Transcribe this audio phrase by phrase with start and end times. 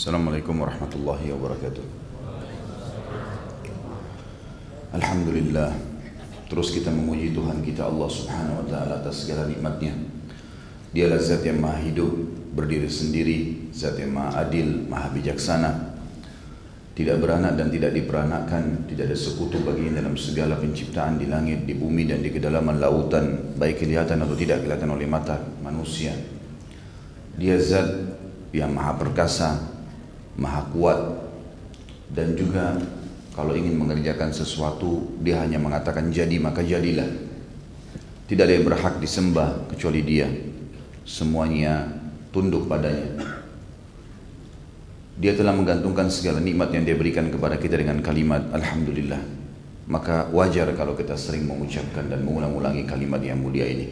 [0.00, 1.84] Assalamualaikum warahmatullahi wabarakatuh.
[4.96, 5.76] Alhamdulillah
[6.48, 9.92] Terus kita memuji Tuhan kita Allah subhanahu wa ta'ala atas segala nikmatnya.
[10.96, 12.16] Dialah zat yang maha hidup
[12.56, 15.92] Berdiri sendiri Zat yang maha adil, maha bijaksana.
[16.96, 21.76] Tidak beranak dan tidak diperanakkan Tidak ada sekutu baginya dalam segala penciptaan Di langit, di
[21.76, 26.16] bumi dan di kedalaman lautan Baik kelihatan atau tidak kelihatan oleh mata manusia.
[27.36, 28.16] Dia zat
[28.56, 29.76] yang maha perkasa
[30.40, 30.98] Maha kuat.
[32.10, 32.74] Dan juga
[33.36, 37.06] kalau ingin mengerjakan sesuatu dia hanya mengatakan jadi maka jadilah.
[38.26, 40.26] Tidak ada yang berhak disembah kecuali dia.
[41.04, 41.86] Semuanya
[42.34, 43.20] tunduk padanya.
[45.20, 49.20] Dia telah menggantungkan segala nikmat yang dia berikan kepada kita dengan kalimat Alhamdulillah.
[49.90, 53.90] Maka wajar kalau kita sering mengucapkan dan mengulang-ulangi kalimat yang mulia ini.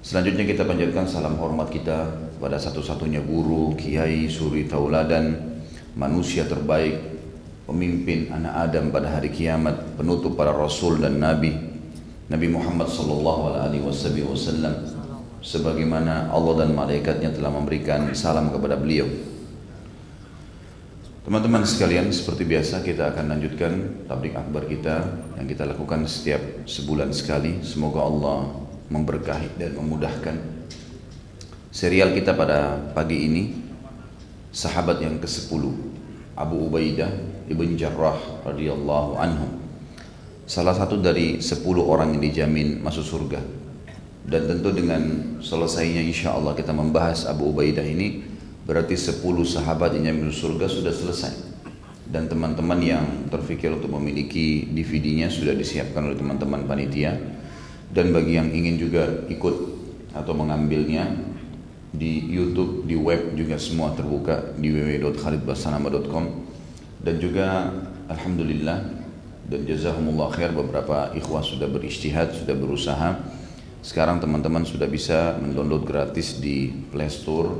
[0.00, 2.10] Selanjutnya kita panjatkan salam hormat kita
[2.42, 5.38] pada satu-satunya guru, kiai, suri tauladan
[5.94, 6.98] manusia terbaik
[7.70, 11.54] pemimpin anak Adam pada hari kiamat, penutup para rasul dan nabi,
[12.26, 14.74] Nabi Muhammad sallallahu alaihi wasallam
[15.38, 19.06] sebagaimana Allah dan malaikatnya telah memberikan salam kepada beliau.
[21.22, 23.72] Teman-teman sekalian, seperti biasa kita akan lanjutkan
[24.10, 25.06] tablik akbar kita
[25.38, 27.62] yang kita lakukan setiap sebulan sekali.
[27.62, 28.50] Semoga Allah
[28.90, 30.61] memberkahi dan memudahkan.
[31.72, 33.48] Serial kita pada pagi ini
[34.52, 35.64] sahabat yang ke-10
[36.36, 37.08] Abu Ubaidah
[37.48, 39.48] ibn Jarrah radhiyallahu anhu.
[40.44, 43.40] Salah satu dari 10 orang yang dijamin masuk surga.
[44.20, 45.00] Dan tentu dengan
[45.40, 48.20] selesainya insya Allah kita membahas Abu Ubaidah ini
[48.68, 51.32] berarti 10 sahabat yang jamin surga sudah selesai.
[52.04, 57.16] Dan teman-teman yang terfikir untuk memiliki DVD-nya sudah disiapkan oleh teman-teman panitia.
[57.88, 59.56] Dan bagi yang ingin juga ikut
[60.12, 61.31] atau mengambilnya
[61.92, 66.24] di YouTube, di web juga semua terbuka di www.khalidbasanama.com
[67.04, 67.68] dan juga
[68.08, 68.80] Alhamdulillah
[69.44, 73.20] dan jazakumullah khair beberapa ikhwah sudah beristihad, sudah berusaha.
[73.84, 77.52] Sekarang teman-teman sudah bisa mendownload gratis di Play Store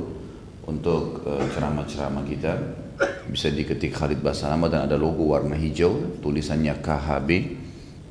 [0.65, 2.53] untuk ceramah-ceramah kita.
[3.27, 7.29] Bisa diketik Khalid Basanama dan ada logo warna hijau tulisannya KHB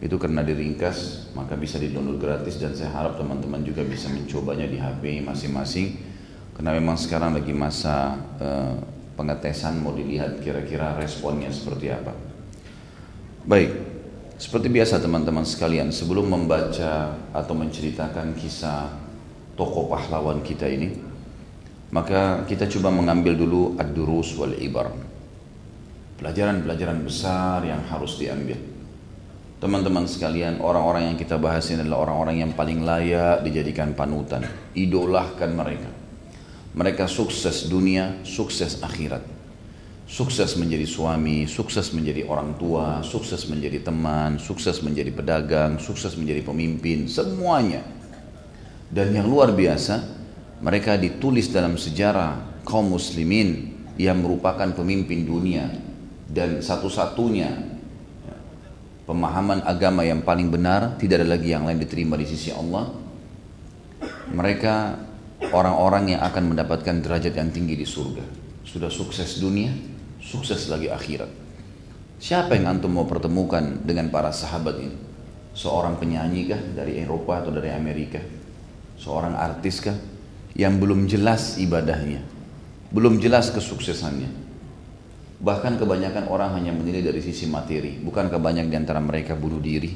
[0.03, 4.67] itu karena diringkas maka bisa di download gratis dan saya harap teman-teman juga bisa mencobanya
[4.67, 6.12] di HP masing-masing
[6.53, 8.77] karena memang sekarang lagi masa uh,
[9.17, 12.13] pengetesan mau dilihat kira-kira responnya seperti apa.
[13.43, 13.71] Baik,
[14.37, 18.93] seperti biasa teman-teman sekalian sebelum membaca atau menceritakan kisah
[19.57, 20.93] tokoh pahlawan kita ini,
[21.91, 24.93] maka kita coba mengambil dulu ad-durus wal ibar.
[26.21, 28.61] Pelajaran-pelajaran besar yang harus diambil.
[29.59, 34.47] Teman-teman sekalian, orang-orang yang kita bahas ini adalah orang-orang yang paling layak dijadikan panutan.
[34.75, 36.02] Idolahkan mereka
[36.73, 39.21] mereka sukses dunia, sukses akhirat.
[40.09, 46.45] Sukses menjadi suami, sukses menjadi orang tua, sukses menjadi teman, sukses menjadi pedagang, sukses menjadi
[46.45, 47.81] pemimpin, semuanya.
[48.93, 50.05] Dan yang luar biasa,
[50.61, 55.69] mereka ditulis dalam sejarah kaum muslimin yang merupakan pemimpin dunia
[56.29, 57.73] dan satu-satunya
[59.05, 62.89] pemahaman agama yang paling benar, tidak ada lagi yang lain diterima di sisi Allah.
[64.33, 64.75] Mereka
[65.51, 68.23] orang-orang yang akan mendapatkan derajat yang tinggi di surga.
[68.63, 69.75] Sudah sukses dunia,
[70.23, 71.27] sukses lagi akhirat.
[72.23, 74.95] Siapa yang antum mau pertemukan dengan para sahabat ini?
[75.53, 78.23] Seorang penyanyi kah dari Eropa atau dari Amerika?
[78.95, 79.99] Seorang artis kah?
[80.55, 82.23] Yang belum jelas ibadahnya.
[82.95, 84.31] Belum jelas kesuksesannya.
[85.43, 87.99] Bahkan kebanyakan orang hanya menilai dari sisi materi.
[87.99, 89.91] Bukankah banyak di antara mereka bunuh diri?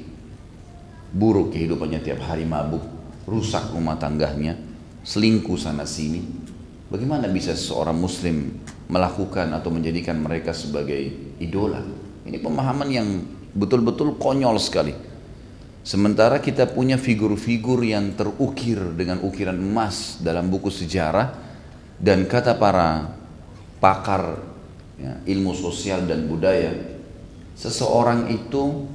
[1.15, 2.83] Buruk kehidupannya tiap hari mabuk.
[3.31, 4.59] Rusak rumah tangganya
[5.07, 6.19] selingkuh sana sini.
[6.91, 8.59] Bagaimana bisa seorang muslim
[8.91, 10.99] melakukan atau menjadikan mereka sebagai
[11.39, 11.83] idola?
[12.27, 13.09] Ini pemahaman yang
[13.55, 14.95] betul-betul konyol sekali.
[15.87, 21.31] Sementara kita punya figur-figur yang terukir dengan ukiran emas dalam buku sejarah
[22.03, 23.15] dan kata para
[23.79, 24.43] pakar
[24.99, 26.75] ya, ilmu sosial dan budaya,
[27.55, 28.91] seseorang itu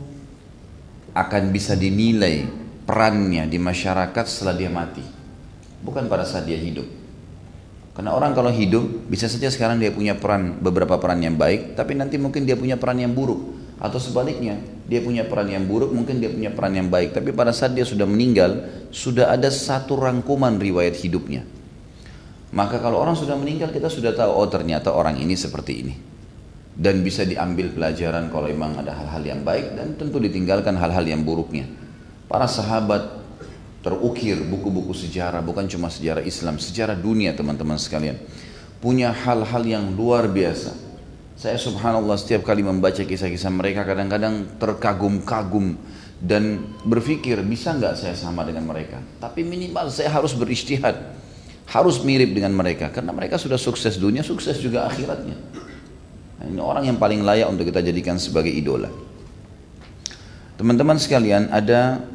[1.15, 2.43] akan bisa dinilai
[2.83, 5.20] perannya di masyarakat setelah dia mati
[5.81, 6.85] bukan pada saat dia hidup.
[7.91, 11.91] Karena orang kalau hidup bisa saja sekarang dia punya peran beberapa peran yang baik, tapi
[11.93, 13.59] nanti mungkin dia punya peran yang buruk.
[13.81, 17.17] Atau sebaliknya dia punya peran yang buruk mungkin dia punya peran yang baik.
[17.17, 21.43] Tapi pada saat dia sudah meninggal sudah ada satu rangkuman riwayat hidupnya.
[22.51, 25.95] Maka kalau orang sudah meninggal kita sudah tahu oh ternyata orang ini seperti ini.
[26.71, 31.21] Dan bisa diambil pelajaran kalau memang ada hal-hal yang baik dan tentu ditinggalkan hal-hal yang
[31.27, 31.67] buruknya.
[32.31, 33.20] Para sahabat
[33.81, 38.17] terukir buku-buku sejarah bukan cuma sejarah Islam, sejarah dunia teman-teman sekalian.
[38.81, 40.73] punya hal-hal yang luar biasa.
[41.37, 45.77] Saya subhanallah setiap kali membaca kisah-kisah mereka kadang-kadang terkagum-kagum
[46.17, 48.97] dan berpikir bisa nggak saya sama dengan mereka.
[49.21, 50.97] Tapi minimal saya harus beristihad,
[51.69, 55.37] harus mirip dengan mereka karena mereka sudah sukses dunia, sukses juga akhiratnya.
[56.41, 58.89] Nah, ini orang yang paling layak untuk kita jadikan sebagai idola.
[60.57, 62.05] Teman-teman sekalian ada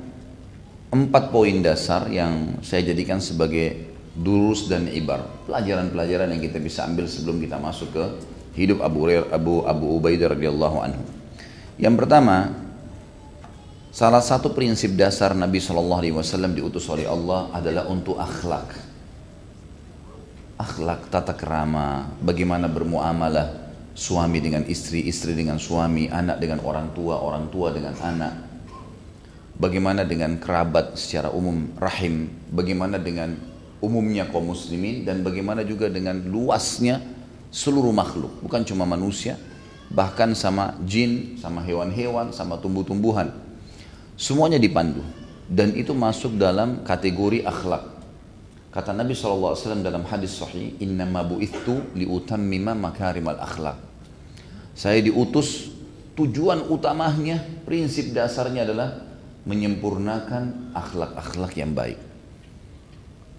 [0.97, 7.05] empat poin dasar yang saya jadikan sebagai durus dan ibar pelajaran-pelajaran yang kita bisa ambil
[7.05, 8.05] sebelum kita masuk ke
[8.57, 11.05] hidup Abu Abu Abu Ubaidah radhiyallahu anhu.
[11.77, 12.57] Yang pertama,
[13.93, 18.73] salah satu prinsip dasar Nabi Shallallahu alaihi wasallam diutus oleh Allah adalah untuk akhlak.
[20.57, 27.21] Akhlak tata kerama, bagaimana bermuamalah suami dengan istri, istri dengan suami, anak dengan orang tua,
[27.21, 28.46] orang tua dengan anak.
[29.57, 33.41] Bagaimana dengan kerabat secara umum, rahim, bagaimana dengan
[33.81, 37.01] umumnya kaum muslimin dan bagaimana juga dengan luasnya
[37.49, 39.41] seluruh makhluk, bukan cuma manusia,
[39.89, 43.33] bahkan sama jin, sama hewan-hewan, sama tumbuh-tumbuhan.
[44.21, 45.01] Semuanya dipandu
[45.49, 47.97] dan itu masuk dalam kategori akhlak.
[48.77, 53.81] Kata Nabi SAW dalam hadis sahih, Innama bu'ithu liutammima makarimal akhlak.
[54.77, 55.73] Saya diutus,
[56.13, 59.06] tujuan utamanya, prinsip dasarnya adalah
[59.47, 61.99] menyempurnakan akhlak-akhlak yang baik.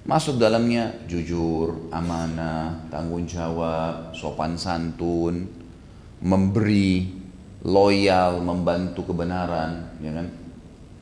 [0.07, 5.43] Masuk dalamnya jujur, amanah, tanggung jawab, sopan santun,
[6.23, 7.11] memberi,
[7.67, 10.27] loyal, membantu kebenaran, ya kan?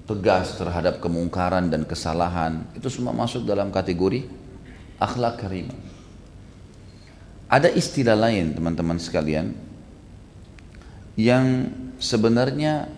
[0.05, 2.65] tegas terhadap kemungkaran dan kesalahan.
[2.77, 4.25] Itu semua masuk dalam kategori
[5.01, 5.77] akhlak karimah.
[7.49, 9.53] Ada istilah lain teman-teman sekalian
[11.17, 11.69] yang
[12.01, 12.89] sebenarnya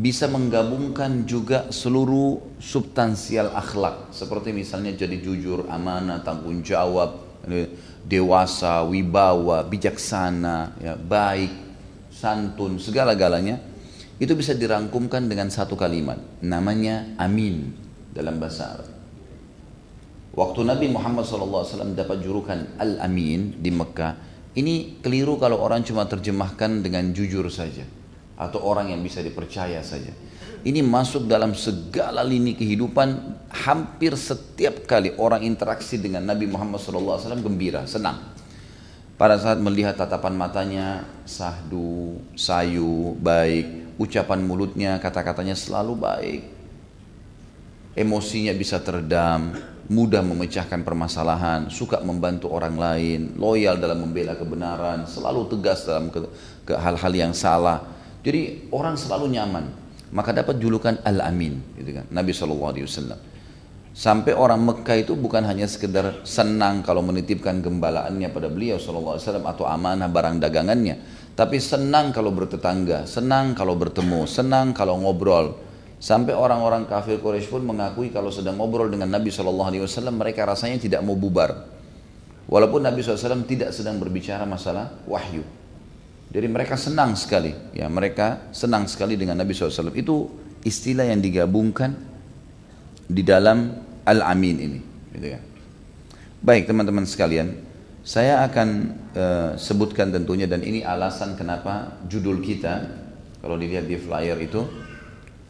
[0.00, 7.20] bisa menggabungkan juga seluruh substansial akhlak seperti misalnya jadi jujur, amanah, tanggung jawab,
[8.08, 11.52] dewasa, wibawa, bijaksana, ya, baik,
[12.08, 13.60] santun, segala-galanya
[14.16, 17.68] itu bisa dirangkumkan dengan satu kalimat namanya amin
[18.16, 18.88] dalam bahasa Arab.
[20.32, 24.16] Waktu Nabi Muhammad SAW dapat julukan Al-Amin di Mekah,
[24.56, 27.99] ini keliru kalau orang cuma terjemahkan dengan jujur saja
[28.40, 30.16] atau orang yang bisa dipercaya saja.
[30.64, 33.08] Ini masuk dalam segala lini kehidupan
[33.52, 38.32] hampir setiap kali orang interaksi dengan Nabi Muhammad SAW gembira, senang.
[39.20, 46.42] Pada saat melihat tatapan matanya sahdu, sayu, baik, ucapan mulutnya, kata-katanya selalu baik.
[47.92, 49.52] Emosinya bisa teredam,
[49.92, 56.72] mudah memecahkan permasalahan, suka membantu orang lain, loyal dalam membela kebenaran, selalu tegas dalam ke
[56.72, 59.64] hal-hal yang salah jadi orang selalu nyaman.
[60.10, 62.04] Maka dapat julukan Al-Amin, gitu kan.
[62.10, 62.74] Nabi SAW.
[63.90, 69.66] Sampai orang Mekah itu bukan hanya sekedar senang kalau menitipkan gembalaannya pada beliau SAW atau
[69.66, 70.98] amanah barang dagangannya.
[71.34, 75.58] Tapi senang kalau bertetangga, senang kalau bertemu, senang kalau ngobrol.
[76.00, 81.04] Sampai orang-orang kafir Quraisy pun mengakui kalau sedang ngobrol dengan Nabi SAW mereka rasanya tidak
[81.06, 81.70] mau bubar.
[82.50, 85.46] Walaupun Nabi SAW tidak sedang berbicara masalah wahyu.
[86.30, 89.90] Jadi mereka senang sekali, ya mereka senang sekali dengan Nabi SAW.
[89.98, 90.30] Itu
[90.62, 91.90] istilah yang digabungkan
[93.10, 93.74] di dalam
[94.06, 94.80] Al-Amin ini.
[95.10, 95.42] Gitu ya.
[96.38, 97.58] Baik teman-teman sekalian,
[98.06, 98.68] saya akan
[99.12, 102.86] uh, sebutkan tentunya dan ini alasan kenapa judul kita,
[103.42, 104.62] kalau dilihat di flyer itu,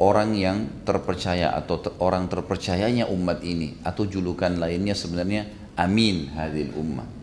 [0.01, 5.45] orang yang terpercaya atau ter, orang terpercayanya umat ini atau julukan lainnya sebenarnya
[5.77, 7.20] Amin hadil ummah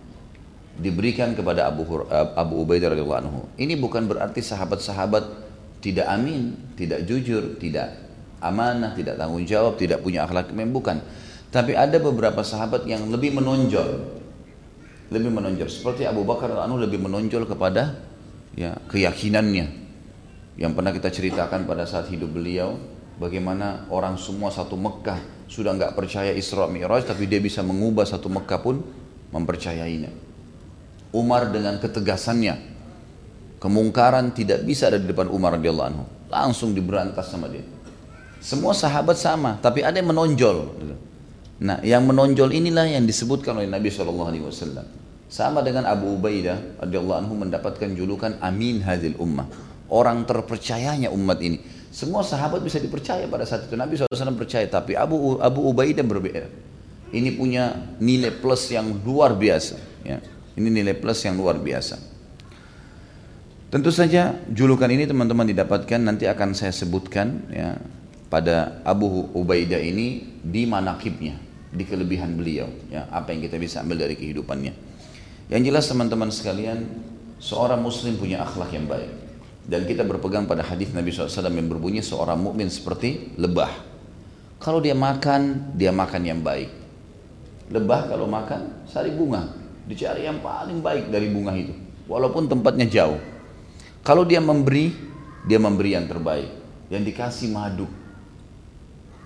[0.77, 3.39] diberikan kepada Abu eh, Abu Ubaidah radhiyallahu anhu.
[3.57, 5.47] Ini bukan berarti sahabat-sahabat
[5.81, 7.97] tidak amin, tidak jujur, tidak
[8.41, 11.01] amanah, tidak tanggung jawab, tidak punya akhlak yang bukan.
[11.49, 14.19] Tapi ada beberapa sahabat yang lebih menonjol.
[15.07, 17.97] Lebih menonjol seperti Abu Bakar radhiyallahu lebih menonjol kepada
[18.53, 19.87] ya keyakinannya.
[20.57, 22.75] Yang pernah kita ceritakan pada saat hidup beliau
[23.21, 28.27] bagaimana orang semua satu Mekah sudah nggak percaya Isra Mi'raj tapi dia bisa mengubah satu
[28.27, 28.83] Mekah pun
[29.31, 30.26] mempercayainya.
[31.15, 32.77] Umar dengan ketegasannya.
[33.57, 36.03] Kemungkaran tidak bisa ada di depan Umar radhiyallahu anhu.
[36.29, 37.65] Langsung diberantas sama dia.
[38.37, 40.77] Semua sahabat sama tapi ada yang menonjol.
[41.57, 44.05] Nah yang menonjol inilah yang disebutkan oleh Nabi saw
[45.27, 49.49] sama dengan Abu Ubaidah radhiyallahu anhu mendapatkan julukan Amin Hadil Ummah.
[49.91, 51.59] Orang terpercayanya umat ini.
[51.91, 53.75] Semua sahabat bisa dipercaya pada saat itu.
[53.75, 56.47] Nabi SAW percaya tapi Abu Abu Ubaidah berbeda.
[57.09, 60.19] Ini punya nilai plus yang luar biasa ya.
[60.57, 62.17] Ini nilai plus yang luar biasa.
[63.67, 67.77] Tentu saja julukan ini teman-teman didapatkan nanti akan saya sebutkan ya
[68.31, 71.37] pada Abu Ubaidah ini di manakibnya,
[71.69, 74.73] di kelebihan beliau, ya apa yang kita bisa ambil dari kehidupannya.
[75.51, 76.79] Yang jelas teman-teman sekalian,
[77.39, 79.11] seorang muslim punya akhlak yang baik.
[79.67, 83.71] Dan kita berpegang pada hadis Nabi SAW yang berbunyi seorang mukmin seperti lebah.
[84.63, 86.71] Kalau dia makan, dia makan yang baik.
[87.67, 89.66] Lebah kalau makan, sari bunga.
[89.87, 91.71] Dicari yang paling baik dari bunga itu.
[92.11, 93.19] Walaupun tempatnya jauh.
[94.03, 94.91] Kalau dia memberi,
[95.47, 96.51] dia memberi yang terbaik.
[96.91, 97.87] Yang dikasih madu.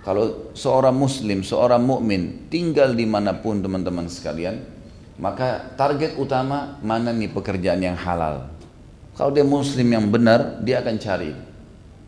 [0.02, 4.58] Kalau seorang muslim, seorang mukmin tinggal di mana pun teman-teman sekalian,
[5.22, 8.50] maka target utama mana nih pekerjaan yang halal.
[9.14, 11.32] Kalau dia muslim yang benar, dia akan cari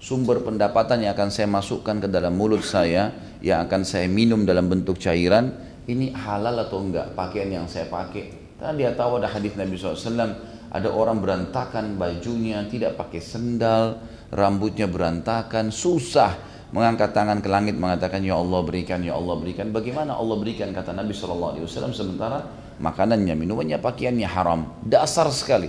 [0.03, 4.67] sumber pendapatan yang akan saya masukkan ke dalam mulut saya, yang akan saya minum dalam
[4.67, 5.55] bentuk cairan,
[5.87, 8.42] ini halal atau enggak pakaian yang saya pakai.
[8.63, 10.39] Karena dia tahu ada hadis Nabi SAW,
[10.71, 13.99] ada orang berantakan bajunya, tidak pakai sendal,
[14.31, 16.39] rambutnya berantakan, susah
[16.71, 19.67] mengangkat tangan ke langit mengatakan ya Allah berikan ya Allah berikan.
[19.75, 20.71] Bagaimana Allah berikan?
[20.71, 21.59] Kata Nabi SAW
[21.91, 22.47] sementara
[22.79, 24.79] makanannya minumannya pakaiannya haram.
[24.87, 25.67] Dasar sekali.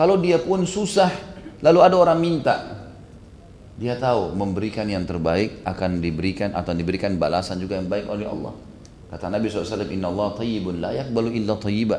[0.00, 1.12] Kalau dia pun susah
[1.60, 2.56] lalu ada orang minta
[3.76, 8.67] dia tahu memberikan yang terbaik akan diberikan atau diberikan balasan juga yang baik oleh Allah
[9.08, 11.98] kata Nabi SAW inna Allah tayyibun la yakbalu illa tayyiba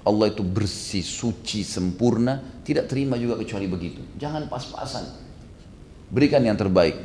[0.00, 5.30] Allah itu bersih, suci, sempurna tidak terima juga kecuali begitu jangan pas-pasan
[6.10, 6.98] berikan yang terbaik.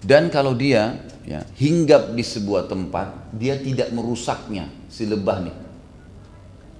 [0.00, 0.96] Dan kalau dia
[1.28, 5.56] ya, hinggap di sebuah tempat, dia tidak merusaknya si lebah nih.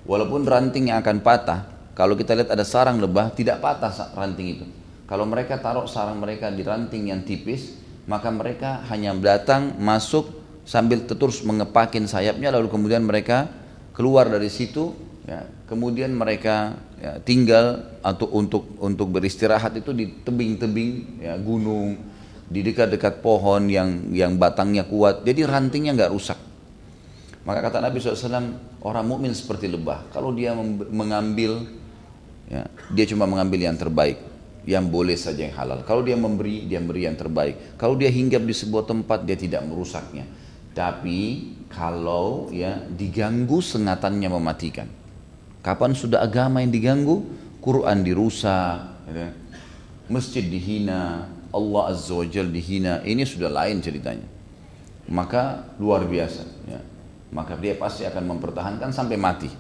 [0.09, 4.67] Walaupun rantingnya akan patah, kalau kita lihat ada sarang lebah tidak patah ranting itu.
[5.05, 7.77] Kalau mereka taruh sarang mereka di ranting yang tipis,
[8.09, 13.49] maka mereka hanya datang masuk sambil terus mengepakin sayapnya lalu kemudian mereka
[13.95, 14.95] keluar dari situ
[15.29, 22.01] ya, kemudian mereka ya, tinggal atau untuk untuk beristirahat itu di tebing-tebing ya, gunung
[22.51, 25.23] di dekat-dekat pohon yang yang batangnya kuat.
[25.23, 26.39] Jadi rantingnya nggak rusak.
[27.41, 28.53] Maka kata Nabi SAW
[28.85, 30.11] orang mukmin seperti lebah.
[30.13, 30.53] Kalau dia
[30.91, 31.65] mengambil
[32.51, 34.19] ya, dia cuma mengambil yang terbaik
[34.69, 35.81] yang boleh saja yang halal.
[35.89, 37.81] Kalau dia memberi dia memberi yang terbaik.
[37.81, 40.40] Kalau dia hinggap di sebuah tempat dia tidak merusaknya
[40.73, 44.89] tapi kalau ya diganggu sengatannya mematikan
[45.61, 47.21] Kapan sudah agama yang diganggu?
[47.61, 49.29] Quran dirusak, ya.
[50.09, 53.05] masjid dihina, Allah Azza wa Jal dihina.
[53.05, 54.25] Ini sudah lain ceritanya.
[55.13, 56.43] Maka luar biasa.
[56.65, 56.81] Ya.
[57.29, 59.53] Maka dia pasti akan mempertahankan sampai mati.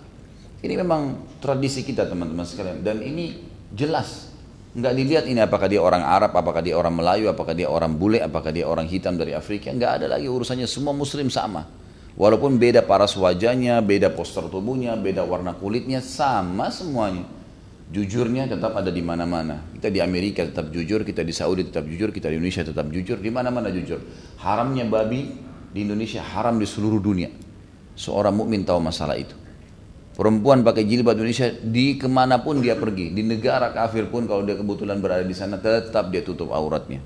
[0.64, 2.80] Ini memang tradisi kita teman-teman sekalian.
[2.80, 3.36] Dan ini
[3.76, 4.29] jelas.
[4.70, 8.22] Nggak dilihat ini apakah dia orang Arab, apakah dia orang Melayu, apakah dia orang bule,
[8.22, 9.74] apakah dia orang hitam dari Afrika.
[9.74, 10.70] Nggak ada lagi urusannya.
[10.70, 11.66] Semua muslim sama.
[12.14, 17.26] Walaupun beda paras wajahnya, beda postur tubuhnya, beda warna kulitnya, sama semuanya.
[17.90, 19.66] Jujurnya tetap ada di mana-mana.
[19.74, 23.18] Kita di Amerika tetap jujur, kita di Saudi tetap jujur, kita di Indonesia tetap jujur,
[23.18, 23.98] di mana-mana jujur.
[24.38, 25.34] Haramnya babi
[25.74, 27.26] di Indonesia haram di seluruh dunia.
[27.98, 29.34] Seorang mukmin tahu masalah itu.
[30.20, 34.44] Perempuan pakai jilbab Indonesia di ke mana pun dia pergi, di negara kafir pun kalau
[34.44, 37.00] dia kebetulan berada di sana tetap dia tutup auratnya.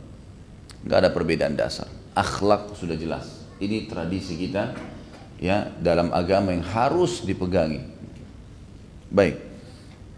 [0.83, 1.87] Gak ada perbedaan dasar.
[2.19, 3.47] Akhlak sudah jelas.
[3.63, 4.75] Ini tradisi kita
[5.39, 7.87] ya dalam agama yang harus dipegangi.
[9.15, 9.39] Baik.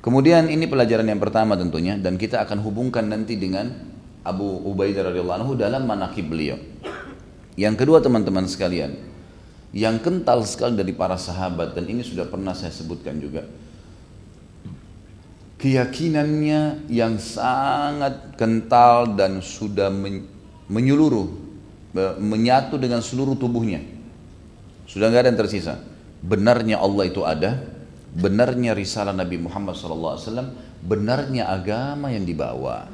[0.01, 3.77] Kemudian ini pelajaran yang pertama tentunya dan kita akan hubungkan nanti dengan
[4.25, 6.57] Abu Ubaidah radhiyallahu anhu dalam manakib beliau.
[7.61, 8.97] Yang kedua teman-teman sekalian,
[9.77, 13.45] yang kental sekali dari para sahabat dan ini sudah pernah saya sebutkan juga.
[15.61, 19.93] Keyakinannya yang sangat kental dan sudah
[20.73, 21.29] menyeluruh,
[22.21, 23.97] menyatu dengan seluruh tubuhnya
[24.87, 25.75] sudah nggak ada yang tersisa.
[26.23, 27.61] Benarnya Allah itu ada,
[28.17, 32.89] benarnya risalah Nabi Muhammad SAW, benarnya agama yang dibawa.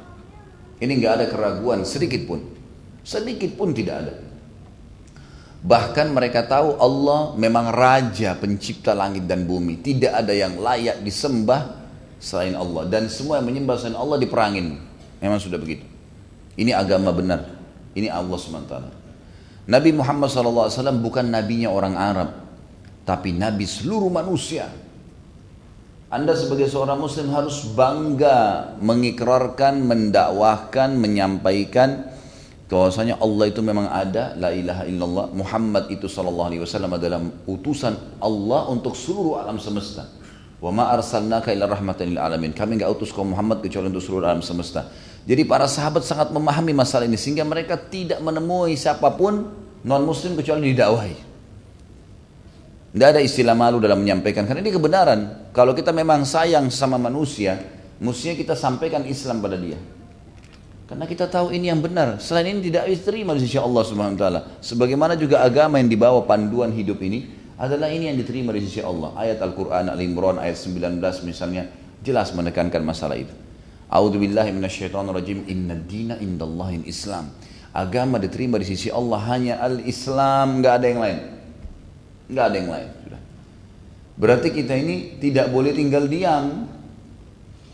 [0.83, 2.43] Ini nggak ada keraguan sedikit pun,
[3.05, 4.13] sedikit pun tidak ada.
[5.63, 9.79] Bahkan mereka tahu Allah memang raja pencipta langit dan bumi.
[9.79, 11.79] Tidak ada yang layak disembah
[12.19, 12.83] selain Allah.
[12.91, 14.75] Dan semua yang menyembah selain Allah diperangin.
[15.23, 15.87] Memang sudah begitu.
[16.59, 17.47] Ini agama benar.
[17.95, 18.75] Ini Allah SWT.
[19.63, 22.29] Nabi Muhammad SAW bukan nabinya orang Arab,
[23.07, 24.67] tapi nabi seluruh manusia.
[26.11, 32.11] Anda sebagai seorang muslim harus bangga mengikrarkan, mendakwahkan, menyampaikan
[32.71, 37.93] bahwasanya Allah itu memang ada, la ilaha illallah, Muhammad itu sallallahu alaihi wasallam adalah utusan
[38.23, 40.07] Allah untuk seluruh alam semesta.
[40.63, 42.55] Wa ma arsalnaka illa rahmatan lil alamin.
[42.55, 44.87] Kami enggak utus kaum Muhammad kecuali untuk seluruh alam semesta.
[45.27, 49.51] Jadi para sahabat sangat memahami masalah ini sehingga mereka tidak menemui siapa pun
[49.83, 51.15] non muslim kecuali didakwahi.
[52.93, 55.19] Tidak ada istilah malu dalam menyampaikan karena ini kebenaran.
[55.51, 57.57] Kalau kita memang sayang sama manusia,
[57.97, 59.79] mestinya kita sampaikan Islam pada dia.
[60.93, 62.21] Karena kita tahu ini yang benar.
[62.21, 64.39] Selain ini tidak diterima di sisi Allah Subhanahu wa taala.
[64.61, 69.09] Sebagaimana juga agama yang dibawa panduan hidup ini, adalah ini yang diterima di sisi Allah.
[69.17, 71.65] Ayat Al-Quran Al-Imran ayat 19 misalnya
[72.05, 73.33] jelas menekankan masalah itu.
[73.89, 75.49] A'udzu billahi minasyaitonir rajim.
[75.49, 77.33] Inna dina indallahi Islam.
[77.73, 81.19] Agama diterima di sisi Allah hanya al-Islam, nggak ada yang lain.
[82.29, 82.89] Nggak ada yang lain.
[83.01, 83.21] Sudah.
[84.13, 86.69] Berarti kita ini tidak boleh tinggal diam.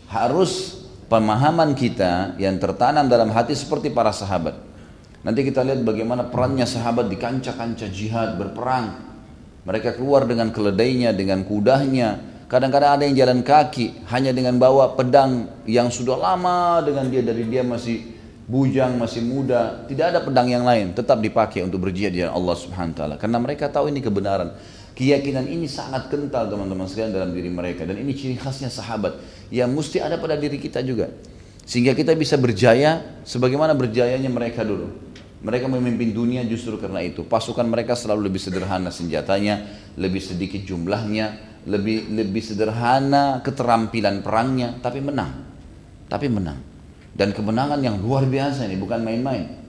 [0.08, 0.79] Harus
[1.10, 4.54] pemahaman kita yang tertanam dalam hati seperti para sahabat.
[5.26, 9.10] Nanti kita lihat bagaimana perannya sahabat di kancah-kancah jihad berperang.
[9.66, 12.30] Mereka keluar dengan keledainya, dengan kudahnya.
[12.48, 17.44] Kadang-kadang ada yang jalan kaki hanya dengan bawa pedang yang sudah lama dengan dia dari
[17.46, 18.16] dia masih
[18.50, 22.90] bujang, masih muda, tidak ada pedang yang lain, tetap dipakai untuk berjihad di Allah Subhanahu
[22.90, 23.14] wa taala.
[23.20, 24.56] Karena mereka tahu ini kebenaran.
[24.98, 29.16] Keyakinan ini sangat kental teman-teman sekalian dalam diri mereka dan ini ciri khasnya sahabat
[29.50, 31.10] yang mesti ada pada diri kita juga.
[31.66, 34.90] Sehingga kita bisa berjaya sebagaimana berjayanya mereka dulu.
[35.40, 37.24] Mereka memimpin dunia justru karena itu.
[37.24, 39.66] Pasukan mereka selalu lebih sederhana senjatanya,
[39.96, 45.32] lebih sedikit jumlahnya, lebih lebih sederhana keterampilan perangnya, tapi menang.
[46.10, 46.70] Tapi menang
[47.14, 49.59] dan kemenangan yang luar biasa ini bukan main-main.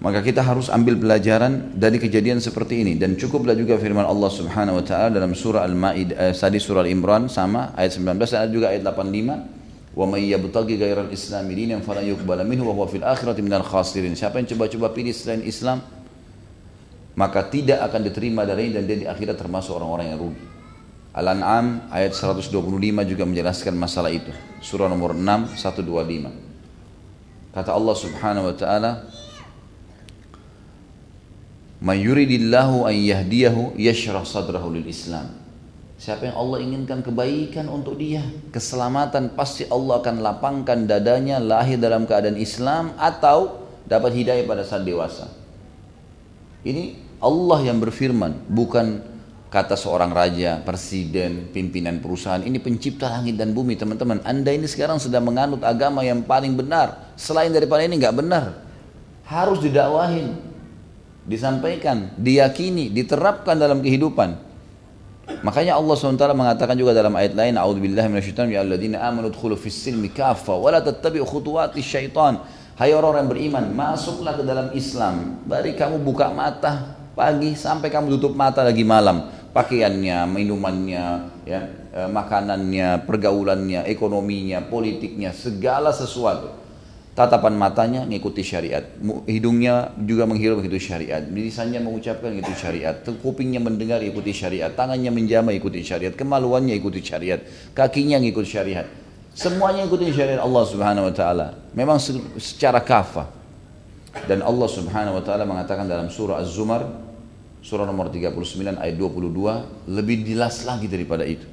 [0.00, 4.80] Maka kita harus ambil pelajaran dari kejadian seperti ini dan cukuplah juga firman Allah Subhanahu
[4.80, 9.92] wa taala dalam surah Al-Maidah eh, surah Al-Imran sama ayat 19 dan juga ayat 85
[9.92, 14.16] wa may yabtaghi ghairal islami dinan falan yuqbala minhu wa huwa fil akhirati minal khasirin.
[14.16, 15.84] Siapa yang coba-coba pilih selain Islam
[17.20, 20.44] maka tidak akan diterima dari dan dia di akhirat termasuk orang-orang yang rugi.
[21.12, 22.54] Al-An'am ayat 125
[23.04, 24.32] juga menjelaskan masalah itu.
[24.64, 27.52] Surah nomor 6 125.
[27.52, 29.10] Kata Allah Subhanahu wa taala,
[31.80, 35.40] "May yuridillahu an yahdiyahu yashrah sadrahu lil Islam."
[36.00, 38.24] Siapa yang Allah inginkan kebaikan untuk dia,
[38.56, 44.88] keselamatan, pasti Allah akan lapangkan dadanya lahir dalam keadaan Islam atau dapat hidayah pada saat
[44.88, 45.28] dewasa.
[46.64, 49.04] Ini Allah yang berfirman, bukan
[49.52, 54.24] kata seorang raja, presiden, pimpinan perusahaan, ini pencipta langit dan bumi teman-teman.
[54.24, 57.12] Anda ini sekarang sedang menganut agama yang paling benar.
[57.20, 58.56] Selain daripada ini nggak benar.
[59.28, 60.32] Harus didakwahin,
[61.30, 64.50] disampaikan, diyakini, diterapkan dalam kehidupan.
[65.46, 69.78] Makanya Allah SWT mengatakan juga dalam ayat lain, A'udzubillahi minasyaitonir ya alladzina amanu dkhulu fis
[69.78, 72.42] silmi kaffa wa la tattabi'u khutuwati syaitan.
[72.74, 75.38] Hai orang-orang yang beriman, masuklah ke dalam Islam.
[75.46, 81.04] Bari kamu buka mata pagi sampai kamu tutup mata lagi malam pakaiannya, minumannya,
[81.46, 86.59] ya, eh, makanannya, pergaulannya, ekonominya, politiknya, segala sesuatu.
[87.10, 88.86] Tatapan matanya mengikuti syariat,
[89.26, 95.50] hidungnya juga menghirup itu syariat, lisannya mengucapkan itu syariat, kupingnya mendengar ikuti syariat, tangannya menjamah
[95.50, 97.42] ikuti syariat, kemaluannya ikuti syariat,
[97.74, 98.86] kakinya ngikut syariat.
[99.34, 101.46] Semuanya ikuti syariat Allah Subhanahu wa taala.
[101.74, 101.98] Memang
[102.38, 103.26] secara kafah.
[104.26, 107.10] Dan Allah Subhanahu wa taala mengatakan dalam surah Az-Zumar
[107.60, 111.44] surah nomor 39 ayat 22 lebih jelas lagi daripada itu.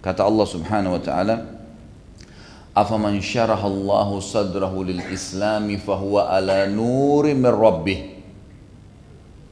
[0.00, 1.59] Kata Allah Subhanahu wa taala,
[2.80, 7.98] "Afaman syaraha Allahu sadrahu lil Islami fahuwa ala nuri min rabbih."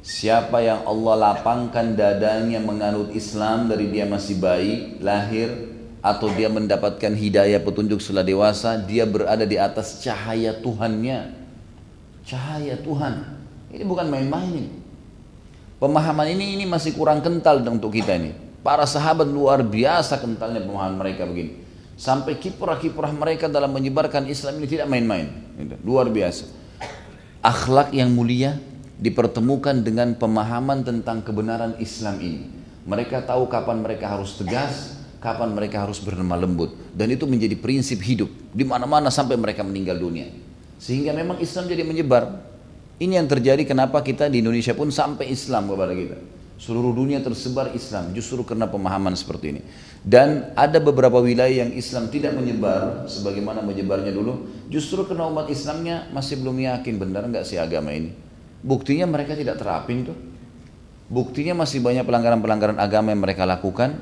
[0.01, 5.53] Siapa yang Allah lapangkan dadanya menganut Islam dari dia masih bayi, lahir
[6.01, 11.37] atau dia mendapatkan hidayah petunjuk setelah dewasa, dia berada di atas cahaya Tuhannya.
[12.25, 13.15] Cahaya Tuhan.
[13.69, 14.73] Ini bukan main-main ini.
[15.77, 18.33] Pemahaman ini ini masih kurang kental untuk kita ini.
[18.65, 21.68] Para sahabat luar biasa kentalnya pemahaman mereka begini.
[21.99, 25.35] Sampai kiprah-kiprah mereka dalam menyebarkan Islam ini tidak main-main.
[25.59, 25.75] Gitu.
[25.83, 26.47] Luar biasa.
[27.43, 28.55] Akhlak yang mulia
[29.03, 32.47] dipertemukan dengan pemahaman tentang kebenaran Islam ini.
[32.87, 36.79] Mereka tahu kapan mereka harus tegas, kapan mereka harus berlemah lembut.
[36.95, 40.31] Dan itu menjadi prinsip hidup di mana-mana sampai mereka meninggal dunia.
[40.79, 42.47] Sehingga memang Islam jadi menyebar.
[43.03, 46.38] Ini yang terjadi kenapa kita di Indonesia pun sampai Islam kepada kita.
[46.59, 49.63] Seluruh dunia tersebar Islam justru karena pemahaman seperti ini.
[50.03, 54.51] Dan ada beberapa wilayah yang Islam tidak menyebar sebagaimana menyebarnya dulu.
[54.67, 58.11] Justru karena umat Islamnya masih belum yakin benar nggak sih agama ini.
[58.59, 60.19] Buktinya mereka tidak terapin tuh.
[61.09, 63.97] Buktinya masih banyak pelanggaran-pelanggaran agama yang mereka lakukan.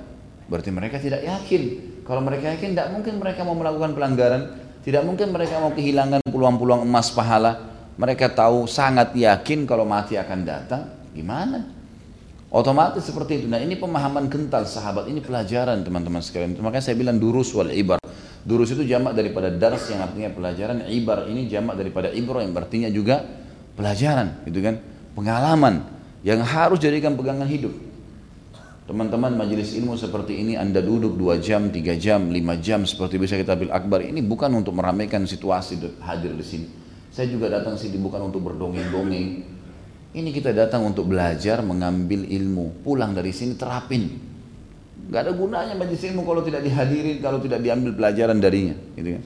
[0.49, 1.62] Berarti mereka tidak yakin.
[2.09, 4.42] Kalau mereka yakin tidak mungkin mereka mau melakukan pelanggaran.
[4.81, 10.40] Tidak mungkin mereka mau kehilangan peluang-peluang emas pahala mereka tahu sangat yakin kalau mati akan
[10.45, 10.83] datang,
[11.16, 11.75] gimana?
[12.57, 13.47] Otomatis seperti itu.
[13.53, 16.57] Nah ini pemahaman kental sahabat, ini pelajaran teman-teman sekalian.
[16.57, 18.01] Makanya saya bilang durus wal ibar.
[18.49, 22.88] Durus itu jamak daripada dars yang artinya pelajaran, ibar ini jamak daripada ibro yang artinya
[22.88, 23.21] juga
[23.77, 24.81] pelajaran, gitu kan?
[25.12, 25.85] Pengalaman
[26.25, 27.77] yang harus jadikan pegangan hidup.
[28.88, 33.37] Teman-teman majelis ilmu seperti ini Anda duduk 2 jam, 3 jam, 5 jam seperti bisa
[33.37, 36.66] kita bil akbar ini bukan untuk meramaikan situasi hadir di sini
[37.16, 39.56] saya juga datang sini bukan untuk berdongeng-dongeng.
[40.16, 42.81] Ini kita datang untuk belajar, mengambil ilmu.
[42.81, 44.09] Pulang dari sini terapin.
[45.12, 48.72] Gak ada gunanya majelis ilmu kalau tidak dihadirin, kalau tidak diambil pelajaran darinya.
[48.96, 49.22] Gitu kan.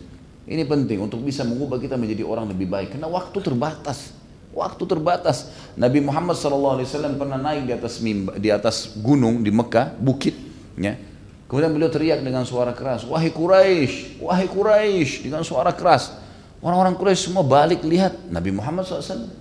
[0.50, 2.98] Ini penting untuk bisa mengubah kita menjadi orang lebih baik.
[2.98, 4.10] Karena waktu terbatas.
[4.50, 5.54] Waktu terbatas.
[5.78, 6.82] Nabi Muhammad SAW
[7.14, 10.34] pernah naik di atas mimba, di atas gunung di Mekah, bukit.
[10.74, 10.98] Ya.
[11.46, 16.18] Kemudian beliau teriak dengan suara keras, wahai Quraisy, wahai Quraisy dengan suara keras.
[16.58, 19.39] Orang-orang Quraisy semua balik lihat Nabi Muhammad SAW.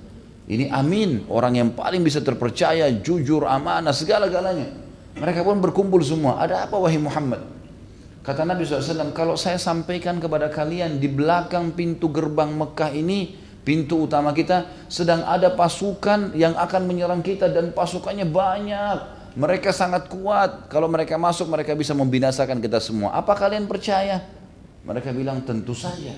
[0.49, 4.65] Ini amin, orang yang paling bisa terpercaya, jujur, amanah, segala-galanya.
[5.13, 6.41] Mereka pun berkumpul semua.
[6.41, 7.45] Ada apa wahai Muhammad?
[8.25, 14.09] Kata Nabi SAW, kalau saya sampaikan kepada kalian di belakang pintu gerbang Mekah ini, pintu
[14.09, 18.97] utama kita, sedang ada pasukan yang akan menyerang kita dan pasukannya banyak.
[19.37, 20.65] Mereka sangat kuat.
[20.73, 23.13] Kalau mereka masuk, mereka bisa membinasakan kita semua.
[23.13, 24.25] Apa kalian percaya?
[24.81, 26.17] Mereka bilang, tentu saja.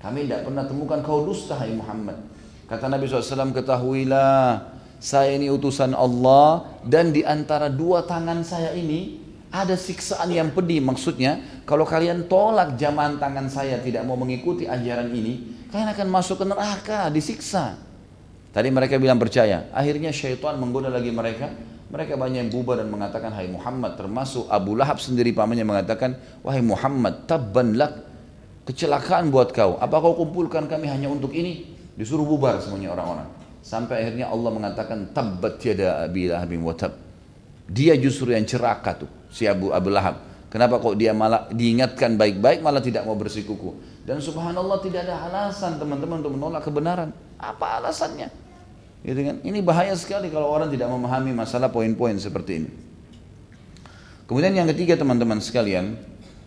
[0.00, 2.35] Kami tidak pernah temukan kau dusta, hai Muhammad.
[2.66, 9.22] Kata Nabi SAW, ketahuilah, saya ini utusan Allah dan di antara dua tangan saya ini
[9.54, 10.82] ada siksaan yang pedih.
[10.82, 16.42] Maksudnya kalau kalian tolak zaman tangan saya tidak mau mengikuti ajaran ini kalian akan masuk
[16.42, 17.78] ke neraka disiksa.
[18.50, 19.68] Tadi mereka bilang percaya.
[19.70, 21.52] Akhirnya syaitan menggoda lagi mereka.
[21.86, 26.58] Mereka banyak yang bubar dan mengatakan hai Muhammad termasuk Abu Lahab sendiri pamannya mengatakan wahai
[26.58, 28.02] Muhammad tabban lak
[28.66, 29.78] kecelakaan buat kau.
[29.78, 33.28] Apa kau kumpulkan kami hanya untuk ini disuruh bubar semuanya orang-orang
[33.64, 36.62] sampai akhirnya Allah mengatakan tabbat yada abi lahabin
[37.66, 40.22] dia justru yang ceraka tuh si Abu Abu Lahab.
[40.46, 43.74] Kenapa kok dia malah diingatkan baik-baik malah tidak mau bersikuku?
[44.06, 47.10] Dan subhanallah tidak ada alasan teman-teman untuk menolak kebenaran.
[47.36, 48.30] Apa alasannya?
[49.02, 49.36] Gitu kan?
[49.42, 52.70] Ini bahaya sekali kalau orang tidak memahami masalah poin-poin seperti ini.
[54.30, 55.98] Kemudian yang ketiga teman-teman sekalian,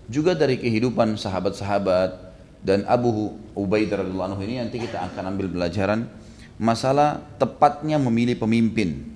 [0.08, 2.29] juga dari kehidupan sahabat-sahabat
[2.60, 6.12] dan Abu Ubaidah radhiyallahu anhu ini nanti kita akan ambil pelajaran
[6.60, 9.08] masalah tepatnya memilih pemimpin.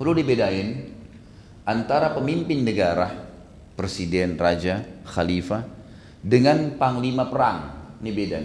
[0.00, 0.88] Perlu dibedain
[1.68, 3.12] antara pemimpin negara,
[3.76, 5.68] presiden, raja, khalifah,
[6.24, 7.76] dengan panglima perang.
[8.00, 8.38] Ini beda.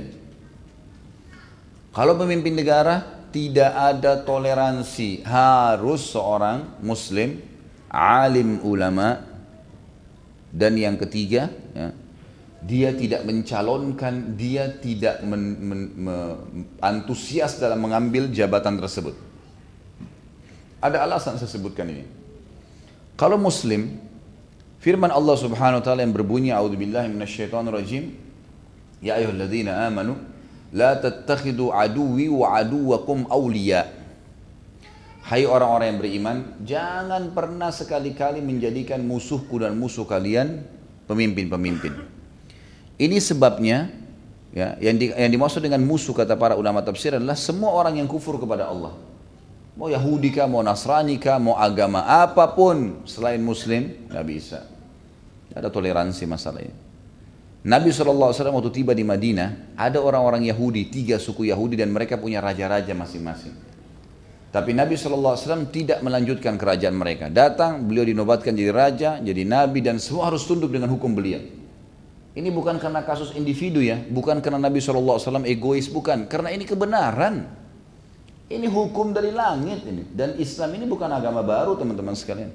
[1.93, 2.99] Kalau pemimpin negara
[3.29, 7.37] tidak ada toleransi, harus seorang muslim,
[7.89, 9.21] alim ulama,
[10.49, 11.93] dan yang ketiga, ya,
[12.63, 16.15] dia tidak mencalonkan, dia tidak men, men, me,
[16.79, 19.15] antusias dalam mengambil jabatan tersebut.
[20.79, 22.07] Ada alasan saya sebutkan ini.
[23.19, 23.99] Kalau muslim,
[24.79, 28.15] firman Allah Subhanahu wa taala yang berbunyi a'udzubillahi minasyaitonirrajim,
[29.03, 30.15] ya ayyuhalladzina amanu
[30.71, 33.91] la tattakhidu aduwi wa aduwakum awliya.
[35.23, 40.67] Hai orang-orang yang beriman, jangan pernah sekali-kali menjadikan musuhku dan musuh kalian
[41.07, 42.12] pemimpin-pemimpin.
[42.97, 43.89] Ini sebabnya
[44.53, 48.07] ya, yang, di, yang dimaksud dengan musuh kata para ulama tafsir adalah semua orang yang
[48.07, 48.93] kufur kepada Allah.
[49.73, 54.69] Mau Yahudi kah, mau Nasrani kah, mau agama apa pun selain Muslim, nggak bisa.
[55.53, 56.77] Ada toleransi masalahnya.
[57.63, 62.43] Nabi SAW waktu tiba di Madinah, ada orang-orang Yahudi, tiga suku Yahudi dan mereka punya
[62.43, 63.55] raja-raja masing-masing.
[64.53, 67.25] Tapi Nabi SAW tidak melanjutkan kerajaan mereka.
[67.31, 71.41] Datang, beliau dinobatkan jadi raja, jadi nabi dan semua harus tunduk dengan hukum beliau.
[72.33, 76.25] Ini bukan karena kasus individu ya, bukan karena Nabi SAW egois, bukan.
[76.25, 77.45] Karena ini kebenaran.
[78.49, 80.01] Ini hukum dari langit ini.
[80.09, 82.49] Dan Islam ini bukan agama baru teman-teman sekalian.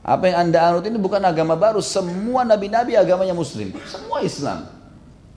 [0.00, 1.84] Apa yang anda anut ini bukan agama baru.
[1.84, 3.76] Semua nabi-nabi agamanya muslim.
[3.84, 4.64] Semua Islam.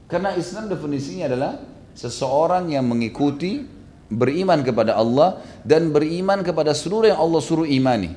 [0.08, 1.60] Karena Islam definisinya adalah
[1.91, 3.67] seseorang yang mengikuti
[4.08, 8.15] beriman kepada Allah dan beriman kepada seluruh yang Allah suruh imani.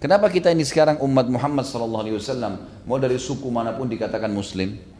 [0.00, 4.93] Kenapa kita ini sekarang umat Muhammad SAW mau dari suku mana pun dikatakan Muslim?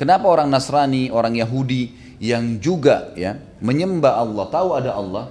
[0.00, 1.92] Kenapa orang Nasrani, orang Yahudi
[2.24, 5.28] yang juga ya menyembah Allah, tahu ada Allah,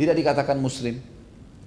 [0.00, 0.96] tidak dikatakan muslim.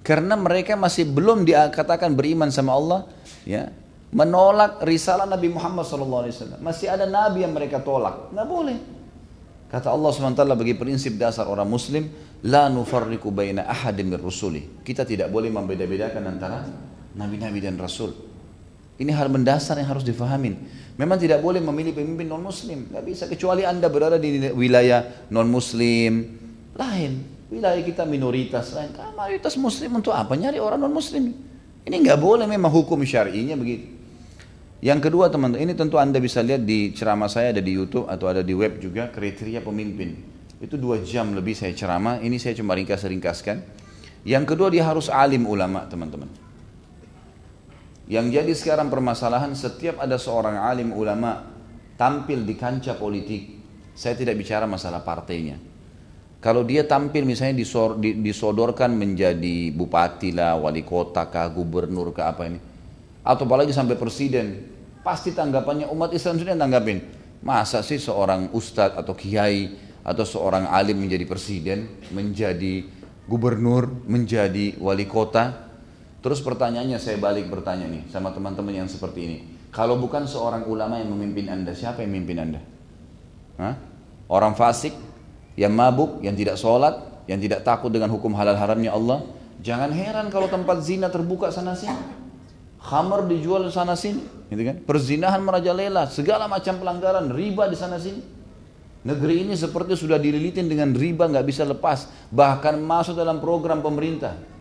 [0.02, 3.00] Karena mereka masih belum dikatakan beriman sama Allah,
[3.46, 3.70] ya,
[4.10, 6.58] menolak risalah Nabi Muhammad SAW.
[6.58, 8.78] Masih ada nabi yang mereka tolak, nggak boleh.
[9.70, 12.10] Kata Allah SWT bagi prinsip dasar orang muslim,
[12.46, 14.82] la nufarriku baina ahadin rusuli.
[14.82, 16.66] Kita tidak boleh membeda-bedakan antara
[17.14, 18.33] nabi-nabi dan rasul.
[18.94, 20.54] Ini hal mendasar yang harus difahamin.
[20.94, 22.86] Memang tidak boleh memilih pemimpin non muslim.
[22.86, 26.22] Tidak bisa kecuali anda berada di wilayah non muslim
[26.78, 27.12] lain.
[27.50, 28.94] Wilayah kita minoritas lain.
[28.94, 30.38] Kan mayoritas muslim untuk apa?
[30.38, 31.34] Nyari orang non muslim.
[31.84, 33.90] Ini nggak boleh memang hukum syar'inya begitu.
[34.84, 38.28] Yang kedua teman-teman, ini tentu anda bisa lihat di ceramah saya ada di YouTube atau
[38.28, 40.20] ada di web juga kriteria pemimpin.
[40.60, 42.20] Itu dua jam lebih saya ceramah.
[42.20, 43.64] Ini saya cuma ringkas-ringkaskan.
[44.28, 46.43] Yang kedua dia harus alim ulama teman-teman.
[48.04, 51.48] Yang jadi sekarang permasalahan setiap ada seorang alim ulama
[51.96, 53.56] tampil di kancah politik,
[53.96, 55.56] saya tidak bicara masalah partainya.
[56.44, 57.64] Kalau dia tampil misalnya
[57.96, 62.60] disodorkan menjadi bupati lah, wali kota kah, gubernur kah apa ini.
[63.24, 64.76] Atau apalagi sampai presiden.
[65.00, 67.00] Pasti tanggapannya umat Islam sudah tanggapin.
[67.40, 69.72] Masa sih seorang ustadz atau kiai
[70.04, 72.84] atau seorang alim menjadi presiden, menjadi
[73.24, 75.63] gubernur, menjadi wali kota.
[76.24, 79.38] Terus pertanyaannya saya balik bertanya nih sama teman-teman yang seperti ini.
[79.68, 82.60] Kalau bukan seorang ulama yang memimpin anda, siapa yang memimpin anda?
[83.60, 83.76] Hah?
[84.32, 84.96] Orang fasik,
[85.52, 86.96] yang mabuk, yang tidak sholat,
[87.28, 89.20] yang tidak takut dengan hukum halal haramnya Allah.
[89.60, 92.24] Jangan heran kalau tempat zina terbuka sana sini.
[92.80, 94.80] Khamar dijual sana sini, gitu kan?
[94.80, 98.24] Perzinahan merajalela, segala macam pelanggaran, riba di sana sini.
[99.04, 104.53] Negeri ini seperti sudah dililitin dengan riba nggak bisa lepas, bahkan masuk dalam program pemerintah.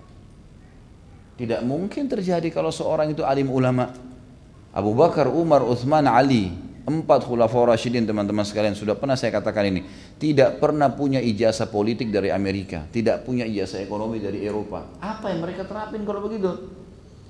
[1.43, 3.91] Tidak mungkin terjadi kalau seorang itu alim ulama.
[4.71, 9.87] Abu Bakar, Umar, Uthman, Ali, Empat khulafaur rasyidin teman-teman sekalian sudah pernah saya katakan ini.
[10.19, 12.83] Tidak pernah punya ijazah politik dari Amerika.
[12.91, 14.99] Tidak punya ijazah ekonomi dari Eropa.
[14.99, 16.75] Apa yang mereka terapin kalau begitu?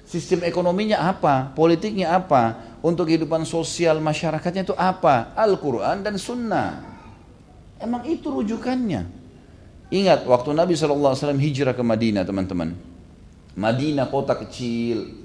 [0.09, 1.53] Sistem ekonominya apa?
[1.53, 2.73] Politiknya apa?
[2.81, 5.37] Untuk kehidupan sosial masyarakatnya itu apa?
[5.37, 6.81] Al-Quran dan Sunnah.
[7.77, 9.05] Emang itu rujukannya.
[9.93, 12.92] Ingat waktu Nabi SAW hijrah ke Madinah teman-teman.
[13.53, 15.23] Madinah kota kecil,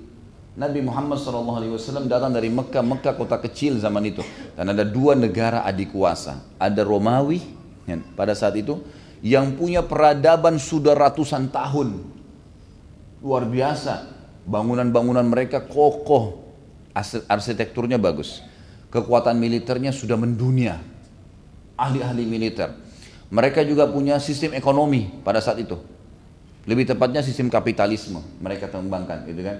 [0.58, 4.26] Nabi Muhammad SAW datang dari Mekah, Mekah kota kecil zaman itu.
[4.58, 6.42] Dan ada dua negara adik kuasa.
[6.58, 7.38] Ada Romawi
[7.86, 8.82] ya, pada saat itu
[9.22, 12.02] yang punya peradaban sudah ratusan tahun.
[13.22, 14.18] Luar biasa.
[14.50, 16.42] Bangunan-bangunan mereka kokoh.
[17.30, 18.42] Arsitekturnya bagus.
[18.90, 20.82] Kekuatan militernya sudah mendunia.
[21.78, 22.74] Ahli-ahli militer.
[23.30, 25.78] Mereka juga punya sistem ekonomi pada saat itu.
[26.68, 29.56] Lebih tepatnya sistem kapitalisme mereka kembangkan, gitu kan?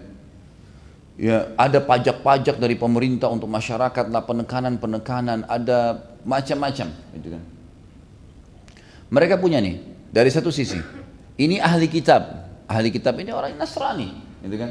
[1.18, 7.42] Ya ada pajak-pajak dari pemerintah untuk masyarakat lah penekanan-penekanan ada macam-macam gitu kan?
[9.08, 9.80] Mereka punya nih
[10.12, 10.78] dari satu sisi
[11.40, 12.46] ini ahli kitab.
[12.68, 14.12] Ahli kitab ini orang Nasrani
[14.44, 14.70] gitu kan?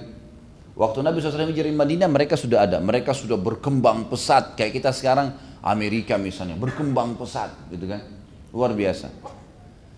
[0.78, 2.78] Waktu Nabi SAW di Madinah mereka sudah ada.
[2.78, 4.54] Mereka sudah berkembang pesat.
[4.54, 5.34] Kayak kita sekarang
[5.65, 8.06] Amerika misalnya berkembang pesat gitu kan?
[8.54, 9.10] Luar biasa.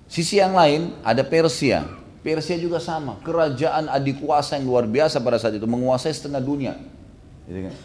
[0.08, 1.84] Sisi yang lain ada Persia
[2.20, 6.76] Persia juga sama, kerajaan adik kuasa yang luar biasa pada saat itu menguasai setengah dunia.
[7.48, 7.76] Gitu kan?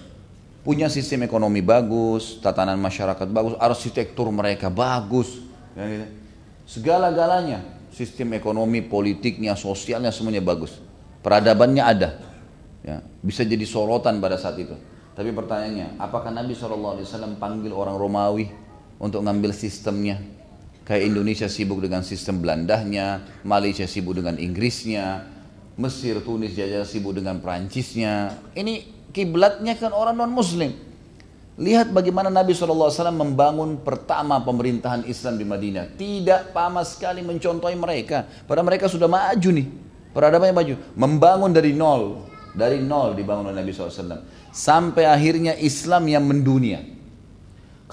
[0.67, 5.39] Punya sistem ekonomi bagus, tatanan masyarakat bagus, arsitektur mereka bagus.
[5.77, 6.07] Gitu.
[6.67, 7.63] Segala-galanya,
[7.95, 10.83] sistem ekonomi, politiknya, sosialnya semuanya bagus.
[11.23, 12.11] Peradabannya ada.
[12.85, 14.75] Ya, bisa jadi sorotan pada saat itu.
[15.15, 17.01] Tapi pertanyaannya, apakah Nabi SAW
[17.39, 18.51] panggil orang Romawi
[18.99, 20.19] untuk ngambil sistemnya?
[20.85, 25.25] Kayak Indonesia sibuk dengan sistem Belandahnya, Malaysia sibuk dengan Inggrisnya,
[25.81, 28.37] Mesir, Tunis, Jajah sibuk dengan Perancisnya.
[28.53, 30.77] Ini kiblatnya kan orang non Muslim.
[31.55, 35.95] Lihat bagaimana Nabi SAW membangun pertama pemerintahan Islam di Madinah.
[35.95, 38.27] Tidak sama sekali mencontohi mereka.
[38.45, 39.67] Padahal mereka sudah maju nih.
[40.11, 40.75] Peradabannya maju.
[40.99, 42.27] Membangun dari nol.
[42.59, 44.27] Dari nol dibangun oleh Nabi SAW.
[44.51, 46.94] Sampai akhirnya Islam yang mendunia.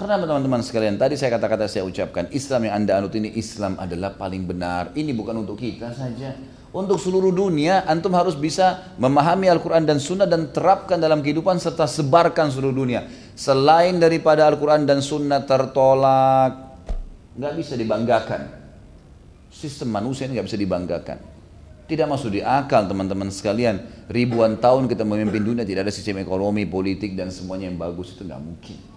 [0.01, 4.17] Karena teman-teman sekalian, tadi saya kata-kata saya ucapkan, Islam yang anda anut ini Islam adalah
[4.17, 4.89] paling benar.
[4.97, 6.33] Ini bukan untuk kita saja.
[6.73, 11.85] Untuk seluruh dunia, antum harus bisa memahami Al-Quran dan Sunnah dan terapkan dalam kehidupan serta
[11.85, 13.05] sebarkan seluruh dunia.
[13.37, 16.81] Selain daripada Al-Quran dan Sunnah tertolak,
[17.37, 18.49] nggak bisa dibanggakan.
[19.53, 21.17] Sistem manusia ini nggak bisa dibanggakan.
[21.85, 24.09] Tidak masuk di akal teman-teman sekalian.
[24.09, 28.25] Ribuan tahun kita memimpin dunia tidak ada sistem ekonomi, politik dan semuanya yang bagus itu
[28.25, 28.90] nggak mungkin.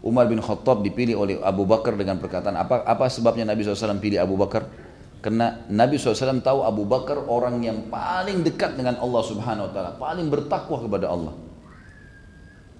[0.00, 4.16] Umar bin Khattab dipilih oleh Abu Bakar dengan perkataan apa apa sebabnya Nabi SAW pilih
[4.16, 4.64] Abu Bakar?
[5.20, 9.90] Karena Nabi SAW tahu Abu Bakar orang yang paling dekat dengan Allah Subhanahu Wa Taala,
[10.00, 11.36] paling bertakwa kepada Allah.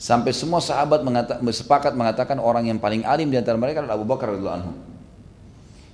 [0.01, 4.09] Sampai semua sahabat mengata, sepakat mengatakan orang yang paling alim di antara mereka adalah Abu
[4.09, 4.73] Bakar radhiyallahu anhu.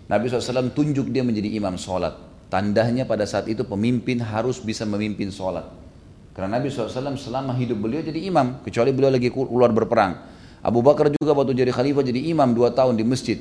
[0.07, 2.15] Nabi SAW tunjuk dia menjadi imam sholat.
[2.47, 5.67] Tandanya pada saat itu pemimpin harus bisa memimpin sholat.
[6.31, 10.36] Karena Nabi SAW selama hidup beliau jadi imam, kecuali beliau lagi keluar berperang.
[10.67, 13.39] Abu Bakar juga waktu jadi khalifah jadi imam dua tahun di masjid.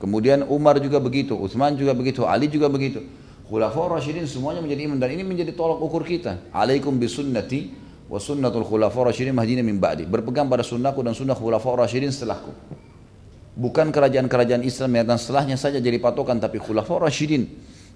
[0.00, 3.04] Kemudian Umar juga begitu, Utsman juga begitu, Ali juga begitu.
[3.44, 6.40] Khulafaur Rasyidin semuanya menjadi imam dan ini menjadi tolak ukur kita.
[6.56, 7.76] Alaikum bisunnati
[8.08, 10.08] wa sunnatul khulafaur rasyidin mahdina min ba'di.
[10.08, 12.50] Berpegang pada sunnahku dan sunnah khulafaur rasyidin setelahku.
[13.56, 17.46] Bukan kerajaan-kerajaan Islam yang datang setelahnya saja jadi patokan tapi khulafaur rasyidin.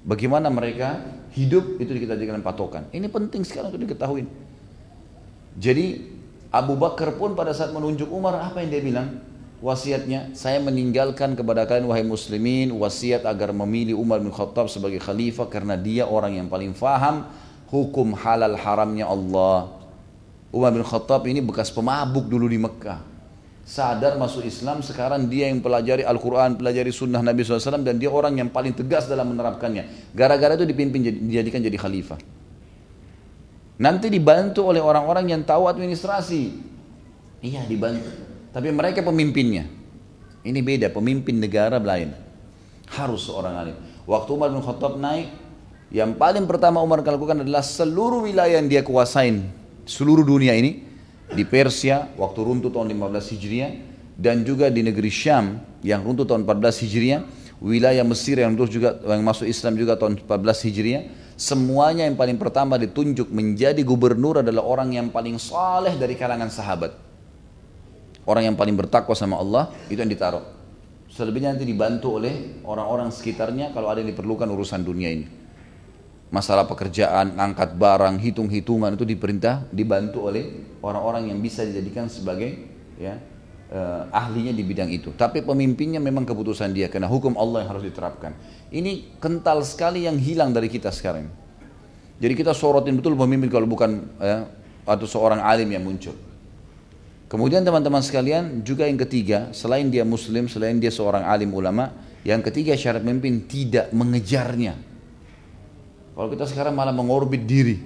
[0.04, 1.00] Bagaimana mereka
[1.36, 2.88] hidup itu kita jadikan patokan.
[2.92, 4.24] Ini penting sekali untuk diketahui.
[5.60, 5.86] Jadi
[6.50, 9.08] Abu Bakar pun pada saat menunjuk Umar apa yang dia bilang?
[9.62, 15.46] Wasiatnya, saya meninggalkan kepada kalian wahai muslimin wasiat agar memilih Umar bin Khattab sebagai khalifah
[15.46, 17.30] karena dia orang yang paling faham
[17.70, 19.70] hukum halal haramnya Allah.
[20.50, 23.06] Umar bin Khattab ini bekas pemabuk dulu di Mekah.
[23.70, 28.34] sadar masuk Islam, sekarang dia yang pelajari Al-Quran, pelajari sunnah Nabi SAW, dan dia orang
[28.34, 30.10] yang paling tegas dalam menerapkannya.
[30.10, 32.39] Gara-gara itu dipimpin, dijadikan jadi khalifah.
[33.80, 36.52] Nanti dibantu oleh orang-orang yang tahu administrasi.
[37.40, 38.12] Iya dibantu.
[38.52, 39.64] Tapi mereka pemimpinnya.
[40.44, 42.12] Ini beda, pemimpin negara lain.
[42.92, 43.76] Harus seorang alim.
[44.04, 45.32] Waktu Umar bin Khattab naik,
[45.88, 49.48] yang paling pertama Umar lakukan adalah seluruh wilayah yang dia kuasain,
[49.88, 50.84] seluruh dunia ini,
[51.30, 53.72] di Persia waktu runtuh tahun 15 Hijriah
[54.18, 57.20] dan juga di negeri Syam yang runtuh tahun 14 Hijriah,
[57.62, 61.02] wilayah Mesir yang juga yang masuk Islam juga tahun 14 Hijriah,
[61.40, 66.92] semuanya yang paling pertama ditunjuk menjadi gubernur adalah orang yang paling saleh dari kalangan sahabat.
[68.28, 70.44] Orang yang paling bertakwa sama Allah itu yang ditaruh.
[71.08, 75.40] Selebihnya nanti dibantu oleh orang-orang sekitarnya kalau ada yang diperlukan urusan dunia ini
[76.30, 82.54] masalah pekerjaan, angkat barang, hitung-hitungan itu diperintah dibantu oleh orang-orang yang bisa dijadikan sebagai
[82.96, 83.18] ya
[83.70, 85.14] eh, ahlinya di bidang itu.
[85.14, 88.34] Tapi pemimpinnya memang keputusan dia karena hukum Allah yang harus diterapkan.
[88.68, 91.30] Ini kental sekali yang hilang dari kita sekarang.
[92.20, 94.44] Jadi kita sorotin betul pemimpin kalau bukan ya,
[94.84, 96.12] atau seorang alim yang muncul.
[97.30, 101.94] Kemudian teman-teman sekalian juga yang ketiga selain dia muslim, selain dia seorang alim ulama,
[102.26, 104.90] yang ketiga syarat pemimpin tidak mengejarnya
[106.20, 107.80] kalau kita sekarang malah mengorbit diri.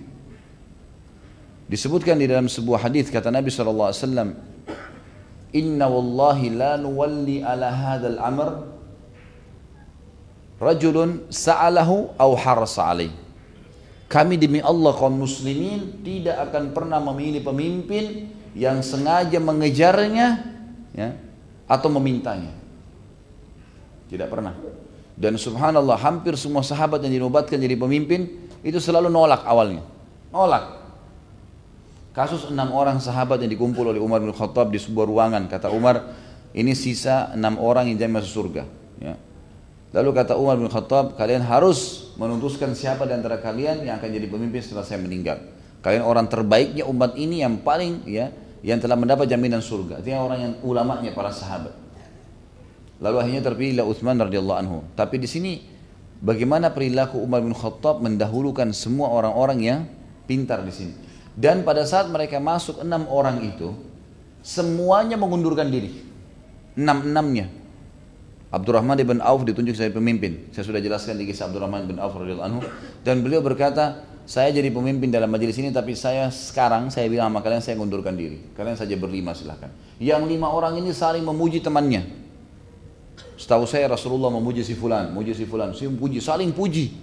[1.70, 3.94] Disebutkan di dalam sebuah hadis kata Nabi SAW,
[5.54, 8.48] Inna wallahi la nuwalli ala hadal amr
[10.58, 13.14] rajulun sa'alahu au harasa alaih.
[14.10, 20.26] Kami demi Allah kaum muslimin tidak akan pernah memilih pemimpin yang sengaja mengejarnya
[20.94, 21.08] ya,
[21.66, 22.54] atau memintanya.
[24.06, 24.54] Tidak pernah.
[25.14, 29.82] Dan subhanallah hampir semua sahabat yang dinobatkan jadi pemimpin itu selalu nolak awalnya.
[30.30, 30.83] Nolak.
[32.14, 35.50] Kasus enam orang sahabat yang dikumpul oleh Umar bin Khattab di sebuah ruangan.
[35.50, 36.14] Kata Umar,
[36.54, 38.62] ini sisa enam orang yang jadi masuk surga.
[39.02, 39.18] Ya.
[39.90, 44.30] Lalu kata Umar bin Khattab, kalian harus menutuskan siapa di antara kalian yang akan jadi
[44.30, 45.42] pemimpin setelah saya meninggal.
[45.82, 48.30] Kalian orang terbaiknya umat ini yang paling ya
[48.62, 49.98] yang telah mendapat jaminan surga.
[49.98, 51.74] Artinya orang yang ulamanya para sahabat.
[53.02, 54.78] Lalu akhirnya terpilihlah Utsman radhiyallahu anhu.
[54.94, 55.60] Tapi di sini
[56.22, 59.80] bagaimana perilaku Umar bin Khattab mendahulukan semua orang-orang yang
[60.24, 61.03] pintar di sini.
[61.34, 63.74] Dan pada saat mereka masuk enam orang itu,
[64.40, 66.06] semuanya mengundurkan diri.
[66.78, 67.50] Enam-enamnya.
[68.54, 70.46] Abdurrahman bin Auf ditunjuk sebagai pemimpin.
[70.54, 72.62] Saya sudah jelaskan di kisah Abdurrahman bin Auf anhu.
[73.02, 77.44] Dan beliau berkata, saya jadi pemimpin dalam majelis ini tapi saya sekarang saya bilang sama
[77.44, 78.40] kalian saya mengundurkan diri.
[78.56, 79.68] Kalian saja berlima silahkan.
[80.00, 82.08] Yang lima orang ini saling memuji temannya.
[83.36, 86.94] Setahu saya Rasulullah memuji si fulan, memuji si fulan, si puji, saling puji.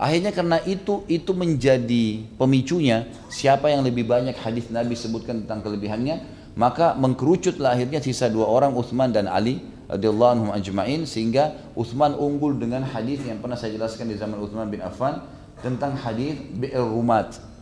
[0.00, 6.24] Akhirnya karena itu itu menjadi pemicunya siapa yang lebih banyak hadis Nabi sebutkan tentang kelebihannya,
[6.58, 12.56] maka mengkerucutlah akhirnya sisa dua orang Uthman dan Ali radhiyallahu anhum ajma'in sehingga Uthman unggul
[12.56, 15.20] dengan hadis yang pernah saya jelaskan di zaman Uthman bin Affan
[15.60, 17.52] tentang hadis Bi'ir Rumat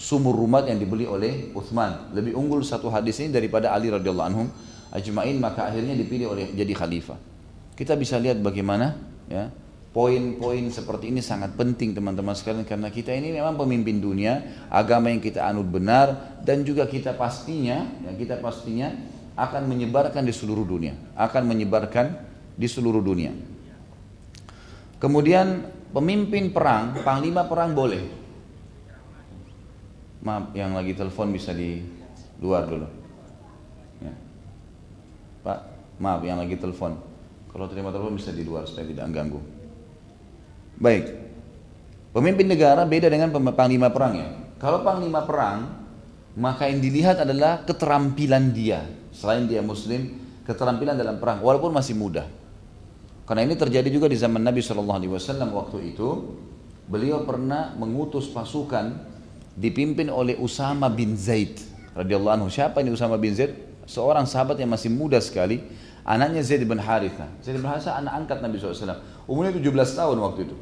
[0.00, 4.48] sumur rumat yang dibeli oleh Uthman lebih unggul satu hadis ini daripada Ali radhiyallahu anhum
[4.96, 7.20] ajma'in maka akhirnya dipilih oleh jadi khalifah.
[7.76, 8.96] Kita bisa lihat bagaimana
[9.28, 9.52] ya
[9.90, 15.18] poin-poin seperti ini sangat penting teman-teman sekalian karena kita ini memang pemimpin dunia, agama yang
[15.18, 18.94] kita anut benar dan juga kita pastinya ya kita pastinya
[19.34, 22.06] akan menyebarkan di seluruh dunia, akan menyebarkan
[22.54, 23.34] di seluruh dunia.
[25.00, 28.04] Kemudian pemimpin perang, panglima perang boleh.
[30.20, 31.80] Maaf, yang lagi telepon bisa di
[32.38, 32.84] luar dulu.
[34.04, 34.12] Ya.
[35.40, 35.58] Pak,
[35.96, 37.00] maaf yang lagi telepon.
[37.48, 39.59] Kalau terima telepon bisa di luar supaya tidak mengganggu.
[40.80, 41.12] Baik.
[42.16, 44.28] Pemimpin negara beda dengan panglima perang ya.
[44.56, 45.76] Kalau panglima perang,
[46.34, 48.88] maka yang dilihat adalah keterampilan dia.
[49.12, 50.16] Selain dia muslim,
[50.48, 52.24] keterampilan dalam perang walaupun masih muda.
[53.28, 54.90] Karena ini terjadi juga di zaman Nabi SAW
[55.52, 56.08] waktu itu.
[56.90, 58.98] Beliau pernah mengutus pasukan
[59.54, 61.60] dipimpin oleh Usama bin Zaid
[61.94, 62.48] radhiyallahu anhu.
[62.50, 63.54] Siapa ini Usama bin Zaid?
[63.86, 65.62] Seorang sahabat yang masih muda sekali
[66.04, 67.28] Anaknya Zaid bin Haritha.
[67.44, 68.98] Zaid bin Haritha anak angkat Nabi SAW.
[69.28, 70.56] Umurnya 17 tahun waktu itu.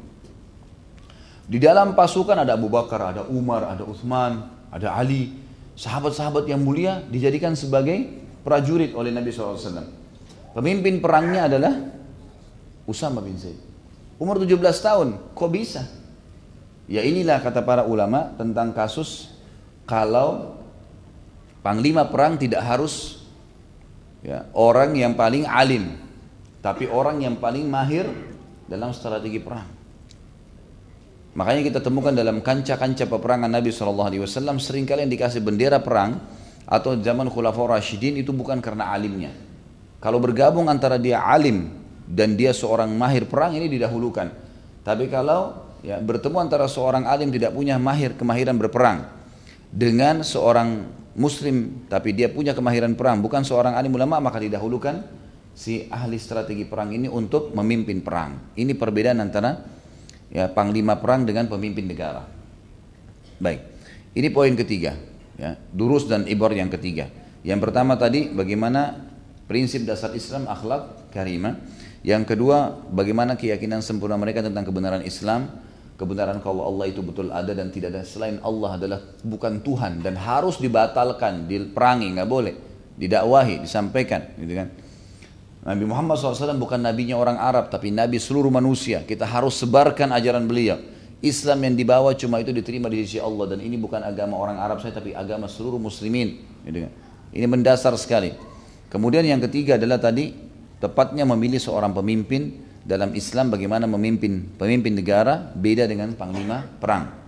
[1.49, 5.33] Di dalam pasukan ada Abu Bakar, ada Umar, ada Uthman, ada Ali.
[5.73, 8.05] Sahabat-sahabat yang mulia dijadikan sebagai
[8.45, 9.57] prajurit oleh Nabi SAW.
[10.53, 11.73] Pemimpin perangnya adalah
[12.85, 13.57] Usama bin Zaid.
[14.21, 15.89] Umur 17 tahun, kok bisa?
[16.85, 19.33] Ya inilah kata para ulama tentang kasus
[19.89, 20.57] kalau
[21.65, 23.25] panglima perang tidak harus
[24.21, 25.97] ya, orang yang paling alim,
[26.61, 28.05] tapi orang yang paling mahir
[28.69, 29.78] dalam strategi perang.
[31.37, 34.09] Makanya kita temukan dalam kancah-kancah peperangan Nabi SAW
[34.57, 36.17] sering kali yang dikasih bendera perang
[36.65, 39.33] atau zaman Khulafaur Rashidin itu bukan karena alimnya,
[40.01, 41.69] Kalau bergabung antara dia alim
[42.09, 44.31] dan dia seorang mahir perang ini didahulukan.
[44.81, 45.53] Tapi kalau
[45.85, 49.05] ya, bertemu antara seorang alim tidak punya mahir kemahiran berperang
[49.69, 55.03] dengan seorang muslim tapi dia punya kemahiran perang bukan seorang alim ulama maka didahulukan
[55.53, 58.55] si ahli strategi perang ini untuk memimpin perang.
[58.55, 59.78] Ini perbedaan antara
[60.29, 62.25] ya panglima perang dengan pemimpin negara.
[63.41, 63.61] Baik.
[64.13, 64.97] Ini poin ketiga,
[65.37, 67.07] ya, durus dan ibor yang ketiga.
[67.45, 69.09] Yang pertama tadi bagaimana
[69.45, 71.57] prinsip dasar Islam akhlak karimah.
[71.99, 75.51] Yang kedua bagaimana keyakinan sempurna mereka tentang kebenaran Islam,
[75.99, 80.15] kebenaran kalau Allah itu betul ada dan tidak ada selain Allah adalah bukan Tuhan dan
[80.15, 82.55] harus dibatalkan, diperangi, nggak boleh,
[82.95, 84.67] didakwahi, disampaikan, gitu kan.
[85.59, 89.03] Nabi Muhammad SAW bukan nabinya orang Arab tapi nabi seluruh manusia.
[89.03, 90.79] Kita harus sebarkan ajaran beliau.
[91.19, 94.79] Islam yang dibawa cuma itu diterima di sisi Allah dan ini bukan agama orang Arab
[94.79, 96.39] saya tapi agama seluruh muslimin.
[96.63, 96.91] Gitu kan.
[97.35, 98.31] Ini mendasar sekali.
[98.87, 100.31] Kemudian yang ketiga adalah tadi
[100.79, 102.55] tepatnya memilih seorang pemimpin
[102.87, 107.19] dalam Islam bagaimana memimpin pemimpin negara beda dengan panglima perang.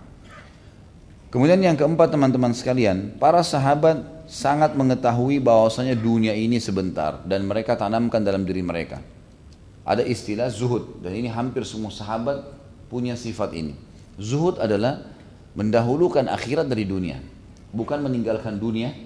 [1.32, 7.76] Kemudian yang keempat teman-teman sekalian, para sahabat sangat mengetahui bahwasanya dunia ini sebentar dan mereka
[7.76, 9.04] tanamkan dalam diri mereka.
[9.84, 12.40] Ada istilah zuhud dan ini hampir semua sahabat
[12.88, 13.76] punya sifat ini.
[14.16, 15.04] Zuhud adalah
[15.52, 17.20] mendahulukan akhirat dari dunia,
[17.76, 18.96] bukan meninggalkan dunia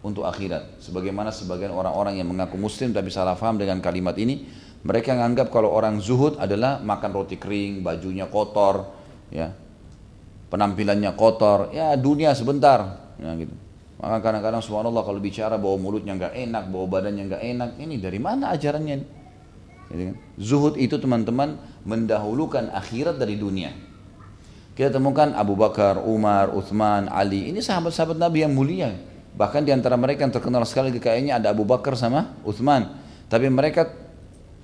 [0.00, 0.80] untuk akhirat.
[0.80, 4.48] Sebagaimana sebagian orang-orang yang mengaku muslim tapi salah faham dengan kalimat ini,
[4.80, 8.96] mereka menganggap kalau orang zuhud adalah makan roti kering, bajunya kotor,
[9.28, 9.52] ya,
[10.48, 13.52] penampilannya kotor, ya dunia sebentar, ya gitu.
[14.00, 18.16] Maka kadang-kadang subhanallah kalau bicara bawa mulutnya nggak enak, bawa badannya nggak enak, ini dari
[18.16, 18.96] mana ajarannya?
[19.92, 20.16] Gitu kan?
[20.40, 23.76] Zuhud itu teman-teman mendahulukan akhirat dari dunia.
[24.72, 27.52] Kita temukan Abu Bakar, Umar, Uthman, Ali.
[27.52, 28.96] Ini sahabat-sahabat Nabi yang mulia.
[29.36, 32.96] Bahkan di antara mereka yang terkenal sekali kekayaannya ada Abu Bakar sama Uthman.
[33.28, 33.92] Tapi mereka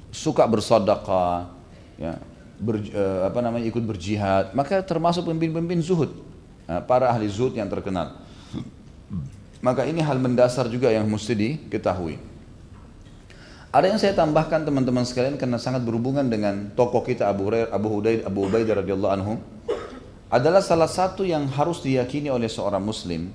[0.09, 1.53] suka bersedekah,
[2.01, 2.17] ya,
[2.57, 4.57] ber, uh, apa namanya ikut berjihad.
[4.57, 6.17] Maka termasuk pemimpin-pemimpin zuhud,
[6.65, 8.26] uh, para ahli zuhud yang terkenal.
[9.65, 12.21] Maka ini hal mendasar juga yang mesti diketahui.
[13.73, 17.89] Ada yang saya tambahkan teman-teman sekalian karena sangat berhubungan dengan tokoh kita Abu Hurairah, Abu
[17.93, 19.33] Hudaid, Abu Ubaidah radhiyallahu anhu
[20.33, 23.29] adalah salah satu yang harus diyakini oleh seorang muslim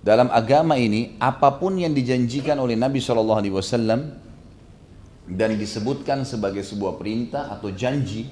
[0.00, 3.04] dalam agama ini apa pun yang dijanjikan oleh Nabi
[3.52, 4.16] wasallam
[5.28, 8.24] dan disebutkan sebagai sebuah perintah atau janji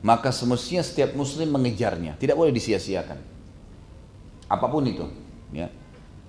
[0.00, 3.18] maka semestinya setiap muslim mengejarnya, tidak boleh disia-siakan.
[4.46, 5.02] Apa pun itu,
[5.50, 5.66] ya.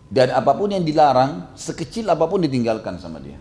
[0.07, 3.35] Dan apa pun yang dilarang, sekecil apa pun ditinggalkan sama dia.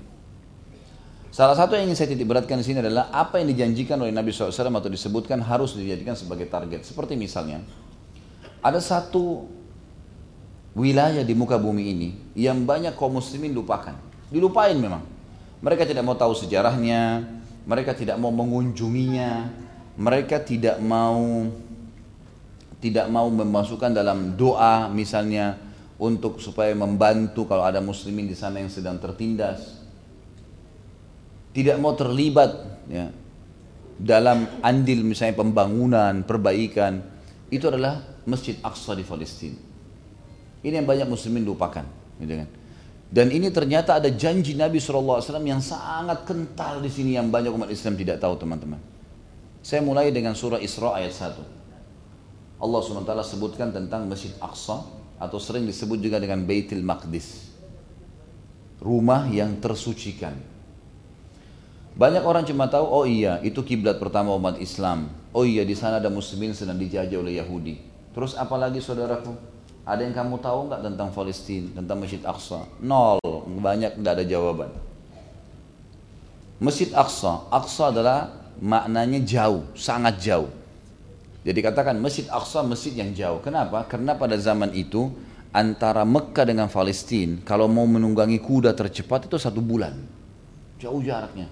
[1.31, 4.33] Salah satu yang ingin saya titik beratkan di sini adalah apa yang dijanjikan oleh Nabi
[4.33, 6.83] SAW atau disebutkan harus dijadikan sebagai target.
[6.89, 7.61] Seperti misalnya,
[8.65, 9.45] ada satu
[10.73, 13.95] wilayah di muka bumi ini yang banyak kaum muslimin lupakan.
[14.33, 15.05] Dilupain memang.
[15.61, 17.21] Mereka tidak mau tahu sejarahnya,
[17.69, 19.53] mereka tidak mau mengunjunginya,
[19.97, 21.49] mereka tidak mau
[22.81, 25.66] tidak mau memasukkan dalam doa misalnya
[25.97, 29.87] untuk supaya membantu kalau ada muslimin di sana yang sedang tertindas
[31.57, 32.53] tidak mau terlibat
[32.85, 33.09] ya,
[33.97, 37.01] dalam andil misalnya pembangunan, perbaikan,
[37.49, 39.57] itu adalah Masjid Aqsa di Palestina.
[40.61, 41.89] Ini yang banyak muslimin lupakan.
[42.21, 42.49] Gitu kan.
[43.09, 47.73] Dan ini ternyata ada janji Nabi SAW yang sangat kental di sini yang banyak umat
[47.73, 48.83] Islam tidak tahu teman-teman.
[49.65, 52.61] Saya mulai dengan surah Isra ayat 1.
[52.61, 54.85] Allah SWT sebutkan tentang Masjid Aqsa
[55.17, 57.53] atau sering disebut juga dengan Baitul Maqdis.
[58.81, 60.57] Rumah yang tersucikan
[61.97, 65.09] banyak orang cuma tahu, oh iya, itu kiblat pertama umat Islam.
[65.33, 67.81] Oh iya, di sana ada muslimin sedang dijajah oleh Yahudi.
[68.13, 69.33] Terus apalagi saudaraku?
[69.89, 72.69] Ada yang kamu tahu nggak tentang Palestina, tentang Masjid Aqsa?
[72.85, 73.17] Nol,
[73.49, 74.69] banyak tidak ada jawaban.
[76.61, 78.29] Masjid Aqsa, Aqsa adalah
[78.61, 80.53] maknanya jauh, sangat jauh.
[81.47, 83.39] Jadi katakan Masjid Aqsa masjid yang jauh.
[83.39, 83.87] Kenapa?
[83.87, 85.15] Karena pada zaman itu
[85.55, 89.95] antara Mekah dengan Palestina kalau mau menunggangi kuda tercepat itu satu bulan.
[90.83, 91.47] Jauh jaraknya.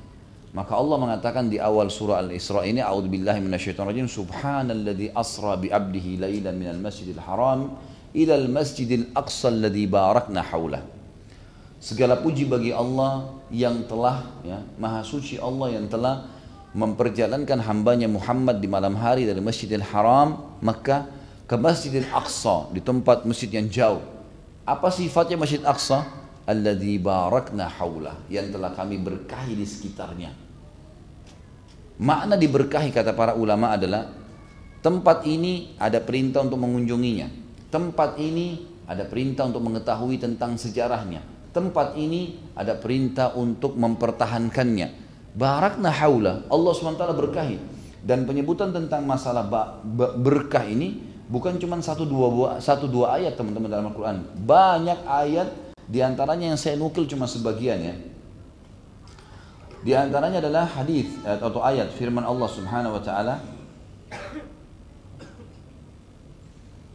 [0.51, 6.55] Maka Allah mengatakan di awal surah Al-Isra ini, A'udzubillahi minasyaitonirrajim, Subhanalladzi asra bi 'abdihi lailan
[6.55, 7.75] minal masjidil haram
[8.15, 10.83] ila al-masjidil aqsa alladzi barakna haulah.
[11.83, 16.34] Segala puji bagi Allah yang telah ya, Maha suci Allah yang telah
[16.75, 21.07] memperjalankan hambanya Muhammad di malam hari dari Masjidil Haram Mekah
[21.47, 24.03] ke Masjidil Aqsa di tempat masjid yang jauh.
[24.67, 26.03] Apa sifatnya Masjid Aqsa?
[26.45, 30.29] Alladzi barakna haulah yang telah kami berkahi di sekitarnya.
[31.97, 34.11] Makna diberkahi kata para ulama adalah
[34.85, 37.31] tempat ini ada perintah untuk mengunjunginya.
[37.73, 41.33] Tempat ini ada perintah untuk mengetahui tentang sejarahnya.
[41.55, 45.04] tempat ini ada perintah untuk mempertahankannya.
[45.35, 47.59] Barakna haula, Allah SWT berkahi.
[48.05, 49.43] Dan penyebutan tentang masalah
[50.21, 54.23] berkah ini bukan cuma satu dua, satu dua ayat teman-teman dalam Al-Quran.
[54.45, 55.49] Banyak ayat
[55.89, 57.97] di antaranya yang saya nukil cuma sebagian ya.
[59.85, 63.37] Di antaranya adalah hadis atau ayat firman Allah Subhanahu wa taala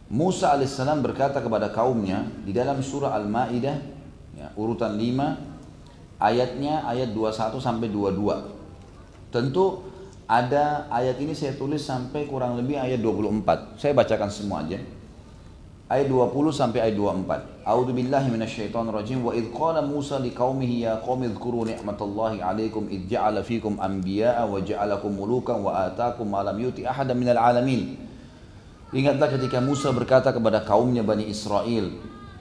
[0.09, 3.77] Musa alaihissalam berkata kepada kaumnya di dalam surah Al-Maidah
[4.33, 5.48] ya, urutan 5
[6.19, 9.31] ayatnya ayat 21 sampai 22.
[9.31, 9.87] Tentu
[10.29, 13.79] ada ayat ini saya tulis sampai kurang lebih ayat 24.
[13.81, 14.77] Saya bacakan semua aja.
[15.89, 17.65] Ayat 20 sampai ayat 24.
[17.65, 23.09] A'udzu billahi minasyaitonir rajim wa idh qala Musa liqaumihi ya qaumi dzkuru ni'matallahi 'alaikum idh
[23.09, 27.97] ja'ala fikum anbiya'a wa ja'alakum mulukan wa ataakum ma lam yuti ahadan minal alamin.
[28.93, 31.89] Ingatlah ketika Musa berkata kepada kaumnya Bani Israel,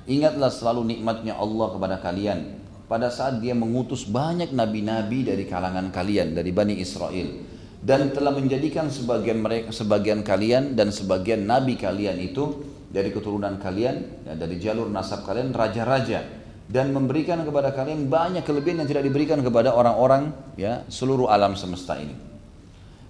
[0.05, 2.58] ingatlah selalu nikmatnya Allah kepada kalian.
[2.89, 7.45] Pada saat dia mengutus banyak nabi-nabi dari kalangan kalian, dari Bani Israel.
[7.85, 14.25] Dan telah menjadikan sebagian mereka, sebagian kalian dan sebagian nabi kalian itu dari keturunan kalian,
[14.25, 16.25] ya, dari jalur nasab kalian, raja-raja.
[16.65, 21.97] Dan memberikan kepada kalian banyak kelebihan yang tidak diberikan kepada orang-orang ya seluruh alam semesta
[21.97, 22.13] ini.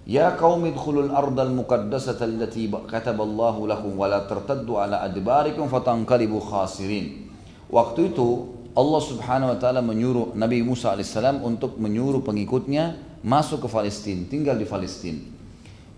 [0.07, 7.31] Ya kaum idkhulul ardal muqaddasata allati kataballahu lakum wa tartaddu ala adbarikum fatanqalibu khasirin.
[7.67, 13.67] Waktu itu Allah Subhanahu wa taala menyuruh Nabi Musa alaihissalam untuk menyuruh pengikutnya masuk ke
[13.69, 15.19] Palestina, tinggal di Palestina.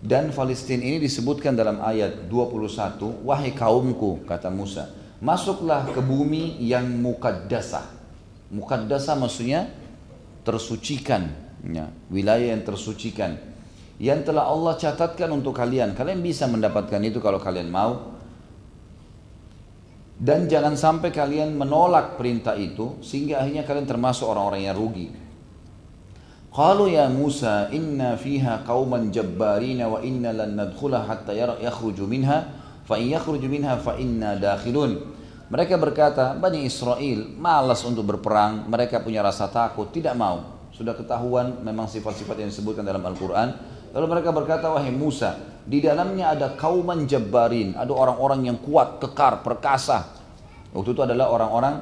[0.02, 4.90] Dan Palestina ini disebutkan dalam ayat 21, wahai kaumku kata Musa,
[5.22, 7.86] masuklah ke bumi yang mukaddasah.
[8.50, 9.70] Mukaddasah maksudnya
[10.42, 11.30] tersucikan,
[11.70, 13.52] ya, wilayah yang tersucikan
[14.02, 15.94] yang telah Allah catatkan untuk kalian.
[15.94, 18.18] Kalian bisa mendapatkan itu kalau kalian mau.
[20.22, 25.10] Dan jangan sampai kalian menolak perintah itu sehingga akhirnya kalian termasuk orang-orang yang rugi.
[26.54, 32.54] Qalu ya Musa inna fiha qauman jabbarina wa inna lan nadkhula hatta yakhruju minha
[32.86, 35.10] fa in yakhruju minha fa inna dakhilun.
[35.50, 40.62] Mereka berkata, Bani Israel malas untuk berperang, mereka punya rasa takut, tidak mau.
[40.70, 43.52] Sudah ketahuan memang sifat-sifat yang disebutkan dalam Al-Quran
[43.92, 45.36] Lalu mereka berkata, wahai Musa,
[45.66, 50.10] di dalamnya ada kauman jabbarin, ada orang-orang yang kuat, kekar, perkasa.
[50.72, 51.76] Waktu itu adalah orang-orang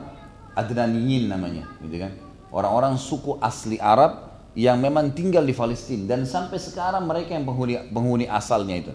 [0.58, 2.12] Adnaniyin namanya, gitu kan?
[2.50, 4.28] Orang-orang suku asli Arab
[4.58, 8.94] yang memang tinggal di Palestina dan sampai sekarang mereka yang penghuni, penghuni asalnya itu.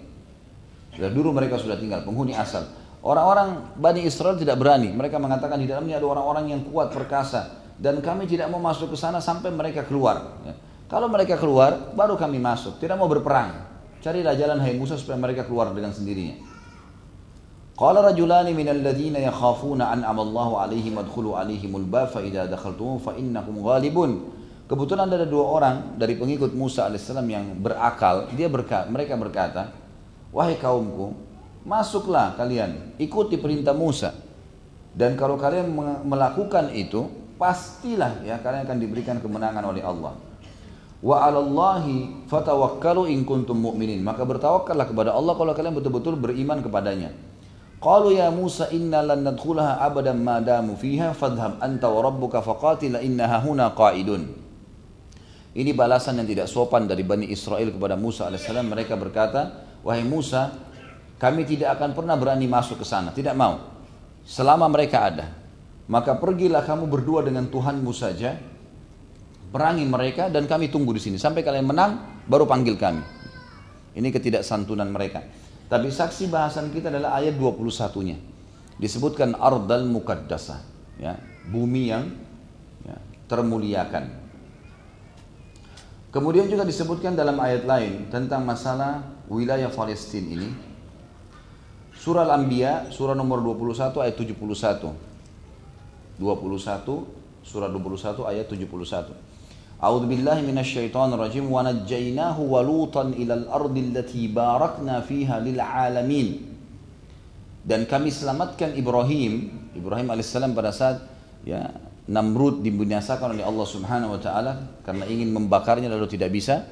[0.92, 2.66] Sudah dulu mereka sudah tinggal penghuni asal.
[3.00, 4.90] Orang-orang Bani Israel tidak berani.
[4.90, 8.98] Mereka mengatakan di dalamnya ada orang-orang yang kuat, perkasa dan kami tidak mau masuk ke
[8.98, 10.38] sana sampai mereka keluar.
[10.46, 10.54] Ya.
[10.86, 12.78] Kalau mereka keluar, baru kami masuk.
[12.78, 13.73] Tidak mau berperang.
[14.04, 16.36] Carilah jalan hai Musa supaya mereka keluar dengan sendirinya.
[17.72, 23.16] Qala rajulani minal ladzina yakhafuna an amallahu alaihim adkhulu alaihimul bab fa idza dakhaltum fa
[23.16, 24.28] innakum ghalibun.
[24.68, 28.28] Kebetulan ada dua orang dari pengikut Musa alaihissalam yang berakal.
[28.36, 29.72] Dia berkata, mereka berkata,
[30.36, 31.16] wahai kaumku,
[31.64, 34.12] masuklah kalian, ikuti perintah Musa.
[34.92, 35.72] Dan kalau kalian
[36.04, 37.08] melakukan itu,
[37.40, 40.23] pastilah ya kalian akan diberikan kemenangan oleh Allah
[41.04, 44.00] wa 'alallahi fatawakkalu in kuntum mu'minin.
[44.00, 47.12] Maka bertawakallah kepada Allah kalau kalian betul-betul beriman kepadanya.
[47.84, 53.04] Qalu ya Musa inna lan nadkhulaha abadan ma damu fiha fadhhab anta wa rabbuka faqatila
[53.04, 54.24] innaha huna qa'idun.
[55.54, 58.66] Ini balasan yang tidak sopan dari Bani Israel kepada Musa alaihissalam.
[58.72, 60.50] Mereka berkata, wahai Musa,
[61.20, 63.14] kami tidak akan pernah berani masuk ke sana.
[63.14, 63.60] Tidak mau.
[64.24, 65.30] Selama mereka ada.
[65.84, 68.34] Maka pergilah kamu berdua dengan Tuhanmu saja
[69.54, 72.98] perangi mereka dan kami tunggu di sini sampai kalian menang baru panggil kami.
[73.94, 75.22] Ini ketidaksantunan mereka.
[75.70, 78.18] Tapi saksi bahasan kita adalah ayat 21-nya.
[78.74, 80.58] Disebutkan ardal mukaddasah,
[80.98, 81.14] ya,
[81.46, 82.10] bumi yang
[82.82, 82.98] ya,
[83.30, 84.26] termuliakan.
[86.10, 90.50] Kemudian juga disebutkan dalam ayat lain tentang masalah wilayah Palestina ini.
[91.94, 94.34] Surah Al-Anbiya, surah nomor 21 ayat 71.
[96.18, 96.18] 21,
[97.46, 99.33] surah 21 ayat 71.
[99.82, 106.28] A'udzu billahi minasyaitonir rajim wa najjaynahu wa lutan ilal ardi allati barakna fiha lil alamin.
[107.64, 111.00] Dan kami selamatkan Ibrahim, Ibrahim alaihissalam pada saat
[111.42, 111.72] ya
[112.04, 114.52] Namrud dibinasakan oleh Allah Subhanahu wa taala
[114.84, 116.68] karena ingin membakarnya lalu tidak bisa.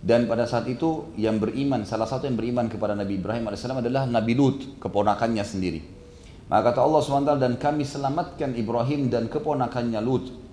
[0.00, 4.08] Dan pada saat itu yang beriman, salah satu yang beriman kepada Nabi Ibrahim AS adalah
[4.08, 5.84] Nabi Lut, keponakannya sendiri.
[6.48, 10.49] Maka kata Allah taala dan kami selamatkan Ibrahim dan keponakannya Lut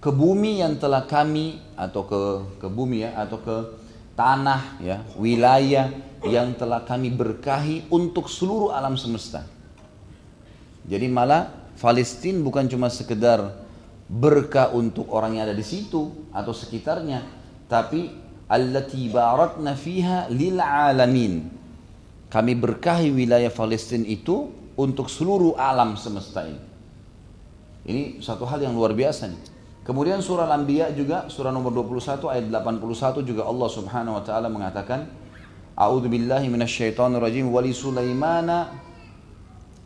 [0.00, 2.22] ke bumi yang telah kami atau ke
[2.60, 3.56] ke bumi ya atau ke
[4.16, 5.92] tanah ya wilayah
[6.24, 9.44] yang telah kami berkahi untuk seluruh alam semesta.
[10.86, 13.66] Jadi malah Palestina bukan cuma sekedar
[14.06, 17.26] berkah untuk orang yang ada di situ atau sekitarnya,
[17.66, 18.10] tapi
[18.46, 21.50] allati barakna fiha lil alamin.
[22.30, 26.62] Kami berkahi wilayah Palestina itu untuk seluruh alam semesta ini.
[27.86, 29.55] Ini satu hal yang luar biasa nih.
[29.86, 35.06] Kemudian surah Al-Anbiya juga surah nomor 21 ayat 81 juga Allah Subhanahu wa taala mengatakan
[35.78, 38.74] A'udzu billahi minasyaitonir rajim wa li Sulaimana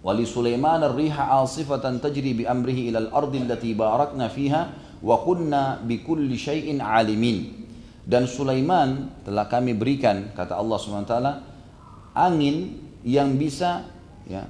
[0.01, 4.63] wa li Sulaiman ar-riha 'asifatan tajri bi amrihi ila al-ardi allati barakna fiha
[5.05, 7.69] wa kunna bi kulli syai'in 'alimin.
[8.01, 11.33] Dan Sulaiman telah kami berikan kata Allah Subhanahu wa taala
[12.17, 13.85] angin yang bisa
[14.25, 14.49] ya,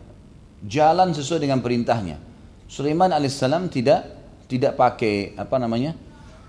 [0.63, 2.23] jalan sesuai dengan perintahnya.
[2.71, 4.20] Sulaiman alaihissalam tidak
[4.51, 5.95] tidak pakai apa namanya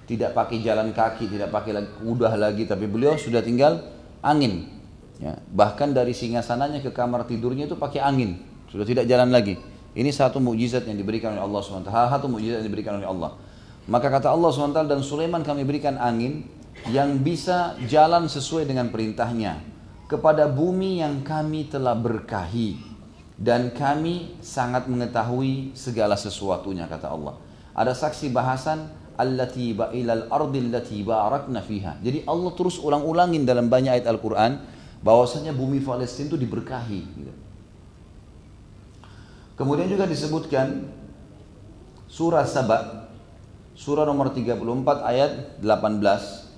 [0.10, 3.78] tidak pakai jalan kaki tidak pakai lagi, kuda lagi tapi beliau sudah tinggal
[4.26, 4.66] angin
[5.22, 8.42] ya, bahkan dari singgasananya ke kamar tidurnya itu pakai angin
[8.72, 9.60] sudah tidak jalan lagi.
[9.92, 13.36] Ini satu mukjizat yang diberikan oleh Allah SWT satu mukjizat yang diberikan oleh Allah.
[13.92, 16.48] Maka kata Allah SWT dan Sulaiman kami berikan angin
[16.88, 19.60] yang bisa jalan sesuai dengan perintahnya
[20.08, 22.80] kepada bumi yang kami telah berkahi.
[23.36, 31.04] Dan kami sangat mengetahui segala sesuatunya kata Allah ada saksi bahasan allati ilal ardi allati
[31.06, 32.02] barakna fiha.
[32.02, 34.62] Jadi Allah terus ulang-ulangin dalam banyak ayat Al-Qur'an
[35.06, 37.02] bahwasanya bumi Palestina itu diberkahi.
[39.58, 40.90] Kemudian juga disebutkan
[42.10, 43.08] surah Saba
[43.78, 44.58] surah nomor 34
[45.06, 45.32] ayat
[45.64, 46.52] 18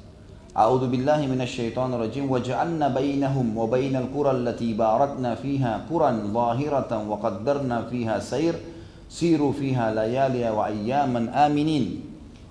[0.53, 7.09] A'udzu billahi minasyaitonir rajim wa ja'alna bainahum wa bainal qura allati barakna fiha quran zahiratan
[7.09, 8.53] wa qaddarna fiha sayr
[9.13, 12.01] siru fiha layaliya wa ayyaman aminin.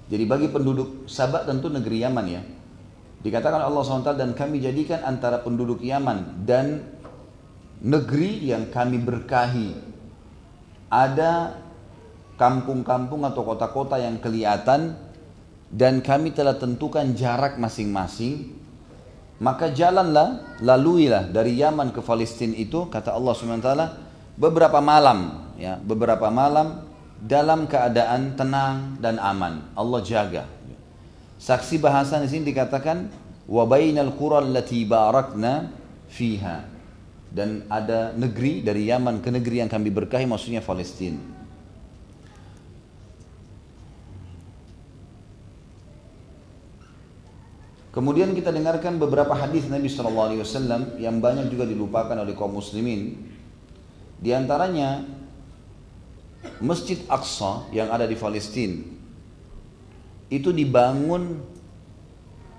[0.07, 2.43] Jadi bagi penduduk Sabak tentu negeri Yaman ya.
[3.23, 6.87] Dikatakan Allah SWT dan kami jadikan antara penduduk Yaman dan
[7.83, 9.75] negeri yang kami berkahi.
[10.93, 11.59] Ada
[12.39, 14.95] kampung-kampung atau kota-kota yang kelihatan
[15.73, 18.61] dan kami telah tentukan jarak masing-masing
[19.43, 23.71] maka jalanlah laluilah dari Yaman ke Palestina itu kata Allah SWT
[24.39, 26.83] beberapa malam ya beberapa malam
[27.23, 29.63] dalam keadaan tenang dan aman.
[29.79, 30.45] Allah jaga.
[31.39, 33.07] Saksi bahasa di sini dikatakan
[33.47, 35.71] wa bainal qura allati barakna
[36.11, 36.67] fiha.
[37.33, 41.17] Dan ada negeri dari Yaman ke negeri yang kami berkahi maksudnya Palestina
[47.93, 50.33] Kemudian kita dengarkan beberapa hadis Nabi SAW
[50.97, 53.21] yang banyak juga dilupakan oleh kaum muslimin.
[54.17, 55.05] Di antaranya
[56.63, 58.83] Masjid Aqsa yang ada di Palestina
[60.33, 61.43] itu dibangun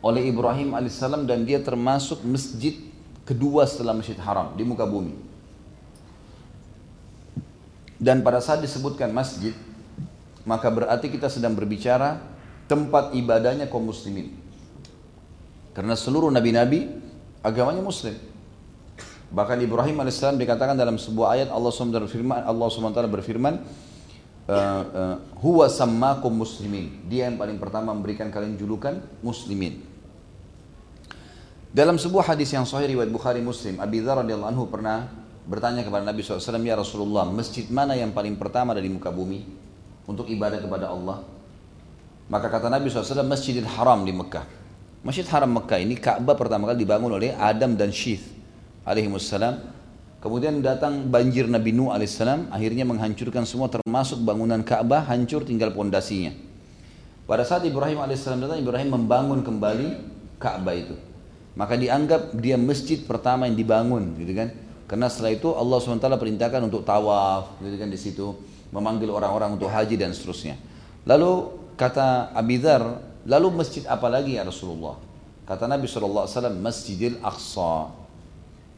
[0.04, 2.76] oleh Ibrahim alaihissalam dan dia termasuk masjid
[3.24, 5.16] kedua setelah Masjid Haram di muka bumi.
[8.04, 9.56] Dan pada saat disebutkan masjid,
[10.44, 12.20] maka berarti kita sedang berbicara
[12.68, 14.36] tempat ibadahnya kaum muslimin.
[15.72, 16.92] Karena seluruh nabi-nabi
[17.40, 18.14] agamanya muslim.
[19.34, 23.54] Bahkan Ibrahim alaihissalam dikatakan dalam sebuah ayat Allah SWT berfirman, Allah SWT berfirman,
[24.46, 27.02] uh, uh, huwa sammakum muslimin.
[27.10, 29.82] Dia yang paling pertama memberikan kalian julukan muslimin.
[31.74, 35.10] Dalam sebuah hadis yang sahih riwayat Bukhari Muslim, Abi Dzar radhiyallahu anhu pernah
[35.50, 39.42] bertanya kepada Nabi SAW, Ya Rasulullah, masjid mana yang paling pertama dari muka bumi
[40.06, 41.26] untuk ibadah kepada Allah?
[42.30, 44.46] Maka kata Nabi SAW, Masjidil Haram di Mekah.
[45.02, 48.43] Masjid Haram Mekah ini Ka'bah pertama kali dibangun oleh Adam dan Syith
[48.88, 49.60] alaihimussalam.
[50.24, 56.32] Kemudian datang banjir Nabi Nuh alaihissalam, akhirnya menghancurkan semua termasuk bangunan Ka'bah hancur tinggal pondasinya.
[57.28, 59.88] Pada saat Ibrahim alaihissalam datang, Ibrahim membangun kembali
[60.40, 60.96] Ka'bah itu.
[61.60, 64.56] Maka dianggap dia masjid pertama yang dibangun, gitu kan?
[64.88, 68.32] Karena setelah itu Allah SWT perintahkan untuk tawaf, gitu kan di situ,
[68.72, 70.56] memanggil orang-orang untuk haji dan seterusnya.
[71.04, 74.98] Lalu kata Abidar, lalu masjid apa lagi ya Rasulullah?
[75.44, 78.03] Kata Nabi SAW, Masjidil Aqsa.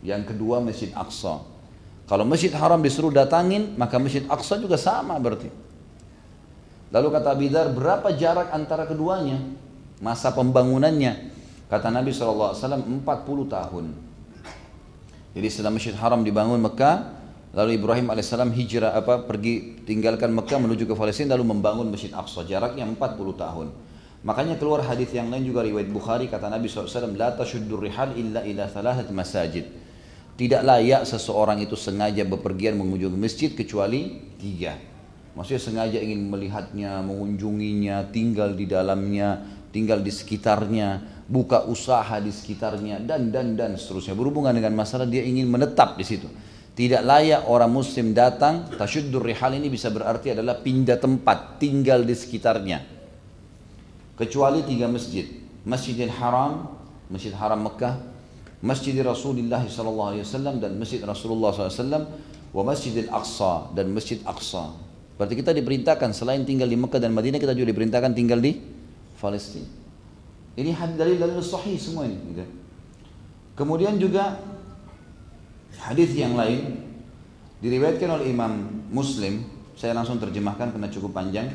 [0.06, 1.42] Yang kedua Masjid Aqsa.
[2.06, 5.50] Kalau Masjid Haram disuruh datangin, maka Masjid Aqsa juga sama berarti.
[6.94, 9.42] Lalu kata Abidar, berapa jarak antara keduanya?
[9.98, 11.34] Masa pembangunannya?
[11.66, 13.02] Kata Nabi SAW, 40
[13.50, 13.86] tahun.
[15.34, 17.12] Jadi setelah Masjid Haram dibangun Mekah,
[17.58, 22.46] lalu Ibrahim AS hijrah apa pergi tinggalkan Mekah menuju ke Palestina lalu membangun Masjid Aqsa
[22.46, 22.96] jaraknya 40
[23.34, 23.68] tahun.
[24.26, 28.42] Makanya keluar hadis yang lain juga riwayat Bukhari kata Nabi SAW, la tashuddur rihal illa
[28.46, 29.85] ila thalathat masajid.
[30.36, 34.76] Tidak layak seseorang itu sengaja bepergian mengunjungi masjid kecuali tiga.
[35.32, 43.04] Maksudnya sengaja ingin melihatnya, mengunjunginya, tinggal di dalamnya, tinggal di sekitarnya, buka usaha di sekitarnya,
[43.04, 44.16] dan dan dan seterusnya.
[44.16, 46.28] Berhubungan dengan masalah dia ingin menetap di situ.
[46.76, 52.12] Tidak layak orang muslim datang, tasyuddur rihal ini bisa berarti adalah pindah tempat, tinggal di
[52.12, 52.84] sekitarnya.
[54.20, 55.24] Kecuali tiga masjid.
[55.64, 56.68] Masjidil Haram,
[57.08, 57.96] Masjid Haram Mekah,
[58.66, 62.10] Masjid Rasulullah SAW dan Masjid Rasulullah SAW,
[62.50, 64.74] wa Masjidil Aqsa dan Masjid Aqsa.
[65.22, 68.58] Berarti kita diperintahkan selain tinggal di Mekah dan Madinah kita juga diperintahkan tinggal di
[69.22, 69.70] Palestina.
[70.56, 72.18] Ini hadis dari dalil sahih semua ini.
[72.32, 72.46] Gitu.
[73.56, 74.40] Kemudian juga
[75.78, 76.80] hadis yang lain
[77.60, 79.44] diriwayatkan oleh Imam Muslim,
[79.76, 81.52] saya langsung terjemahkan karena cukup panjang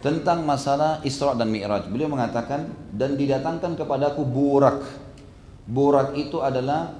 [0.00, 1.88] tentang masalah Isra dan Mi'raj.
[1.88, 5.05] Beliau mengatakan dan didatangkan kepadaku burak.
[5.66, 6.94] Burak itu adalah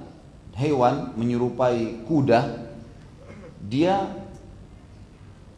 [0.59, 2.67] hewan menyerupai kuda.
[3.63, 4.11] Dia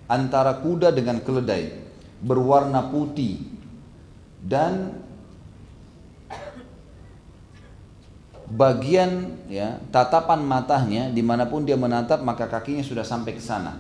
[0.10, 1.74] antara kuda dengan keledai
[2.20, 3.39] berwarna putih
[4.41, 4.97] dan
[8.49, 13.78] bagian ya tatapan matanya di mana pun dia menatap maka kakinya sudah sampai ke sana.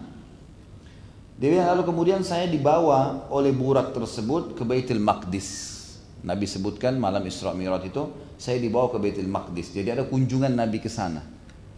[1.39, 5.78] Dia bilang lalu kemudian saya dibawa oleh burak tersebut ke Baitul Maqdis.
[6.19, 8.03] Nabi sebutkan malam Isra Mi'raj itu
[8.35, 9.71] saya dibawa ke Baitul Maqdis.
[9.71, 11.23] Jadi ada kunjungan Nabi ke sana.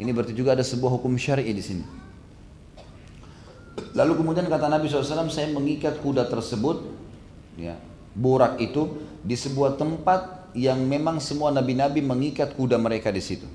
[0.01, 1.85] Ini berarti juga ada sebuah hukum syar'i di sini.
[3.91, 6.89] Lalu kemudian kata Nabi SAW, saya mengikat kuda tersebut,
[7.59, 7.75] ya,
[8.15, 13.47] burak itu di sebuah tempat yang memang semua nabi-nabi mengikat kuda mereka di situ.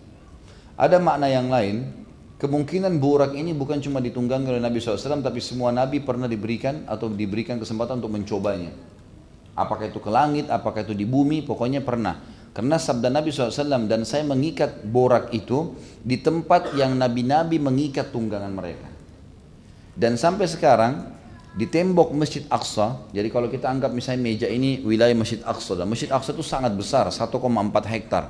[0.77, 1.89] Ada makna yang lain,
[2.37, 7.09] kemungkinan burak ini bukan cuma ditunggangi oleh Nabi SAW, tapi semua nabi pernah diberikan atau
[7.09, 8.73] diberikan kesempatan untuk mencobanya.
[9.57, 12.21] Apakah itu ke langit, apakah itu di bumi, pokoknya pernah.
[12.53, 18.53] Karena sabda Nabi SAW dan saya mengikat borak itu di tempat yang nabi-nabi mengikat tunggangan
[18.53, 18.89] mereka.
[19.97, 21.17] Dan sampai sekarang
[21.57, 25.89] di tembok Masjid Aqsa, jadi kalau kita anggap misalnya meja ini wilayah Masjid Aqsa, dan
[25.89, 27.33] Masjid Aqsa itu sangat besar, 1,4
[27.89, 28.29] hektar.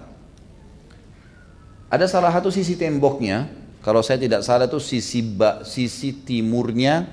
[1.91, 3.51] Ada salah satu sisi temboknya,
[3.83, 5.22] kalau saya tidak salah itu sisi
[5.62, 7.07] sisi timurnya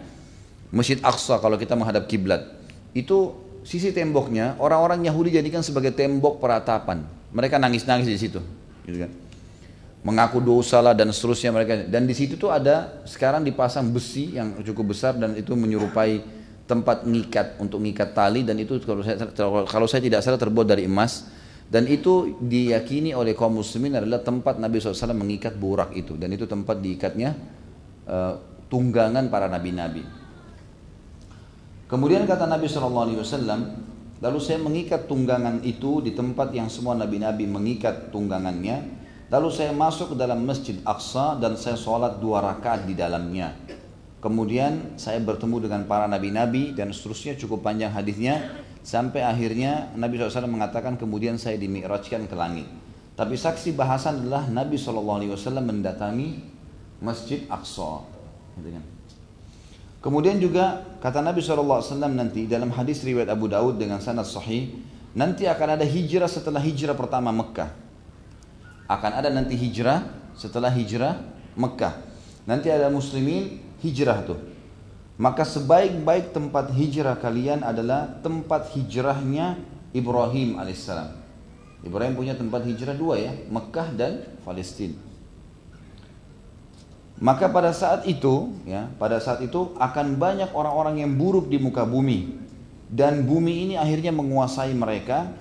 [0.73, 2.49] Masjid Aqsa kalau kita menghadap kiblat.
[2.97, 7.03] Itu sisi temboknya orang-orang Yahudi jadikan sebagai tembok peratapan.
[7.33, 8.39] Mereka nangis-nangis di situ,
[8.85, 9.11] gitu kan.
[10.03, 11.87] Mengaku dosa lah dan seterusnya mereka.
[11.87, 16.21] Dan di situ tuh ada sekarang dipasang besi yang cukup besar dan itu menyerupai
[16.67, 18.43] tempat ngikat untuk ngikat tali.
[18.43, 19.17] Dan itu kalau saya
[19.65, 21.31] kalau saya tidak salah terbuat dari emas.
[21.63, 26.19] Dan itu diyakini oleh kaum muslimin adalah tempat Nabi SAW mengikat burak itu.
[26.19, 27.33] Dan itu tempat diikatnya
[28.05, 28.35] uh,
[28.67, 30.22] tunggangan para nabi-nabi
[31.93, 33.13] kemudian kata Nabi SAW
[34.17, 40.13] lalu saya mengikat tunggangan itu di tempat yang semua nabi-nabi mengikat tunggangannya Lalu saya masuk
[40.13, 43.49] ke dalam Masjid Aqsa dan saya sholat dua rakaat di dalamnya.
[44.21, 50.45] Kemudian saya bertemu dengan para nabi-nabi dan seterusnya cukup panjang hadisnya sampai akhirnya Nabi SAW
[50.45, 52.69] mengatakan kemudian saya dimi'rajkan ke langit.
[53.17, 55.09] Tapi saksi bahasan adalah Nabi SAW
[55.65, 56.37] mendatangi
[57.01, 58.05] Masjid Aqsa.
[58.61, 58.92] Gitu kan.
[60.03, 61.79] Kemudian juga kata Nabi SAW
[62.11, 64.75] nanti dalam hadis riwayat Abu Daud dengan sanad sahih
[65.15, 67.83] nanti akan ada hijrah setelah hijrah pertama Mekah
[68.93, 70.03] akan ada nanti hijrah
[70.35, 71.17] setelah hijrah
[71.55, 71.93] Mekah.
[72.43, 74.39] Nanti ada muslimin hijrah tuh.
[75.15, 79.61] Maka sebaik-baik tempat hijrah kalian adalah tempat hijrahnya
[79.93, 81.21] Ibrahim alaihissalam.
[81.85, 85.12] Ibrahim punya tempat hijrah dua ya, Mekah dan Palestina.
[87.23, 91.87] Maka pada saat itu, ya, pada saat itu akan banyak orang-orang yang buruk di muka
[91.87, 92.35] bumi.
[92.91, 95.31] Dan bumi ini akhirnya menguasai mereka.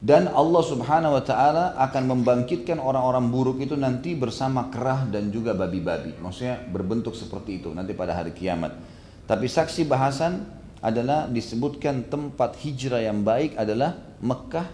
[0.00, 5.52] Dan Allah subhanahu wa ta'ala akan membangkitkan orang-orang buruk itu nanti bersama kerah dan juga
[5.52, 6.16] babi-babi.
[6.16, 8.80] Maksudnya berbentuk seperti itu nanti pada hari kiamat.
[9.28, 10.48] Tapi saksi bahasan
[10.80, 13.92] adalah disebutkan tempat hijrah yang baik adalah
[14.24, 14.72] Mekah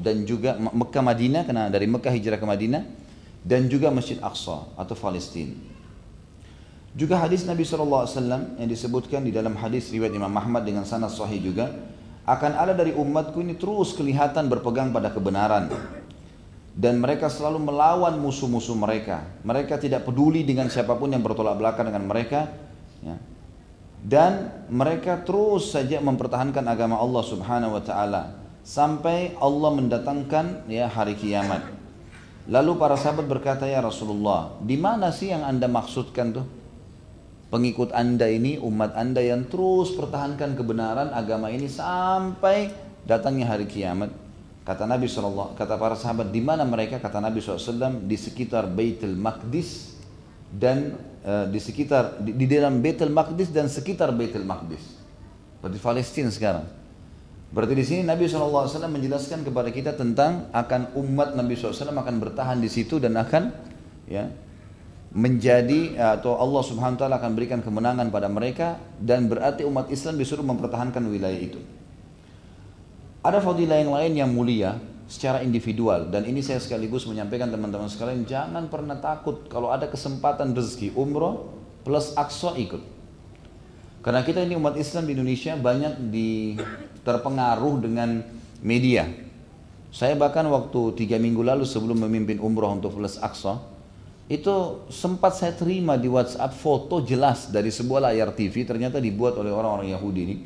[0.00, 1.42] dan juga Mekah Madinah.
[1.44, 2.97] Karena dari Mekah hijrah ke Madinah
[3.48, 5.56] dan juga Masjid Aqsa atau Palestina.
[6.92, 8.04] Juga hadis Nabi SAW
[8.60, 11.72] yang disebutkan di dalam hadis riwayat Imam Ahmad dengan sanad sahih juga
[12.28, 15.72] akan ada dari umatku ini terus kelihatan berpegang pada kebenaran
[16.76, 19.24] dan mereka selalu melawan musuh-musuh mereka.
[19.42, 22.52] Mereka tidak peduli dengan siapa pun yang bertolak belakang dengan mereka.
[23.00, 23.16] Ya.
[23.98, 28.22] Dan mereka terus saja mempertahankan agama Allah Subhanahu wa taala
[28.62, 31.77] sampai Allah mendatangkan ya hari kiamat.
[32.48, 36.46] Lalu para sahabat berkata ya Rasulullah, di mana sih yang Anda maksudkan tuh?
[37.48, 42.72] pengikut anda ini, umat anda yang terus pertahankan kebenaran agama ini sampai
[43.08, 44.12] datangnya hari kiamat.
[44.68, 47.00] Kata Nabi SAW, kata para sahabat, di mana mereka?
[47.00, 49.96] Kata Nabi SAW, di sekitar Baitul Maqdis
[50.52, 50.92] dan
[51.24, 55.00] uh, di sekitar di, di dalam Baitul Maqdis dan sekitar Baitul Maqdis.
[55.64, 56.68] Berarti Palestina sekarang.
[57.48, 62.60] Berarti di sini Nabi SAW menjelaskan kepada kita tentang akan umat Nabi SAW akan bertahan
[62.60, 63.48] di situ dan akan
[64.04, 64.28] ya
[65.08, 70.20] menjadi atau Allah Subhanahu wa taala akan berikan kemenangan pada mereka dan berarti umat Islam
[70.20, 71.60] disuruh mempertahankan wilayah itu.
[73.24, 74.76] Ada fadilah yang lain yang mulia
[75.08, 80.52] secara individual dan ini saya sekaligus menyampaikan teman-teman sekalian jangan pernah takut kalau ada kesempatan
[80.52, 81.48] rezeki umroh
[81.88, 82.97] plus aqsa ikut.
[83.98, 86.54] Karena kita ini umat Islam di Indonesia banyak di
[87.02, 88.22] terpengaruh dengan
[88.62, 89.04] media.
[89.90, 93.58] Saya bahkan waktu tiga minggu lalu sebelum memimpin umroh untuk plus aqsa
[94.28, 99.48] itu sempat saya terima di WhatsApp foto jelas dari sebuah layar TV ternyata dibuat oleh
[99.48, 100.36] orang-orang Yahudi ini.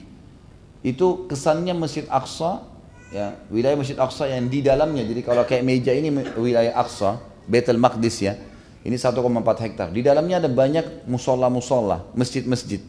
[0.86, 2.62] Itu kesannya Masjid Aqsa,
[3.10, 5.02] ya wilayah Masjid Aqsa yang di dalamnya.
[5.02, 7.18] Jadi kalau kayak meja ini wilayah Aqsa,
[7.50, 8.38] Betel Maqdis ya.
[8.86, 9.18] Ini 1,4
[9.62, 9.90] hektar.
[9.94, 12.82] Di dalamnya ada banyak musola-musola, masjid-masjid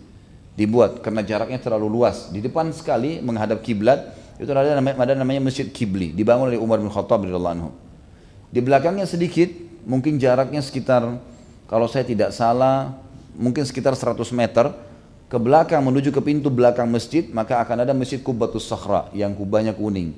[0.54, 2.30] dibuat karena jaraknya terlalu luas.
[2.30, 6.82] Di depan sekali menghadap kiblat itu ada namanya, ada namanya Masjid Kibli, dibangun oleh Umar
[6.82, 7.70] bin Khattab anhu.
[8.50, 9.50] Di belakangnya sedikit
[9.86, 11.06] mungkin jaraknya sekitar
[11.70, 12.98] kalau saya tidak salah
[13.38, 14.70] mungkin sekitar 100 meter
[15.30, 19.74] ke belakang menuju ke pintu belakang masjid maka akan ada masjid Kubatus Sakhra yang kubahnya
[19.74, 20.14] kuning.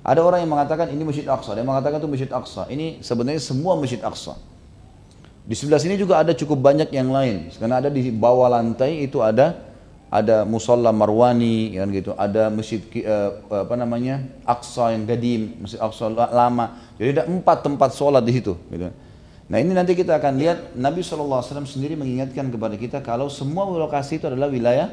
[0.00, 2.64] Ada orang yang mengatakan ini masjid Aqsa, yang mengatakan itu masjid Aqsa.
[2.72, 4.38] Ini sebenarnya semua masjid Aqsa.
[5.44, 7.52] Di sebelah sini juga ada cukup banyak yang lain.
[7.52, 9.69] Karena ada di bawah lantai itu ada
[10.10, 16.10] ada musola Marwani kan gitu, ada masjid uh, apa namanya Aqsa yang gadim, masjid Aqsa
[16.10, 16.82] lama.
[16.98, 18.58] Jadi ada empat tempat sholat di situ.
[18.74, 18.90] Gitu.
[19.50, 24.18] Nah ini nanti kita akan lihat Nabi SAW sendiri mengingatkan kepada kita kalau semua lokasi
[24.18, 24.90] itu adalah wilayah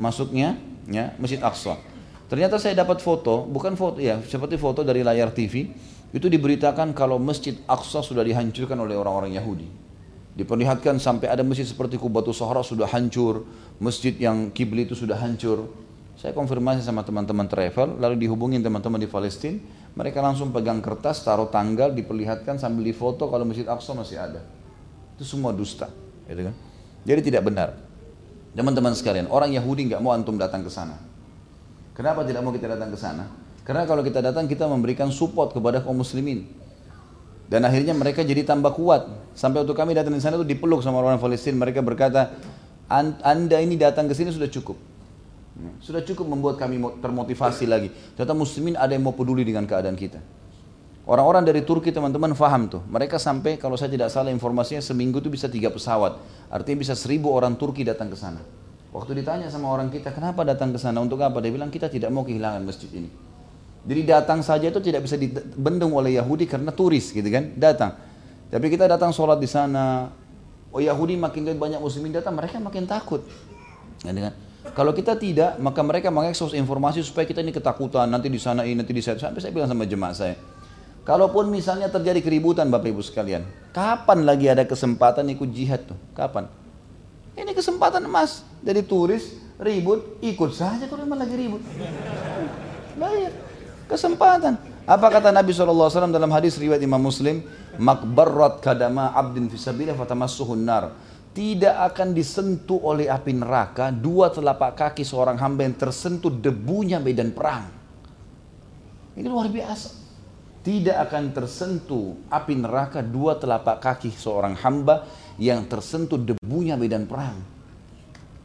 [0.00, 0.56] masuknya
[0.88, 1.76] ya Masjid Aqsa.
[2.24, 5.76] Ternyata saya dapat foto, bukan foto ya, seperti foto dari layar TV,
[6.08, 9.83] itu diberitakan kalau Masjid Aqsa sudah dihancurkan oleh orang-orang Yahudi.
[10.34, 13.46] Diperlihatkan sampai ada masjid seperti Kubatu Sohra sudah hancur,
[13.78, 15.70] masjid yang kibli itu sudah hancur.
[16.18, 19.62] Saya konfirmasi sama teman-teman travel, lalu dihubungin teman-teman di Palestina,
[19.94, 24.42] mereka langsung pegang kertas, taruh tanggal, diperlihatkan sambil difoto kalau Masjid Aqsa masih ada.
[25.14, 25.86] Itu semua dusta.
[26.26, 26.54] Gitu kan?
[27.06, 27.78] Jadi tidak benar.
[28.58, 30.98] Teman-teman sekalian, orang Yahudi nggak mau antum datang ke sana.
[31.94, 33.30] Kenapa tidak mau kita datang ke sana?
[33.62, 36.42] Karena kalau kita datang kita memberikan support kepada kaum muslimin.
[37.44, 39.06] Dan akhirnya mereka jadi tambah kuat.
[39.36, 41.60] Sampai waktu kami datang di sana itu dipeluk sama orang Palestina.
[41.60, 42.32] Mereka berkata,
[43.20, 44.76] anda ini datang ke sini sudah cukup.
[45.78, 47.92] Sudah cukup membuat kami termotivasi lagi.
[48.18, 50.18] Ternyata muslimin ada yang mau peduli dengan keadaan kita.
[51.04, 52.80] Orang-orang dari Turki teman-teman faham tuh.
[52.88, 56.16] Mereka sampai kalau saya tidak salah informasinya seminggu itu bisa tiga pesawat.
[56.48, 58.40] Artinya bisa seribu orang Turki datang ke sana.
[58.88, 61.04] Waktu ditanya sama orang kita, kenapa datang ke sana?
[61.04, 61.44] Untuk apa?
[61.44, 63.33] Dia bilang kita tidak mau kehilangan masjid ini.
[63.84, 67.52] Jadi datang saja itu tidak bisa dibendung oleh Yahudi karena turis gitu kan.
[67.52, 67.92] Datang.
[68.48, 70.08] Tapi kita datang sholat di sana.
[70.72, 73.22] Oh Yahudi makin banyak muslimin datang, mereka makin takut.
[74.02, 74.34] Gitu kan?
[74.72, 78.80] Kalau kita tidak, maka mereka mengekspos informasi supaya kita ini ketakutan, nanti di sana ini,
[78.80, 79.20] nanti di sana.
[79.20, 80.34] Sampai saya bilang sama jemaah saya,
[81.04, 83.44] kalaupun misalnya terjadi keributan Bapak Ibu sekalian,
[83.76, 85.98] kapan lagi ada kesempatan ikut jihad tuh?
[86.16, 86.48] Kapan?
[87.36, 88.40] Ini kesempatan emas.
[88.64, 91.60] Jadi turis, ribut, ikut saja kalau memang lagi ribut.
[93.00, 93.53] Bayar.
[93.84, 94.56] Kesempatan.
[94.84, 97.44] Apa kata Nabi SAW dalam hadis riwayat Imam Muslim?
[97.80, 100.94] Makbarrat kadama abdin fisabilillah fatamassuhun nar
[101.34, 107.34] tidak akan disentuh oleh api neraka dua telapak kaki seorang hamba yang tersentuh debunya medan
[107.34, 107.66] perang.
[109.18, 110.06] Ini luar biasa.
[110.64, 115.04] Tidak akan tersentuh api neraka dua telapak kaki seorang hamba
[115.36, 117.36] yang tersentuh debunya medan perang.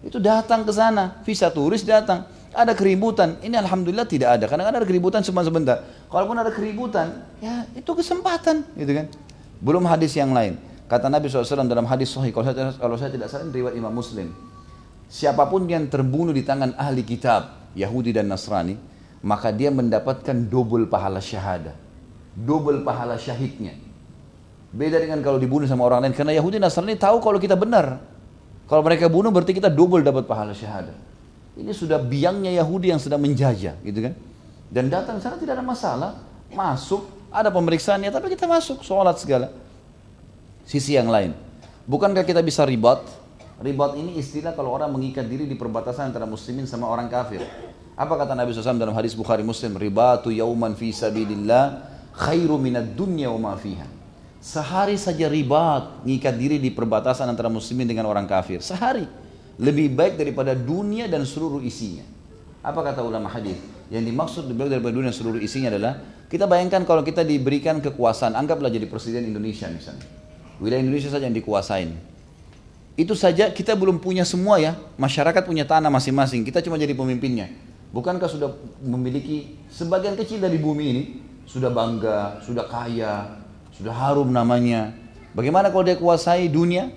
[0.01, 2.25] Itu datang ke sana, visa turis datang.
[2.49, 4.45] Ada keributan, ini alhamdulillah tidak ada.
[4.49, 5.85] Karena ada keributan cuma sebentar.
[6.09, 9.05] Kalaupun ada keributan, ya itu kesempatan, gitu kan.
[9.61, 10.57] Belum hadis yang lain.
[10.89, 14.33] Kata Nabi SAW dalam hadis sahih, kalau saya, kalau saya tidak salah riwayat Imam Muslim.
[15.05, 18.73] Siapa pun yang terbunuh di tangan ahli kitab, Yahudi dan Nasrani,
[19.21, 21.77] maka dia mendapatkan double pahala syahadah.
[22.33, 23.77] Double pahala syahidnya.
[24.69, 26.13] Beda dengan kalau dibunuh sama orang lain.
[26.17, 28.01] Karena Yahudi dan Nasrani tahu kalau kita benar.
[28.69, 31.08] Kalau mereka bunuh berarti kita double dapat pahala syahadah.
[31.59, 34.15] Ini sudah biangnya Yahudi yang sedang menjajah, gitu kan?
[34.71, 36.11] Dan datang sana tidak ada masalah,
[36.55, 39.51] masuk, ada pemeriksaannya, tapi kita masuk, sholat segala
[40.63, 41.35] sisi yang lain.
[41.89, 43.01] Bukankah kita bisa ribat?
[43.59, 47.43] Ribat ini istilah kalau orang mengikat diri di perbatasan antara muslimin sama orang kafir.
[47.99, 49.75] Apa kata Nabi SAW dalam hadis Bukhari Muslim?
[49.75, 51.83] Ribatu yauman fi sabidillah
[52.15, 53.83] khairu minad dunya wa ma fiha.
[54.39, 58.63] Sehari saja ribat, mengikat diri di perbatasan antara muslimin dengan orang kafir.
[58.63, 59.03] Sehari.
[59.59, 62.07] Lebih baik daripada dunia dan seluruh isinya.
[62.63, 63.59] Apa kata ulama hadis?
[63.91, 65.99] Yang dimaksud lebih baik daripada dunia dan seluruh isinya adalah
[66.31, 70.19] kita bayangkan kalau kita diberikan kekuasaan, anggaplah jadi presiden Indonesia misalnya
[70.59, 71.95] Wilayah Indonesia saja yang dikuasain.
[72.99, 74.75] Itu saja kita belum punya semua ya.
[74.99, 76.43] Masyarakat punya tanah masing-masing.
[76.43, 77.47] Kita cuma jadi pemimpinnya.
[77.95, 78.51] Bukankah sudah
[78.83, 81.03] memiliki sebagian kecil dari bumi ini
[81.47, 83.39] sudah bangga, sudah kaya,
[83.71, 84.91] sudah harum namanya.
[85.31, 86.91] Bagaimana kalau dia kuasai dunia?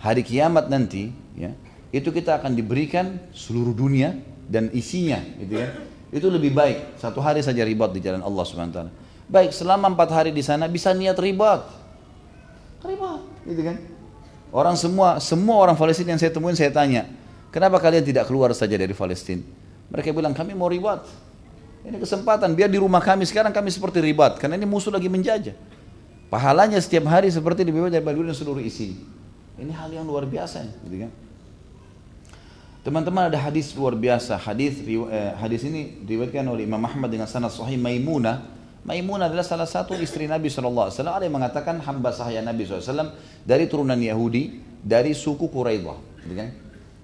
[0.00, 1.52] Hari kiamat nanti, ya,
[1.92, 4.16] itu kita akan diberikan seluruh dunia
[4.48, 5.68] dan isinya, gitu ya.
[6.10, 8.88] Itu lebih baik satu hari saja ribat di jalan Allah Wa
[9.26, 11.66] Baik, selama empat hari di sana bisa niat ribat,
[12.86, 13.76] ribat, gitu kan?
[14.54, 17.10] Orang semua, semua orang Palestina yang saya temuin saya tanya,
[17.50, 19.42] kenapa kalian tidak keluar saja dari Palestina?
[19.90, 21.02] Mereka bilang kami mau ribat.
[21.82, 25.54] Ini kesempatan biar di rumah kami sekarang kami seperti ribat karena ini musuh lagi menjajah.
[26.30, 28.98] Pahalanya setiap hari seperti dibebas dari dan seluruh isi.
[29.58, 31.10] Ini hal yang luar biasa, gitu kan?
[32.86, 34.38] Teman-teman ada hadis luar biasa.
[34.38, 38.46] Hadis eh, hadis ini diriwayatkan oleh Imam Ahmad dengan sanad sahih Maimunah.
[38.86, 40.94] Maimunah adalah salah satu istri Nabi SAW.
[40.94, 43.10] Ada yang mengatakan hamba sahaya Nabi SAW
[43.42, 45.98] dari turunan Yahudi dari suku Quraidah.
[46.22, 46.54] Gitu kan?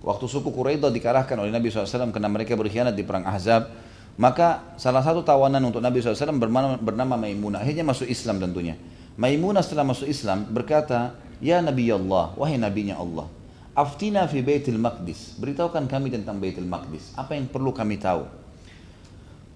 [0.06, 3.74] Waktu suku Quraidah dikalahkan oleh Nabi SAW karena mereka berkhianat di perang Ahzab,
[4.22, 7.58] maka salah satu tawanan untuk Nabi SAW bernama, bernama Maimunah.
[7.58, 8.78] Akhirnya masuk Islam tentunya.
[9.18, 13.26] Maimunah setelah masuk Islam berkata, Ya Nabi Allah, wahai Nabinya Allah,
[13.72, 15.40] Aftina fi Baitul Maqdis.
[15.40, 17.16] Beritahukan kami tentang Baitul Maqdis.
[17.16, 18.28] Apa yang perlu kami tahu?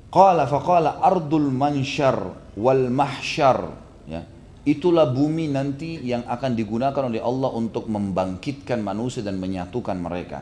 [0.09, 3.77] Qala faqala ardul mansyar wal mahsyar.
[4.09, 4.25] Ya.
[4.65, 10.41] Itulah bumi nanti yang akan digunakan oleh Allah untuk membangkitkan manusia dan menyatukan mereka.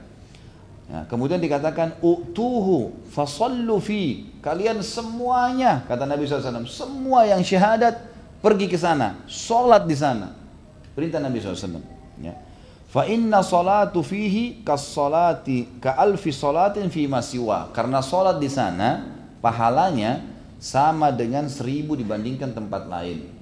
[0.85, 8.05] Ya, kemudian dikatakan utuhu fasallu fi kalian semuanya kata Nabi SAW semua yang syahadat
[8.45, 10.37] pergi ke sana solat di sana
[10.93, 11.81] perintah Nabi SAW
[12.21, 12.37] ya.
[12.95, 19.03] Fa inna salatu fihi kas salati ka alfi salatin fi masiwa karena solat di sana
[19.43, 20.23] pahalanya
[20.63, 23.35] sama dengan seribu dibandingkan tempat lain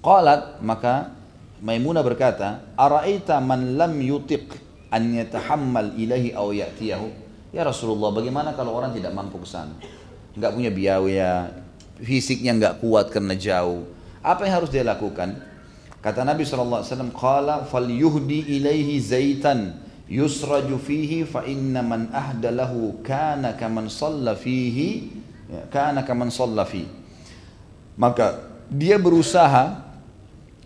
[0.00, 1.12] Qalat maka
[1.60, 4.48] Maimunah berkata, "Araita man lam yutiq
[4.88, 7.08] an yatahammal ilahi aw ya'tiyahu?"
[7.52, 9.76] Ya Rasulullah, bagaimana kalau orang tidak mampu ke sana?
[10.32, 11.52] Enggak punya biaya,
[12.00, 13.84] fisiknya enggak kuat karena jauh.
[14.24, 15.36] Apa yang harus dia lakukan?
[16.00, 19.76] Kata Nabi SAW, Qala fal yuhdi ilaihi zaitan
[20.08, 25.12] yusraju fihi fa inna man ahda lahu kana kaman salla fihi
[25.68, 26.88] kana kaman salla fihi.
[28.00, 29.86] Maka dia berusaha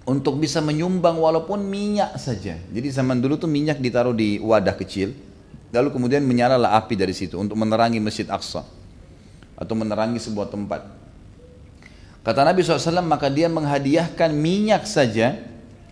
[0.07, 2.55] untuk bisa menyumbang walaupun minyak saja.
[2.70, 5.16] Jadi zaman dulu tuh minyak ditaruh di wadah kecil,
[5.74, 8.62] lalu kemudian menyalalah api dari situ untuk menerangi Masjid Aqsa
[9.59, 11.03] atau menerangi sebuah tempat.
[12.25, 15.37] Kata Nabi SAW, maka dia menghadiahkan minyak saja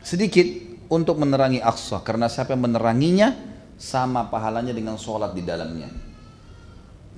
[0.00, 0.48] sedikit
[0.88, 2.00] untuk menerangi Aqsa.
[2.00, 3.36] Karena siapa yang meneranginya,
[3.76, 5.92] sama pahalanya dengan sholat di dalamnya.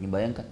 [0.03, 0.47] Ini bayangkan.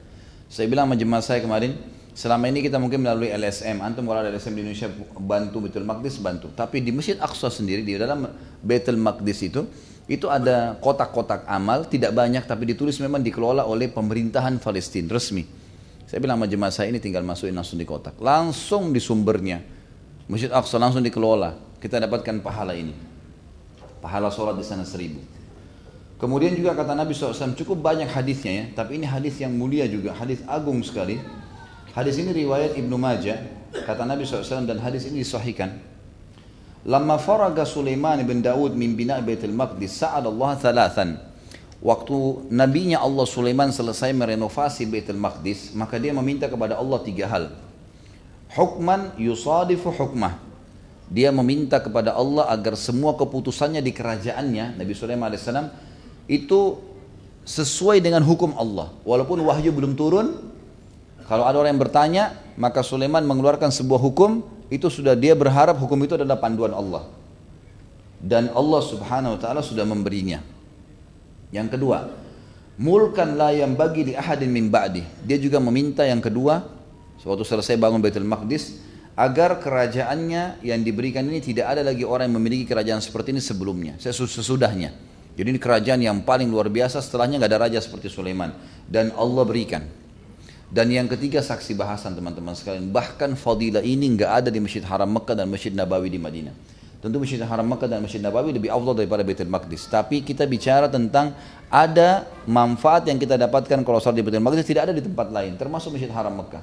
[0.46, 1.74] Saya bilang sama jemaah saya kemarin,
[2.12, 6.20] Selama ini kita mungkin melalui LSM, antum kalau ada LSM di Indonesia bantu Betul Maqdis
[6.20, 6.52] bantu.
[6.52, 8.28] Tapi di Masjid Aqsa sendiri di dalam
[8.60, 9.64] Betul Maqdis itu
[10.04, 15.48] itu ada kotak-kotak amal tidak banyak tapi ditulis memang dikelola oleh pemerintahan Palestina resmi.
[16.12, 19.64] Saya bilang sama jemaah saya ini tinggal masukin langsung di kotak, langsung di sumbernya.
[20.28, 21.56] Masjid Aqsa langsung dikelola.
[21.80, 22.92] Kita dapatkan pahala ini.
[24.04, 25.24] Pahala sholat di sana seribu.
[26.20, 30.12] Kemudian juga kata Nabi SAW cukup banyak hadisnya ya, tapi ini hadis yang mulia juga,
[30.12, 31.16] hadis agung sekali
[31.92, 33.36] Hadis ini riwayat Ibnu Majah,
[33.84, 35.76] kata Nabi SAW dan hadis ini disahihkan.
[36.88, 41.31] Lama faraga Sulaiman bin Daud min bina Baitul Maqdis sa'ad Allah thalathan.
[41.82, 47.50] Waktu nabinya Allah Sulaiman selesai merenovasi Baitul Maqdis, maka dia meminta kepada Allah tiga hal.
[48.54, 50.38] Hukman yusadifu hukmah.
[51.10, 55.50] Dia meminta kepada Allah agar semua keputusannya di kerajaannya, Nabi Sulaiman AS,
[56.30, 56.78] itu
[57.42, 58.94] sesuai dengan hukum Allah.
[59.02, 60.38] Walaupun wahyu belum turun,
[61.26, 62.24] kalau ada orang yang bertanya,
[62.54, 67.10] maka Sulaiman mengeluarkan sebuah hukum, itu sudah dia berharap hukum itu adalah panduan Allah.
[68.22, 70.38] Dan Allah subhanahu wa ta'ala sudah memberinya.
[71.52, 72.08] Yang kedua,
[72.80, 75.04] mulkan la yang bagi di ahadin min ba'di.
[75.22, 76.64] Dia juga meminta yang kedua,
[77.20, 78.80] suatu selesai bangun Baitul Maqdis,
[79.12, 84.00] agar kerajaannya yang diberikan ini tidak ada lagi orang yang memiliki kerajaan seperti ini sebelumnya,
[84.00, 85.12] sesudahnya.
[85.32, 88.52] Jadi ini kerajaan yang paling luar biasa, setelahnya nggak ada raja seperti Sulaiman.
[88.88, 89.84] Dan Allah berikan.
[90.72, 92.88] Dan yang ketiga saksi bahasan teman-teman sekalian.
[92.88, 96.56] Bahkan fadilah ini nggak ada di Masjid Haram Mekah dan Masjid Nabawi di Madinah.
[97.02, 99.90] Tentu Masjid Haram Mekah dan Masjid Nabawi lebih Allah daripada Baitul Maqdis.
[99.90, 101.34] Tapi kita bicara tentang
[101.66, 105.58] ada manfaat yang kita dapatkan kalau sholat di Baitul Maqdis tidak ada di tempat lain.
[105.58, 106.62] Termasuk Masjid Haram Mekah.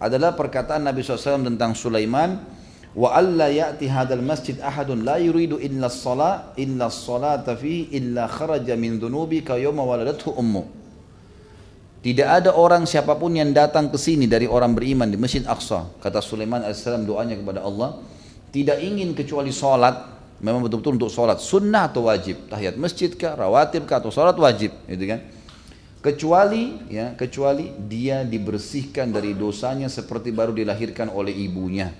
[0.00, 2.56] Adalah perkataan Nabi SAW tentang Sulaiman.
[2.96, 8.72] Wa alla ya'ti hadal masjid ahadun la yuridu illa salat illa salata fi illa kharaja
[8.80, 10.64] min dhunubi ka yawma waladathu ummu.
[12.00, 15.92] Tidak ada orang siapa pun yang datang ke sini dari orang beriman di Masjid Aqsa.
[16.00, 18.00] Kata Sulaiman AS doanya kepada Allah.
[18.48, 20.16] Tidak ingin kecuali sholat.
[20.38, 21.42] Memang betul-betul untuk sholat.
[21.42, 22.48] Sunnah atau wajib.
[22.48, 24.72] Tahiyat masjid kah, rawatib kah, atau sholat wajib.
[24.86, 25.20] Gitu kan.
[25.98, 31.90] Kecuali ya, kecuali dia dibersihkan dari dosanya seperti baru dilahirkan oleh ibunya.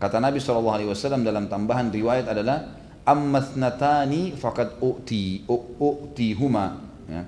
[0.00, 7.22] Kata Nabi SAW dalam tambahan riwayat adalah ammathnatani faqad u'ti u'ti huma ya.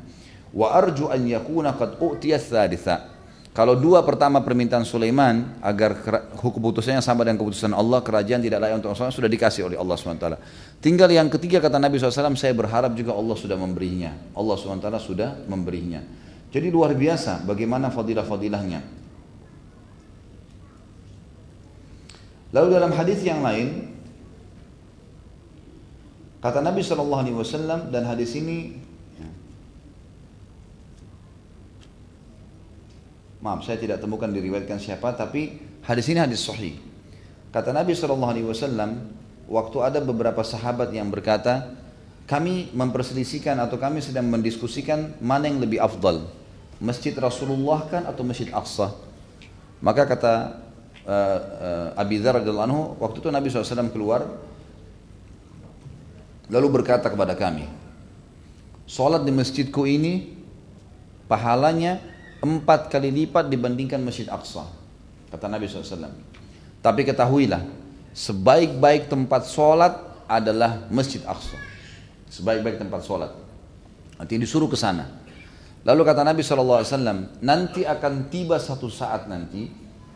[0.53, 3.12] wa arju an yakuna qad u'tiya thalitha
[3.53, 6.01] kalau dua pertama permintaan Sulaiman agar
[6.41, 10.25] keputusannya sama dengan keputusan Allah, kerajaan tidak layak untuk Allah sudah dikasih oleh Allah SWT.
[10.81, 14.17] Tinggal yang ketiga kata Nabi SAW, saya berharap juga Allah sudah memberinya.
[14.33, 16.01] Allah SWT sudah memberinya.
[16.49, 18.81] Jadi luar biasa bagaimana fadilah-fadilahnya.
[22.57, 23.93] Lalu dalam hadis yang lain,
[26.41, 28.81] kata Nabi SAW dan hadis ini
[33.43, 36.79] Maaf, saya tidak temukan diriwayatkan siapa, tapi hadis ini hadis sahih.
[37.51, 38.31] Kata Nabi SAW,
[39.51, 41.75] waktu ada beberapa sahabat yang berkata,
[42.31, 46.23] kami memperselisihkan atau kami sedang mendiskusikan mana yang lebih afdal,
[46.79, 48.95] masjid Rasulullah kan atau masjid Aqsa.
[49.83, 50.63] Maka kata
[51.03, 51.39] uh,
[51.99, 54.23] uh, Abi Dhar anhu, waktu itu Nabi SAW keluar,
[56.47, 57.67] lalu berkata kepada kami,
[58.87, 60.31] Salat di masjidku ini
[61.27, 62.12] pahalanya
[62.43, 64.67] empat kali lipat dibandingkan Masjid Aqsa.
[65.31, 66.11] Kata Nabi SAW.
[66.83, 67.63] Tapi ketahuilah,
[68.13, 71.57] sebaik-baik tempat sholat adalah Masjid Aqsa.
[72.29, 73.31] Sebaik-baik tempat sholat.
[74.19, 75.23] Nanti disuruh ke sana.
[75.87, 76.83] Lalu kata Nabi SAW,
[77.43, 79.67] nanti akan tiba satu saat nanti,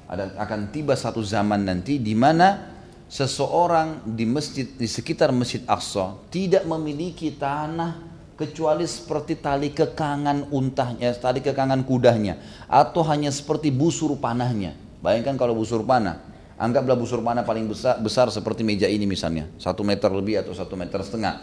[0.07, 6.19] ada akan tiba satu zaman nanti di mana seseorang di masjid di sekitar Masjid Aqsa
[6.31, 12.37] tidak memiliki tanah kecuali seperti tali kekangan untahnya, tali kekangan kudanya,
[12.69, 14.77] atau hanya seperti busur panahnya.
[15.01, 16.21] Bayangkan kalau busur panah,
[16.61, 20.77] anggaplah busur panah paling besar, besar seperti meja ini misalnya, satu meter lebih atau satu
[20.77, 21.41] meter setengah.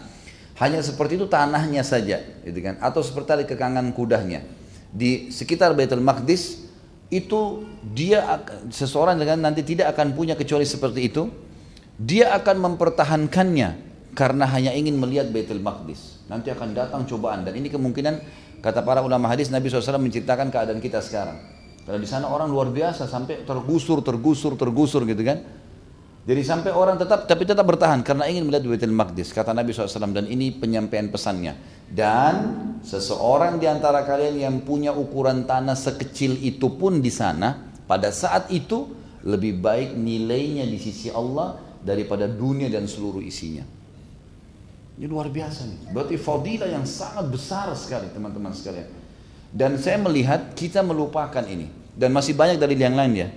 [0.61, 2.77] Hanya seperti itu tanahnya saja, gitu kan?
[2.77, 4.45] Atau seperti tali kekangan kudanya.
[4.93, 6.69] Di sekitar Baitul Maqdis
[7.09, 8.21] itu dia
[8.69, 11.25] seseorang dengan nanti tidak akan punya kecuali seperti itu.
[11.97, 16.23] Dia akan mempertahankannya karena hanya ingin melihat Baitul Maqdis.
[16.29, 18.15] Nanti akan datang cobaan dan ini kemungkinan
[18.63, 21.37] kata para ulama hadis Nabi SAW menceritakan keadaan kita sekarang.
[21.83, 25.43] Kalau di sana orang luar biasa sampai tergusur, tergusur, tergusur gitu kan.
[26.23, 30.15] Jadi sampai orang tetap tapi tetap bertahan karena ingin melihat Baitul Maqdis kata Nabi SAW
[30.15, 31.59] dan ini penyampaian pesannya.
[31.91, 32.33] Dan
[32.79, 38.47] seseorang di antara kalian yang punya ukuran tanah sekecil itu pun di sana pada saat
[38.55, 38.95] itu
[39.27, 43.82] lebih baik nilainya di sisi Allah daripada dunia dan seluruh isinya.
[44.93, 45.79] Ini luar biasa nih.
[45.89, 48.85] Berarti fadilah yang sangat besar sekali teman-teman sekalian.
[49.49, 51.69] Dan saya melihat kita melupakan ini.
[51.93, 53.29] Dan masih banyak dari yang lain ya.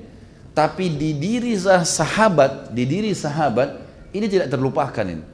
[0.57, 3.77] Tapi di diri sahabat, di diri sahabat,
[4.17, 5.25] ini tidak terlupakan ini.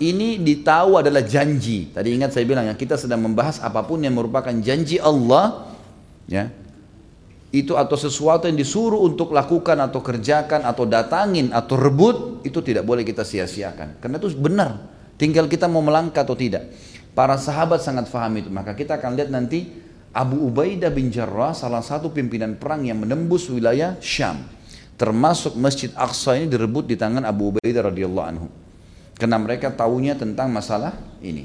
[0.00, 1.92] Ini ditahu adalah janji.
[1.92, 5.68] Tadi ingat saya bilang yang kita sedang membahas apa pun yang merupakan janji Allah,
[6.24, 6.48] ya,
[7.50, 12.86] itu atau sesuatu yang disuruh untuk lakukan atau kerjakan atau datangin atau rebut itu tidak
[12.86, 14.86] boleh kita sia-siakan karena itu benar
[15.20, 16.72] Tinggal kita mau melangkah atau tidak.
[17.12, 18.48] Para sahabat sangat faham itu.
[18.48, 19.68] Maka kita akan lihat nanti
[20.16, 24.40] Abu Ubaidah bin Jarrah salah satu pimpinan perang yang menembus wilayah Syam.
[24.96, 28.48] Termasuk Masjid Aqsa ini direbut di tangan Abu Ubaidah radhiyallahu anhu.
[29.20, 31.44] Karena mereka tahunya tentang masalah ini.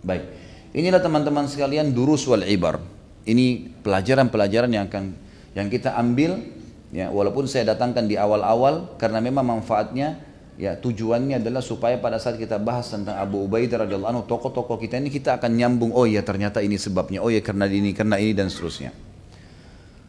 [0.00, 0.24] Baik.
[0.72, 2.80] Inilah teman-teman sekalian durus wal ibar.
[3.28, 5.12] Ini pelajaran-pelajaran yang akan
[5.52, 6.40] yang kita ambil
[6.88, 10.16] ya walaupun saya datangkan di awal-awal karena memang manfaatnya
[10.58, 14.98] ya tujuannya adalah supaya pada saat kita bahas tentang Abu Ubaidah radhiyallahu anhu tokoh-tokoh kita
[14.98, 18.34] ini kita akan nyambung oh ya ternyata ini sebabnya oh ya karena ini karena ini
[18.34, 18.90] dan seterusnya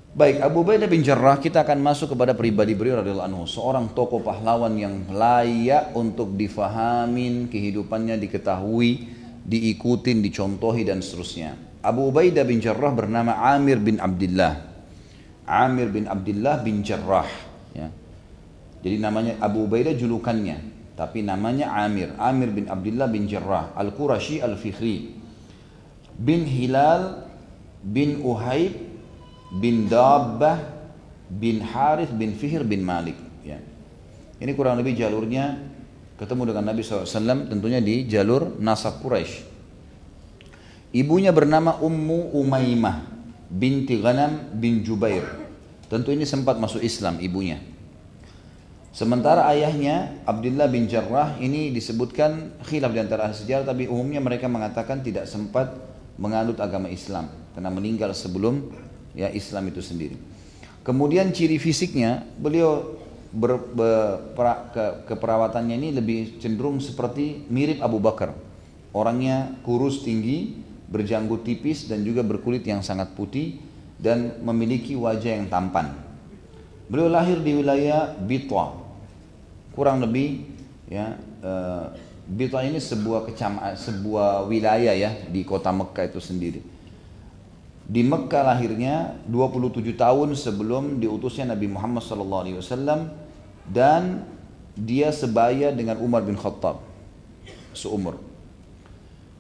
[0.10, 4.26] Baik, Abu Ubaidah bin Jarrah kita akan masuk kepada pribadi beliau radhiyallahu anhu, seorang tokoh
[4.26, 9.06] pahlawan yang layak untuk difahamin, kehidupannya diketahui,
[9.46, 11.54] diikutin, dicontohi dan seterusnya.
[11.86, 14.58] Abu Ubaidah bin Jarrah bernama Amir bin Abdullah.
[15.46, 17.30] Amir bin Abdullah bin Jarrah,
[17.78, 17.94] ya.
[18.80, 20.58] Jadi namanya Abu Ubaidah julukannya,
[20.96, 22.16] tapi namanya Amir.
[22.16, 25.20] Amir bin Abdullah bin Jarrah Al-Qurashi Al-Fikhri
[26.20, 27.28] bin Hilal
[27.80, 28.76] bin Uhaib
[29.56, 30.60] bin Dabbah
[31.32, 33.16] bin Harith bin Fihr bin Malik.
[33.44, 33.60] Ya.
[34.40, 35.60] Ini kurang lebih jalurnya
[36.20, 39.48] ketemu dengan Nabi SAW tentunya di jalur nasab Quraisy.
[40.92, 43.08] Ibunya bernama Ummu Umaymah
[43.48, 45.24] binti Ghanam bin Jubair.
[45.88, 47.62] Tentu ini sempat masuk Islam ibunya.
[48.90, 55.06] Sementara ayahnya Abdullah bin Jarrah ini disebutkan khilaf di antara sejarah tapi umumnya mereka mengatakan
[55.06, 55.78] tidak sempat
[56.18, 58.66] menganut agama Islam karena meninggal sebelum
[59.14, 60.18] ya Islam itu sendiri.
[60.82, 62.98] Kemudian ciri fisiknya beliau
[63.30, 63.94] ber, ber,
[64.34, 68.34] pra, ke, keperawatannya ini lebih cenderung seperti mirip Abu Bakar.
[68.90, 70.58] Orangnya kurus tinggi,
[70.90, 73.62] berjanggut tipis dan juga berkulit yang sangat putih
[74.02, 76.09] dan memiliki wajah yang tampan.
[76.90, 78.76] Beliau lahir di wilayah Bitwa.
[79.78, 80.44] kurang lebih
[80.92, 81.94] ya uh,
[82.30, 86.62] Bita ini sebuah kecamatan, sebuah wilayah ya di kota Mekah itu sendiri.
[87.90, 93.10] Di Mekah lahirnya 27 tahun sebelum diutusnya Nabi Muhammad SAW
[93.66, 94.30] dan
[94.78, 96.86] dia sebaya dengan Umar bin Khattab
[97.74, 98.22] seumur.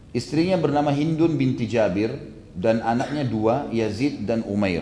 [0.09, 2.09] Istrinya bernama Hindun binti Jabir
[2.57, 4.81] dan anaknya dua Yazid dan Umair.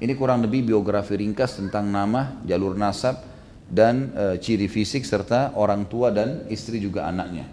[0.00, 3.20] Ini kurang lebih biografi ringkas tentang nama, jalur nasab,
[3.68, 7.44] dan e, ciri fisik serta orang tua dan istri juga anaknya.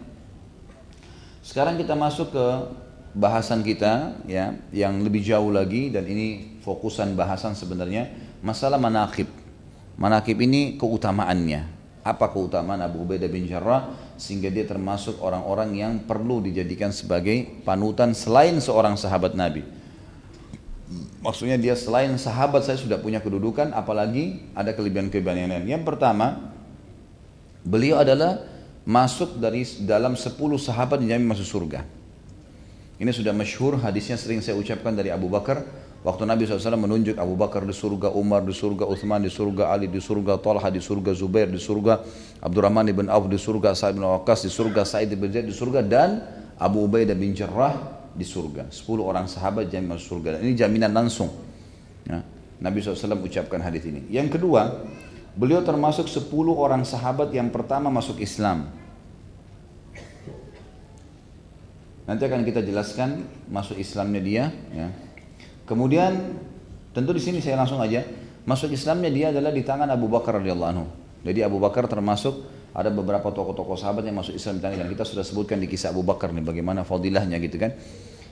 [1.44, 2.48] Sekarang kita masuk ke
[3.12, 8.08] bahasan kita ya yang lebih jauh lagi dan ini fokusan bahasan sebenarnya
[8.40, 9.28] masalah manakib.
[10.00, 11.76] Manakib ini keutamaannya.
[12.08, 18.16] Apa keutamaan Abu Ubaidah bin Jarrah sehingga dia termasuk orang-orang yang perlu dijadikan sebagai panutan
[18.16, 19.77] selain seorang sahabat Nabi.
[21.28, 25.66] Maksudnya dia selain sahabat saya sudah punya kedudukan, apalagi ada kelebihan-kelebihan yang lain.
[25.68, 26.56] Yang pertama,
[27.68, 28.48] beliau adalah
[28.88, 31.84] masuk dari dalam 10 sahabat yang masuk surga.
[32.96, 35.68] Ini sudah masyhur hadisnya sering saya ucapkan dari Abu Bakar.
[36.08, 39.92] Waktu Nabi SAW menunjuk Abu Bakar di surga, Umar di surga, Uthman di surga, Ali
[39.92, 42.08] di surga, Talha di surga, Zubair di surga,
[42.40, 45.84] Abdurrahman bin Auf di surga, Sa'id bin Waqqas di surga, Sa'id bin Zaid di surga,
[45.84, 46.24] dan
[46.56, 48.74] Abu Ubaidah bin Jarrah di surga.
[48.74, 50.42] 10 orang sahabat jamin masuk surga.
[50.42, 51.30] Dan ini jaminan langsung.
[52.10, 52.26] Ya.
[52.58, 54.10] Nabi SAW ucapkan hadis ini.
[54.10, 54.82] Yang kedua,
[55.38, 58.74] beliau termasuk 10 orang sahabat yang pertama masuk Islam.
[62.10, 64.44] Nanti akan kita jelaskan masuk Islamnya dia.
[64.74, 64.90] Ya.
[65.70, 66.40] Kemudian
[66.96, 68.02] tentu di sini saya langsung aja
[68.48, 70.88] masuk Islamnya dia adalah di tangan Abu Bakar radhiyallahu anhu.
[71.28, 75.26] Jadi Abu Bakar termasuk ada beberapa tokoh-tokoh sahabat yang masuk Islam di dan kita sudah
[75.26, 77.74] sebutkan di kisah Abu Bakar nih bagaimana fadilahnya gitu kan.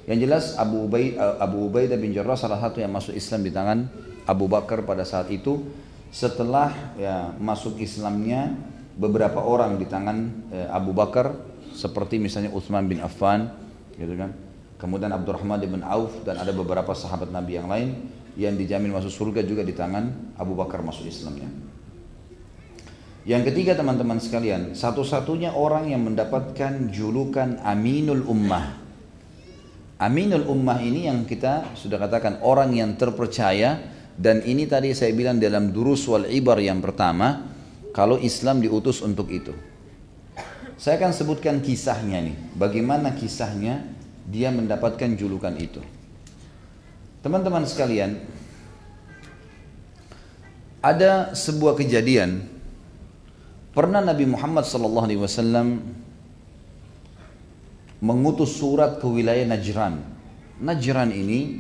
[0.06, 3.50] Yang jelas Abu Ubay eh, Abu Ubaidah bin Jarrah salah satu yang masuk Islam di
[3.50, 3.90] tangan
[4.30, 5.66] Abu Bakar pada saat itu.
[6.14, 8.54] Setelah ya masuk Islamnya
[8.94, 10.18] beberapa orang di tangan
[10.54, 11.34] eh, Abu Bakar
[11.74, 13.50] seperti misalnya Utsman bin Affan
[13.98, 14.30] gitu kan.
[14.78, 19.42] Kemudian Abdurrahman bin Auf dan ada beberapa sahabat Nabi yang lain yang dijamin masuk surga
[19.42, 21.50] juga di tangan Abu Bakar masuk Islamnya
[23.26, 28.86] yang ketiga teman-teman sekalian satu-satunya orang yang mendapatkan julukan Aminul Ummah
[29.96, 33.80] Aminul ummah ini yang kita sudah katakan orang yang terpercaya
[34.20, 37.48] dan ini tadi saya bilang dalam durus wal ibar yang pertama
[37.96, 39.56] kalau Islam diutus untuk itu.
[40.76, 43.88] Saya akan sebutkan kisahnya nih, bagaimana kisahnya
[44.28, 45.80] dia mendapatkan julukan itu.
[47.24, 48.20] Teman-teman sekalian,
[50.84, 52.44] ada sebuah kejadian
[53.76, 55.68] pernah Nabi Muhammad SAW
[58.00, 60.00] mengutus surat ke wilayah Najran.
[60.64, 61.60] Najran ini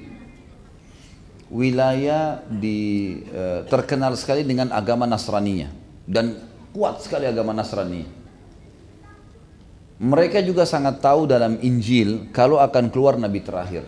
[1.51, 5.67] wilayah di e, terkenal sekali dengan agama Nasraninya
[6.07, 6.39] dan
[6.71, 8.07] kuat sekali agama Nasrani.
[9.95, 13.87] Mereka juga sangat tahu dalam Injil kalau akan keluar nabi terakhir.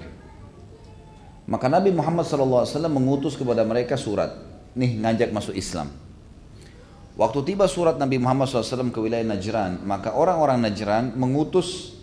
[1.48, 4.36] Maka Nabi Muhammad SAW mengutus kepada mereka surat,
[4.76, 6.07] nih ngajak masuk Islam.
[7.18, 11.98] Waktu tiba surat Nabi Muhammad SAW ke wilayah Najran, maka orang-orang Najran mengutus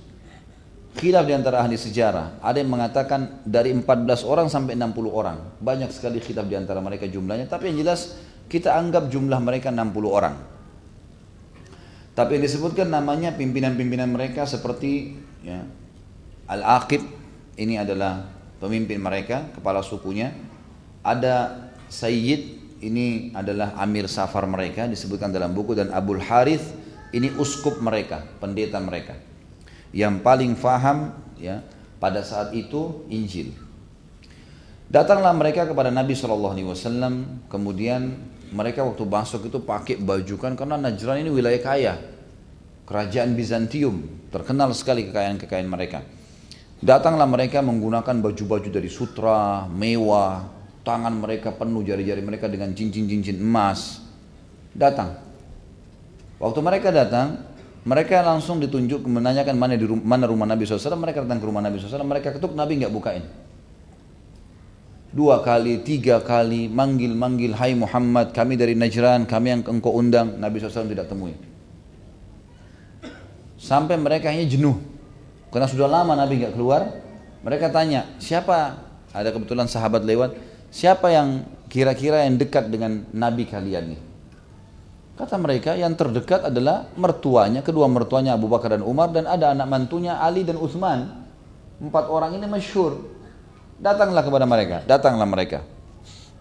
[0.95, 2.39] Khilaf di antara ahli sejarah.
[2.39, 5.59] Ada yang mengatakan dari 14 orang sampai 60 orang.
[5.59, 7.51] Banyak sekali khilaf di antara mereka jumlahnya.
[7.51, 8.15] Tapi yang jelas
[8.47, 10.39] kita anggap jumlah mereka 60 orang.
[12.15, 15.67] Tapi yang disebutkan namanya pimpinan-pimpinan mereka seperti ya,
[16.47, 17.03] Al-Aqib.
[17.59, 18.31] Ini adalah
[18.63, 20.31] pemimpin mereka, kepala sukunya.
[21.03, 25.73] Ada Sayyid, ini adalah Amir Safar mereka disebutkan dalam buku.
[25.73, 26.77] Dan Abul Harith,
[27.17, 29.17] ini uskup mereka, pendeta mereka
[29.95, 31.63] yang paling faham ya
[32.03, 33.55] pada saat itu Injil.
[34.91, 36.35] Datanglah mereka kepada Nabi saw.
[37.49, 38.03] Kemudian
[38.51, 41.95] mereka waktu masuk itu pakai baju kan karena Najran ini wilayah kaya,
[42.85, 46.03] kerajaan Bizantium terkenal sekali kekayaan-kekayaan mereka.
[46.85, 50.45] Datanglah mereka menggunakan baju-baju dari sutra, mewah,
[50.85, 54.05] tangan mereka penuh jari-jari mereka dengan cincin-cincin emas.
[54.77, 55.17] Datang.
[56.39, 57.41] Waktu mereka datang,
[57.89, 61.01] mereka langsung ditunjuk menanyakan mana di rumah, mana rumah Nabi SAW.
[61.01, 62.05] Mereka datang ke rumah Nabi SAW.
[62.05, 63.25] Mereka ketuk Nabi nggak bukain.
[65.15, 70.43] Dua kali, tiga kali, manggil-manggil, Hai Muhammad, kami dari Najran, kami yang engkau undang.
[70.43, 71.39] Nabi SAW tidak temui.
[73.55, 74.75] Sampai mereka hanya jenuh.
[75.55, 76.89] Karena sudah lama Nabi nggak keluar.
[77.47, 78.75] Mereka tanya, siapa?
[79.15, 80.35] Ada kebetulan sahabat lewat.
[80.75, 84.01] Siapa yang kira-kira yang dekat dengan Nabi kalian nih?
[85.15, 89.71] Kata mereka yang terdekat adalah mertuanya, kedua mertuanya Abu Bakar dan Umar dan ada anak
[89.71, 91.23] mantunya Ali dan Utsman.
[91.79, 93.07] Empat orang ini masyhur.
[93.79, 95.63] Datanglah kepada mereka, datanglah mereka.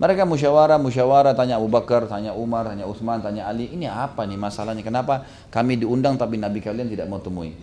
[0.01, 3.69] Mereka musyawarah, musyawarah, tanya Abu Bakar, tanya Umar, tanya Uthman, tanya Ali.
[3.69, 4.81] Ini apa nih masalahnya?
[4.81, 7.53] Kenapa kami diundang tapi Nabi kalian tidak mau temui?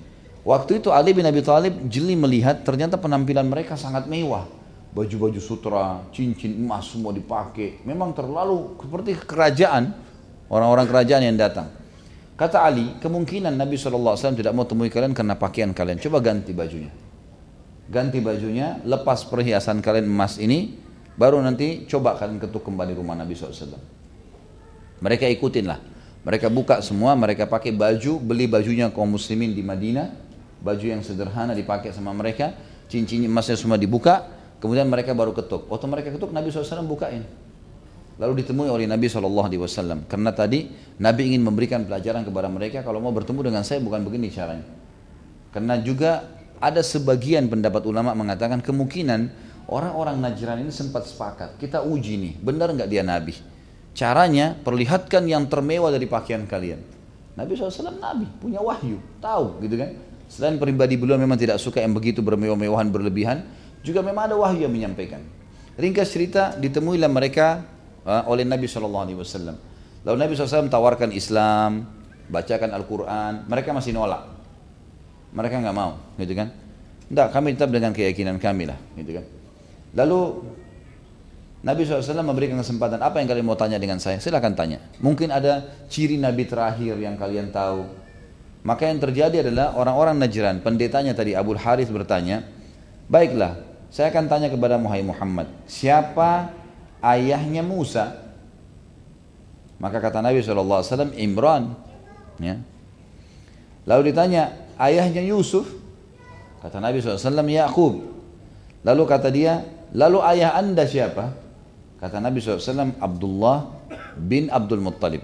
[0.47, 4.47] Waktu itu Ali bin Abi Thalib jeli melihat ternyata penampilan mereka sangat mewah.
[4.91, 7.79] Baju-baju sutra, cincin emas semua dipakai.
[7.87, 9.95] Memang terlalu seperti kerajaan,
[10.51, 11.71] orang-orang kerajaan yang datang.
[12.35, 16.01] Kata Ali, kemungkinan Nabi SAW tidak mau temui kalian karena pakaian kalian.
[16.01, 16.91] Coba ganti bajunya.
[17.87, 20.81] Ganti bajunya, lepas perhiasan kalian emas ini,
[21.21, 23.77] Baru nanti coba kalian ketuk kembali rumah Nabi SAW.
[25.05, 25.77] Mereka ikutin lah.
[26.25, 30.09] Mereka buka semua, mereka pakai baju, beli bajunya kaum muslimin di Madinah.
[30.65, 32.57] Baju yang sederhana dipakai sama mereka.
[32.89, 34.40] Cincin emasnya semua dibuka.
[34.61, 35.67] Kemudian mereka baru ketuk.
[35.73, 37.25] Waktu mereka ketuk, Nabi SAW bukain.
[38.21, 40.05] Lalu ditemui oleh Nabi SAW.
[40.05, 40.69] Karena tadi
[41.01, 42.85] Nabi ingin memberikan pelajaran kepada mereka.
[42.85, 44.69] Kalau mau bertemu dengan saya bukan begini caranya.
[45.51, 46.29] Karena juga
[46.61, 52.75] ada sebagian pendapat ulama mengatakan kemungkinan Orang-orang Najran ini sempat sepakat, kita uji nih, benar
[52.75, 53.39] nggak dia Nabi?
[53.95, 56.83] Caranya, perlihatkan yang termewah dari pakaian kalian.
[57.39, 59.95] Nabi SAW Nabi, punya wahyu, tahu gitu kan.
[60.27, 63.47] Selain pribadi beliau memang tidak suka yang begitu bermewah-mewahan berlebihan,
[63.81, 65.25] juga memang ada wahyu yang menyampaikan.
[65.81, 67.65] Ringkas cerita, ditemuilah mereka
[68.29, 69.09] oleh Nabi SAW.
[70.05, 71.85] Lalu Nabi SAW tawarkan Islam,
[72.29, 74.25] bacakan Al-Quran, mereka masih nolak.
[75.31, 76.51] Mereka nggak mau, gitu kan.
[77.07, 79.25] Tidak, kami tetap dengan keyakinan kami lah, gitu kan.
[79.95, 80.21] Lalu
[81.61, 84.17] Nabi SAW memberikan kesempatan, apa yang kalian mau tanya dengan saya?
[84.17, 84.81] Silahkan tanya.
[85.05, 87.85] Mungkin ada ciri Nabi terakhir yang kalian tahu.
[88.65, 92.45] Maka yang terjadi adalah orang-orang Najran, pendetanya tadi Abu Harith bertanya,
[93.09, 96.55] Baiklah, saya akan tanya kepada Muhammad, siapa
[97.03, 98.17] ayahnya Musa?
[99.83, 101.75] Maka kata Nabi SAW, Imran.
[102.37, 102.61] Ya.
[103.89, 105.67] Lalu ditanya, ayahnya Yusuf?
[106.61, 108.05] Kata Nabi SAW, Yaqub.
[108.85, 111.35] Lalu kata dia, Lalu ayah anda siapa?
[111.99, 113.67] Kata Nabi SAW, Abdullah
[114.15, 115.23] bin Abdul Muttalib.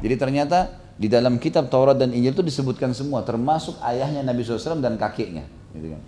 [0.00, 4.80] Jadi ternyata di dalam kitab Taurat dan Injil itu disebutkan semua, termasuk ayahnya Nabi SAW
[4.80, 5.44] dan kakeknya.
[5.76, 6.02] Gitu kan.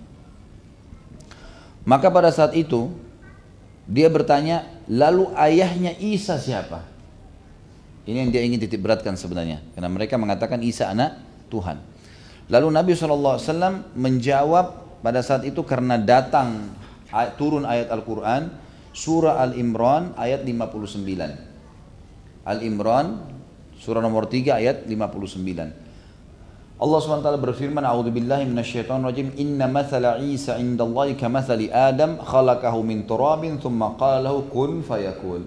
[1.89, 2.93] Maka pada saat itu,
[3.89, 6.85] dia bertanya, lalu ayahnya Isa siapa?
[8.05, 9.65] Ini yang dia ingin titik beratkan sebenarnya.
[9.73, 11.17] Karena mereka mengatakan Isa anak
[11.49, 11.81] Tuhan.
[12.53, 13.41] Lalu Nabi SAW
[13.97, 16.77] menjawab pada saat itu karena datang
[17.41, 18.53] turun ayat Al-Quran
[18.93, 21.05] surah Al-Imran ayat 59
[22.45, 23.07] Al-Imran
[23.79, 25.88] surah nomor 3 ayat 59
[26.79, 33.03] Allah SWT berfirman A'udhu billahi minasyaitan rajim Inna mathala Isa indallahi kamathali Adam khalaqahu min
[33.03, 35.43] turabin thumma qalahu kun fayakul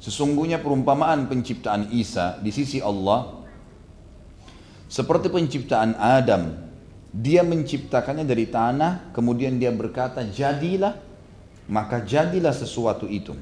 [0.00, 3.44] Sesungguhnya perumpamaan penciptaan Isa di sisi Allah
[4.88, 6.70] seperti penciptaan Adam
[7.10, 10.94] dia menciptakannya dari tanah, kemudian dia berkata, jadilah,
[11.66, 13.34] maka jadilah sesuatu itu.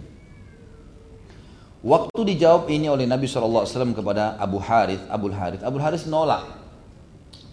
[1.78, 6.42] Waktu dijawab ini oleh Nabi SAW kepada Abu Harith, Abu Harith, Abu Harith nolak.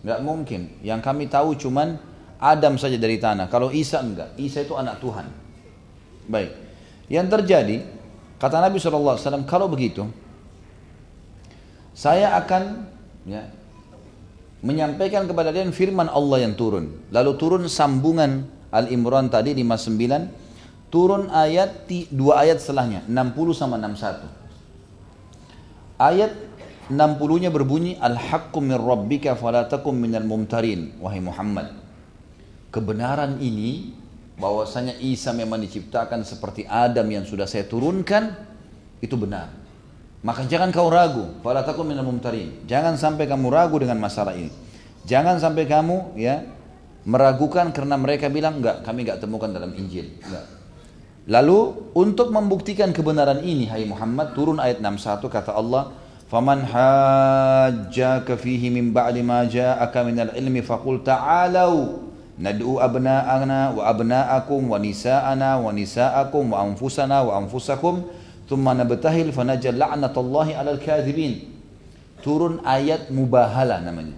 [0.02, 0.81] Gak mungkin.
[0.81, 2.02] Yang kami tahu cuman
[2.41, 3.49] Adam saja dari tanah.
[3.49, 4.34] Kalau Isa enggak.
[4.38, 5.30] Isa itu anak Tuhan.
[6.26, 6.52] Baik.
[7.06, 7.77] Yang terjadi,
[8.41, 10.10] kata Nabi SAW, kalau begitu,
[11.93, 12.89] saya akan
[13.30, 13.45] ya,
[14.65, 16.97] menyampaikan kepada dia firman Allah yang turun.
[17.14, 20.44] Lalu turun sambungan Al-Imran tadi 59,
[20.95, 25.99] turun ayat dua ayat setelahnya 60 sama 61.
[25.99, 26.31] Ayat
[26.88, 31.76] 60-nya berbunyi Al-haqqu min rabbika fala takum minal mumtarin wahai Muhammad.
[32.72, 33.91] Kebenaran ini
[34.39, 38.31] bahwasanya Isa memang diciptakan seperti Adam yang sudah saya turunkan
[39.03, 39.51] itu benar.
[40.23, 42.63] Maka jangan kau ragu, fala takun minal mumtarin.
[42.65, 44.49] Jangan sampai kamu ragu dengan masalah ini.
[45.03, 46.41] Jangan sampai kamu ya
[47.05, 50.17] meragukan karena mereka bilang enggak, kami enggak temukan dalam Injil.
[50.23, 50.64] Enggak.
[51.26, 58.73] Lalu untuk membuktikan kebenaran ini hai Muhammad turun ayat 61 kata Allah Faman hajjaka fihi
[58.73, 62.02] min ba'di ma ja'aka minal ilmi faqul ta'alau
[62.41, 68.10] nad'u abna'ana wa abna'akum wa nisa'ana wa nisa'akum wa anfusana wa anfusakum
[68.49, 71.45] thumma nabtahil fanajal la'natullahi 'alal kadhibin.
[72.26, 74.18] Turun ayat mubahalah namanya.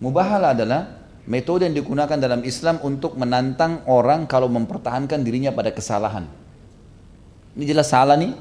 [0.00, 0.99] Mubahalah adalah
[1.30, 6.26] metode yang digunakan dalam Islam untuk menantang orang kalau mempertahankan dirinya pada kesalahan.
[7.54, 8.34] Ini jelas salah nih.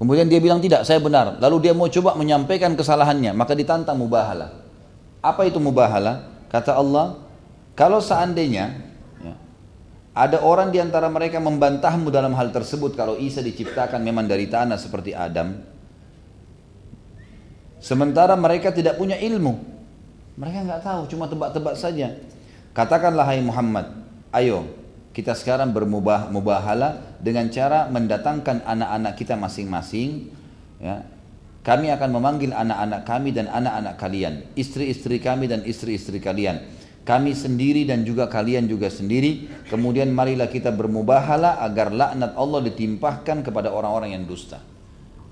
[0.00, 1.36] Kemudian dia bilang tidak, saya benar.
[1.36, 4.64] Lalu dia mau coba menyampaikan kesalahannya, maka ditantang mubahalah.
[5.20, 6.26] Apa itu mubahalah?
[6.48, 7.20] Kata Allah,
[7.76, 8.92] kalau seandainya
[10.12, 14.76] ada orang di antara mereka membantahmu dalam hal tersebut kalau Isa diciptakan memang dari tanah
[14.76, 15.56] seperti Adam.
[17.80, 19.71] Sementara mereka tidak punya ilmu.
[20.36, 22.16] Mereka nggak tahu, cuma tebak-tebak saja.
[22.72, 23.92] Katakanlah hai Muhammad,
[24.32, 24.64] ayo
[25.12, 30.32] kita sekarang bermubah mubahala dengan cara mendatangkan anak-anak kita masing-masing
[30.80, 31.04] ya.
[31.62, 36.64] Kami akan memanggil anak-anak kami dan anak-anak kalian istri-istri kami dan istri-istri kalian.
[37.02, 39.50] Kami sendiri dan juga kalian juga sendiri.
[39.66, 44.62] Kemudian marilah kita bermubahala agar laknat Allah ditimpahkan kepada orang-orang yang dusta.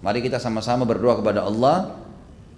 [0.03, 1.95] Mari kita sama-sama berdoa kepada Allah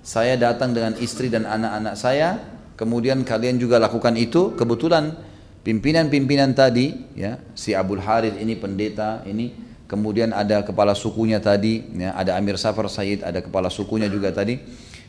[0.02, 2.42] saya datang dengan istri dan anak-anak saya
[2.74, 4.58] kemudian kalian juga lakukan itu.
[4.58, 5.14] Kebetulan
[5.62, 9.54] pimpinan-pimpinan tadi ya si Abdul Harith ini pendeta ini
[9.86, 14.58] kemudian ada kepala sukunya tadi ya ada Amir Safar Said ada kepala sukunya juga tadi.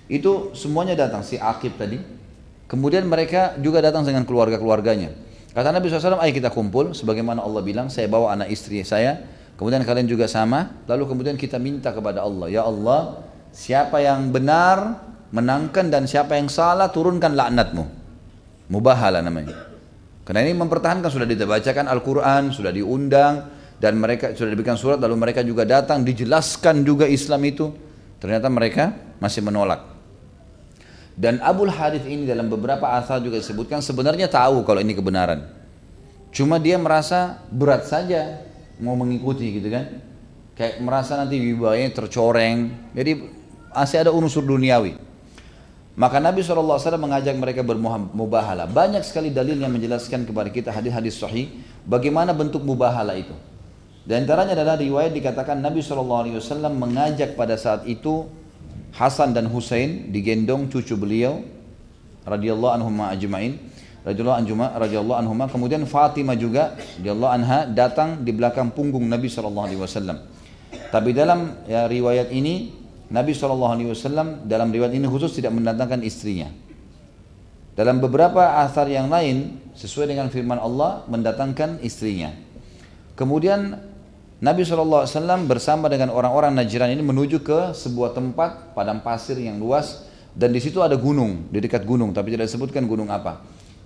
[0.06, 1.98] Itu semuanya datang si Akib tadi.
[2.70, 5.14] Kemudian mereka juga datang dengan keluarga-keluarganya.
[5.54, 6.94] Kata Nabi SAW ayo kita kumpul.
[6.98, 9.22] Sebagaimana Allah bilang saya bawa anak istri saya.
[9.58, 10.74] Kemudian kalian juga sama.
[10.90, 16.50] Lalu kemudian kita minta kepada Allah ya Allah siapa yang benar menangkan dan siapa yang
[16.50, 17.86] salah turunkan laknatmu
[18.68, 19.74] mubahala namanya
[20.24, 25.44] karena ini mempertahankan sudah dibacakan Al-Quran, sudah diundang dan mereka sudah diberikan surat lalu mereka
[25.44, 27.76] juga datang dijelaskan juga Islam itu.
[28.24, 29.84] Ternyata mereka masih menolak.
[31.14, 35.44] Dan Abul Harith ini dalam beberapa asal juga disebutkan sebenarnya tahu kalau ini kebenaran.
[36.32, 38.48] Cuma dia merasa berat saja
[38.80, 39.92] mau mengikuti gitu kan.
[40.56, 42.72] Kayak merasa nanti wibawanya tercoreng.
[42.96, 43.12] Jadi
[43.74, 44.96] masih ada unsur duniawi.
[45.94, 48.66] Maka Nabi SAW mengajak mereka bermubahala.
[48.66, 51.54] Banyak sekali dalil yang menjelaskan kepada kita hadis-hadis sahih
[51.86, 53.34] bagaimana bentuk mubahala itu.
[54.04, 56.42] Dan antaranya adalah riwayat dikatakan Nabi SAW
[56.74, 58.26] mengajak pada saat itu
[58.94, 61.42] Hasan dan Husain digendong cucu beliau
[62.30, 63.58] radhiyallahu anhum ajmain
[64.06, 70.30] radhiyallahu anhuma radhiyallahu anhuma kemudian Fatimah juga radhiyallahu anha datang di belakang punggung Nabi SAW.
[70.94, 76.48] Tapi dalam ya, riwayat ini Nabi SAW dalam riwayat ini khusus tidak mendatangkan istrinya.
[77.74, 82.30] Dalam beberapa asar yang lain sesuai dengan firman Allah mendatangkan istrinya.
[83.18, 83.82] Kemudian
[84.44, 85.10] Nabi SAW
[85.50, 90.62] bersama dengan orang-orang Najran ini menuju ke sebuah tempat padang pasir yang luas dan di
[90.62, 93.42] situ ada gunung di dekat gunung tapi tidak disebutkan gunung apa.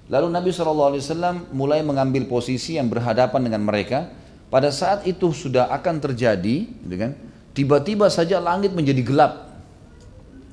[0.07, 4.07] Lalu Nabi SAW mulai mengambil posisi yang berhadapan dengan mereka.
[4.47, 7.11] Pada saat itu sudah akan terjadi, gitu kan?
[7.57, 9.49] Tiba-tiba saja langit menjadi gelap.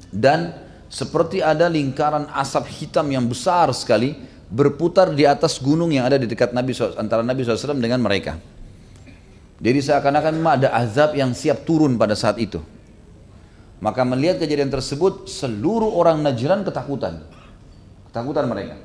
[0.09, 0.57] Dan
[0.89, 4.17] seperti ada lingkaran asap hitam yang besar sekali
[4.49, 8.41] berputar di atas gunung yang ada di dekat Nabi antara Nabi SAW dengan mereka.
[9.61, 12.65] Jadi seakan-akan memang ada azab yang siap turun pada saat itu.
[13.85, 17.21] Maka melihat kejadian tersebut, seluruh orang Najran ketakutan.
[18.09, 18.81] Ketakutan mereka.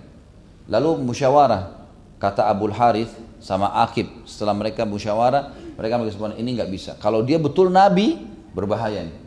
[0.68, 1.88] Lalu musyawarah,
[2.20, 4.12] kata Abul Harith sama Akib.
[4.28, 6.92] Setelah mereka musyawarah, mereka berkesimpulan ini nggak bisa.
[7.00, 8.20] Kalau dia betul nabi,
[8.52, 9.18] berbahaya nih.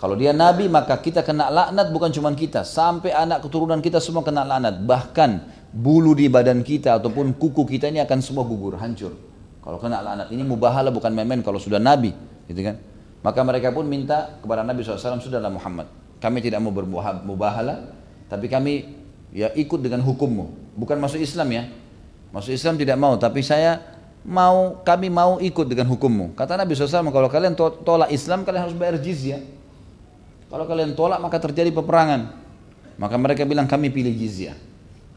[0.00, 4.24] Kalau dia nabi maka kita kena laknat bukan cuma kita, sampai anak keturunan kita semua
[4.24, 4.80] kena laknat.
[4.88, 5.30] Bahkan
[5.68, 9.12] bulu di badan kita ataupun kuku kita ini akan semua gugur, hancur.
[9.60, 12.16] Kalau kena laknat ini mubahala bukan memen kalau sudah nabi,
[12.48, 12.80] gitu kan?
[13.22, 15.86] Maka mereka pun minta kepada Nabi SAW, sudahlah Muhammad,
[16.18, 17.94] kami tidak mau bermubahala,
[18.26, 18.98] tapi kami
[19.30, 20.74] ya ikut dengan hukummu.
[20.74, 21.70] Bukan masuk Islam ya.
[22.34, 23.91] Masuk Islam tidak mau, tapi saya
[24.22, 26.38] mau kami mau ikut dengan hukummu.
[26.38, 29.42] Kata Nabi SAW, kalau kalian tolak Islam, kalian harus bayar jizyah.
[30.46, 32.38] Kalau kalian tolak, maka terjadi peperangan.
[33.00, 34.54] Maka mereka bilang, kami pilih jizyah.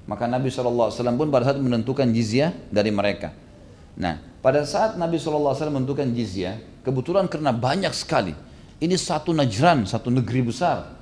[0.06, 3.34] Maka Nabi SAW pun pada saat menentukan jizyah dari mereka.
[3.98, 8.38] Nah, pada saat Nabi SAW menentukan jizyah, kebetulan karena banyak sekali.
[8.78, 10.94] Ini satu najran, satu negeri besar.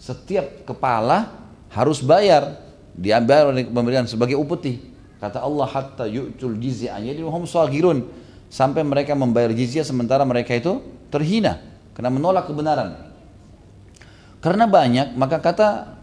[0.00, 1.30] Setiap kepala
[1.70, 2.58] harus bayar.
[2.90, 4.82] Diambil oleh pemberian sebagai upeti.
[5.20, 6.96] Kata Allah hatta yu'tul jizyah.
[6.96, 8.08] Jadi hum sagirun
[8.48, 10.80] sampai mereka membayar jizyah sementara mereka itu
[11.12, 11.60] terhina
[11.92, 12.96] karena menolak kebenaran.
[14.40, 16.00] Karena banyak maka kata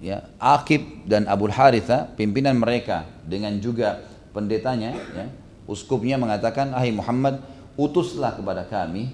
[0.00, 4.00] ya Akib dan Abu Haritha pimpinan mereka dengan juga
[4.32, 5.28] pendetanya ya,
[5.68, 7.44] uskupnya mengatakan ahai Muhammad
[7.76, 9.12] utuslah kepada kami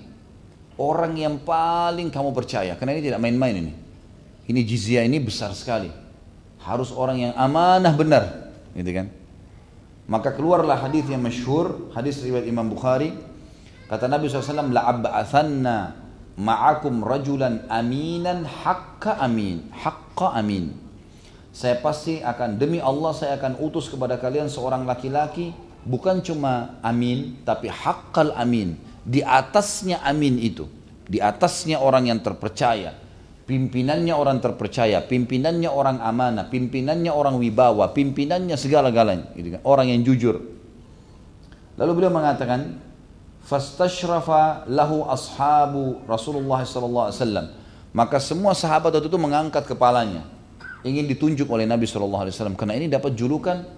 [0.79, 3.73] orang yang paling kamu percaya karena ini tidak main-main ini
[4.47, 5.91] ini jizyah ini besar sekali
[6.63, 8.25] harus orang yang amanah benar
[8.75, 9.07] gitu kan
[10.13, 13.17] maka keluarlah hadis yang masyhur, hadis riwayat Imam Bukhari.
[13.89, 15.97] Kata Nabi SAW, la'abba'athanna
[16.37, 19.73] ma'akum rajulan aminan haqqa amin.
[19.73, 20.77] Haqqa amin.
[21.49, 25.57] Saya pasti akan, demi Allah saya akan utus kepada kalian seorang laki-laki,
[25.89, 28.77] bukan cuma amin, tapi haqqal amin.
[29.09, 30.69] Di atasnya amin itu.
[31.09, 33.02] Di atasnya orang yang terpercaya
[33.53, 39.61] pimpinannya orang terpercaya, pimpinannya orang amanah, pimpinannya orang wibawa, pimpinannya segala-galanya, gitu kan?
[39.69, 40.41] orang yang jujur.
[41.77, 42.81] Lalu beliau mengatakan,
[43.45, 47.47] "Fastashrafa lahu ashabu Rasulullah sallallahu alaihi wasallam."
[47.93, 50.25] Maka semua sahabat waktu itu mengangkat kepalanya,
[50.81, 53.69] ingin ditunjuk oleh Nabi wasallam karena ini dapat julukan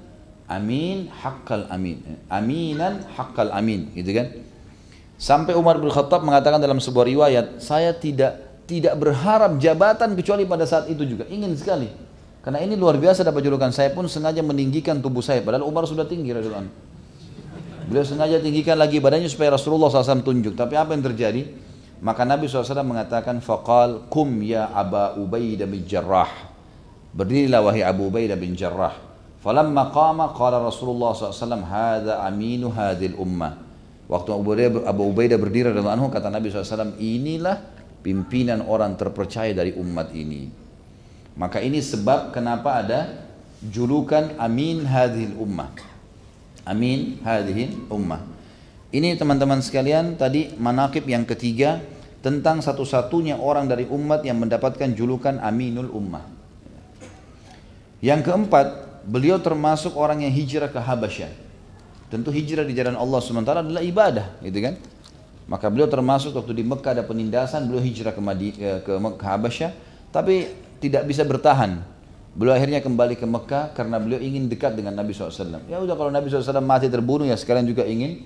[0.45, 2.05] Amin haqqal amin.
[2.29, 4.29] Aminan haqqal amin, gitu kan?
[5.17, 10.65] Sampai Umar bin Khattab mengatakan dalam sebuah riwayat, saya tidak tidak berharap jabatan kecuali pada
[10.65, 11.29] saat itu juga.
[11.29, 11.89] Ingin sekali.
[12.45, 13.73] Karena ini luar biasa dapat julukan.
[13.73, 15.41] Saya pun sengaja meninggikan tubuh saya.
[15.41, 16.93] Padahal Umar sudah tinggi radhiyallahu
[17.85, 20.57] Beliau sengaja tinggikan lagi badannya supaya Rasulullah SAW tunjuk.
[20.57, 21.45] Tapi apa yang terjadi?
[22.05, 26.29] Maka Nabi SAW mengatakan, Faqal kum ya Aba Ubaidah bin Jarrah.
[27.13, 28.93] Berdirilah wahai Abu Ubaidah bin Jarrah.
[29.41, 33.61] Falamma qama qala Rasulullah SAW, Hada aminu hadil ummah.
[34.09, 34.29] Waktu
[34.85, 37.74] Abu Ubaidah, berdiri dalam anhu, kata Nabi SAW, inilah
[38.05, 40.53] pimpinan orang terpercaya dari umat ini.
[41.41, 43.01] Maka ini sebab kenapa ada
[43.65, 45.73] julukan amin hadhil ummah.
[46.69, 48.21] Amin hadhil ummah.
[48.95, 51.83] Ini teman-teman sekalian tadi manakib yang ketiga
[52.23, 56.23] tentang satu-satunya orang dari umat yang mendapatkan julukan aminul ummah.
[57.99, 58.67] Yang keempat,
[59.09, 61.33] beliau termasuk orang yang hijrah ke Habasyah.
[62.13, 64.77] Tentu hijrah di jalan Allah SWT adalah ibadah, gitu kan?
[65.45, 69.71] Maka beliau termasuk waktu di Mekah ada penindasan, beliau hijrah ke, Madi, ke, ke Habasyah,
[70.09, 70.49] tapi
[70.81, 71.85] tidak bisa bertahan.
[72.35, 75.71] Beliau akhirnya kembali ke Mekah karena beliau ingin dekat dengan Nabi SAW.
[75.71, 78.25] Ya udah kalau Nabi SAW mati terbunuh ya sekalian juga ingin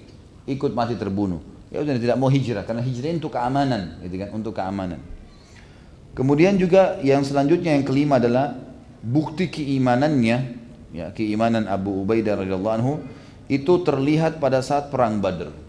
[0.49, 1.43] ikut mati terbunuh.
[1.69, 4.29] Ya udah tidak mau hijrah karena hijrah untuk keamanan, gitu kan?
[4.33, 5.01] Untuk keamanan.
[6.17, 8.57] Kemudian juga yang selanjutnya yang kelima adalah
[9.05, 10.59] bukti keimanannya
[10.91, 12.93] ya keimanan Abu Ubaidah radhiyallahu anhu
[13.49, 15.68] itu terlihat pada saat perang Badr.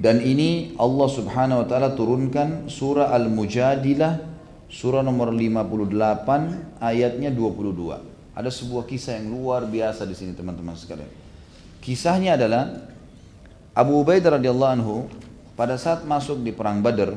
[0.00, 4.32] Dan ini Allah Subhanahu wa taala turunkan surah Al-Mujadilah
[4.72, 8.32] surah nomor 58 ayatnya 22.
[8.32, 11.10] Ada sebuah kisah yang luar biasa di sini teman-teman sekalian.
[11.84, 12.88] Kisahnya adalah
[13.76, 14.96] Abu Ubaidah radhiyallahu anhu
[15.52, 17.12] pada saat masuk di perang Badr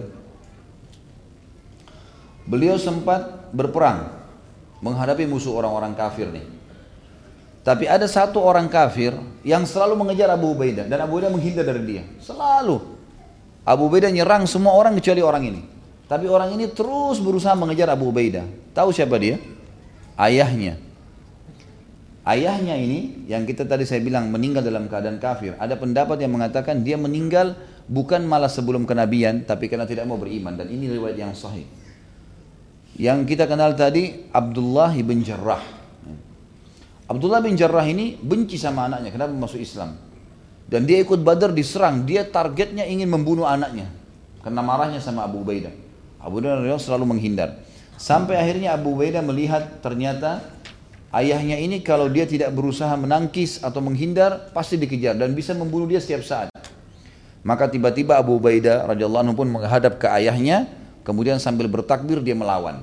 [2.44, 4.12] beliau sempat berperang
[4.84, 6.44] menghadapi musuh orang-orang kafir nih.
[7.64, 9.16] Tapi ada satu orang kafir
[9.48, 12.04] yang selalu mengejar Abu Ubaidah dan Abu Ubaidah menghindar dari dia.
[12.20, 12.84] Selalu.
[13.64, 15.62] Abu Ubaidah nyerang semua orang kecuali orang ini.
[16.12, 18.44] Tapi orang ini terus berusaha mengejar Abu Ubaidah.
[18.76, 19.40] Tahu siapa dia?
[20.20, 20.76] Ayahnya.
[22.28, 25.56] Ayahnya ini yang kita tadi saya bilang meninggal dalam keadaan kafir.
[25.56, 27.56] Ada pendapat yang mengatakan dia meninggal
[27.88, 31.68] bukan malah sebelum kenabian tapi karena tidak mau beriman dan ini riwayat yang sahih.
[33.00, 35.83] Yang kita kenal tadi Abdullah bin Jarrah.
[37.08, 39.96] Abdullah bin Jarrah ini benci sama anaknya kenapa masuk Islam.
[40.64, 43.92] Dan dia ikut Badar diserang, dia targetnya ingin membunuh anaknya
[44.42, 45.72] karena marahnya sama Abu Ubaidah.
[46.24, 47.60] Abu Ubaidah selalu menghindar.
[48.00, 50.42] Sampai akhirnya Abu Ubaidah melihat ternyata
[51.14, 56.00] ayahnya ini kalau dia tidak berusaha menangkis atau menghindar pasti dikejar dan bisa membunuh dia
[56.00, 56.48] setiap saat.
[57.44, 60.66] Maka tiba-tiba Abu Ubaidah radhiyallahu pun menghadap ke ayahnya
[61.04, 62.80] Kemudian sambil bertakbir dia melawan.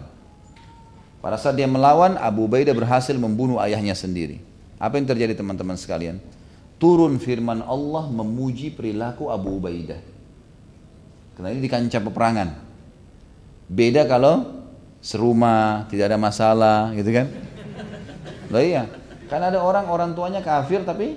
[1.20, 4.40] Pada saat dia melawan, Abu Ubaidah berhasil membunuh ayahnya sendiri.
[4.80, 6.16] Apa yang terjadi teman-teman sekalian?
[6.80, 10.00] Turun firman Allah memuji perilaku Abu Ubaidah.
[11.36, 12.48] Karena ini di kancah peperangan.
[13.68, 14.64] Beda kalau
[15.04, 17.28] serumah, tidak ada masalah, gitu kan?
[18.48, 18.88] Loh iya,
[19.28, 21.14] kan ada orang orang tuanya kafir tapi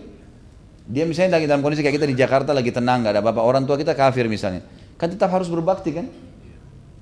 [0.85, 3.41] dia misalnya lagi dalam kondisi kayak kita di Jakarta lagi tenang, gak ada apa-apa.
[3.41, 4.67] Orang tua kita kafir misalnya,
[4.99, 6.11] kan tetap harus berbakti kan?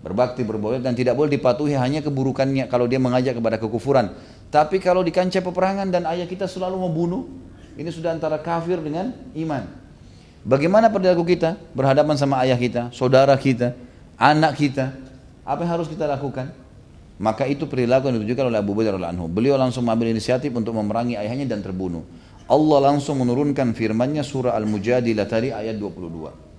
[0.01, 4.17] Berbakti berboleh dan tidak boleh dipatuhi hanya keburukannya kalau dia mengajak kepada kekufuran.
[4.51, 7.29] Tapi kalau di kancah peperangan dan ayah kita selalu membunuh
[7.79, 9.63] ini sudah antara kafir dengan iman.
[10.41, 11.55] Bagaimana perilaku kita?
[11.77, 13.77] Berhadapan sama ayah kita saudara kita
[14.21, 14.93] anak kita.
[15.41, 16.53] Apa yang harus kita lakukan?
[17.21, 19.29] Maka itu perilaku yang ditunjukkan oleh Abu Bakar anhu.
[19.29, 22.01] Beliau langsung mengambil inisiatif untuk memerangi ayahnya dan terbunuh.
[22.49, 26.50] Allah langsung menurunkan firman-Nya surah Al-Mujadilah tadi ayat 22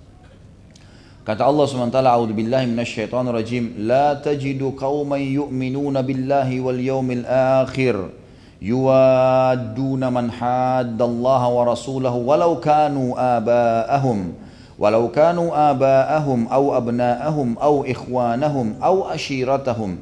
[1.23, 8.11] Kata Allah SWT, A'udhu billahi minasyaitan rajim, La tajidu qawman yu'minuna billahi wal yawmil akhir,
[8.59, 14.35] yuwadduna man haddallaha wa rasulahu, walau kanu aba'ahum,
[14.75, 19.95] walau kanu aba'ahum, au abna'ahum, au ikhwanahum, au ashiratahum.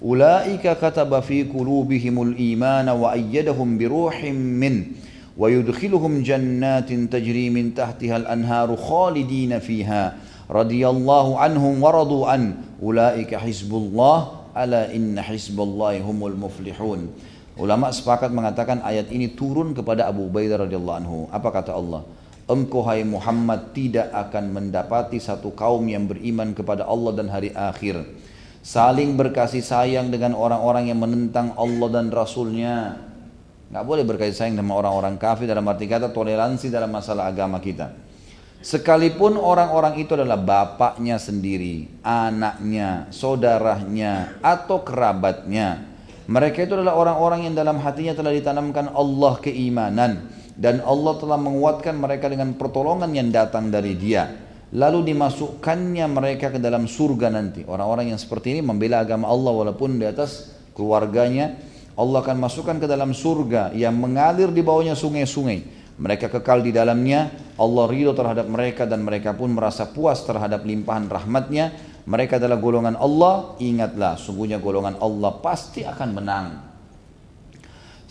[0.00, 4.76] Ulaika kataba fi qulubihimul imana wa ayyadahum biruhim min,
[5.32, 10.12] ويدخلهم جنات تجري من تحتها الأنهار خالدين فيها
[10.52, 17.08] radhiyallahu anhum waradu an ulaika hizbullah ala inna hizballahi humul muflihun.
[17.56, 21.18] Ulama sepakat mengatakan ayat ini turun kepada Abu Ubaidah radhiyallahu anhu.
[21.32, 22.04] Apa kata Allah?
[22.48, 28.04] Engkau hai Muhammad tidak akan mendapati satu kaum yang beriman kepada Allah dan hari akhir.
[28.60, 33.00] Saling berkasih sayang dengan orang-orang yang menentang Allah dan Rasulnya.
[33.72, 38.01] Nggak boleh berkasih sayang dengan orang-orang kafir dalam arti kata toleransi dalam masalah agama kita
[38.62, 45.82] Sekalipun orang-orang itu adalah bapaknya sendiri, anaknya, saudaranya, atau kerabatnya.
[46.30, 51.98] Mereka itu adalah orang-orang yang dalam hatinya telah ditanamkan Allah keimanan dan Allah telah menguatkan
[51.98, 54.30] mereka dengan pertolongan yang datang dari Dia.
[54.72, 57.66] Lalu dimasukkannya mereka ke dalam surga nanti.
[57.66, 61.58] Orang-orang yang seperti ini membela agama Allah walaupun di atas keluarganya.
[61.92, 65.81] Allah akan masukkan ke dalam surga yang mengalir di bawahnya sungai-sungai.
[66.00, 67.28] Mereka kekal di dalamnya,
[67.60, 71.72] Allah ridho terhadap mereka dan mereka pun merasa puas terhadap limpahan rahmatnya.
[72.08, 76.46] Mereka adalah golongan Allah, ingatlah sungguhnya golongan Allah pasti akan menang.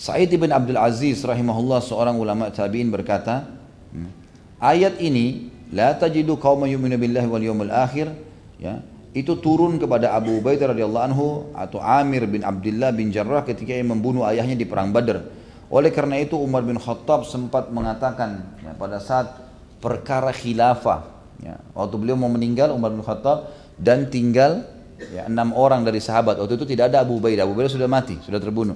[0.01, 3.45] Sa'id bin Abdul Aziz rahimahullah seorang ulama tabi'in berkata,
[3.91, 4.09] hmm,
[4.57, 8.09] ayat ini la tajidu qauma yu'minu billahi wal yawmil akhir
[8.57, 8.81] ya
[9.11, 13.83] itu turun kepada Abu Ubaidah radhiyallahu anhu atau Amir bin Abdullah bin Jarrah ketika ia
[13.83, 15.27] membunuh ayahnya di perang Badar.
[15.71, 19.39] Oleh karena itu Umar bin Khattab sempat mengatakan ya, pada saat
[19.79, 21.07] perkara khilafah
[21.39, 23.47] ya, waktu beliau mau meninggal Umar bin Khattab
[23.79, 24.67] dan tinggal
[24.99, 28.19] ya, enam orang dari sahabat waktu itu tidak ada Abu Ubaidah Abu Ubaidah sudah mati
[28.19, 28.75] sudah terbunuh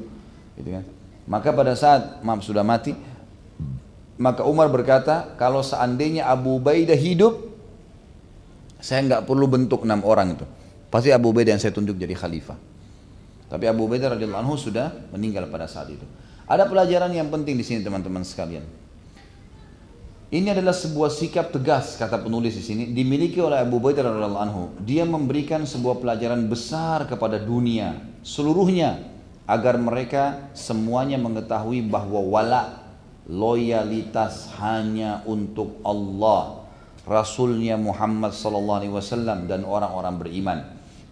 [0.55, 0.87] gitu kan
[1.27, 2.95] maka pada saat maaf sudah mati
[4.15, 7.51] maka Umar berkata, kalau seandainya Abu Ubaidah hidup,
[8.79, 10.45] saya nggak perlu bentuk enam orang itu.
[10.87, 12.55] Pasti Abu Ubaidah yang saya tunjuk jadi khalifah.
[13.51, 16.07] Tapi Abu Ubaidah radhiyallahu anhu sudah meninggal pada saat itu.
[16.45, 18.65] Ada pelajaran yang penting di sini teman-teman sekalian.
[20.29, 24.63] Ini adalah sebuah sikap tegas kata penulis di sini dimiliki oleh Abu Ubaidah radhiyallahu anhu.
[24.81, 29.05] Dia memberikan sebuah pelajaran besar kepada dunia seluruhnya
[29.45, 32.83] agar mereka semuanya mengetahui bahwa wala
[33.29, 36.65] loyalitas hanya untuk Allah,
[37.05, 40.59] Rasulnya Muhammad sallallahu alaihi wasallam dan orang-orang beriman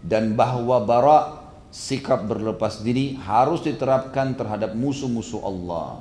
[0.02, 1.43] dan bahwa bara
[1.73, 6.01] sikap berlepas diri harus diterapkan terhadap musuh-musuh Allah.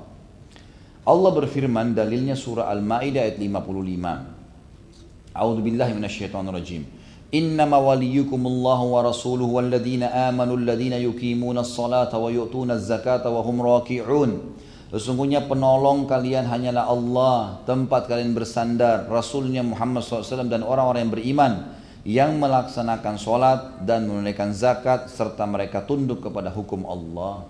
[1.07, 5.35] Allah berfirman dalilnya surah Al-Maidah ayat 55.
[5.35, 6.83] A'udzu billahi minasyaitonir rajim.
[7.27, 14.31] إنما وليكم الله ورسوله والذين آمنوا الذين يقيمون الصلاة ويؤتون الزكاة وهم راكعون
[14.87, 21.51] Sesungguhnya penolong kalian hanyalah Allah, tempat kalian bersandar, Rasulnya Muhammad SAW dan orang-orang yang beriman
[22.02, 27.46] yang melaksanakan sholat dan menunaikan zakat serta mereka tunduk kepada hukum Allah.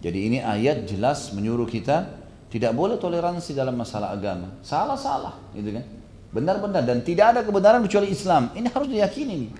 [0.00, 2.08] Jadi ini ayat jelas menyuruh kita
[2.48, 4.52] tidak boleh toleransi dalam masalah agama.
[4.64, 5.84] Salah-salah, gitu kan?
[6.32, 8.52] Benar-benar dan tidak ada kebenaran kecuali Islam.
[8.52, 9.52] Ini harus diyakini nih.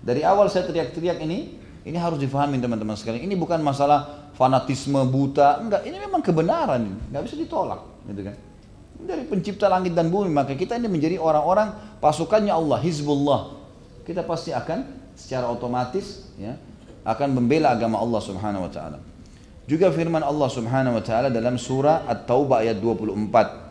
[0.00, 3.28] Dari awal saya teriak-teriak ini, ini harus difahami teman-teman sekalian.
[3.28, 5.84] Ini bukan masalah fanatisme buta, enggak.
[5.84, 8.36] Ini memang kebenaran, enggak bisa ditolak, gitu kan
[9.06, 13.40] dari pencipta langit dan bumi maka kita ini menjadi orang-orang pasukannya Allah hizbullah.
[14.04, 16.56] Kita pasti akan secara otomatis ya
[17.04, 18.98] akan membela agama Allah Subhanahu wa taala.
[19.64, 23.70] Juga firman Allah Subhanahu wa taala dalam surah At-Taubah ayat 24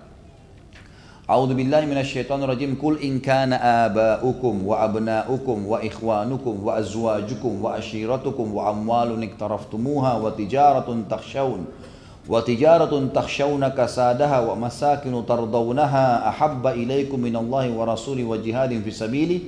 [1.30, 2.74] A'udzu billahi minasyaitonir rajim.
[2.74, 10.18] Kul in kana aba'ukum wa abna'ukum wa ikhwanukum wa azwajukum wa ashiratukum wa amwalun iktaraftumuha
[10.18, 11.70] wa tijaratun takhshawun
[12.30, 19.40] وتجارة تخشون كسادها ومساكن ترضونها أحب إليكم من الله ورسوله وجهاد في سبيله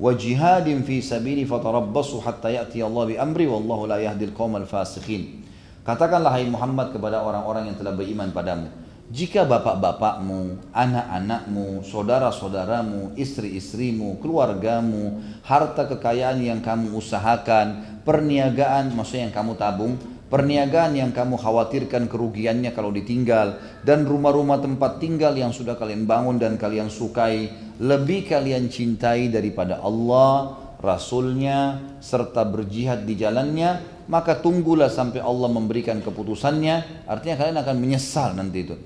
[0.00, 5.46] وجهاد في سبيله فتربصوا حتى يأتي الله بأمره والله لا يهدي القوم الفاسقين
[5.86, 8.66] Katakanlah hai Muhammad kepada orang-orang yang telah beriman padamu
[9.06, 19.54] Jika bapak-bapakmu, anak-anakmu, saudara-saudaramu, istri-istrimu, keluargamu Harta kekayaan yang kamu usahakan, perniagaan maksudnya yang kamu
[19.54, 19.94] tabung
[20.26, 26.36] perniagaan yang kamu khawatirkan kerugiannya kalau ditinggal, dan rumah-rumah tempat tinggal yang sudah kalian bangun
[26.36, 34.92] dan kalian sukai, lebih kalian cintai daripada Allah, Rasulnya, serta berjihad di jalannya, maka tunggulah
[34.92, 37.08] sampai Allah memberikan keputusannya.
[37.08, 38.76] Artinya kalian akan menyesal nanti itu.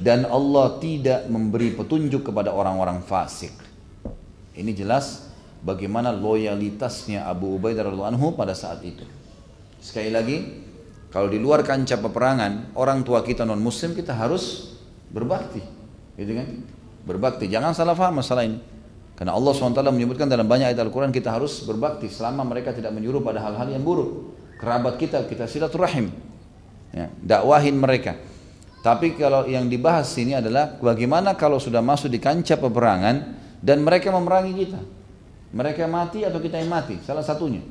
[0.00, 3.52] Dan Allah tidak memberi petunjuk kepada orang-orang fasik.
[4.56, 5.28] Ini jelas
[5.60, 9.04] bagaimana loyalitasnya Abu Ubaidah radhiallahu anhu pada saat itu.
[9.76, 10.36] Sekali lagi
[11.10, 14.74] kalau di luar kancah peperangan orang tua kita non muslim kita harus
[15.10, 15.62] berbakti
[16.16, 16.48] gitu kan
[17.06, 18.58] berbakti jangan salah faham masalah ini
[19.20, 23.20] karena Allah SWT menyebutkan dalam banyak ayat Al-Quran kita harus berbakti selama mereka tidak menyuruh
[23.20, 26.12] pada hal-hal yang buruk kerabat kita, kita silaturahim.
[26.92, 28.20] Ya, dakwahin mereka.
[28.84, 33.16] Tapi kalau yang dibahas sini adalah bagaimana kalau sudah masuk di kancah peperangan
[33.64, 34.80] dan mereka memerangi kita.
[35.50, 37.64] Mereka mati atau kita yang mati, salah satunya.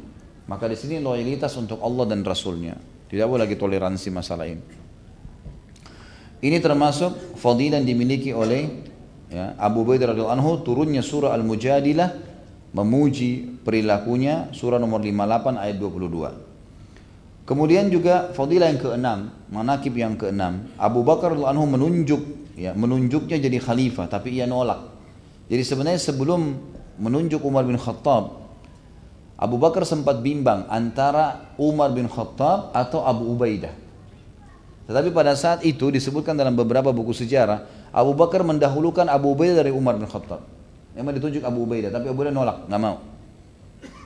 [0.49, 2.75] Maka di sini loyalitas untuk Allah dan Rasulnya.
[3.09, 4.61] Tidak boleh lagi toleransi masalah ini.
[6.39, 8.69] Ini termasuk fadilah yang dimiliki oleh
[9.27, 12.15] ya, Abu Bakar radhiyallahu anhu turunnya surah Al-Mujadilah
[12.71, 17.49] memuji perilakunya surah nomor 58 ayat 22.
[17.49, 19.19] Kemudian juga fadilah yang keenam,
[19.49, 24.85] manakib yang keenam, Abu Bakar anhu menunjuk ya, menunjuknya jadi khalifah tapi ia nolak.
[25.49, 26.61] Jadi sebenarnya sebelum
[27.01, 28.48] menunjuk Umar bin Khattab
[29.39, 33.71] Abu Bakar sempat bimbang antara Umar bin Khattab atau Abu Ubaidah.
[34.83, 37.63] Tetapi pada saat itu disebutkan dalam beberapa buku sejarah,
[37.95, 40.43] Abu Bakar mendahulukan Abu Ubaidah dari Umar bin Khattab.
[40.91, 42.99] Memang ditunjuk Abu Ubaidah, tapi Abu Ubaidah nolak, nggak mau.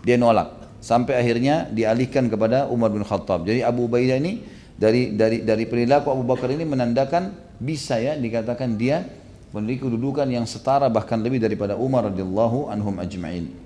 [0.06, 0.62] Dia nolak.
[0.84, 3.42] Sampai akhirnya dialihkan kepada Umar bin Khattab.
[3.50, 4.46] Jadi Abu Ubaidah ini
[4.78, 9.08] dari dari dari perilaku Abu Bakar ini menandakan bisa ya dikatakan dia
[9.56, 13.63] memiliki kedudukan yang setara bahkan lebih daripada Umar radhiyallahu anhum ajma'in.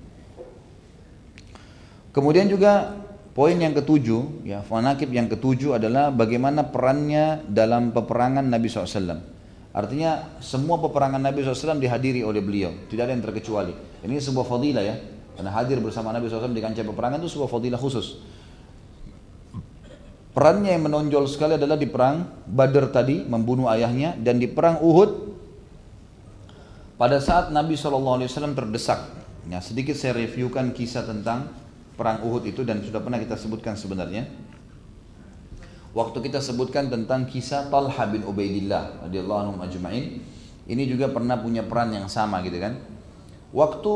[2.18, 2.98] Kemudian juga
[3.38, 9.22] poin yang ketujuh, ya fanakib yang ketujuh adalah bagaimana perannya dalam peperangan Nabi SAW.
[9.70, 13.78] Artinya semua peperangan Nabi SAW dihadiri oleh beliau, tidak ada yang terkecuali.
[14.02, 14.98] Ini sebuah fadilah ya,
[15.38, 18.18] karena hadir bersama Nabi SAW di kancah peperangan itu sebuah fadilah khusus.
[20.34, 25.38] Perannya yang menonjol sekali adalah di perang Badr tadi, membunuh ayahnya, dan di perang Uhud,
[26.98, 28.26] pada saat Nabi SAW
[28.58, 29.14] terdesak.
[29.54, 31.67] Ya, sedikit saya reviewkan kisah tentang
[31.98, 34.30] perang Uhud itu dan sudah pernah kita sebutkan sebenarnya.
[35.98, 40.22] Waktu kita sebutkan tentang kisah Talha bin Ubaidillah radhiyallahu anhu ajma'in,
[40.70, 42.78] ini juga pernah punya peran yang sama gitu kan.
[43.50, 43.94] Waktu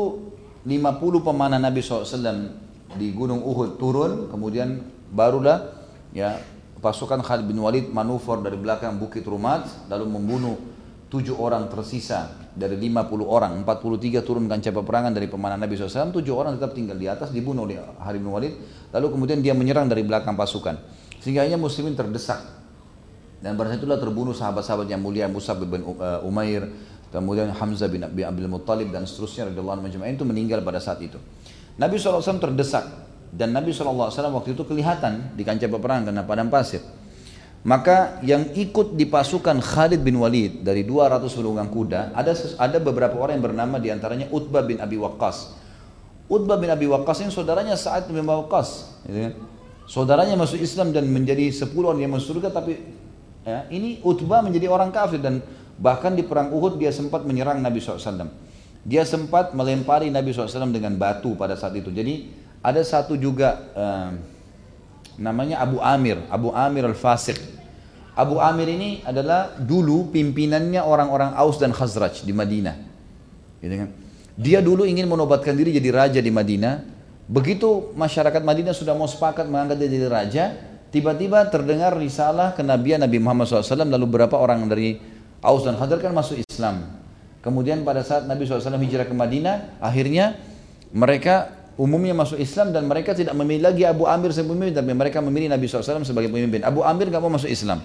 [0.66, 2.58] 50 pemanah Nabi SAW
[2.98, 4.82] di Gunung Uhud turun, kemudian
[5.14, 5.70] barulah
[6.10, 6.42] ya
[6.82, 10.58] pasukan Khalid bin Walid manuver dari belakang Bukit Rumat lalu membunuh
[11.12, 16.32] tujuh orang tersisa dari 50 orang, 43 turun kancah peperangan dari pemanah Nabi SAW, tujuh
[16.32, 18.56] orang tetap tinggal di atas, dibunuh oleh Harib bin Walid,
[18.96, 20.80] lalu kemudian dia menyerang dari belakang pasukan.
[21.20, 22.40] Sehingga akhirnya muslimin terdesak.
[23.44, 26.64] Dan pada itulah terbunuh sahabat-sahabat yang mulia Musa bin uh, Umair,
[27.12, 31.20] kemudian Hamzah bin Abdul Muttalib dan seterusnya radhiyallahu anhu itu meninggal pada saat itu.
[31.76, 32.88] Nabi SAW terdesak
[33.32, 36.80] dan Nabi SAW waktu itu kelihatan di kancah peperangan karena padang pasir.
[37.62, 43.14] Maka yang ikut di pasukan Khalid bin Walid dari 200 penunggang kuda ada ada beberapa
[43.22, 45.54] orang yang bernama di antaranya Utbah bin Abi Waqqas.
[46.26, 48.98] Utbah bin Abi Waqqas ini saudaranya Sa'ad bin Abi Waqqas.
[49.06, 49.32] Gitu kan?
[49.86, 52.82] Saudaranya masuk Islam dan menjadi 10 orang yang masuk surga tapi
[53.46, 55.38] ya, ini Utbah menjadi orang kafir dan
[55.78, 58.26] bahkan di perang Uhud dia sempat menyerang Nabi SAW.
[58.82, 61.94] Dia sempat melempari Nabi SAW dengan batu pada saat itu.
[61.94, 62.26] Jadi
[62.58, 64.10] ada satu juga uh,
[65.22, 67.38] namanya Abu Amir, Abu Amir al-Fasiq.
[68.12, 72.76] Abu Amir ini adalah dulu pimpinannya orang-orang Aus dan Khazraj di Madinah.
[73.62, 73.88] Gitu kan?
[74.36, 76.84] Dia dulu ingin menobatkan diri jadi raja di Madinah.
[77.30, 80.44] Begitu masyarakat Madinah sudah mau sepakat mengangkat dia jadi raja,
[80.92, 85.00] tiba-tiba terdengar risalah kenabian Nabi Muhammad SAW lalu berapa orang dari
[85.40, 87.00] Aus dan Khazraj kan masuk Islam.
[87.40, 90.36] Kemudian pada saat Nabi SAW hijrah ke Madinah, akhirnya
[90.92, 95.18] mereka umumnya masuk Islam dan mereka tidak memilih lagi Abu Amir sebagai pemimpin tapi mereka
[95.24, 96.60] memilih Nabi SAW sebagai pemimpin.
[96.66, 97.80] Abu Amir gak mau masuk Islam.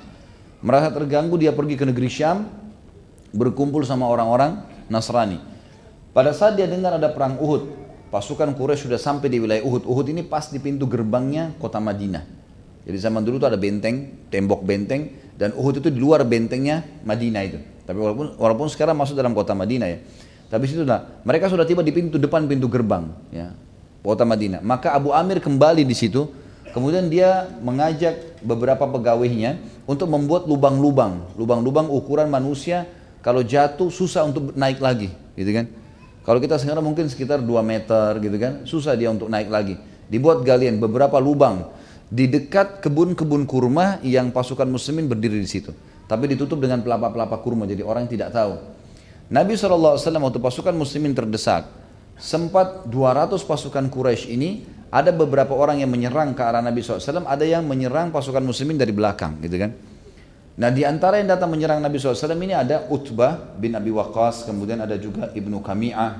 [0.59, 2.49] Merasa terganggu dia pergi ke negeri Syam
[3.31, 5.39] berkumpul sama orang-orang Nasrani.
[6.11, 7.69] Pada saat dia dengar ada perang Uhud
[8.09, 9.85] pasukan Quraisy sudah sampai di wilayah Uhud.
[9.85, 12.25] Uhud ini pas di pintu gerbangnya kota Madinah.
[12.87, 17.43] Jadi zaman dulu tuh ada benteng tembok benteng dan Uhud itu di luar bentengnya Madinah
[17.45, 17.59] itu.
[17.85, 19.99] Tapi walaupun walaupun sekarang masuk dalam kota Madinah ya.
[20.47, 23.66] Tapi situ lah mereka sudah tiba di pintu depan pintu gerbang ya
[24.07, 24.63] kota Madinah.
[24.63, 26.31] Maka Abu Amir kembali di situ,
[26.71, 32.87] kemudian dia mengajak beberapa pegawainya untuk membuat lubang-lubang, lubang-lubang ukuran manusia
[33.19, 35.67] kalau jatuh susah untuk naik lagi, gitu kan?
[36.23, 39.75] Kalau kita sekarang mungkin sekitar 2 meter gitu kan, susah dia untuk naik lagi.
[40.07, 41.67] Dibuat galian beberapa lubang
[42.07, 45.75] di dekat kebun-kebun kurma yang pasukan muslimin berdiri di situ.
[46.07, 48.59] Tapi ditutup dengan pelapa-pelapa kurma jadi orang tidak tahu.
[49.27, 51.67] Nabi SAW waktu pasukan muslimin terdesak,
[52.17, 54.49] sempat 200 pasukan Quraisy ini
[54.89, 58.91] ada beberapa orang yang menyerang ke arah Nabi SAW, ada yang menyerang pasukan muslimin dari
[58.91, 59.71] belakang gitu kan.
[60.57, 64.81] Nah di antara yang datang menyerang Nabi SAW ini ada Utbah bin Abi Waqqas, kemudian
[64.81, 66.11] ada juga Ibnu Kami'ah,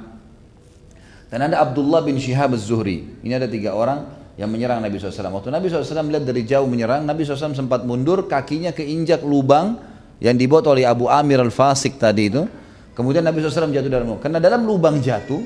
[1.28, 3.26] dan ada Abdullah bin Shihab az-Zuhri.
[3.26, 4.06] Ini ada tiga orang
[4.38, 5.34] yang menyerang Nabi SAW.
[5.41, 9.82] Waktu Nabi SAW melihat dari jauh menyerang, Nabi SAW sempat mundur, kakinya keinjak lubang
[10.22, 12.45] yang dibuat oleh Abu Amir al-Fasik tadi itu.
[12.94, 14.22] Kemudian Nabi SAW jatuh dalam lubang.
[14.22, 15.41] Karena dalam lubang jatuh,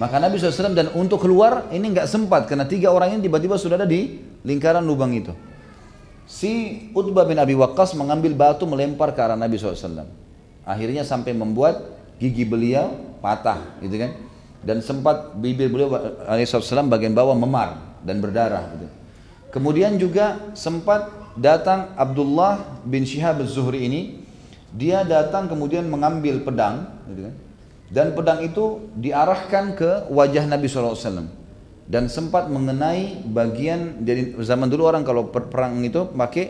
[0.00, 3.76] maka Nabi SAW dan untuk keluar ini nggak sempat karena tiga orang ini tiba-tiba sudah
[3.76, 4.16] ada di
[4.48, 5.36] lingkaran lubang itu.
[6.24, 10.08] Si Utbah bin Abi Waqqas mengambil batu melempar ke arah Nabi SAW.
[10.64, 14.16] Akhirnya sampai membuat gigi beliau patah, gitu kan?
[14.64, 15.92] Dan sempat bibir beliau
[16.24, 18.72] SAW bagian bawah memar dan berdarah.
[18.72, 18.86] Gitu.
[19.52, 24.00] Kemudian juga sempat datang Abdullah bin Syihab az-Zuhri ini,
[24.72, 27.34] dia datang kemudian mengambil pedang, gitu kan?
[27.90, 31.26] Dan pedang itu diarahkan ke wajah Nabi SAW
[31.90, 36.44] dan sempat mengenai bagian jadi zaman dulu orang kalau perang itu pakai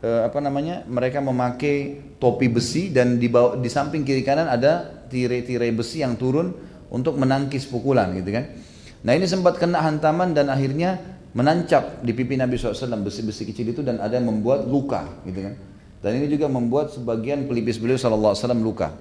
[0.00, 5.04] eh, apa namanya mereka memakai topi besi dan di bawah, di samping kiri kanan ada
[5.10, 6.54] tirai-tirai besi yang turun
[6.94, 8.46] untuk menangkis pukulan gitu kan
[9.04, 10.96] Nah ini sempat kena hantaman dan akhirnya
[11.36, 15.54] menancap di pipi Nabi SAW besi-besi kecil itu dan ada yang membuat luka gitu kan.
[16.00, 18.32] Dan ini juga membuat sebagian pelipis beliau SAW
[18.64, 18.96] luka.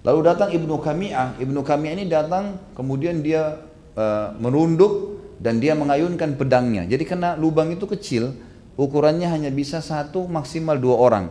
[0.00, 1.36] Lalu datang Ibnu Kami'ah.
[1.36, 3.60] Ibnu Kami'ah ini datang kemudian dia
[3.96, 6.88] uh, merunduk dan dia mengayunkan pedangnya.
[6.88, 8.32] Jadi karena lubang itu kecil,
[8.80, 11.26] ukurannya hanya bisa satu maksimal dua orang.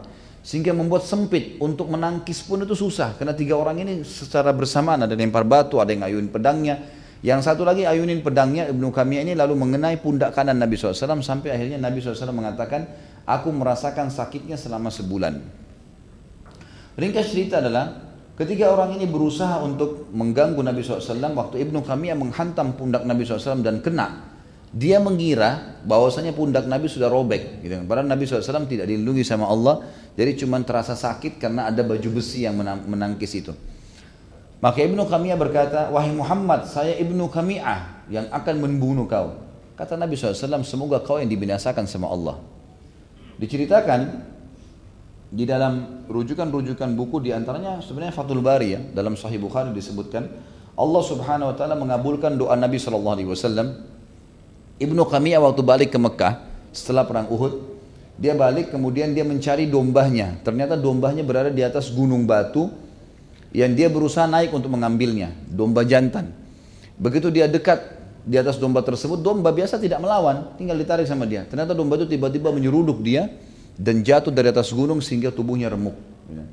[0.46, 3.18] Sehingga membuat sempit untuk menangkis pun itu susah.
[3.18, 6.80] Karena tiga orang ini secara bersamaan ada yang lempar batu, ada yang ayun pedangnya.
[7.20, 11.52] Yang satu lagi ayunin pedangnya Ibnu Kamiyah ini lalu mengenai pundak kanan Nabi SAW sampai
[11.52, 12.88] akhirnya Nabi SAW mengatakan,
[13.28, 15.44] aku merasakan sakitnya selama sebulan.
[16.96, 18.09] Ringkas cerita adalah
[18.40, 23.60] Ketika orang ini berusaha untuk mengganggu Nabi SAW, waktu Ibnu Kamiyah menghantam pundak Nabi SAW
[23.60, 24.32] dan kena,
[24.72, 27.60] dia mengira bahwasanya pundak Nabi sudah robek.
[27.60, 27.84] Gitu.
[27.84, 29.84] Padahal Nabi SAW tidak dilindungi sama Allah,
[30.16, 33.52] jadi cuma terasa sakit karena ada baju besi yang menangkis itu.
[34.64, 39.36] Maka Ibnu Kamiyah berkata, Wahai Muhammad, saya Ibnu Kamiyah yang akan membunuh kau.
[39.76, 42.40] Kata Nabi SAW, semoga kau yang dibinasakan sama Allah.
[43.36, 44.32] Diceritakan
[45.30, 50.26] di dalam rujukan-rujukan buku di antaranya sebenarnya Fathul Bari ya dalam Sahih Bukhari disebutkan
[50.74, 53.68] Allah Subhanahu Wa Taala mengabulkan doa Nabi Shallallahu Alaihi Wasallam.
[54.80, 56.40] Ibnu Kamiyah waktu balik ke Mekah
[56.74, 57.62] setelah perang Uhud
[58.18, 62.72] dia balik kemudian dia mencari dombanya ternyata dombanya berada di atas gunung batu
[63.54, 66.34] yang dia berusaha naik untuk mengambilnya domba jantan.
[66.98, 71.46] Begitu dia dekat di atas domba tersebut domba biasa tidak melawan tinggal ditarik sama dia.
[71.46, 73.30] Ternyata domba itu tiba-tiba menyeruduk dia
[73.80, 75.96] dan jatuh dari atas gunung sehingga tubuhnya remuk.
[76.28, 76.44] Ya.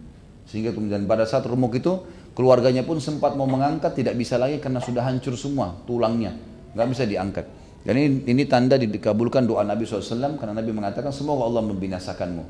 [0.47, 2.07] Sehingga kemudian pada saat remuk itu
[2.39, 6.39] keluarganya pun sempat mau mengangkat tidak bisa lagi karena sudah hancur semua tulangnya,
[6.78, 7.47] nggak bisa diangkat.
[7.82, 12.44] Dan ini, ini tanda dikabulkan doa Nabi SAW karena Nabi mengatakan semoga Allah membinasakanmu.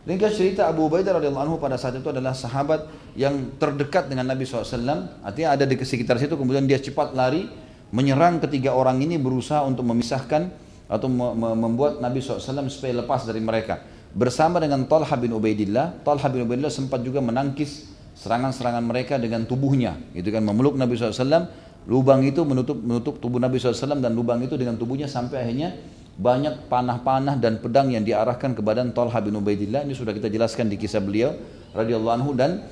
[0.00, 4.42] Ringkas cerita Abu Ubaidah radhiyallahu anhu pada saat itu adalah sahabat yang terdekat dengan Nabi
[4.42, 5.22] SAW.
[5.22, 7.46] Artinya ada di sekitar situ kemudian dia cepat lari
[7.90, 11.06] menyerang ketiga orang ini berusaha untuk memisahkan atau
[11.54, 13.78] membuat Nabi SAW supaya lepas dari mereka.
[14.10, 17.86] Bersama dengan Talha bin Ubaidillah, Talha bin Ubaidillah sempat juga menangkis
[18.18, 19.94] serangan-serangan mereka dengan tubuhnya.
[20.10, 21.46] Itu kan memeluk Nabi SAW,
[21.86, 25.78] lubang itu menutup menutup tubuh Nabi SAW dan lubang itu dengan tubuhnya sampai akhirnya
[26.18, 29.86] banyak panah-panah dan pedang yang diarahkan ke badan Talha bin Ubaidillah.
[29.86, 31.38] Ini sudah kita jelaskan di kisah beliau
[31.70, 32.66] radhiyallahu anhu dan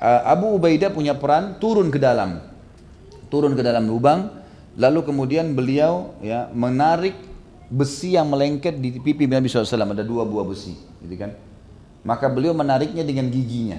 [0.00, 2.40] uh, Abu Ubaidah punya peran turun ke dalam.
[3.28, 4.40] Turun ke dalam lubang
[4.80, 7.27] lalu kemudian beliau ya menarik
[7.68, 10.72] besi yang melengket di pipi Nabi SAW ada dua buah besi
[11.04, 11.36] gitu kan?
[12.04, 13.76] Maka beliau menariknya dengan giginya.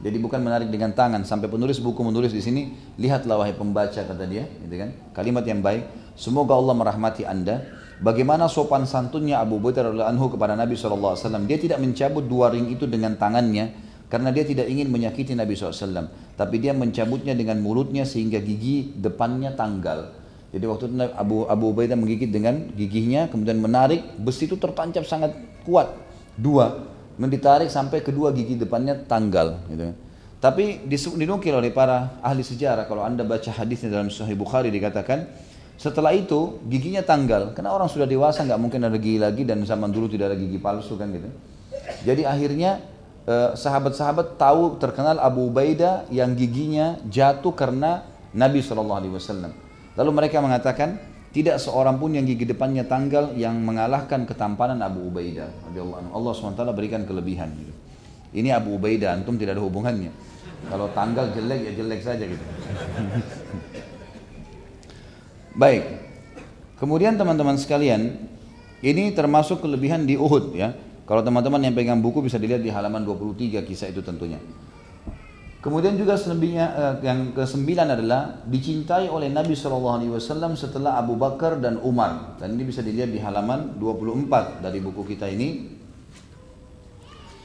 [0.00, 1.22] Jadi bukan menarik dengan tangan.
[1.28, 4.90] Sampai penulis buku menulis di sini lihatlah wahai pembaca kata dia gitu kan?
[5.12, 5.86] Kalimat yang baik.
[6.16, 7.62] Semoga Allah merahmati anda.
[8.00, 12.88] Bagaimana sopan santunnya Abu Bakar anhu kepada Nabi SAW dia tidak mencabut dua ring itu
[12.88, 13.76] dengan tangannya
[14.08, 19.52] karena dia tidak ingin menyakiti Nabi SAW tapi dia mencabutnya dengan mulutnya sehingga gigi depannya
[19.52, 20.19] tanggal
[20.50, 25.30] jadi waktu itu Abu Abu Ubaidah menggigit dengan gigihnya, kemudian menarik, besi itu tertancap sangat
[25.62, 25.94] kuat,
[26.34, 29.62] dua, kemudian ditarik sampai kedua gigi depannya tanggal.
[29.70, 29.94] Gitu.
[30.42, 35.30] Tapi dinukil oleh para ahli sejarah, kalau anda baca hadisnya dalam Sahih Bukhari dikatakan,
[35.78, 39.94] setelah itu giginya tanggal, karena orang sudah dewasa nggak mungkin ada gigi lagi dan zaman
[39.94, 41.30] dulu tidak ada gigi palsu kan gitu.
[42.02, 42.82] Jadi akhirnya
[43.22, 48.02] eh, sahabat-sahabat tahu terkenal Abu Ubaidah yang giginya jatuh karena
[48.34, 49.69] Nabi Wasallam.
[50.00, 50.96] Lalu mereka mengatakan,
[51.30, 55.52] tidak seorang pun yang gigi depannya tanggal yang mengalahkan ketampanan Abu Ubaidah.
[55.76, 57.52] Allah SWT berikan kelebihan.
[57.52, 57.72] Gitu.
[58.32, 60.08] Ini Abu Ubaidah, antum tidak ada hubungannya.
[60.72, 62.40] Kalau tanggal jelek ya jelek saja gitu.
[65.60, 65.84] Baik.
[66.80, 68.24] Kemudian teman-teman sekalian,
[68.80, 70.72] ini termasuk kelebihan di Uhud ya.
[71.04, 74.40] Kalau teman-teman yang pegang buku bisa dilihat di halaman 23 kisah itu tentunya.
[75.60, 80.00] Kemudian juga selebihnya eh, yang kesembilan adalah dicintai oleh Nabi SAW
[80.56, 82.40] setelah Abu Bakar dan Umar.
[82.40, 85.76] Dan ini bisa dilihat di halaman 24 dari buku kita ini.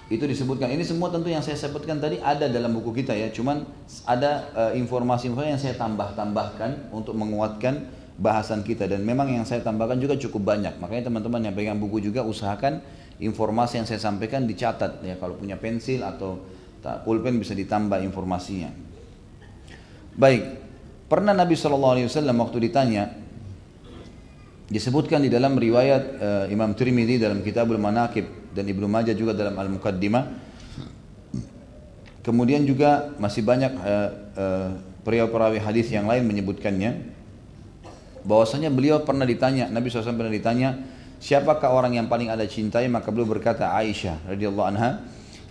[0.07, 0.71] Itu disebutkan.
[0.71, 3.27] Ini semua tentu yang saya sebutkan tadi ada dalam buku kita ya.
[3.35, 3.67] Cuman
[4.07, 7.83] ada eh, informasi-informasi yang saya tambah-tambahkan untuk menguatkan
[8.15, 8.87] bahasan kita.
[8.87, 10.79] Dan memang yang saya tambahkan juga cukup banyak.
[10.79, 12.79] Makanya teman-teman yang pegang buku juga usahakan
[13.19, 15.19] informasi yang saya sampaikan dicatat ya.
[15.19, 16.54] Kalau punya pensil atau
[17.01, 18.69] pulpen bisa ditambah informasinya.
[20.15, 20.43] Baik,
[21.09, 23.11] pernah Nabi SAW waktu ditanya,
[24.69, 29.57] disebutkan di dalam riwayat uh, Imam Tirmidzi dalam Kitabul Manaqib dan Ibnu Majah juga dalam
[29.57, 30.47] Al-Muqaddimah.
[32.25, 34.69] Kemudian juga masih banyak uh, uh,
[35.05, 37.13] perawi-perawi hadis yang lain menyebutkannya
[38.25, 40.81] bahwasanya beliau pernah ditanya, Nabi SAW pernah ditanya,
[41.21, 42.89] siapakah orang yang paling ada cintai?
[42.89, 45.05] Maka beliau berkata Aisyah radhiyallahu anha.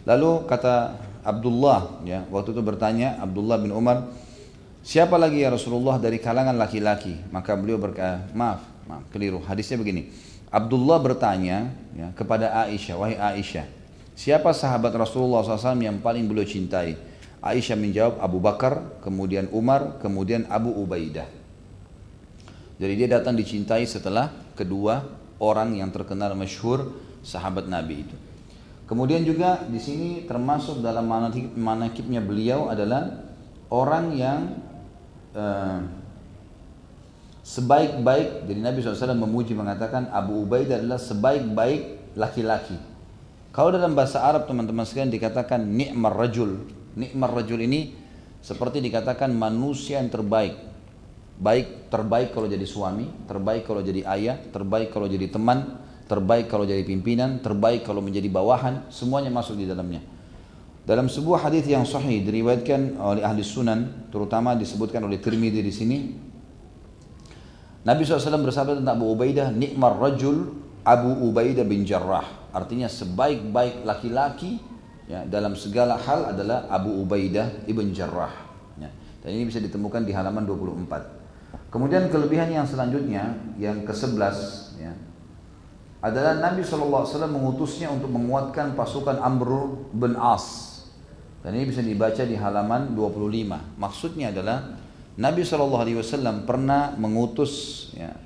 [0.04, 4.04] Lalu kata Abdullah ya waktu itu bertanya Abdullah bin Umar
[4.84, 7.16] Siapa lagi ya Rasulullah dari kalangan laki-laki?
[7.32, 9.40] Maka beliau berkata, maaf, maaf, keliru.
[9.40, 10.12] Hadisnya begini.
[10.52, 13.64] Abdullah bertanya ya, kepada Aisyah, wahai Aisyah,
[14.12, 17.00] siapa sahabat Rasulullah SAW yang paling beliau cintai?
[17.40, 21.32] Aisyah menjawab Abu Bakar, kemudian Umar, kemudian Abu Ubaidah.
[22.76, 25.00] Jadi dia datang dicintai setelah kedua
[25.40, 26.92] orang yang terkenal masyhur
[27.24, 28.16] sahabat Nabi itu.
[28.84, 31.08] Kemudian juga di sini termasuk dalam
[31.56, 33.32] manakibnya beliau adalah
[33.72, 34.40] orang yang
[35.32, 35.80] uh,
[37.40, 38.44] sebaik-baik.
[38.44, 42.76] Jadi Nabi SAW memuji mengatakan Abu Ubaidah adalah sebaik-baik laki-laki.
[43.54, 46.68] Kalau dalam bahasa Arab teman-teman sekalian dikatakan ni'mar rajul.
[46.98, 47.94] Ni'mar rajul ini
[48.44, 50.60] seperti dikatakan manusia yang terbaik.
[51.40, 56.68] Baik terbaik kalau jadi suami terbaik kalau jadi ayah terbaik kalau jadi teman terbaik kalau
[56.68, 60.14] jadi pimpinan terbaik kalau menjadi bawahan semuanya masuk di dalamnya
[60.84, 65.98] dalam sebuah hadis yang sahih diriwayatkan oleh ahli sunan, terutama disebutkan oleh Tirmidzi di sini,
[67.88, 70.52] Nabi SAW bersabda tentang Abu Ubaidah, nikmar rajul
[70.84, 72.52] Abu Ubaidah bin Jarrah.
[72.52, 74.60] Artinya sebaik-baik laki-laki
[75.08, 78.32] ya, dalam segala hal adalah Abu Ubaidah ibn Jarrah.
[78.76, 78.92] Ya.
[79.24, 81.72] Dan ini bisa ditemukan di halaman 24.
[81.72, 84.32] Kemudian kelebihan yang selanjutnya, yang ke-11, ya,
[86.04, 90.74] adalah Nabi SAW mengutusnya untuk menguatkan pasukan Amr bin As
[91.44, 93.76] dan ini bisa dibaca di halaman 25.
[93.76, 94.80] Maksudnya adalah
[95.20, 97.52] Nabi SAW pernah mengutus
[97.92, 98.16] ya,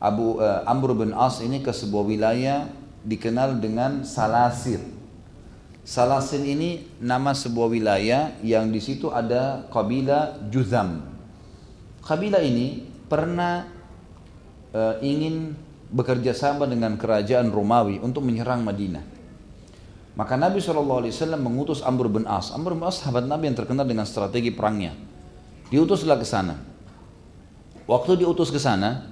[0.00, 2.64] Abu uh, Amr bin As ini ke sebuah wilayah
[3.04, 4.80] dikenal dengan Salasir.
[5.84, 11.12] Salasir ini nama sebuah wilayah yang di situ ada kabilah Juzam.
[12.00, 13.68] Kabilah ini pernah
[14.72, 15.52] uh, ingin
[15.90, 19.02] bekerja sama dengan kerajaan Romawi untuk menyerang Madinah.
[20.14, 21.06] Maka Nabi SAW
[21.38, 22.50] mengutus Amr bin As.
[22.54, 24.94] Amr bin As sahabat Nabi yang terkenal dengan strategi perangnya.
[25.70, 26.58] Diutuslah ke sana.
[27.86, 29.06] Waktu diutus ke sana,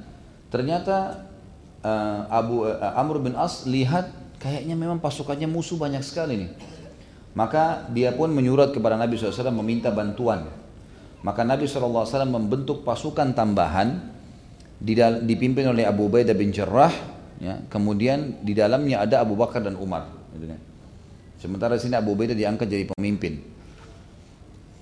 [0.50, 1.26] ternyata
[1.82, 6.50] uh, Abu uh, Amr bin As lihat kayaknya memang pasukannya musuh banyak sekali nih.
[7.34, 10.50] Maka dia pun menyurat kepada Nabi SAW meminta bantuan.
[11.22, 14.17] Maka Nabi SAW membentuk pasukan tambahan
[14.78, 16.92] dipimpin oleh Abu Ubaidah bin Jarrah.
[17.38, 20.10] Ya, kemudian di dalamnya ada Abu Bakar dan Umar.
[20.34, 20.60] Gitu kan.
[21.38, 23.38] Sementara sini Abu Ubaidah diangkat jadi pemimpin.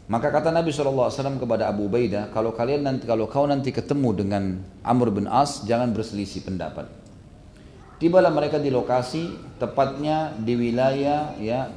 [0.07, 4.43] Maka kata Nabi SAW kepada Abu Ubaidah, kalau kalian nanti kalau kau nanti ketemu dengan
[4.87, 6.87] Amr bin As, jangan berselisih pendapat.
[7.99, 11.75] Tibalah mereka di lokasi, tepatnya di wilayah ya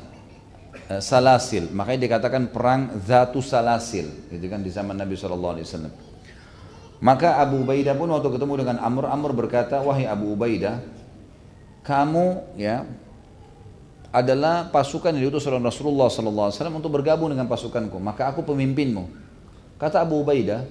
[0.94, 1.74] eh, Salasil.
[1.74, 6.09] Makanya dikatakan perang Zatu Salasil, gitu kan di zaman Nabi SAW.
[7.00, 10.84] Maka Abu Ubaidah pun waktu ketemu dengan Amr, Amr berkata, wahai Abu Ubaidah,
[11.88, 12.84] kamu ya
[14.12, 18.02] adalah pasukan yang diutus oleh Rasulullah SAW untuk bergabung dengan pasukanku.
[18.02, 19.06] Maka aku pemimpinmu.
[19.80, 20.68] Kata Abu Ubaidah,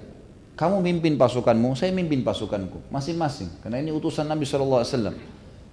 [0.59, 2.91] kamu mimpin pasukanmu, saya mimpin pasukanku.
[2.93, 3.63] Masing-masing.
[3.63, 4.85] Karena ini utusan Nabi SAW.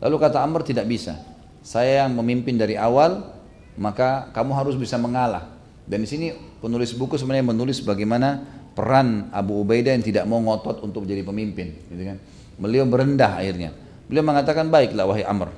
[0.01, 1.21] Lalu kata Amr tidak bisa.
[1.61, 3.35] Saya yang memimpin dari awal,
[3.77, 5.53] maka kamu harus bisa mengalah.
[5.85, 6.27] Dan di sini
[6.63, 8.47] penulis buku sebenarnya menulis bagaimana
[8.77, 11.73] peran Abu Ubaidah yang tidak mau ngotot untuk menjadi pemimpin.
[11.89, 12.21] Gitu kan.
[12.61, 13.73] Beliau berendah akhirnya.
[14.07, 15.51] Beliau mengatakan baiklah wahai Amr,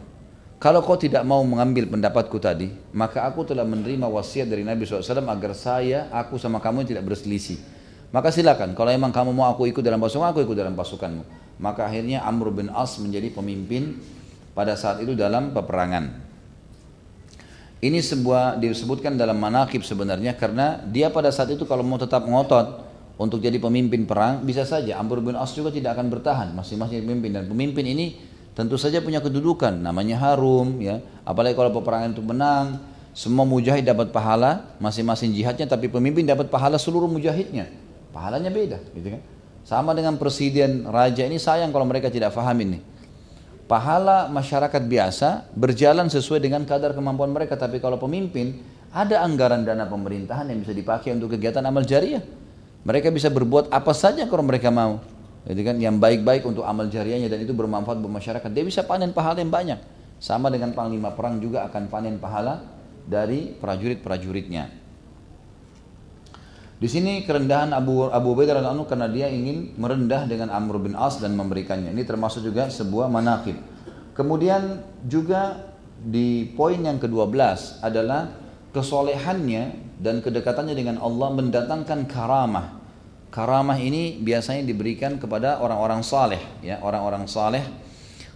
[0.59, 5.23] kalau kau tidak mau mengambil pendapatku tadi, maka aku telah menerima wasiat dari Nabi SAW
[5.31, 7.63] agar saya, aku sama kamu tidak berselisih.
[8.11, 11.23] Maka silakan, kalau memang kamu mau aku ikut dalam pasukan, aku ikut dalam pasukanmu.
[11.63, 14.03] Maka akhirnya Amr bin As menjadi pemimpin
[14.57, 16.27] pada saat itu dalam peperangan.
[17.79, 22.88] Ini sebuah disebutkan dalam manakib sebenarnya karena dia pada saat itu kalau mau tetap ngotot
[23.19, 26.49] untuk jadi pemimpin perang bisa saja Amr bin As juga tidak akan bertahan.
[26.55, 27.35] Masing-masing pemimpin.
[27.35, 28.15] Dan pemimpin ini
[28.55, 29.75] tentu saja punya kedudukan.
[29.75, 31.03] Namanya harum ya.
[31.27, 32.79] Apalagi kalau peperangan itu menang
[33.11, 35.67] semua mujahid dapat pahala masing-masing jihadnya.
[35.67, 37.67] Tapi pemimpin dapat pahala seluruh mujahidnya.
[38.15, 39.23] Pahalanya beda gitu kan?
[39.67, 42.79] Sama dengan presiden raja ini sayang kalau mereka tidak faham ini.
[43.67, 47.59] Pahala masyarakat biasa berjalan sesuai dengan kadar kemampuan mereka.
[47.59, 48.63] Tapi kalau pemimpin
[48.95, 52.23] ada anggaran dana pemerintahan yang bisa dipakai untuk kegiatan amal jariah
[52.89, 55.05] mereka bisa berbuat apa saja kalau mereka mau
[55.49, 58.49] itu kan yang baik-baik untuk amal jariahnya dan itu bermanfaat buat masyarakat.
[58.53, 59.81] Dia bisa panen pahala yang banyak.
[60.21, 62.65] Sama dengan panglima perang juga akan panen pahala
[63.09, 64.69] dari prajurit-prajuritnya.
[66.79, 71.19] Di sini kerendahan Abu Abu Ubaidah radhiyallahu karena dia ingin merendah dengan Amr bin As
[71.19, 71.91] dan memberikannya.
[71.97, 73.57] Ini termasuk juga sebuah manakib.
[74.15, 78.31] Kemudian juga di poin yang ke-12 adalah
[78.71, 82.78] kesolehannya dan kedekatannya dengan Allah mendatangkan karamah
[83.29, 87.61] Karamah ini biasanya diberikan kepada orang-orang saleh, ya, orang-orang saleh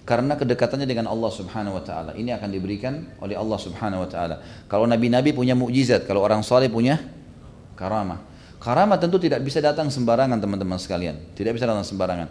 [0.03, 2.11] karena kedekatannya dengan Allah Subhanahu wa taala.
[2.13, 4.43] Ini akan diberikan oleh Allah Subhanahu wa taala.
[4.69, 7.01] Kalau nabi-nabi punya mukjizat, kalau orang saleh punya
[7.79, 8.21] karamah.
[8.63, 11.19] Karamat tentu tidak bisa datang sembarangan teman-teman sekalian.
[11.35, 12.29] Tidak bisa datang sembarangan.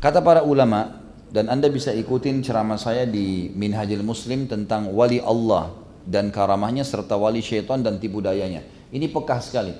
[0.00, 1.00] Kata para ulama,
[1.30, 5.70] dan anda bisa ikutin ceramah saya di Minhajil Muslim tentang wali Allah
[6.02, 8.66] dan karamahnya serta wali syaitan dan tipu dayanya.
[8.90, 9.72] Ini pekah sekali.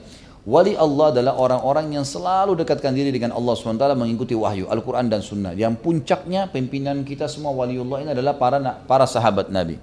[0.48, 5.20] Wali Allah adalah orang-orang yang selalu dekatkan diri dengan Allah SWT mengikuti wahyu, Al-Quran dan
[5.20, 5.52] Sunnah.
[5.52, 8.56] Yang puncaknya pimpinan kita semua wali Allah ini adalah para
[8.88, 9.76] para sahabat Nabi.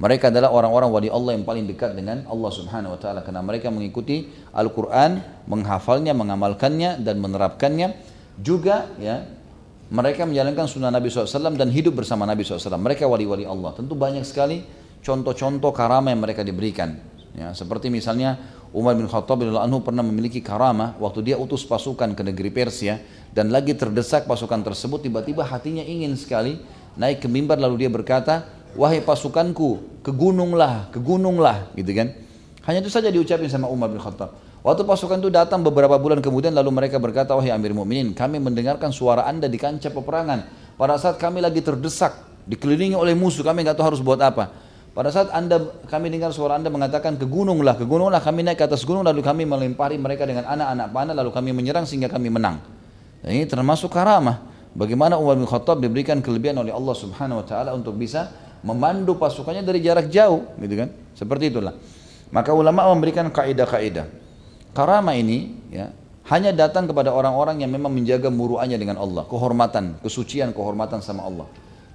[0.00, 3.68] Mereka adalah orang-orang wali Allah yang paling dekat dengan Allah Subhanahu wa taala karena mereka
[3.68, 7.92] mengikuti Al-Qur'an, menghafalnya, mengamalkannya dan menerapkannya.
[8.40, 9.28] Juga ya,
[9.92, 12.80] mereka menjalankan sunnah Nabi SAW dan hidup bersama Nabi SAW.
[12.80, 13.76] Mereka wali-wali Allah.
[13.76, 14.64] Tentu banyak sekali
[15.04, 16.96] contoh-contoh karama yang mereka diberikan.
[17.36, 18.40] Ya, seperti misalnya
[18.70, 23.02] Umar bin Khattab anhu pernah memiliki karama waktu dia utus pasukan ke negeri Persia
[23.34, 26.62] dan lagi terdesak pasukan tersebut tiba-tiba hatinya ingin sekali
[26.94, 32.14] naik ke mimbar lalu dia berkata wahai pasukanku, ke gununglah, ke gununglah, gitu kan.
[32.68, 34.36] Hanya itu saja diucapin sama Umar bin Khattab.
[34.60, 38.92] Waktu pasukan itu datang beberapa bulan kemudian lalu mereka berkata, wahai Amir Mu'minin, kami mendengarkan
[38.92, 40.44] suara anda di kancah peperangan.
[40.76, 42.12] Pada saat kami lagi terdesak,
[42.44, 44.52] dikelilingi oleh musuh, kami nggak tahu harus buat apa.
[45.00, 45.56] Pada saat anda,
[45.88, 49.24] kami dengar suara anda mengatakan ke gununglah, ke gununglah, kami naik ke atas gunung lalu
[49.24, 52.60] kami melempari mereka dengan anak-anak panah lalu kami menyerang sehingga kami menang.
[53.24, 54.44] Dan ini termasuk karamah.
[54.76, 58.28] Bagaimana Umar bin Khattab diberikan kelebihan oleh Allah Subhanahu wa taala untuk bisa
[58.60, 60.92] memandu pasukannya dari jarak jauh, gitu kan?
[61.16, 61.72] Seperti itulah.
[62.28, 64.04] Maka ulama memberikan kaidah-kaidah.
[64.76, 65.96] Karama ini ya
[66.28, 71.48] hanya datang kepada orang-orang yang memang menjaga muruannya dengan Allah, kehormatan, kesucian, kehormatan sama Allah.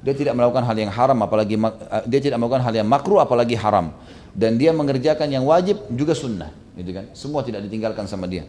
[0.06, 3.58] Dia tidak melakukan hal yang haram apalagi eh, dia tidak melakukan hal yang makruh apalagi
[3.58, 3.90] haram.
[4.38, 7.10] Dan dia mengerjakan yang wajib juga sunnah, gitu kan?
[7.18, 8.46] Semua tidak ditinggalkan sama dia.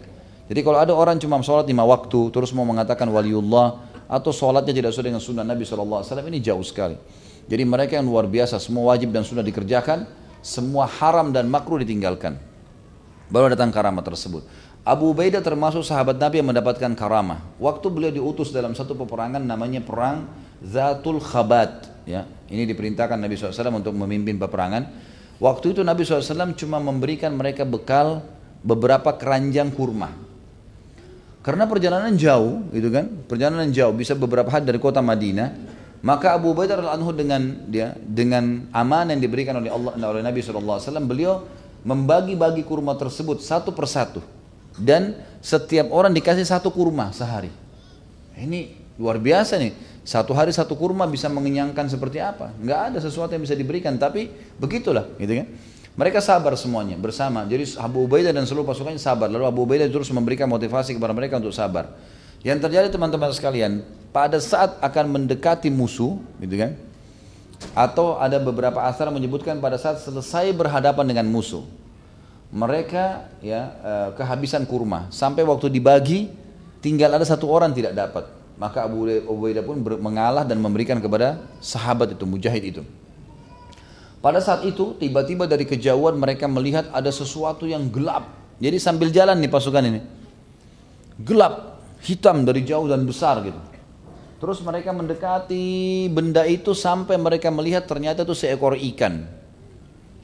[0.46, 4.90] Jadi kalau ada orang cuma sholat lima waktu terus mau mengatakan waliullah atau sholatnya tidak
[4.94, 6.94] sesuai dengan sunnah Nabi SAW ini jauh sekali.
[7.46, 10.06] Jadi mereka yang luar biasa, semua wajib dan sudah dikerjakan,
[10.42, 12.38] semua haram dan makruh ditinggalkan.
[13.30, 14.46] Baru datang karamah tersebut.
[14.86, 17.42] Abu Ubaidah termasuk sahabat Nabi yang mendapatkan karamah.
[17.58, 20.30] Waktu beliau diutus dalam satu peperangan namanya perang
[20.66, 21.86] Zatul Khabat.
[22.06, 24.86] Ya, ini diperintahkan Nabi SAW untuk memimpin peperangan.
[25.36, 28.24] Waktu itu Nabi SAW cuma memberikan mereka bekal
[28.62, 30.10] beberapa keranjang kurma.
[31.46, 33.06] Karena perjalanan jauh, gitu kan?
[33.30, 35.78] Perjalanan jauh bisa beberapa hari dari kota Madinah.
[36.02, 40.78] Maka Abu Bakar anhu dengan dia dengan amanah yang diberikan oleh Allah oleh Nabi SAW,
[41.02, 41.46] beliau
[41.86, 44.22] membagi-bagi kurma tersebut satu persatu
[44.74, 47.50] dan setiap orang dikasih satu kurma sehari.
[48.36, 49.72] Ini luar biasa nih.
[50.06, 52.54] Satu hari satu kurma bisa mengenyangkan seperti apa?
[52.62, 55.46] Nggak ada sesuatu yang bisa diberikan, tapi begitulah, gitu kan?
[55.98, 57.42] Mereka sabar semuanya bersama.
[57.42, 59.26] Jadi Abu Ubaidah dan seluruh pasukannya sabar.
[59.26, 61.90] Lalu Abu Ubaidah terus memberikan motivasi kepada mereka untuk sabar.
[62.46, 63.82] Yang terjadi teman-teman sekalian,
[64.14, 66.78] pada saat akan mendekati musuh, gitu kan?
[67.74, 71.66] Atau ada beberapa asar menyebutkan pada saat selesai berhadapan dengan musuh,
[72.54, 76.30] mereka ya eh, kehabisan kurma sampai waktu dibagi
[76.78, 78.35] tinggal ada satu orang tidak dapat.
[78.56, 82.82] Maka Abu Ubaidah pun mengalah dan memberikan kepada sahabat itu, mujahid itu.
[84.24, 88.32] Pada saat itu tiba-tiba dari kejauhan mereka melihat ada sesuatu yang gelap.
[88.56, 90.00] Jadi sambil jalan nih pasukan ini.
[91.20, 93.60] Gelap, hitam dari jauh dan besar gitu.
[94.36, 99.24] Terus mereka mendekati benda itu sampai mereka melihat ternyata itu seekor ikan.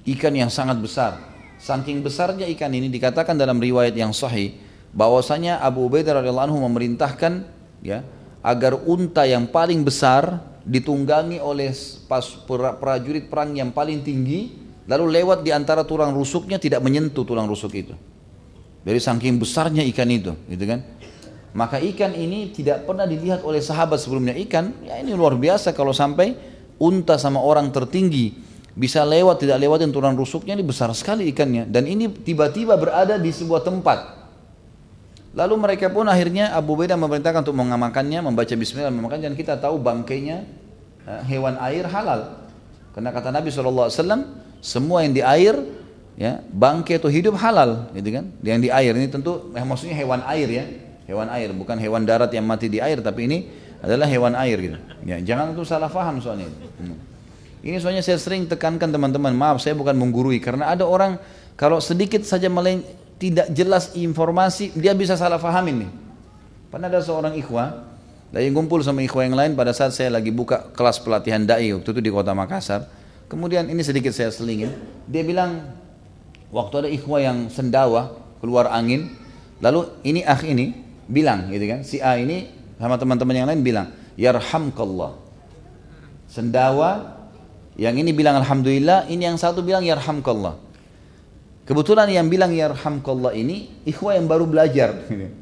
[0.09, 1.21] Ikan yang sangat besar.
[1.63, 4.57] Saking besarnya ikan ini dikatakan dalam riwayat yang sahih
[4.93, 7.47] bahwasanya Abu Ubaidah radhiyallahu anhu memerintahkan
[7.81, 8.03] ya
[8.43, 11.71] agar unta yang paling besar ditunggangi oleh
[12.11, 12.23] pas
[12.79, 17.73] prajurit perang yang paling tinggi lalu lewat di antara tulang rusuknya tidak menyentuh tulang rusuk
[17.75, 17.95] itu.
[18.83, 20.83] Dari saking besarnya ikan itu, gitu kan?
[21.55, 24.35] Maka ikan ini tidak pernah dilihat oleh sahabat sebelumnya.
[24.35, 26.35] Ikan, ya ini luar biasa kalau sampai
[26.83, 28.35] unta sama orang tertinggi
[28.73, 33.29] bisa lewat tidak lewatin tulang rusuknya ini besar sekali ikannya dan ini tiba-tiba berada di
[33.29, 34.22] sebuah tempat
[35.33, 39.81] lalu mereka pun akhirnya Abu Beda memerintahkan untuk mengamankannya membaca bismillah memakan dan kita tahu
[39.81, 40.45] bangkainya
[41.09, 42.45] eh, hewan air halal.
[42.93, 43.89] Karena kata Nabi SAW
[44.61, 45.57] semua yang di air
[46.21, 48.29] ya bangkai atau hidup halal gitu kan.
[48.45, 50.65] Yang di air ini tentu eh, maksudnya hewan air ya.
[51.09, 53.39] Hewan air bukan hewan darat yang mati di air tapi ini
[53.83, 54.79] adalah hewan air gitu.
[55.03, 57.67] Ya jangan itu salah faham soalnya hmm.
[57.67, 59.33] ini soalnya saya sering tekankan teman-teman.
[59.35, 60.39] Maaf saya bukan menggurui.
[60.39, 61.19] Karena ada orang
[61.57, 62.85] kalau sedikit saja meleng
[63.23, 65.91] tidak jelas informasi dia bisa salah fahamin nih.
[66.75, 67.87] Pernah ada seorang ikhwah
[68.35, 71.87] lagi ngumpul sama ikhwah yang lain pada saat saya lagi buka kelas pelatihan dai waktu
[71.87, 72.89] itu di kota Makassar
[73.31, 74.73] kemudian ini sedikit saya selingin
[75.05, 75.69] dia bilang
[76.49, 79.13] waktu ada ikhwah yang sendawa keluar angin
[79.63, 80.75] lalu ini akh ini
[81.07, 81.87] bilang gitu kan.
[81.87, 82.51] Si A ini
[82.81, 85.15] sama teman-teman yang lain bilang yarhamkallah.
[86.27, 87.23] Sendawa
[87.79, 89.07] yang ini bilang alhamdulillah.
[89.07, 90.72] Ini yang satu bilang yarhamkallah
[91.73, 94.93] Kebetulan yang bilang yarhamkallah ini ikhwah yang baru belajar.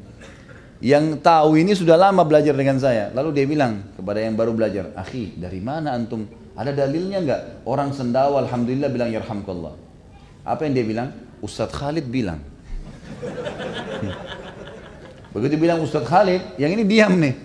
[0.81, 3.13] Yang tahu ini sudah lama belajar dengan saya.
[3.13, 6.25] Lalu dia bilang kepada yang baru belajar, "Akhi, dari mana antum?
[6.57, 7.41] Ada dalilnya enggak?
[7.69, 9.77] Orang sendawa alhamdulillah bilang yarhamkallah."
[10.41, 11.13] Apa yang dia bilang?
[11.37, 12.41] Ustadz Khalid bilang.
[15.37, 17.37] Begitu bilang Ustadz Khalid, yang ini diam nih.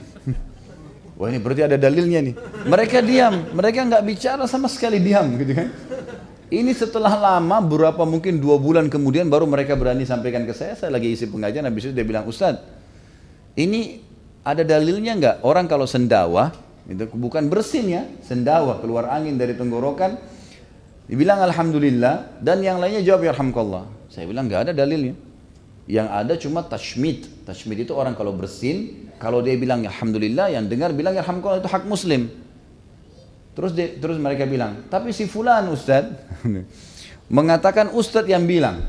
[1.20, 2.34] Wah ini berarti ada dalilnya nih.
[2.64, 5.68] Mereka diam, mereka nggak bicara sama sekali diam gitu kan.
[6.46, 10.78] Ini setelah lama, berapa mungkin dua bulan kemudian baru mereka berani sampaikan ke saya.
[10.78, 12.62] Saya lagi isi pengajian, habis itu dia bilang, Ustadz,
[13.58, 13.98] ini
[14.46, 15.36] ada dalilnya nggak?
[15.42, 16.54] Orang kalau sendawa,
[16.86, 20.22] itu bukan bersin ya, sendawa keluar angin dari tenggorokan,
[21.10, 23.90] dibilang alhamdulillah dan yang lainnya jawab ya yarhamkallah.
[24.06, 25.18] Saya bilang nggak ada dalilnya.
[25.90, 27.26] Yang ada cuma tashmid.
[27.42, 31.66] Tashmid itu orang kalau bersin, kalau dia bilang alhamdulillah, yang dengar bilang ya yarhamkallah itu
[31.66, 32.45] hak muslim.
[33.56, 36.12] Terus dia, terus mereka bilang, tapi si fulan ustad
[37.36, 38.84] mengatakan ustad yang bilang.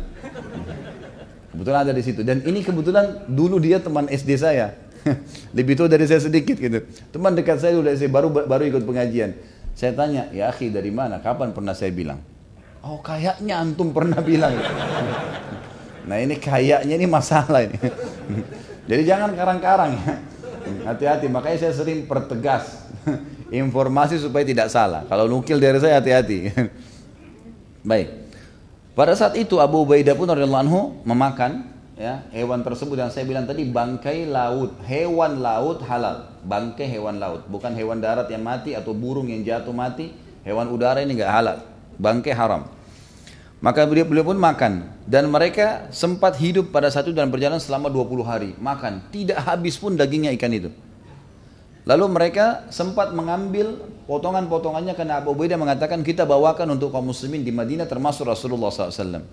[1.55, 2.21] Kebetulan ada di situ.
[2.21, 4.75] Dan ini kebetulan dulu dia teman SD saya.
[5.57, 6.83] Lebih tua dari saya sedikit gitu.
[7.15, 9.39] Teman dekat saya udah saya baru baru ikut pengajian.
[9.71, 11.23] Saya tanya, ya akhi dari mana?
[11.23, 12.19] Kapan pernah saya bilang?
[12.83, 14.51] Oh kayaknya antum pernah bilang.
[16.11, 17.79] nah ini kayaknya ini masalah ini.
[18.83, 20.13] Jadi jangan karang-karang ya.
[20.91, 22.83] Hati-hati, makanya saya sering pertegas
[23.51, 25.03] informasi supaya tidak salah.
[25.07, 26.51] Kalau nukil dari saya hati-hati.
[27.89, 28.27] Baik.
[28.97, 33.45] Pada saat itu Abu Ubaidah pun radhiyallahu anhu memakan ya hewan tersebut yang saya bilang
[33.45, 38.97] tadi bangkai laut, hewan laut halal, bangkai hewan laut, bukan hewan darat yang mati atau
[38.97, 41.57] burung yang jatuh mati, hewan udara ini enggak halal,
[42.01, 42.65] bangkai haram.
[43.57, 48.21] Maka beliau, beliau pun makan dan mereka sempat hidup pada satu dan berjalan selama 20
[48.21, 50.69] hari makan, tidak habis pun dagingnya ikan itu.
[51.87, 53.79] Lalu mereka sempat mengambil
[54.11, 59.23] potongan-potongannya karena Abu Ubaidah mengatakan kita bawakan untuk kaum muslimin di Madinah termasuk Rasulullah SAW.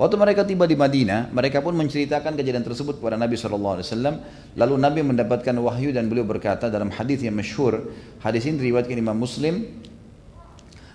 [0.00, 3.84] Waktu mereka tiba di Madinah, mereka pun menceritakan kejadian tersebut kepada Nabi SAW.
[4.56, 7.92] Lalu Nabi mendapatkan wahyu dan beliau berkata dalam hadis yang masyhur,
[8.24, 9.68] hadis ini diriwayatkan Imam Muslim,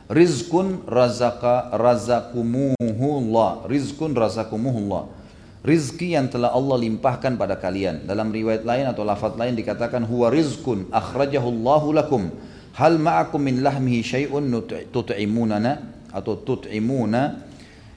[0.10, 3.70] Rizkun razaka razakumuhullah.
[3.70, 5.25] Rizkun razakumuhullah
[5.66, 8.06] rizki yang telah Allah limpahkan pada kalian.
[8.06, 12.24] Dalam riwayat lain atau lafaz lain dikatakan huwa rizkun akhrajahu Allahu lakum.
[12.78, 14.46] Hal ma'akum min lahmihi syai'un
[14.94, 15.82] tut'imunana
[16.14, 17.42] atau tut'imuna.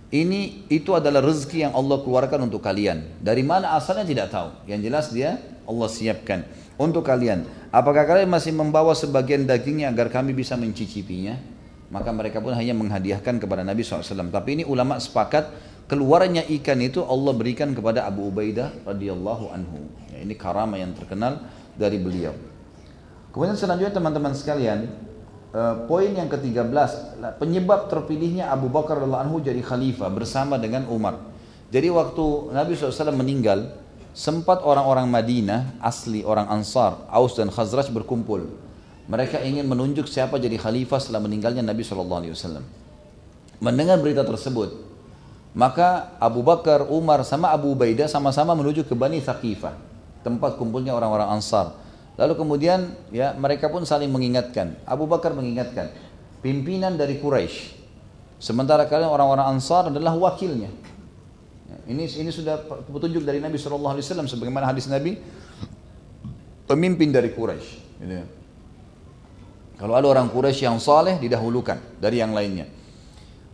[0.09, 3.21] Ini itu adalah rezeki yang Allah keluarkan untuk kalian.
[3.21, 4.49] Dari mana asalnya tidak tahu.
[4.65, 5.31] Yang jelas dia
[5.69, 6.49] Allah siapkan
[6.81, 7.45] untuk kalian.
[7.69, 11.37] Apakah kalian masih membawa sebagian dagingnya agar kami bisa mencicipinya?
[11.93, 14.33] Maka mereka pun hanya menghadiahkan kepada Nabi SAW.
[14.33, 15.53] Tapi ini ulama sepakat
[15.89, 19.89] keluarnya ikan itu Allah berikan kepada Abu Ubaidah radhiyallahu anhu.
[20.13, 21.43] Ya, ini karama yang terkenal
[21.75, 22.37] dari beliau.
[23.33, 24.93] Kemudian selanjutnya teman-teman sekalian,
[25.57, 26.77] uh, poin yang ke-13,
[27.41, 31.17] penyebab terpilihnya Abu Bakar radhiyallahu anhu jadi khalifah bersama dengan Umar.
[31.69, 33.77] Jadi waktu Nabi SAW meninggal,
[34.17, 38.49] sempat orang-orang Madinah, asli orang Ansar, Aus dan Khazraj berkumpul.
[39.09, 42.65] Mereka ingin menunjuk siapa jadi khalifah setelah meninggalnya Nabi SAW.
[43.61, 44.88] Mendengar berita tersebut,
[45.57, 49.75] maka Abu Bakar, Umar sama Abu Ubaidah sama-sama menuju ke Bani Thaqifah,
[50.21, 51.73] tempat kumpulnya orang-orang Ansar.
[52.19, 54.75] Lalu kemudian ya mereka pun saling mengingatkan.
[54.85, 55.95] Abu Bakar mengingatkan
[56.43, 57.79] pimpinan dari Quraisy.
[58.43, 60.71] Sementara kalian orang-orang Ansar adalah wakilnya.
[61.69, 62.59] Ya, ini ini sudah
[62.91, 65.19] petunjuk dari Nabi Shallallahu Alaihi Wasallam sebagaimana hadis Nabi
[66.67, 67.71] pemimpin dari Quraisy.
[68.03, 68.15] Gitu.
[68.15, 68.27] Ya.
[69.79, 72.78] Kalau ada orang Quraisy yang saleh didahulukan dari yang lainnya.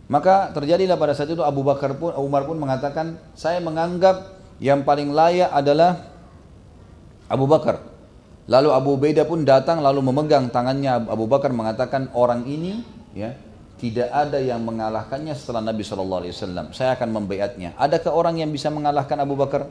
[0.05, 5.09] Maka terjadilah pada saat itu Abu Bakar pun Umar pun mengatakan, saya menganggap yang paling
[5.11, 6.13] layak adalah
[7.25, 7.81] Abu Bakar.
[8.45, 12.85] Lalu Abu Ubaidah pun datang lalu memegang tangannya Abu Bakar mengatakan orang ini
[13.17, 13.33] ya
[13.81, 16.65] tidak ada yang mengalahkannya setelah Nabi Shallallahu Alaihi Wasallam.
[16.71, 17.73] Saya akan membaiatnya.
[17.75, 19.65] Adakah orang yang bisa mengalahkan Abu Bakar?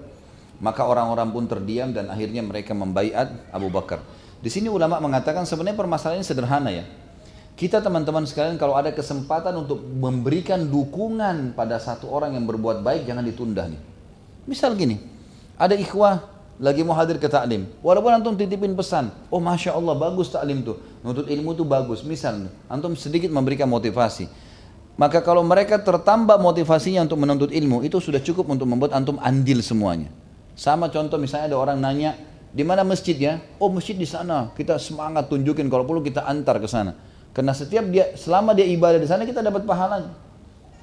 [0.59, 4.02] Maka orang-orang pun terdiam dan akhirnya mereka membaiat Abu Bakar.
[4.43, 6.85] Di sini ulama mengatakan sebenarnya permasalahannya sederhana ya.
[7.55, 13.06] Kita teman-teman sekalian kalau ada kesempatan untuk memberikan dukungan pada satu orang yang berbuat baik
[13.06, 13.78] jangan ditunda nih.
[14.51, 14.98] Misal gini,
[15.55, 16.18] ada ikhwah
[16.59, 17.70] lagi mau hadir ke taklim.
[17.78, 22.02] Walaupun antum titipin pesan, oh masya Allah bagus taklim tuh, nuntut ilmu tuh bagus.
[22.02, 24.26] Misal antum sedikit memberikan motivasi.
[24.98, 29.62] Maka kalau mereka tertambah motivasinya untuk menuntut ilmu, itu sudah cukup untuk membuat antum andil
[29.62, 30.10] semuanya.
[30.59, 32.18] Sama contoh misalnya ada orang nanya,
[32.51, 33.43] di mana masjidnya?
[33.62, 34.51] Oh masjid di sana.
[34.55, 37.14] Kita semangat tunjukin kalau perlu kita antar ke sana.
[37.35, 40.15] Karena setiap dia selama dia ibadah di sana kita dapat pahalanya.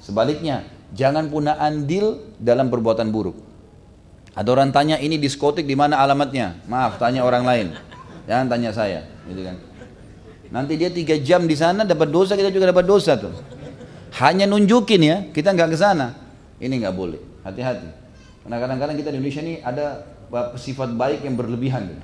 [0.04, 3.40] Sebaliknya, jangan punya andil dalam perbuatan buruk.
[4.36, 6.60] Ada orang tanya ini diskotik di mana alamatnya?
[6.68, 7.66] Maaf, tanya orang lain.
[8.28, 9.56] Jangan tanya saya, gitu kan.
[10.52, 13.32] Nanti dia tiga jam di sana dapat dosa, kita juga dapat dosa tuh.
[14.20, 16.12] Hanya nunjukin ya, kita nggak ke sana.
[16.60, 17.20] Ini nggak boleh.
[17.40, 17.88] Hati-hati.
[18.44, 20.04] Karena kadang-kadang kita di Indonesia ini ada
[20.60, 21.96] sifat baik yang berlebihan.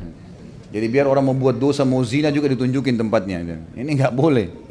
[0.69, 3.41] Jadi biar orang membuat dosa mau zina juga ditunjukin tempatnya.
[3.73, 4.69] Ini nggak boleh.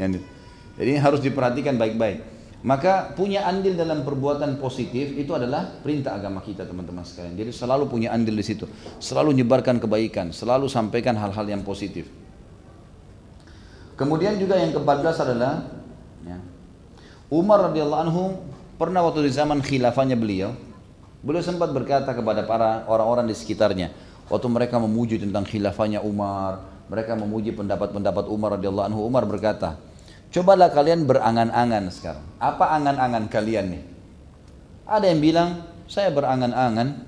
[0.78, 2.38] Jadi ini harus diperhatikan baik-baik.
[2.66, 7.38] Maka punya andil dalam perbuatan positif itu adalah perintah agama kita teman-teman sekalian.
[7.38, 8.66] Jadi selalu punya andil di situ.
[8.98, 12.10] Selalu nyebarkan kebaikan, selalu sampaikan hal-hal yang positif.
[13.98, 15.70] Kemudian juga yang ke-14 adalah
[16.26, 16.38] ya,
[17.34, 18.24] Umar radhiyallahu anhu
[18.78, 20.54] pernah waktu di zaman khilafahnya beliau,
[21.26, 23.90] beliau sempat berkata kepada para orang-orang di sekitarnya,
[24.28, 29.76] waktu mereka memuji tentang khilafahnya Umar, mereka memuji pendapat-pendapat Umar radhiyallahu anhu, Umar berkata,
[30.28, 32.26] Cobalah kalian berangan-angan sekarang.
[32.36, 33.84] Apa angan-angan kalian nih?
[34.84, 35.50] Ada yang bilang,
[35.88, 37.08] saya berangan-angan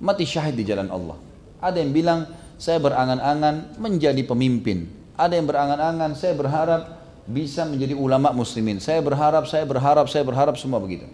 [0.00, 1.16] mati syahid di jalan Allah.
[1.64, 2.28] Ada yang bilang,
[2.60, 4.88] saya berangan-angan menjadi pemimpin.
[5.16, 6.82] Ada yang berangan-angan, saya berharap
[7.24, 8.84] bisa menjadi ulama muslimin.
[8.84, 11.08] Saya berharap, saya berharap, saya berharap semua begitu.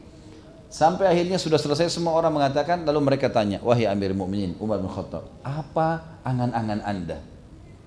[0.72, 4.88] Sampai akhirnya sudah selesai semua orang mengatakan, lalu mereka tanya, wahai Amir Mu'minin Umar bin
[4.88, 7.20] Khattab, apa angan-angan anda?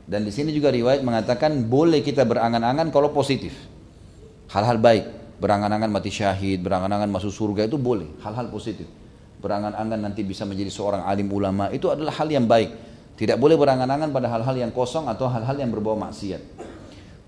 [0.06, 3.58] Dan di sini juga riwayat mengatakan boleh kita berangan-angan kalau positif.
[4.54, 5.02] Hal-hal baik,
[5.42, 8.86] berangan-angan mati syahid, berangan-angan masuk surga itu boleh, hal-hal positif.
[9.42, 12.70] Berangan-angan nanti bisa menjadi seorang alim ulama, itu adalah hal yang baik.
[13.18, 16.70] Tidak boleh berangan-angan pada hal-hal yang kosong atau hal-hal yang berbau maksiat.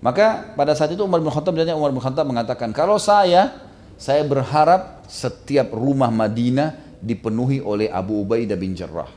[0.06, 3.66] Maka pada saat itu Umar bin Khattab dan Umar bin Khattab mengatakan, kalau saya,
[3.98, 9.10] saya berharap setiap rumah Madinah dipenuhi oleh Abu Ubaidah bin Jarrah.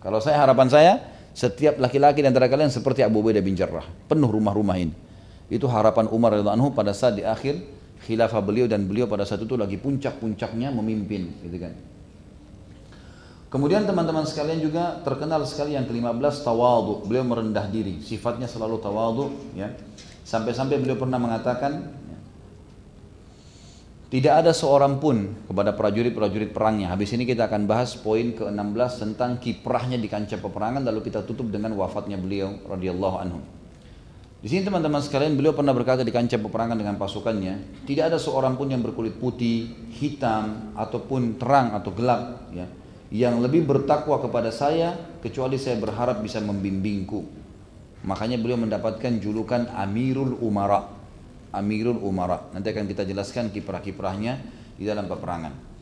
[0.00, 0.92] Kalau saya harapan saya,
[1.36, 4.96] setiap laki-laki di antara kalian seperti Abu Ubaidah bin Jarrah, penuh rumah-rumah ini.
[5.52, 7.60] Itu harapan Umar radhiyallahu anhu pada saat di akhir
[8.08, 11.76] khilafah beliau dan beliau pada saat itu lagi puncak-puncaknya memimpin, gitu kan.
[13.46, 17.06] Kemudian teman-teman sekalian juga terkenal sekali yang ke-15 tawadu.
[17.06, 19.70] Beliau merendah diri, sifatnya selalu tawadu ya.
[20.26, 21.94] Sampai-sampai beliau pernah mengatakan
[24.06, 26.94] tidak ada seorang pun kepada prajurit-prajurit perangnya.
[26.94, 31.50] Habis ini kita akan bahas poin ke-16 tentang kiprahnya di kancah peperangan lalu kita tutup
[31.50, 33.42] dengan wafatnya beliau radhiyallahu anhu.
[34.38, 38.54] Di sini teman-teman sekalian beliau pernah berkata di kancah peperangan dengan pasukannya, tidak ada seorang
[38.54, 42.70] pun yang berkulit putih, hitam ataupun terang atau gelap ya,
[43.10, 47.26] yang lebih bertakwa kepada saya kecuali saya berharap bisa membimbingku.
[48.06, 50.95] Makanya beliau mendapatkan julukan Amirul Umara
[51.56, 52.52] Amirul Umara.
[52.52, 54.38] Nanti akan kita jelaskan kiprah-kiprahnya
[54.76, 55.76] di dalam peperangan.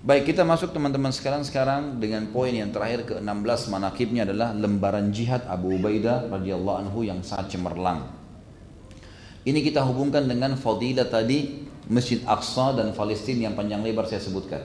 [0.00, 5.44] Baik, kita masuk teman-teman sekarang sekarang dengan poin yang terakhir ke-16 manakibnya adalah lembaran jihad
[5.44, 8.08] Abu Ubaidah radhiyallahu anhu yang sangat cemerlang.
[9.44, 14.64] Ini kita hubungkan dengan fadilah tadi Masjid Aqsa dan Palestina yang panjang lebar saya sebutkan.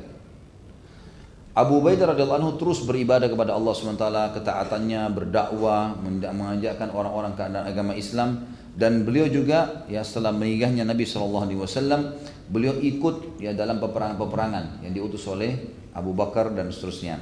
[1.51, 4.07] Abu Ubaidah radhiyallahu anhu terus beribadah kepada Allah SWT,
[4.39, 5.99] ketaatannya, berdakwah,
[6.31, 8.43] mengajakkan orang-orang ke agama Islam
[8.75, 12.01] dan beliau juga ya setelah meninggalnya Nabi Shallallahu Alaihi Wasallam
[12.51, 15.55] beliau ikut ya dalam peperangan-peperangan yang diutus oleh
[15.95, 17.17] Abu Bakar dan seterusnya.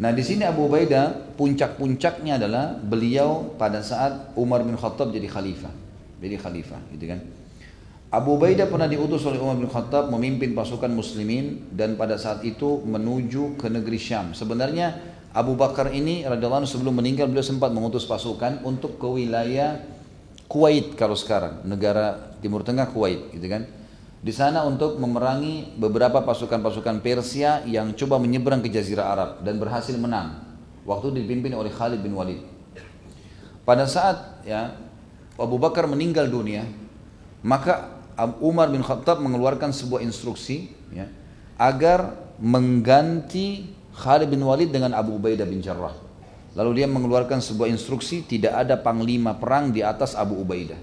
[0.00, 5.72] Nah di sini Abu Ubaidah puncak-puncaknya adalah beliau pada saat Umar bin Khattab jadi khalifah,
[6.20, 7.20] jadi khalifah, gitu kan.
[8.12, 12.80] Abu Ubaidah pernah diutus oleh Umar bin Khattab memimpin pasukan muslimin dan pada saat itu
[12.84, 14.32] menuju ke negeri Syam.
[14.32, 14.96] Sebenarnya
[15.30, 19.78] Abu Bakar ini radhiyallahu sebelum meninggal beliau sempat mengutus pasukan untuk ke wilayah
[20.50, 23.70] Kuwait kalau sekarang, negara Timur Tengah Kuwait gitu kan.
[24.20, 29.94] Di sana untuk memerangi beberapa pasukan-pasukan Persia yang coba menyeberang ke Jazirah Arab dan berhasil
[29.94, 30.42] menang.
[30.82, 32.42] Waktu dipimpin oleh Khalid bin Walid.
[33.62, 34.74] Pada saat ya
[35.38, 36.66] Abu Bakar meninggal dunia,
[37.46, 38.02] maka
[38.42, 41.06] Umar bin Khattab mengeluarkan sebuah instruksi ya,
[41.56, 46.09] agar mengganti Khalid bin Walid dengan Abu Ubaidah bin Jarrah.
[46.58, 50.78] Lalu dia mengeluarkan sebuah instruksi tidak ada panglima perang di atas Abu Ubaidah.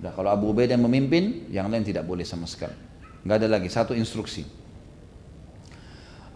[0.00, 2.72] Nah, kalau Abu Ubaidah memimpin, yang lain tidak boleh sama sekali.
[3.24, 4.44] Enggak ada lagi satu instruksi.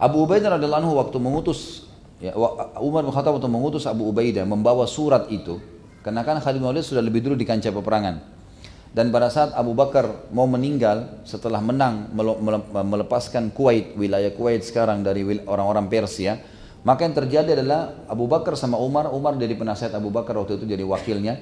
[0.01, 2.33] Abu Ubaidah radhiyallahu anhu waktu mengutus ya,
[2.81, 5.61] Umar bin Khattab waktu mengutus Abu Ubaidah membawa surat itu,
[6.01, 8.41] karena kan Khalid bin Walid sudah lebih dulu di kancah peperangan.
[8.91, 12.11] Dan pada saat Abu Bakar mau meninggal setelah menang
[12.75, 16.35] melepaskan Kuwait, wilayah Kuwait sekarang dari orang-orang Persia,
[16.81, 20.65] maka yang terjadi adalah Abu Bakar sama Umar, Umar jadi penasihat Abu Bakar waktu itu
[20.65, 21.37] jadi wakilnya.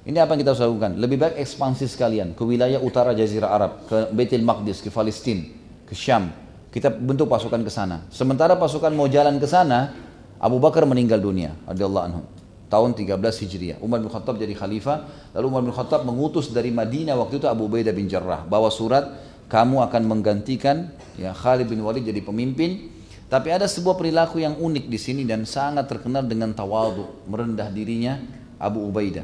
[0.00, 0.96] Ini apa yang kita harus lakukan?
[0.96, 5.44] Lebih baik ekspansi sekalian ke wilayah utara Jazirah Arab, ke Baitul Maqdis, ke Palestina,
[5.84, 6.32] ke Syam.
[6.72, 8.08] Kita bentuk pasukan ke sana.
[8.08, 9.92] Sementara pasukan mau jalan ke sana,
[10.40, 12.22] Abu Bakar meninggal dunia, radhiyallahu anhu.
[12.70, 13.78] Tahun 13 Hijriah.
[13.82, 15.04] Umar bin Khattab jadi khalifah,
[15.36, 19.10] lalu Umar bin Khattab mengutus dari Madinah waktu itu Abu Ubaidah bin Jarrah, bawa surat,
[19.50, 22.99] kamu akan menggantikan ya Khalid bin Walid jadi pemimpin,
[23.30, 28.18] tapi ada sebuah perilaku yang unik di sini dan sangat terkenal dengan tawadu, merendah dirinya
[28.58, 29.22] Abu Ubaidah.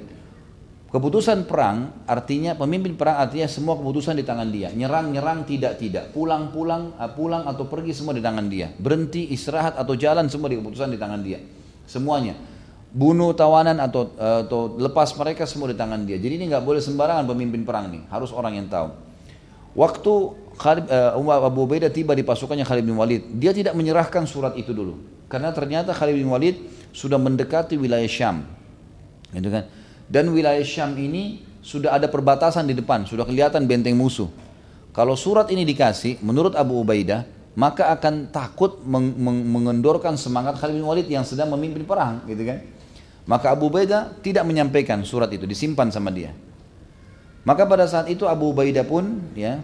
[0.87, 4.71] Keputusan perang artinya pemimpin perang artinya semua keputusan di tangan dia.
[4.71, 6.15] Nyerang, nyerang, tidak, tidak.
[6.15, 8.71] Pulang, pulang, eh, pulang atau pergi semua di tangan dia.
[8.79, 11.43] Berhenti, istirahat atau jalan semua di keputusan di tangan dia.
[11.91, 12.39] Semuanya.
[12.95, 16.15] Bunuh tawanan atau eh, atau lepas mereka semua di tangan dia.
[16.15, 18.07] Jadi ini nggak boleh sembarangan pemimpin perang nih.
[18.07, 18.95] Harus orang yang tahu.
[19.75, 20.15] Waktu
[20.57, 24.73] Khalid, uh, Abu Ubaidah tiba di pasukannya Khalid bin Walid, dia tidak menyerahkan surat itu
[24.73, 24.97] dulu.
[25.29, 26.57] Karena ternyata Khalid bin Walid
[26.97, 28.49] sudah mendekati wilayah Syam.
[29.37, 29.69] Gitu kan?
[30.09, 34.33] Dan wilayah Syam ini sudah ada perbatasan di depan, sudah kelihatan benteng musuh.
[34.97, 40.81] Kalau surat ini dikasih, menurut Abu Ubaidah, maka akan takut meng meng mengendorkan semangat Khalid
[40.81, 42.65] bin Walid yang sedang memimpin perang, gitu kan?
[43.29, 46.33] Maka Abu Ubaidah tidak menyampaikan surat itu, disimpan sama dia.
[47.45, 49.61] Maka pada saat itu Abu Ubaidah pun ya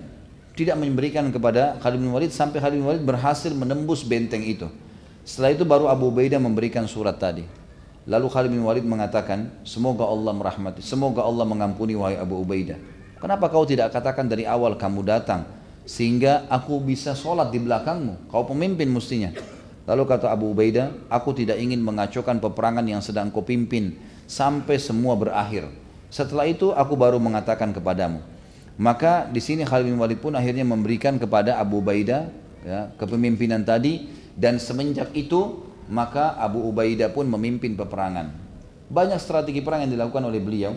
[0.52, 4.68] tidak memberikan kepada Khalid bin Walid sampai Khalid bin Walid berhasil menembus benteng itu.
[5.24, 7.46] Setelah itu baru Abu Ubaidah memberikan surat tadi.
[8.04, 12.76] Lalu Khalid bin Walid mengatakan, semoga Allah merahmati, semoga Allah mengampuni wahai Abu Ubaidah.
[13.22, 15.46] Kenapa kau tidak katakan dari awal kamu datang
[15.86, 18.26] sehingga aku bisa sholat di belakangmu?
[18.26, 19.30] Kau pemimpin mestinya.
[19.86, 23.94] Lalu kata Abu Ubaidah, aku tidak ingin mengacaukan peperangan yang sedang kau pimpin
[24.26, 25.70] sampai semua berakhir.
[26.10, 28.31] Setelah itu aku baru mengatakan kepadamu.
[28.82, 32.26] Maka di sini Khalid bin Walid pun akhirnya memberikan kepada Abu Ubaidah
[32.66, 38.34] ya, kepemimpinan tadi dan semenjak itu maka Abu Ubaidah pun memimpin peperangan.
[38.90, 40.74] Banyak strategi perang yang dilakukan oleh beliau.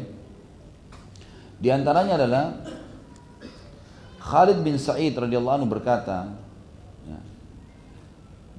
[1.57, 2.45] Di antaranya adalah
[4.21, 6.29] Khalid bin Sa'id radhiyallahu anhu berkata,
[7.09, 7.19] ya,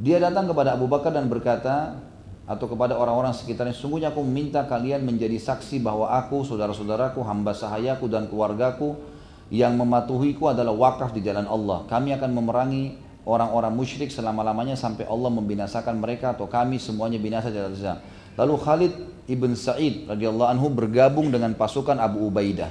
[0.02, 2.02] dia datang kepada Abu Bakar dan berkata
[2.51, 8.10] atau kepada orang-orang sekitarnya, sungguhnya aku meminta kalian menjadi saksi bahwa aku, saudara-saudaraku, hamba sahayaku
[8.10, 9.14] dan keluargaku
[9.52, 11.86] yang mematuhiku adalah wakaf di jalan Allah.
[11.86, 17.59] Kami akan memerangi orang-orang musyrik selama-lamanya sampai Allah membinasakan mereka atau kami semuanya binasa di
[17.59, 17.82] atas
[18.36, 18.93] Lalu Khalid
[19.27, 22.68] ibn Sa'id radhiyallahu anhu bergabung dengan pasukan Abu Ubaidah.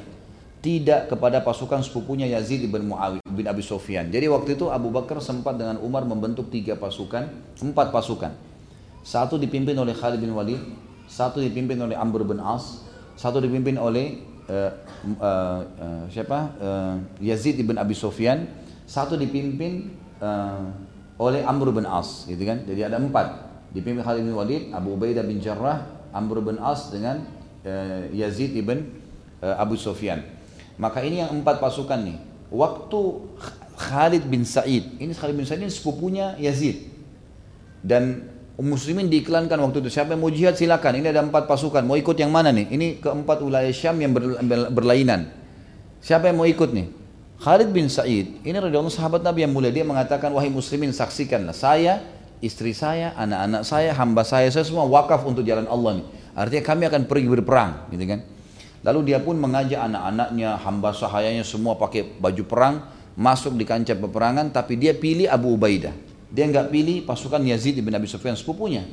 [0.62, 4.10] Tidak kepada pasukan sepupunya Yazid ibn Muawiyah bin Abi Sufyan.
[4.10, 7.30] Jadi waktu itu Abu Bakar sempat dengan Umar membentuk tiga pasukan,
[7.62, 8.34] empat pasukan.
[9.06, 10.58] Satu dipimpin oleh Khalid bin Walid,
[11.06, 12.82] satu dipimpin oleh Amr bin As,
[13.14, 14.72] satu dipimpin oleh uh,
[15.22, 16.40] uh, siapa?
[16.60, 18.46] Uh, Yazid ibn Abi Sufyan,
[18.86, 20.70] satu dipimpin uh,
[21.18, 22.64] oleh Amr bin As gitu kan?
[22.68, 23.48] Jadi ada empat.
[23.76, 25.84] Dipimpin Khalid bin Walid Abu Ubaidah bin Jarrah
[26.16, 27.28] Amr bin As dengan
[27.68, 28.88] uh, Yazid ibn
[29.44, 30.24] uh, Abu Sufyan.
[30.80, 32.18] Maka ini yang empat pasukan nih.
[32.52, 33.02] Waktu
[33.76, 34.96] Khalid bin Sa'id.
[34.96, 36.88] Ini Khalid bin Sa'id ini sepupunya Yazid.
[37.84, 39.90] Dan muslimin diiklankan waktu itu.
[39.92, 41.04] Siapa yang mau jihad silakan.
[41.04, 41.84] Ini ada empat pasukan.
[41.84, 42.72] Mau ikut yang mana nih?
[42.72, 44.16] Ini keempat wilayah Syam yang
[44.72, 45.32] berlainan.
[46.00, 46.88] Siapa yang mau ikut nih?
[47.36, 52.00] Khalid bin Sa'id, ini radhiyallahu sahabat Nabi yang mulia, dia mengatakan, wahai muslimin saksikanlah, saya,
[52.40, 56.06] istri saya, anak-anak saya, hamba saya, saya semua wakaf untuk jalan Allah nih.
[56.32, 58.24] Artinya kami akan pergi berperang, gitu kan.
[58.88, 62.76] Lalu dia pun mengajak anak-anaknya, hamba sahayanya semua pakai baju perang,
[63.20, 65.92] masuk di kancah peperangan, tapi dia pilih Abu Ubaidah.
[66.36, 68.84] Dia nggak pilih pasukan Yazid bin Abi Sufyan sepupunya.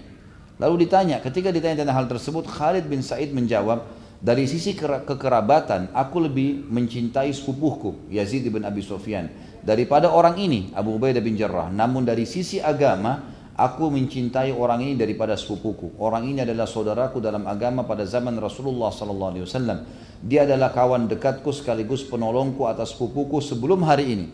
[0.62, 3.82] Lalu ditanya, ketika ditanya tentang hal tersebut, Khalid bin Sa'id menjawab,
[4.22, 9.26] dari sisi kekerabatan, aku lebih mencintai sepupuhku, Yazid bin Abi Sufyan,
[9.66, 11.66] daripada orang ini, Abu Ubaidah bin Jarrah.
[11.66, 13.26] Namun dari sisi agama,
[13.58, 15.98] aku mencintai orang ini daripada sepupuku.
[15.98, 19.42] Orang ini adalah saudaraku dalam agama pada zaman Rasulullah SAW.
[20.22, 24.26] Dia adalah kawan dekatku sekaligus penolongku atas sepupuku sebelum hari ini.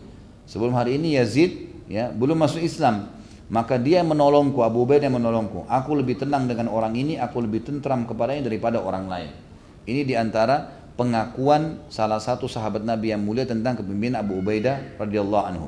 [0.45, 3.17] Sebelum hari ini Yazid ya belum masuk Islam.
[3.49, 5.65] Maka dia menolongku, Abu Ubaidah menolongku.
[5.65, 9.33] Aku lebih tenang dengan orang ini, aku lebih tentram kepadanya daripada orang lain.
[9.89, 15.45] Ini di antara pengakuan salah satu sahabat Nabi yang mulia tentang kepemimpinan Abu Ubaidah radhiyallahu
[15.49, 15.67] anhu.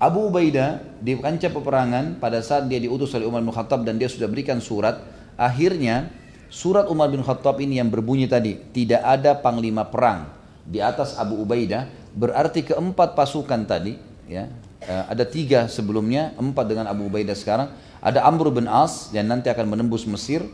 [0.00, 4.08] Abu Ubaidah di kancah peperangan pada saat dia diutus oleh Umar bin Khattab dan dia
[4.08, 5.04] sudah berikan surat,
[5.36, 6.08] akhirnya
[6.48, 10.30] surat Umar bin Khattab ini yang berbunyi tadi, tidak ada panglima perang
[10.64, 14.52] di atas Abu Ubaidah, berarti keempat pasukan tadi, ya,
[14.84, 19.50] eh, ada tiga sebelumnya, empat dengan Abu Ubaidah sekarang, ada Amr bin As yang nanti
[19.50, 20.46] akan menembus Mesir,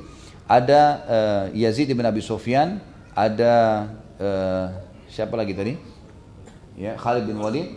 [0.48, 2.80] ada uh, Yazid bin Abi Sufyan,
[3.12, 3.88] ada
[4.20, 4.66] uh,
[5.08, 5.76] siapa lagi tadi?
[6.76, 7.68] Ya, Khalid bin Walid.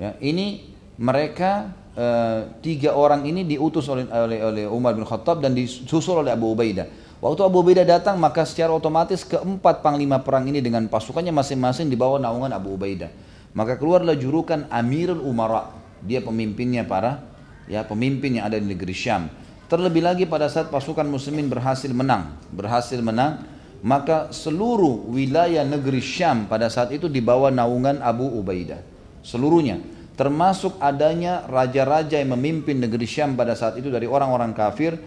[0.00, 5.52] Ya, ini mereka uh, tiga orang ini diutus oleh, oleh oleh Umar bin Khattab dan
[5.52, 6.86] disusul oleh Abu Ubaidah.
[7.20, 11.96] Waktu Abu Ubaidah datang maka secara otomatis keempat panglima perang ini dengan pasukannya masing-masing di
[11.96, 13.08] bawah naungan Abu Ubaidah.
[13.54, 15.70] Maka keluarlah jurukan Amirul Umara.
[16.02, 17.22] Dia pemimpinnya para
[17.70, 19.30] ya pemimpin yang ada di negeri Syam.
[19.70, 23.48] Terlebih lagi pada saat pasukan muslimin berhasil menang, berhasil menang,
[23.80, 28.84] maka seluruh wilayah negeri Syam pada saat itu dibawa naungan Abu Ubaidah.
[29.24, 29.80] Seluruhnya,
[30.20, 35.00] termasuk adanya raja-raja yang memimpin negeri Syam pada saat itu dari orang-orang kafir.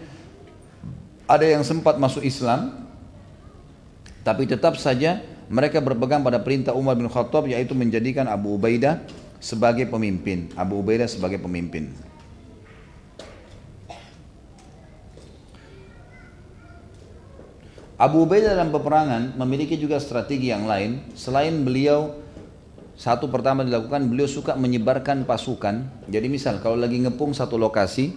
[1.28, 2.88] Ada yang sempat masuk Islam,
[4.28, 9.00] Tapi tetap saja mereka berpegang pada perintah Umar bin Khattab yaitu menjadikan Abu Ubaidah
[9.40, 10.52] sebagai pemimpin.
[10.54, 11.88] Abu Ubaidah sebagai pemimpin.
[17.98, 21.02] Abu Ubaidah dalam peperangan memiliki juga strategi yang lain.
[21.18, 22.14] Selain beliau,
[22.94, 26.06] satu pertama dilakukan, beliau suka menyebarkan pasukan.
[26.06, 28.14] Jadi misal kalau lagi ngepung satu lokasi,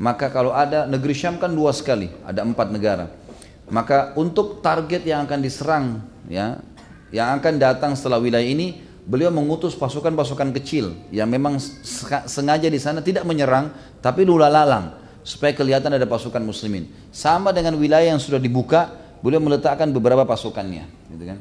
[0.00, 3.12] maka kalau ada negeri Syam kan luas sekali, ada empat negara.
[3.68, 6.62] Maka untuk target yang akan diserang, ya,
[7.10, 11.58] yang akan datang setelah wilayah ini, beliau mengutus pasukan-pasukan kecil yang memang
[12.30, 14.94] sengaja di sana tidak menyerang, tapi lula-lalang
[15.26, 16.86] supaya kelihatan ada pasukan muslimin.
[17.10, 21.38] Sama dengan wilayah yang sudah dibuka, beliau meletakkan beberapa pasukannya, gitu kan.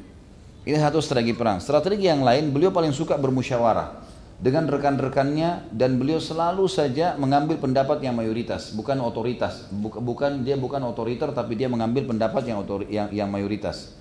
[0.66, 1.62] Ini satu strategi perang.
[1.64, 4.10] Strategi yang lain, beliau paling suka bermusyawarah
[4.40, 9.68] dengan rekan-rekannya dan beliau selalu saja mengambil pendapat yang mayoritas, bukan otoritas.
[9.78, 13.99] Bukan dia bukan otoriter tapi dia mengambil pendapat yang otor, yang, yang mayoritas.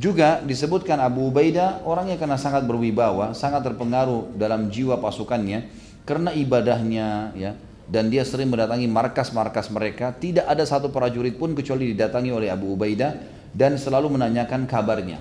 [0.00, 5.68] Juga disebutkan Abu Ubaidah orangnya karena sangat berwibawa, sangat terpengaruh dalam jiwa pasukannya
[6.08, 7.52] karena ibadahnya ya
[7.84, 10.16] dan dia sering mendatangi markas-markas mereka.
[10.16, 13.12] Tidak ada satu prajurit pun kecuali didatangi oleh Abu Ubaidah
[13.52, 15.20] dan selalu menanyakan kabarnya.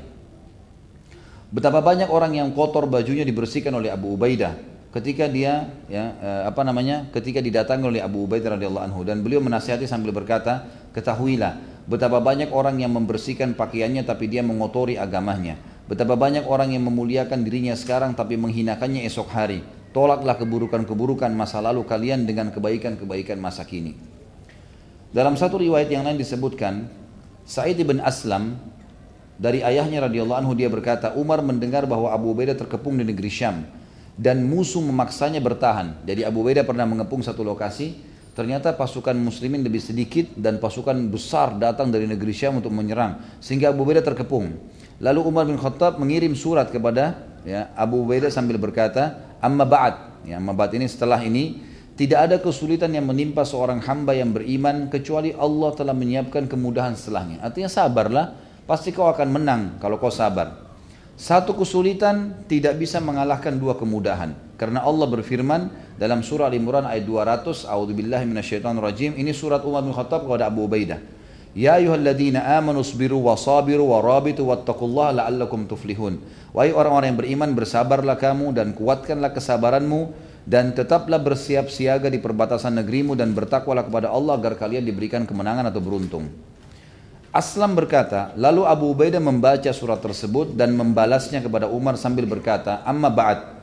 [1.51, 4.55] Betapa banyak orang yang kotor bajunya dibersihkan oleh Abu Ubaidah
[4.89, 9.43] ketika dia ya eh, apa namanya ketika didatangi oleh Abu Ubaidah radhiyallahu anhu dan beliau
[9.43, 10.65] menasihati sambil berkata
[10.97, 15.57] ketahuilah betapa banyak orang yang membersihkan pakaiannya tapi dia mengotori agamanya
[15.89, 21.81] betapa banyak orang yang memuliakan dirinya sekarang tapi menghinakannya esok hari Tolaklah keburukan-keburukan masa lalu
[21.81, 23.97] kalian dengan kebaikan-kebaikan masa kini.
[25.09, 26.85] Dalam satu riwayat yang lain disebutkan,
[27.41, 28.61] Sa'id bin Aslam
[29.41, 33.65] dari ayahnya radhiyallahu anhu dia berkata, Umar mendengar bahwa Abu Ubaidah terkepung di negeri Syam
[34.13, 36.05] dan musuh memaksanya bertahan.
[36.05, 37.97] Jadi Abu Ubaidah pernah mengepung satu lokasi,
[38.39, 43.75] ternyata pasukan muslimin lebih sedikit dan pasukan besar datang dari negeri Syam untuk menyerang sehingga
[43.75, 44.55] Abu Ubaidah terkepung.
[45.03, 50.39] Lalu Umar bin Khattab mengirim surat kepada ya, Abu Ubaidah sambil berkata, Amma ba'd, ya,
[50.39, 51.59] amma ba'd ini setelah ini
[51.99, 57.43] tidak ada kesulitan yang menimpa seorang hamba yang beriman kecuali Allah telah menyiapkan kemudahan setelahnya.
[57.43, 60.68] Artinya sabarlah, pasti kau akan menang kalau kau sabar.
[61.19, 64.31] Satu kesulitan tidak bisa mengalahkan dua kemudahan.
[64.55, 65.67] Karena Allah berfirman
[65.99, 69.19] dalam surah Al-Imran ayat 200, A'udzubillahi minasyaitonirrajim.
[69.19, 71.03] Ini surat Umar bin Khattab kepada Abu Ubaidah.
[71.51, 76.23] Ya ayyuhalladzina amanu sabiru wa sabiru wa rabitu wattaqullaha la'allakum tuflihun.
[76.55, 80.15] Wahai orang-orang yang beriman, bersabarlah kamu dan kuatkanlah kesabaranmu
[80.47, 85.67] dan tetaplah bersiap siaga di perbatasan negerimu dan bertakwalah kepada Allah agar kalian diberikan kemenangan
[85.67, 86.31] atau beruntung.
[87.29, 93.13] Aslam berkata, lalu Abu Ubaidah membaca surat tersebut dan membalasnya kepada Umar sambil berkata, Amma
[93.13, 93.53] ba'd,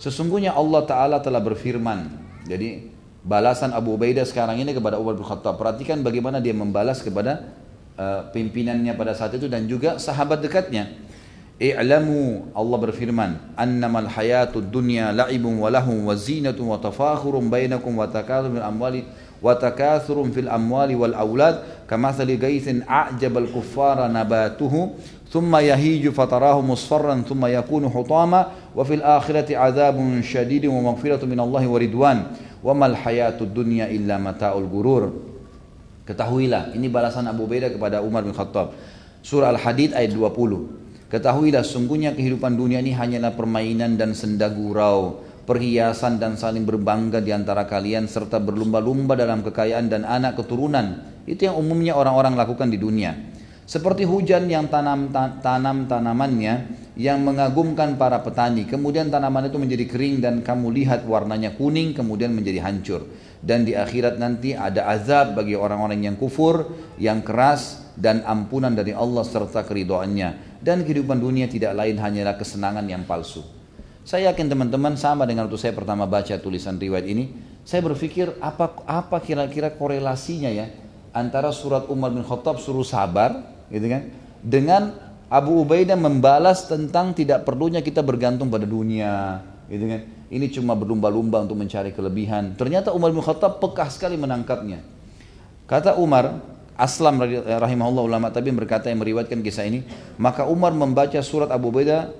[0.00, 2.08] sesungguhnya Allah Ta'ala telah berfirman.
[2.48, 2.88] Jadi
[3.20, 5.60] balasan Abu Ubaidah sekarang ini kepada Umar bin Khattab.
[5.60, 7.44] Perhatikan bagaimana dia membalas kepada
[8.00, 10.88] uh, pimpinannya pada saat itu dan juga sahabat dekatnya.
[11.60, 18.08] I'lamu Allah berfirman, "Annamal hayatud dunya la'ibun wa lahum wa zinatun wa tafakhurun bainakum wa
[18.64, 19.04] amwali
[21.90, 24.94] kamathali ghaythin a'jabal kuffara nabatuhu
[25.26, 31.42] thumma yahiju fatarahu musfarran thumma yakunu hutama wa fil akhirati 'adzabun syadidun wa maghfiratun min
[31.42, 32.18] Allah wa ridwan."
[32.60, 35.04] wa mal hayatud dunya illa mataul gurur.
[36.04, 38.74] Ketahuilah, ini balasan Abu Ubaidah kepada Umar bin Khattab.
[39.20, 41.08] Surah Al-Hadid ayat 20.
[41.10, 47.34] Ketahuilah sungguhnya kehidupan dunia ini hanyalah permainan dan senda gurau, perhiasan dan saling berbangga di
[47.34, 51.02] antara kalian serta berlumba-lumba dalam kekayaan dan anak keturunan.
[51.26, 53.18] Itu yang umumnya orang-orang lakukan di dunia.
[53.66, 56.54] Seperti hujan yang tanam tanam tanamannya
[56.94, 58.66] yang mengagumkan para petani.
[58.70, 63.10] Kemudian tanaman itu menjadi kering dan kamu lihat warnanya kuning kemudian menjadi hancur.
[63.42, 68.94] Dan di akhirat nanti ada azab bagi orang-orang yang kufur, yang keras dan ampunan dari
[68.94, 70.62] Allah serta keridoannya.
[70.62, 73.59] Dan kehidupan dunia tidak lain hanyalah kesenangan yang palsu.
[74.00, 77.30] Saya yakin teman-teman sama dengan waktu saya pertama baca tulisan riwayat ini,
[77.68, 80.72] saya berpikir apa apa kira-kira korelasinya ya
[81.12, 84.08] antara surat Umar bin Khattab suruh sabar gitu kan?
[84.40, 84.96] Dengan
[85.30, 90.00] Abu Ubaidah membalas tentang tidak perlunya kita bergantung pada dunia, gitu kan?
[90.30, 92.58] Ini cuma berlumba-lumba untuk mencari kelebihan.
[92.58, 94.82] Ternyata Umar bin Khattab pekah sekali menangkapnya.
[95.70, 96.42] Kata Umar,
[96.74, 99.86] Aslam rahimahullah ulama tapi berkata yang meriwayatkan kisah ini,
[100.18, 102.10] maka Umar membaca surat Abu Ubaidah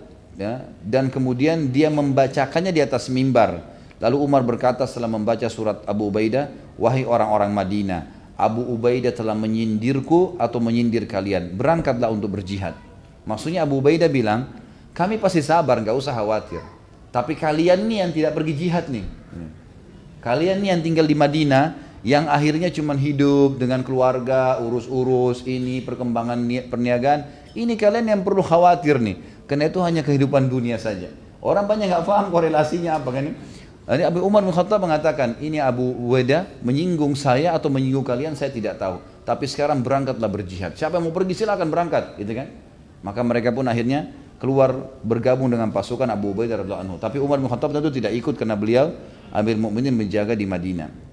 [0.40, 3.60] ya, dan kemudian dia membacakannya di atas mimbar.
[4.00, 6.48] Lalu Umar berkata setelah membaca surat Abu Ubaidah,
[6.80, 11.52] wahai orang-orang Madinah, Abu Ubaidah telah menyindirku atau menyindir kalian.
[11.52, 12.72] Berangkatlah untuk berjihad.
[13.28, 14.48] Maksudnya Abu Ubaidah bilang,
[14.96, 16.64] kami pasti sabar, nggak usah khawatir.
[17.12, 19.04] Tapi kalian nih yang tidak pergi jihad nih.
[20.24, 21.64] Kalian nih yang tinggal di Madinah,
[22.00, 26.40] yang akhirnya cuma hidup dengan keluarga, urus-urus ini perkembangan
[26.72, 31.10] perniagaan, ini kalian yang perlu khawatir nih, karena itu hanya kehidupan dunia saja.
[31.42, 33.34] Orang banyak nggak paham korelasinya apa kan?
[33.90, 38.54] Ini Abu Umar bin Khattab mengatakan, ini Abu Weda menyinggung saya atau menyinggung kalian, saya
[38.54, 39.02] tidak tahu.
[39.26, 40.78] Tapi sekarang berangkatlah berjihad.
[40.78, 42.46] Siapa yang mau pergi silakan berangkat, gitu kan?
[43.02, 46.96] Maka mereka pun akhirnya keluar bergabung dengan pasukan Abu Ubaidah radhiyallahu anhu.
[47.02, 48.94] Tapi Umar bin Khattab tentu tidak ikut karena beliau
[49.34, 51.10] Amir Mukminin menjaga di Madinah.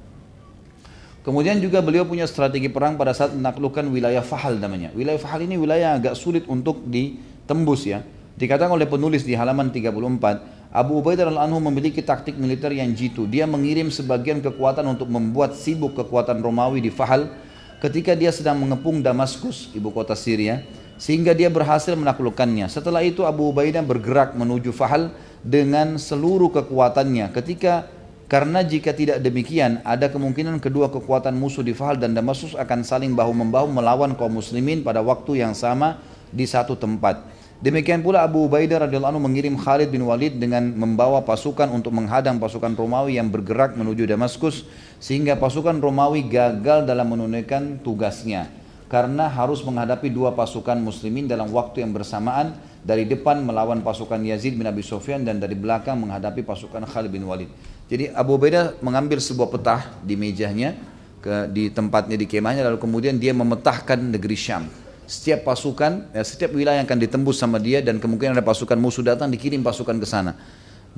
[1.25, 4.93] Kemudian juga beliau punya strategi perang pada saat menaklukkan wilayah Fahal namanya.
[4.93, 8.05] Wilayah Fahal ini wilayah agak sulit untuk ditembus ya.
[8.37, 13.25] Dikatakan oleh penulis di halaman 34, Abu Ubaidah radhiyallahu anhu memiliki taktik militer yang jitu.
[13.25, 17.33] Dia mengirim sebagian kekuatan untuk membuat sibuk kekuatan Romawi di Fahal
[17.81, 20.61] ketika dia sedang mengepung Damaskus, ibu kota Syria
[21.01, 22.69] sehingga dia berhasil menaklukkannya.
[22.69, 25.09] Setelah itu Abu Ubaidah bergerak menuju Fahal
[25.41, 27.33] dengan seluruh kekuatannya.
[27.33, 27.89] Ketika
[28.29, 33.17] karena jika tidak demikian ada kemungkinan kedua kekuatan musuh di Fahal dan Damaskus akan saling
[33.17, 35.97] bahu membahu melawan kaum muslimin pada waktu yang sama
[36.29, 37.36] di satu tempat.
[37.57, 42.37] Demikian pula Abu Ubaidah radhiyallahu anhu mengirim Khalid bin Walid dengan membawa pasukan untuk menghadang
[42.37, 44.69] pasukan Romawi yang bergerak menuju Damaskus
[45.01, 48.45] sehingga pasukan Romawi gagal dalam menunaikan tugasnya
[48.85, 52.53] karena harus menghadapi dua pasukan muslimin dalam waktu yang bersamaan
[52.85, 57.25] dari depan melawan pasukan Yazid bin Abi Sufyan dan dari belakang menghadapi pasukan Khalid bin
[57.25, 57.49] Walid.
[57.89, 60.77] Jadi Abu Ubaidah mengambil sebuah petah di mejanya
[61.25, 64.86] ke di tempatnya di kemahnya lalu kemudian dia memetahkan negeri Syam.
[65.07, 69.31] Setiap pasukan, ya, setiap wilayah akan ditembus sama dia dan kemungkinan ada pasukan musuh datang
[69.31, 70.35] dikirim pasukan ke sana.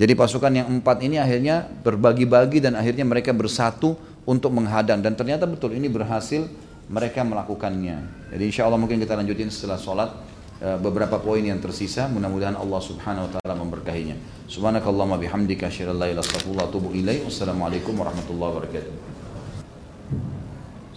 [0.01, 3.93] Jadi pasukan yang empat ini akhirnya berbagi-bagi dan akhirnya mereka bersatu
[4.25, 6.49] untuk menghadang dan ternyata betul ini berhasil
[6.89, 8.31] mereka melakukannya.
[8.33, 10.09] Jadi insya Allah mungkin kita lanjutin setelah sholat
[10.57, 12.09] eh, beberapa poin yang tersisa.
[12.09, 14.17] Mudah-mudahan Allah Subhanahu Wa Taala memberkahinya.
[14.49, 17.29] Subhanakallahumma bihamdika asyhadu an la ilaha illa atubu ilaik.
[17.29, 18.93] Wassalamualaikum warahmatullahi wabarakatuh.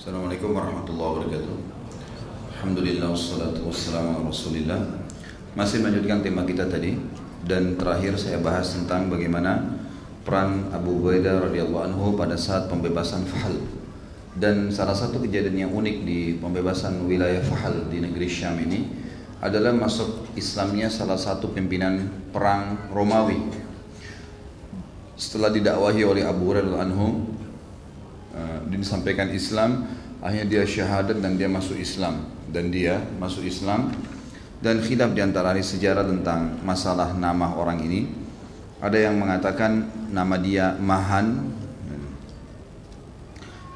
[0.00, 1.71] Assalamualaikum warahmatullahi wabarakatuh.
[2.62, 4.78] Alhamdulillah wassalatu wassalamu ala Rasulillah.
[5.58, 6.94] Masih melanjutkan tema kita tadi
[7.42, 9.82] dan terakhir saya bahas tentang bagaimana
[10.22, 13.58] peran Abu Ubaidah radhiyallahu anhu pada saat pembebasan Fahal
[14.38, 18.86] dan salah satu kejadian yang unik di pembebasan wilayah Fahal di negeri Syam ini
[19.42, 23.42] adalah masuk Islamnya salah satu pimpinan perang Romawi.
[25.18, 27.26] Setelah didakwahi oleh Abu Hurairah anhu,
[28.38, 29.82] uh, disampaikan Islam,
[30.22, 33.88] akhirnya dia syahadat dan dia masuk Islam dan dia masuk Islam
[34.62, 38.06] dan khilaf di antara sejarah tentang masalah nama orang ini.
[38.78, 41.50] Ada yang mengatakan nama dia Mahan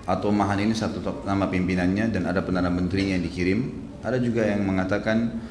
[0.06, 3.60] atau Mahan ini satu nama pimpinannya dan ada perdana menterinya yang dikirim.
[4.06, 5.42] Ada juga yang mengatakan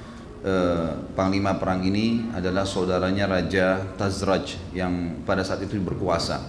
[0.44, 6.40] eh, panglima perang ini adalah saudaranya Raja Tazraj yang pada saat itu berkuasa.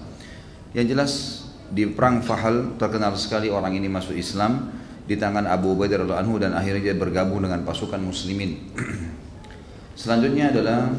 [0.71, 1.13] Yang jelas
[1.67, 4.71] di perang Fahal terkenal sekali orang ini masuk Islam
[5.07, 8.59] di tangan Abu Ubaidah radhiallahu anhu dan akhirnya dia bergabung dengan pasukan muslimin.
[10.01, 10.91] Selanjutnya adalah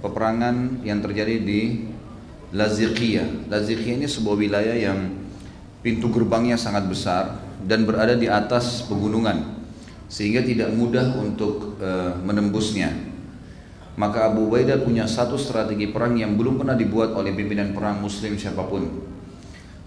[0.00, 1.86] peperangan yang terjadi di
[2.52, 3.52] Laziqiyah.
[3.52, 4.98] Laziqiyah ini sebuah wilayah yang
[5.84, 9.62] pintu gerbangnya sangat besar dan berada di atas pegunungan
[10.12, 12.92] sehingga tidak mudah untuk uh, menembusnya.
[13.92, 18.40] Maka Abu Ubaidah punya satu strategi perang yang belum pernah dibuat oleh pimpinan perang muslim
[18.40, 18.88] siapa pun.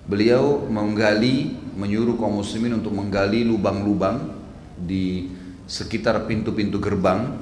[0.05, 4.31] Beliau menggali, menyuruh kaum muslimin untuk menggali lubang-lubang
[4.75, 5.29] di
[5.67, 7.35] sekitar pintu-pintu gerbang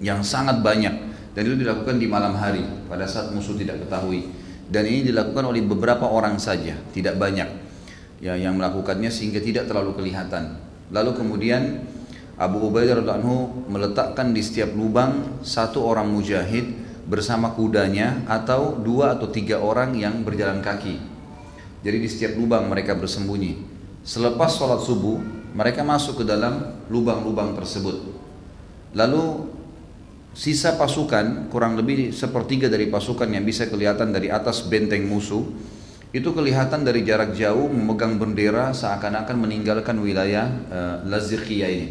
[0.00, 0.94] yang sangat banyak
[1.36, 4.40] dan itu dilakukan di malam hari pada saat musuh tidak ketahui
[4.70, 7.50] dan ini dilakukan oleh beberapa orang saja, tidak banyak
[8.22, 10.62] ya yang melakukannya sehingga tidak terlalu kelihatan.
[10.94, 11.82] Lalu kemudian
[12.38, 16.70] Abu Ubaidah radhiallahu anhu meletakkan di setiap lubang satu orang mujahid
[17.10, 21.09] bersama kudanya atau dua atau tiga orang yang berjalan kaki.
[21.80, 23.56] Jadi di setiap lubang mereka bersembunyi.
[24.04, 25.20] Selepas sholat subuh
[25.56, 28.04] mereka masuk ke dalam lubang-lubang tersebut.
[28.92, 29.48] Lalu
[30.36, 35.42] sisa pasukan kurang lebih sepertiga dari pasukan yang bisa kelihatan dari atas benteng musuh
[36.10, 41.88] itu kelihatan dari jarak jauh memegang bendera seakan-akan meninggalkan wilayah uh, Laziqiyah ini.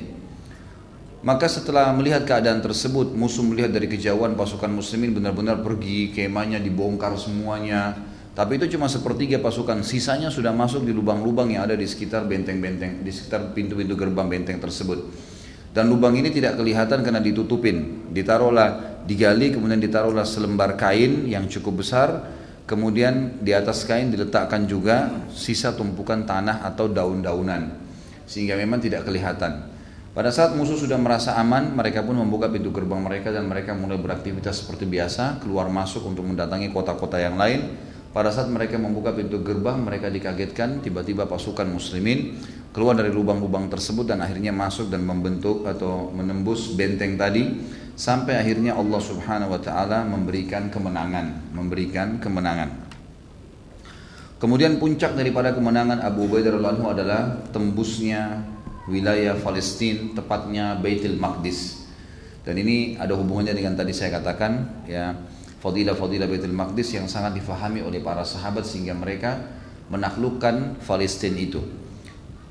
[1.19, 7.15] Maka setelah melihat keadaan tersebut, musuh melihat dari kejauhan pasukan muslimin benar-benar pergi, kemahnya dibongkar
[7.19, 7.95] semuanya.
[8.39, 13.03] Tapi itu cuma sepertiga pasukan, sisanya sudah masuk di lubang-lubang yang ada di sekitar benteng-benteng,
[13.03, 15.11] di sekitar pintu-pintu gerbang benteng tersebut.
[15.75, 18.07] Dan lubang ini tidak kelihatan karena ditutupin.
[18.07, 22.39] Ditaruhlah, digali, kemudian ditaruhlah selembar kain yang cukup besar.
[22.63, 27.75] Kemudian di atas kain diletakkan juga sisa tumpukan tanah atau daun-daunan.
[28.23, 29.67] Sehingga memang tidak kelihatan.
[30.15, 33.99] Pada saat musuh sudah merasa aman, mereka pun membuka pintu gerbang mereka dan mereka mulai
[33.99, 37.91] beraktivitas seperti biasa, keluar masuk untuk mendatangi kota-kota yang lain.
[38.09, 42.41] Pada saat mereka membuka pintu gerbang, mereka dikagetkan tiba-tiba pasukan muslimin
[42.73, 47.61] keluar dari lubang-lubang tersebut dan akhirnya masuk dan membentuk atau menembus benteng tadi
[47.93, 52.89] sampai akhirnya Allah Subhanahu wa taala memberikan kemenangan, memberikan kemenangan.
[54.39, 58.41] Kemudian puncak daripada kemenangan Abu Ubaidah radhiyallahu adalah tembusnya
[58.87, 61.85] wilayah Palestina, tepatnya Baitul Maqdis.
[62.41, 65.11] Dan ini ada hubungannya dengan tadi saya katakan ya
[65.59, 69.39] fadilah-fadilah Baitul Maqdis yang sangat difahami oleh para sahabat sehingga mereka
[69.91, 71.61] menaklukkan Palestina itu.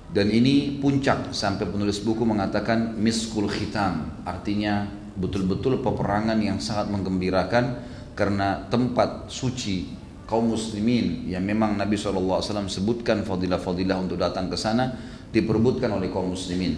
[0.09, 4.89] Dan ini puncak sampai penulis buku mengatakan miskul khitam, artinya
[5.21, 7.85] betul-betul peperangan yang sangat menggembirakan
[8.17, 9.93] karena tempat suci
[10.25, 14.97] kaum muslimin yang memang Nabi SAW sebutkan fadilah-fadilah untuk datang ke sana
[15.29, 16.77] diperbutkan oleh kaum muslimin.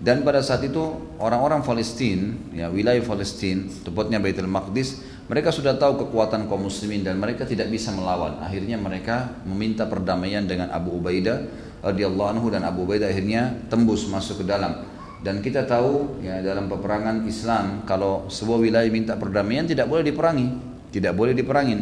[0.00, 0.80] Dan pada saat itu
[1.20, 7.14] orang-orang Palestina, ya wilayah Palestina, tepatnya Baitul Maqdis, mereka sudah tahu kekuatan kaum muslimin dan
[7.22, 8.42] mereka tidak bisa melawan.
[8.42, 11.46] Akhirnya mereka meminta perdamaian dengan Abu Ubaidah
[11.86, 14.82] radhiyallahu anhu dan Abu Ubaidah akhirnya tembus masuk ke dalam.
[15.22, 20.46] Dan kita tahu ya dalam peperangan Islam kalau sebuah wilayah minta perdamaian tidak boleh diperangi,
[20.90, 21.78] tidak boleh diperangin.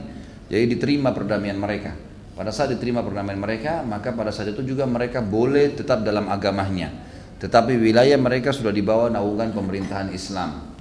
[0.53, 1.97] Jadi diterima perdamaian mereka.
[2.37, 7.09] Pada saat diterima perdamaian mereka, maka pada saat itu juga mereka boleh tetap dalam agamanya
[7.39, 10.75] tetapi wilayah mereka sudah dibawa naungan pemerintahan Islam.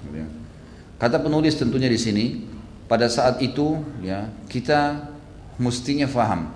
[0.97, 2.25] Kata penulis tentunya di sini,
[2.88, 5.11] pada saat itu ya kita
[5.59, 6.51] mestinya faham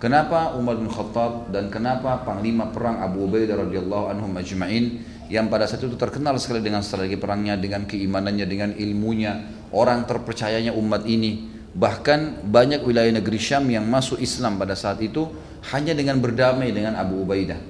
[0.00, 5.68] kenapa Umar bin Khattab dan kenapa panglima perang Abu Ubaidah radhiyallahu anhu majma'in yang pada
[5.68, 9.44] saat itu terkenal sekali dengan strategi perangnya, dengan keimanannya, dengan ilmunya,
[9.76, 11.60] orang terpercayanya umat ini.
[11.68, 15.28] Bahkan banyak wilayah negeri Syam yang masuk Islam pada saat itu
[15.68, 17.60] hanya dengan berdamai dengan Abu Ubaidah.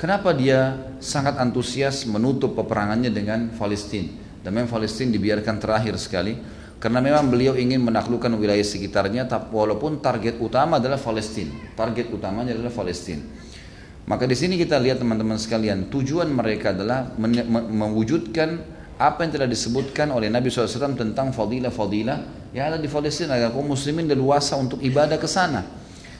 [0.00, 4.10] Kenapa dia sangat antusias menutup peperangannya dengan Palestina?
[4.40, 6.34] Dan memang Palestina dibiarkan terakhir sekali
[6.84, 11.72] karena memang beliau ingin menaklukkan wilayah sekitarnya walaupun target utama adalah Palestina.
[11.72, 13.24] Target utamanya adalah Palestina.
[14.04, 17.08] Maka di sini kita lihat teman-teman sekalian, tujuan mereka adalah
[17.72, 18.60] mewujudkan
[19.00, 23.64] apa yang telah disebutkan oleh Nabi SAW tentang fadilah-fadilah yang ada di Palestina agar kaum
[23.64, 25.64] muslimin leluasa untuk ibadah ke sana.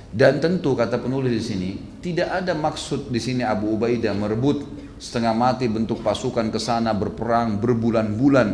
[0.08, 1.70] Dan tentu kata penulis di sini
[2.00, 4.64] tidak ada maksud di sini Abu Ubaidah merebut
[4.96, 8.48] setengah mati bentuk pasukan ke sana berperang berbulan-bulan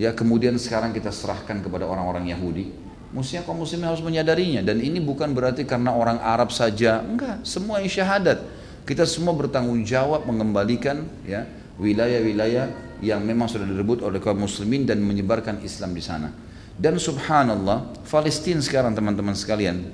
[0.00, 2.72] ya kemudian sekarang kita serahkan kepada orang-orang Yahudi.
[3.12, 7.84] Mestinya kaum muslimin harus menyadarinya dan ini bukan berarti karena orang Arab saja, enggak, semua
[7.84, 8.40] yang syahadat.
[8.88, 11.44] Kita semua bertanggung jawab mengembalikan ya
[11.76, 16.32] wilayah-wilayah yang memang sudah direbut oleh kaum muslimin dan menyebarkan Islam di sana.
[16.80, 19.84] Dan subhanallah, Palestina sekarang teman-teman sekalian,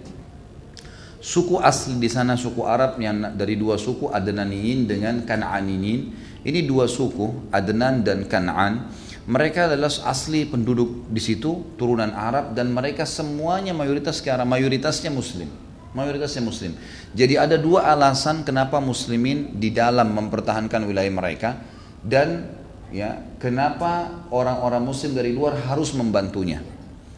[1.26, 6.00] Suku asli di sana suku Arab yang dari dua suku Adnaniyin dengan Kan'aniyin.
[6.46, 8.86] Ini dua suku Adnan dan Kan'an.
[9.26, 15.50] Mereka adalah asli penduduk di situ turunan Arab dan mereka semuanya mayoritas sekarang mayoritasnya Muslim.
[15.98, 16.78] Mayoritasnya Muslim.
[17.10, 21.58] Jadi ada dua alasan kenapa Muslimin di dalam mempertahankan wilayah mereka
[22.06, 22.54] dan
[22.94, 26.62] ya kenapa orang-orang Muslim dari luar harus membantunya.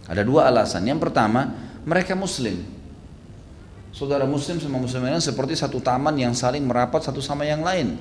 [0.09, 0.89] Ada dua alasan.
[0.89, 1.53] Yang pertama
[1.85, 2.79] mereka Muslim
[3.99, 7.99] saudara muslim sama muslim lain seperti satu taman yang saling merapat satu sama yang lain.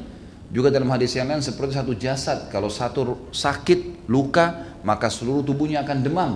[0.48, 2.48] Juga dalam hadis yang lain seperti satu jasad.
[2.48, 6.32] Kalau satu sakit, luka, maka seluruh tubuhnya akan demam.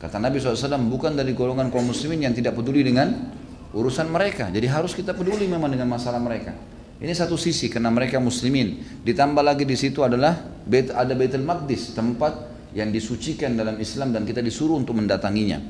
[0.00, 3.28] Kata Nabi SAW, bukan dari golongan kaum muslimin yang tidak peduli dengan
[3.76, 4.48] urusan mereka.
[4.48, 6.56] Jadi harus kita peduli memang dengan masalah mereka.
[7.00, 8.80] Ini satu sisi karena mereka muslimin.
[9.04, 10.40] Ditambah lagi di situ adalah
[10.96, 15.60] ada Baitul Maqdis, tempat yang disucikan dalam Islam dan kita disuruh untuk mendatanginya.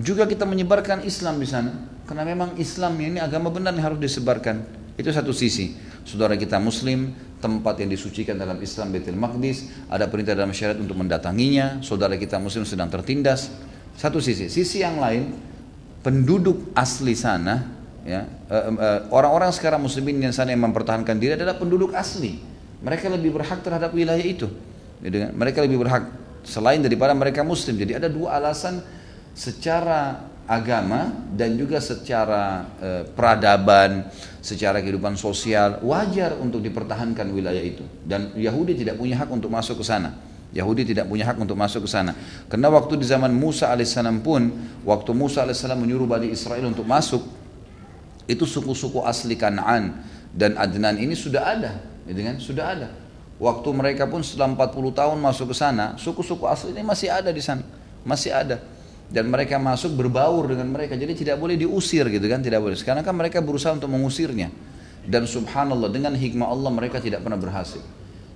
[0.00, 1.72] Juga kita menyebarkan Islam di sana.
[2.08, 4.64] Karena memang Islam ini agama benar yang harus disebarkan.
[4.96, 5.76] Itu satu sisi.
[6.06, 10.98] Saudara kita muslim, tempat yang disucikan dalam Islam Betul Maqdis, ada perintah dalam syariat untuk
[10.98, 13.50] mendatanginya, saudara kita muslim sedang tertindas.
[13.98, 14.46] Satu sisi.
[14.50, 15.34] Sisi yang lain,
[16.02, 17.66] penduduk asli sana,
[18.06, 22.38] ya eh, eh, orang-orang sekarang muslimin yang sana yang mempertahankan diri adalah penduduk asli.
[22.78, 24.46] Mereka lebih berhak terhadap wilayah itu.
[25.02, 25.34] Kan?
[25.34, 26.10] Mereka lebih berhak
[26.46, 27.74] selain daripada mereka muslim.
[27.74, 28.82] Jadi ada dua alasan
[29.34, 34.08] secara agama dan juga secara eh, peradaban,
[34.40, 39.84] secara kehidupan sosial wajar untuk dipertahankan wilayah itu dan Yahudi tidak punya hak untuk masuk
[39.84, 40.16] ke sana.
[40.48, 42.16] Yahudi tidak punya hak untuk masuk ke sana.
[42.48, 44.48] Karena waktu di zaman Musa alaihissalam pun,
[44.80, 47.20] waktu Musa alaihissalam menyuruh Bani Israel untuk masuk,
[48.24, 50.00] itu suku-suku asli Kanaan
[50.32, 52.36] dan Adnan ini sudah ada, gitu kan?
[52.40, 52.88] Sudah ada.
[53.36, 57.44] Waktu mereka pun setelah 40 tahun masuk ke sana, suku-suku asli ini masih ada di
[57.44, 57.60] sana,
[58.00, 58.64] masih ada
[59.08, 60.92] dan mereka masuk berbaur dengan mereka.
[60.94, 62.76] Jadi tidak boleh diusir gitu kan tidak boleh.
[62.76, 64.52] Sekarang kan mereka berusaha untuk mengusirnya.
[65.08, 67.80] Dan subhanallah dengan hikmah Allah mereka tidak pernah berhasil.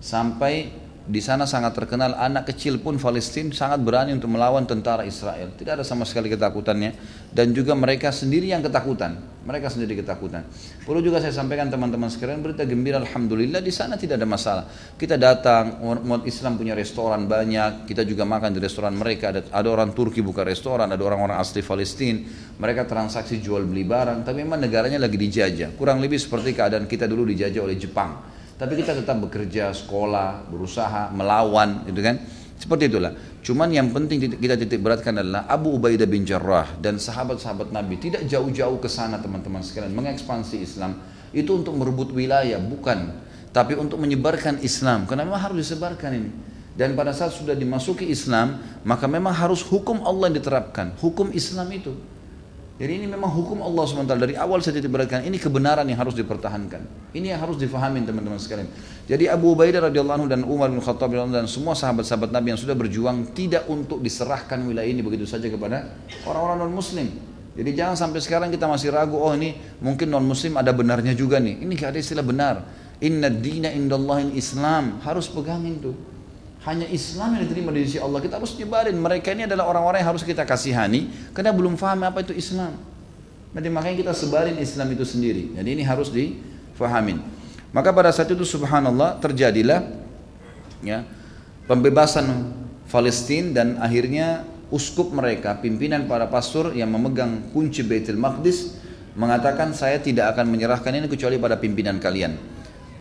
[0.01, 5.50] Sampai di sana sangat terkenal anak kecil pun Palestina sangat berani untuk melawan tentara Israel.
[5.50, 6.94] Tidak ada sama sekali ketakutannya
[7.34, 9.18] dan juga mereka sendiri yang ketakutan.
[9.42, 10.47] Mereka sendiri ketakutan.
[10.86, 14.64] Perlu juga saya sampaikan teman-teman sekalian berita gembira alhamdulillah di sana tidak ada masalah.
[14.94, 19.34] Kita datang umat Islam punya restoran banyak, kita juga makan di restoran mereka.
[19.34, 22.22] Ada, ada orang Turki buka restoran, ada orang-orang asli Palestina.
[22.62, 25.74] Mereka transaksi jual beli barang, tapi memang negaranya lagi dijajah.
[25.74, 31.10] Kurang lebih seperti keadaan kita dulu dijajah oleh Jepang tapi kita tetap bekerja, sekolah, berusaha,
[31.10, 32.23] melawan, gitu kan?
[32.55, 33.10] Seperti itulah.
[33.42, 38.23] Cuman yang penting kita titik beratkan adalah Abu Ubaidah bin Jarrah dan sahabat-sahabat Nabi tidak
[38.31, 40.94] jauh-jauh ke sana teman-teman sekalian mengekspansi Islam.
[41.34, 43.18] Itu untuk merebut wilayah bukan.
[43.50, 45.10] Tapi untuk menyebarkan Islam.
[45.10, 46.31] Karena memang harus disebarkan ini.
[46.78, 50.94] Dan pada saat sudah dimasuki Islam maka memang harus hukum Allah yang diterapkan.
[51.02, 51.99] Hukum Islam itu
[52.82, 54.10] jadi ini memang hukum Allah SWT.
[54.18, 57.14] Dari awal saya titik beratkan, ini kebenaran yang harus dipertahankan.
[57.14, 58.66] Ini yang harus difahami teman-teman sekalian.
[59.06, 62.74] Jadi Abu Ubaidah radhiyallahu anhu dan Umar bin Khattab dan semua sahabat-sahabat Nabi yang sudah
[62.74, 65.94] berjuang tidak untuk diserahkan wilayah ini begitu saja kepada
[66.26, 67.06] orang-orang non-muslim.
[67.54, 71.62] Jadi jangan sampai sekarang kita masih ragu, oh ini mungkin non-muslim ada benarnya juga nih.
[71.62, 72.66] Ini gak ada istilah benar.
[72.98, 74.98] Inna dina indallahin Islam.
[75.06, 75.94] Harus pegangin tuh.
[76.62, 78.23] Hanya Islam yang diterima di sisi Allah.
[78.23, 78.94] Kita harus nyebarin.
[78.94, 81.10] Mereka ini adalah orang-orang yang harus kita kasihani.
[81.34, 82.78] Karena belum paham apa itu Islam.
[83.52, 85.52] Jadi makanya kita sebarin Islam itu sendiri.
[85.58, 87.20] Jadi ini harus difahamin.
[87.73, 89.84] Maka pada saat itu subhanallah terjadilah
[90.84, 91.05] ya
[91.65, 92.52] pembebasan
[92.89, 98.76] Palestina dan akhirnya uskup mereka, pimpinan para pastor yang memegang kunci Baitul Maqdis
[99.16, 102.36] mengatakan saya tidak akan menyerahkan ini kecuali pada pimpinan kalian.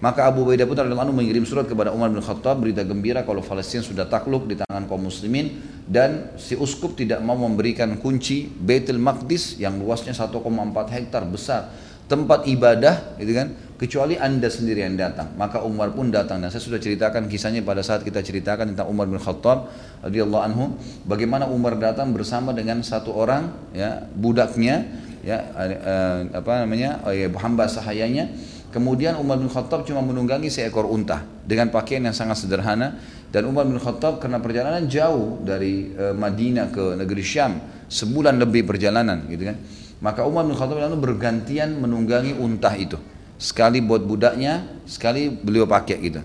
[0.01, 3.85] Maka Abu Ubaidah pun anhu mengirim surat kepada Umar bin Khattab berita gembira kalau Palestina
[3.85, 9.61] sudah takluk di tangan kaum muslimin dan si uskup tidak mau memberikan kunci Baitul Maqdis
[9.61, 10.41] yang luasnya 1,4
[10.89, 11.69] hektar besar
[12.09, 13.53] tempat ibadah gitu kan?
[13.77, 15.33] Kecuali anda sendiri yang datang.
[15.37, 16.37] Maka Umar pun datang.
[16.37, 19.73] Dan saya sudah ceritakan kisahnya pada saat kita ceritakan tentang Umar bin Khattab
[20.05, 20.63] radhiyallahu anhu
[21.05, 24.85] bagaimana Umar datang bersama dengan satu orang ya budaknya
[25.21, 28.33] ya eh, apa namanya oh ya, hamba sahayanya
[28.71, 32.95] Kemudian Umar bin Khattab cuma menunggangi seekor unta dengan pakaian yang sangat sederhana.
[33.31, 38.63] Dan Umar bin Khattab karena perjalanan jauh dari e, Madinah ke negeri Syam sebulan lebih
[38.63, 39.59] perjalanan gitu kan.
[39.99, 42.95] Maka Umar bin Khattab lalu bergantian menunggangi unta itu.
[43.35, 46.23] Sekali buat budaknya sekali beliau pakai gitu.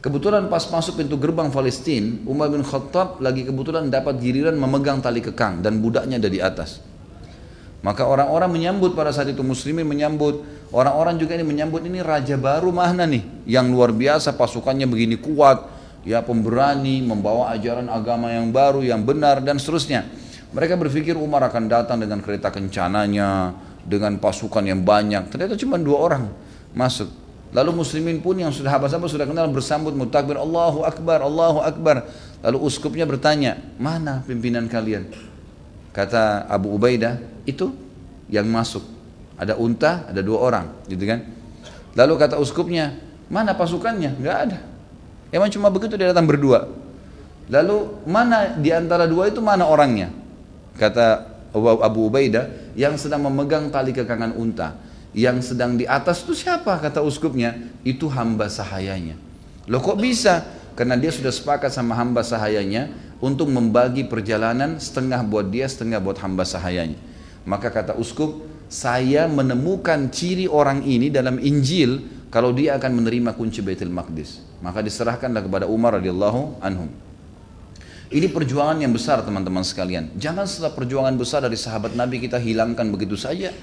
[0.00, 5.20] Kebetulan pas masuk pintu gerbang Palestina Umar bin Khattab lagi kebetulan dapat giliran memegang tali
[5.20, 6.89] kekang dan budaknya ada di atas
[7.80, 12.68] maka orang-orang menyambut pada saat itu muslimin menyambut orang-orang juga ini menyambut ini raja baru
[12.68, 18.80] mana nih yang luar biasa pasukannya begini kuat ya pemberani membawa ajaran agama yang baru
[18.84, 20.08] yang benar dan seterusnya.
[20.50, 23.54] Mereka berpikir Umar akan datang dengan kereta kencananya
[23.86, 25.30] dengan pasukan yang banyak.
[25.30, 26.24] Ternyata cuma dua orang
[26.74, 27.06] masuk.
[27.50, 32.06] Lalu muslimin pun yang sudah habas-habas sudah kenal bersambut mutakbir Allahu Akbar, Allahu Akbar.
[32.46, 35.10] Lalu uskupnya bertanya, mana pimpinan kalian?
[35.90, 37.72] Kata Abu Ubaidah, itu
[38.28, 38.82] yang masuk.
[39.40, 41.24] Ada unta, ada dua orang, gitu kan?
[41.96, 43.00] Lalu kata uskupnya,
[43.32, 44.20] mana pasukannya?
[44.20, 44.58] Enggak ada.
[45.32, 46.68] Emang cuma begitu dia datang berdua.
[47.50, 50.12] Lalu mana di antara dua itu mana orangnya?
[50.78, 54.78] Kata Abu Ubaidah yang sedang memegang tali kekangan unta.
[55.10, 56.78] Yang sedang di atas itu siapa?
[56.78, 59.18] Kata uskupnya, itu hamba sahayanya.
[59.66, 60.46] Loh kok bisa?
[60.78, 66.22] Karena dia sudah sepakat sama hamba sahayanya untuk membagi perjalanan setengah buat dia, setengah buat
[66.22, 66.94] hamba sahayanya.
[67.48, 73.64] Maka kata uskup, saya menemukan ciri orang ini dalam Injil kalau dia akan menerima kunci
[73.64, 74.44] Baitul Maqdis.
[74.60, 76.90] Maka diserahkanlah kepada Umar radhiyallahu anhum.
[78.10, 80.10] Ini perjuangan yang besar teman-teman sekalian.
[80.18, 83.54] Jangan setelah perjuangan besar dari sahabat Nabi kita hilangkan begitu saja.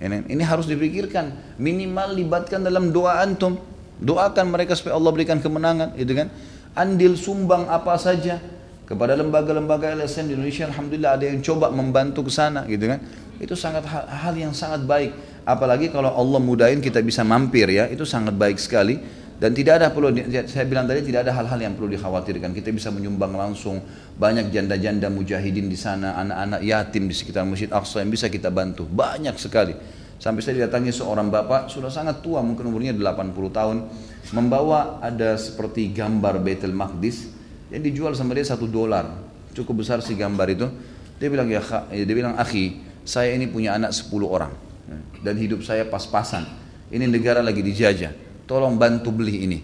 [0.00, 1.56] Ini, ini harus dipikirkan.
[1.60, 3.60] Minimal libatkan dalam doa antum.
[4.02, 6.32] Doakan mereka supaya Allah berikan kemenangan, itu kan?
[6.72, 8.40] Andil sumbang apa saja
[8.92, 13.00] kepada lembaga-lembaga LSM di Indonesia alhamdulillah ada yang coba membantu ke sana gitu kan.
[13.40, 15.16] Itu sangat hal, hal yang sangat baik.
[15.48, 17.88] Apalagi kalau Allah mudahin kita bisa mampir ya.
[17.88, 19.00] Itu sangat baik sekali.
[19.40, 20.12] Dan tidak ada perlu
[20.46, 22.52] saya bilang tadi tidak ada hal-hal yang perlu dikhawatirkan.
[22.52, 23.80] Kita bisa menyumbang langsung
[24.14, 28.84] banyak janda-janda mujahidin di sana anak-anak yatim di sekitar Masjid Aqsa yang bisa kita bantu.
[28.84, 29.74] Banyak sekali.
[30.20, 33.76] Sampai saya didatangi seorang bapak sudah sangat tua mungkin umurnya 80 tahun
[34.36, 37.31] membawa ada seperti gambar Baitul Maqdis
[37.72, 39.08] yang dijual sama dia satu dolar.
[39.56, 40.68] Cukup besar si gambar itu.
[41.16, 44.52] Dia bilang ya dia bilang akhi saya ini punya anak sepuluh orang.
[45.24, 46.44] Dan hidup saya pas-pasan.
[46.92, 48.12] Ini negara lagi dijajah.
[48.44, 49.58] Tolong bantu beli ini.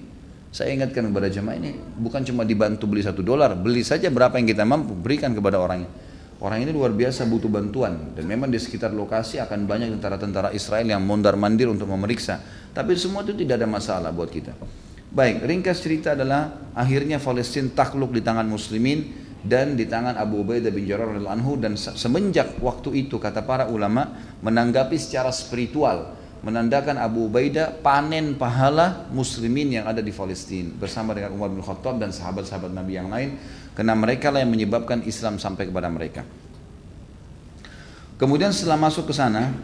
[0.49, 3.53] Saya ingatkan kepada jemaah ini bukan cuma dibantu beli satu dolar.
[3.53, 4.97] Beli saja berapa yang kita mampu.
[4.97, 5.93] Berikan kepada orangnya.
[6.39, 8.17] Orang ini luar biasa butuh bantuan.
[8.17, 12.41] Dan memang di sekitar lokasi akan banyak tentara-tentara Israel yang mondar mandir untuk memeriksa.
[12.73, 14.55] Tapi semua itu tidak ada masalah buat kita
[15.09, 19.09] Baik, ringkas cerita adalah akhirnya Palestina takluk di tangan muslimin
[19.41, 24.13] dan di tangan Abu Ubaidah bin Jarrah anhu dan semenjak waktu itu kata para ulama
[24.45, 26.13] menanggapi secara spiritual
[26.45, 31.99] menandakan Abu Ubaidah panen pahala muslimin yang ada di Palestina bersama dengan Umar bin Khattab
[31.99, 33.41] dan sahabat-sahabat Nabi yang lain
[33.75, 36.23] karena mereka lah yang menyebabkan Islam sampai kepada mereka.
[38.19, 39.55] Kemudian setelah masuk ke sana,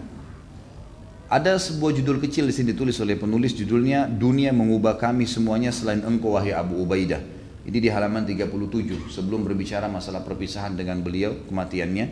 [1.34, 6.06] ada sebuah judul kecil di sini ditulis oleh penulis judulnya Dunia mengubah kami semuanya selain
[6.06, 7.18] engkau wahai Abu Ubaidah.
[7.66, 12.06] Ini di halaman 37 sebelum berbicara masalah perpisahan dengan beliau kematiannya.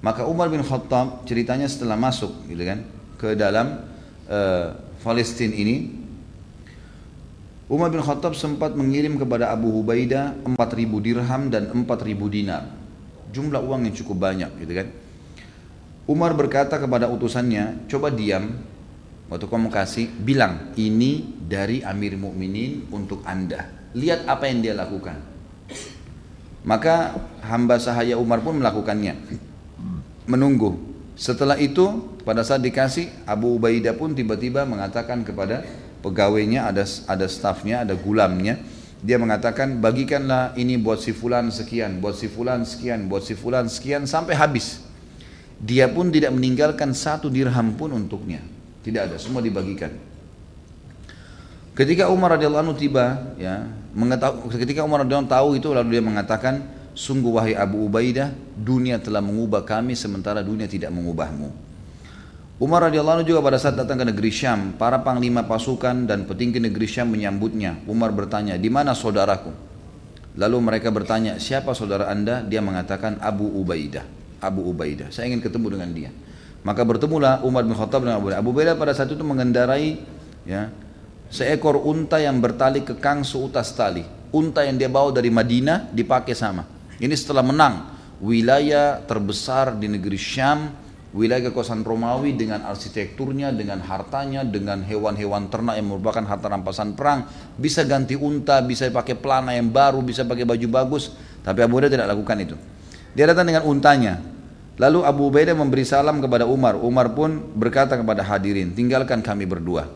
[0.00, 2.80] Maka Umar bin Khattab ceritanya setelah masuk gitu kan
[3.20, 3.84] ke dalam
[4.24, 4.72] uh,
[5.04, 5.92] Palestina ini
[7.68, 11.84] Umar bin Khattab sempat mengirim kepada Abu Ubaidah 4000 dirham dan 4000
[12.32, 12.72] dinar.
[13.36, 14.88] Jumlah uang yang cukup banyak gitu kan.
[16.06, 18.54] Umar berkata kepada utusannya, coba diam,
[19.26, 23.66] waktu kamu kasih, bilang ini dari Amir Mukminin untuk anda.
[23.90, 25.18] Lihat apa yang dia lakukan.
[26.62, 29.18] Maka hamba sahaya Umar pun melakukannya.
[30.30, 30.78] Menunggu.
[31.18, 35.66] Setelah itu, pada saat dikasih, Abu Ubaidah pun tiba-tiba mengatakan kepada
[36.06, 38.62] pegawainya, ada ada stafnya, ada gulamnya,
[39.02, 43.66] dia mengatakan bagikanlah ini buat si fulan sekian, buat si fulan sekian, buat si fulan
[43.66, 44.85] sekian sampai habis.
[45.56, 48.44] Dia pun tidak meninggalkan satu dirham pun untuknya.
[48.84, 49.90] Tidak ada, semua dibagikan.
[51.76, 56.54] Ketika Umar radhiyallahu anhu tiba, ya, mengetahui, ketika Umar radhiyallahu tahu itu lalu dia mengatakan,
[56.96, 61.52] sungguh wahai Abu Ubaidah, dunia telah mengubah kami sementara dunia tidak mengubahmu.
[62.56, 66.88] Umar radhiyallahu juga pada saat datang ke negeri Syam, para panglima pasukan dan petinggi negeri
[66.88, 67.84] Syam menyambutnya.
[67.84, 69.52] Umar bertanya, di mana saudaraku?
[70.40, 72.40] Lalu mereka bertanya, siapa saudara anda?
[72.40, 74.04] Dia mengatakan Abu Ubaidah.
[74.40, 75.08] Abu Ubaidah.
[75.12, 76.10] Saya ingin ketemu dengan dia.
[76.66, 78.40] Maka bertemulah Umar bin Khattab dengan Abu Ubaidah.
[78.42, 80.02] Abu Ubaidah pada saat itu mengendarai
[80.42, 80.70] ya,
[81.30, 84.02] seekor unta yang bertali kekang seutas tali.
[84.34, 86.66] Unta yang dia bawa dari Madinah dipakai sama.
[86.98, 90.72] Ini setelah menang wilayah terbesar di negeri Syam,
[91.16, 97.28] wilayah kekuasaan Romawi dengan arsitekturnya, dengan hartanya, dengan hewan-hewan ternak yang merupakan harta rampasan perang,
[97.56, 101.12] bisa ganti unta, bisa pakai pelana yang baru, bisa pakai baju bagus,
[101.44, 102.56] tapi Abu Ubaidah tidak lakukan itu.
[103.16, 104.20] Dia datang dengan untanya.
[104.76, 106.76] Lalu Abu Ubaidah memberi salam kepada Umar.
[106.76, 109.88] Umar pun berkata kepada hadirin, tinggalkan kami berdua.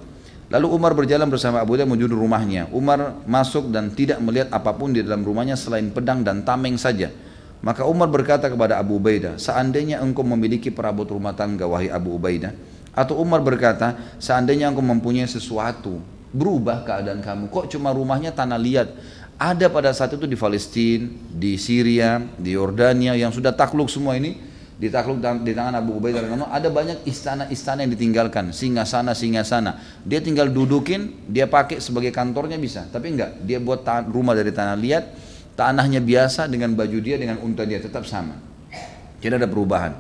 [0.49, 2.73] Lalu Umar berjalan bersama Abu Ubaidah menuju rumahnya.
[2.73, 7.13] Umar masuk dan tidak melihat apa pun di dalam rumahnya selain pedang dan tameng saja.
[7.61, 12.57] Maka Umar berkata kepada Abu Ubaidah, seandainya engkau memiliki perabot rumah tangga wahai Abu Ubaidah,
[12.97, 16.01] atau Umar berkata, seandainya engkau mempunyai sesuatu,
[16.33, 17.53] berubah keadaan kamu.
[17.53, 18.89] Kok cuma rumahnya tanah liat?
[19.41, 24.37] Ada pada saat itu di Palestina, di Syria, di Yordania yang sudah takluk semua ini
[24.77, 28.53] ditakluk di tangan Abu Ubaidah ada banyak istana-istana yang ditinggalkan.
[28.53, 29.81] Singa sana singa sana.
[30.05, 32.85] Dia tinggal dudukin dia pakai sebagai kantornya bisa.
[32.93, 33.81] Tapi enggak dia buat
[34.13, 34.77] rumah dari tanah.
[34.77, 35.05] Liat
[35.57, 38.37] tanahnya biasa dengan baju dia dengan unta dia tetap sama.
[39.25, 39.93] Tidak ada perubahan.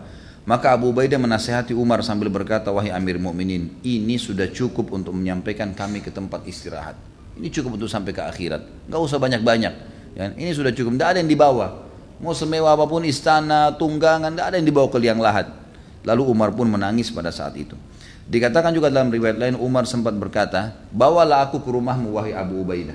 [0.45, 5.73] Maka Abu Ubaidah menasehati Umar sambil berkata wahai Amir Mukminin ini sudah cukup untuk menyampaikan
[5.77, 7.10] kami ke tempat istirahat
[7.41, 8.87] ini cukup untuk sampai ke akhirat.
[8.93, 9.75] Gak usah banyak-banyak.
[10.15, 11.01] Ya, ini sudah cukup.
[11.01, 11.89] Tidak ada yang dibawa.
[12.21, 15.49] Mau semewah apa pun istana, tunggangan, tidak ada yang dibawa ke liang lahat.
[16.05, 17.73] Lalu Umar pun menangis pada saat itu.
[18.29, 22.95] Dikatakan juga dalam riwayat lain Umar sempat berkata, bawalah aku ke rumahmu wahai Abu Ubaidah.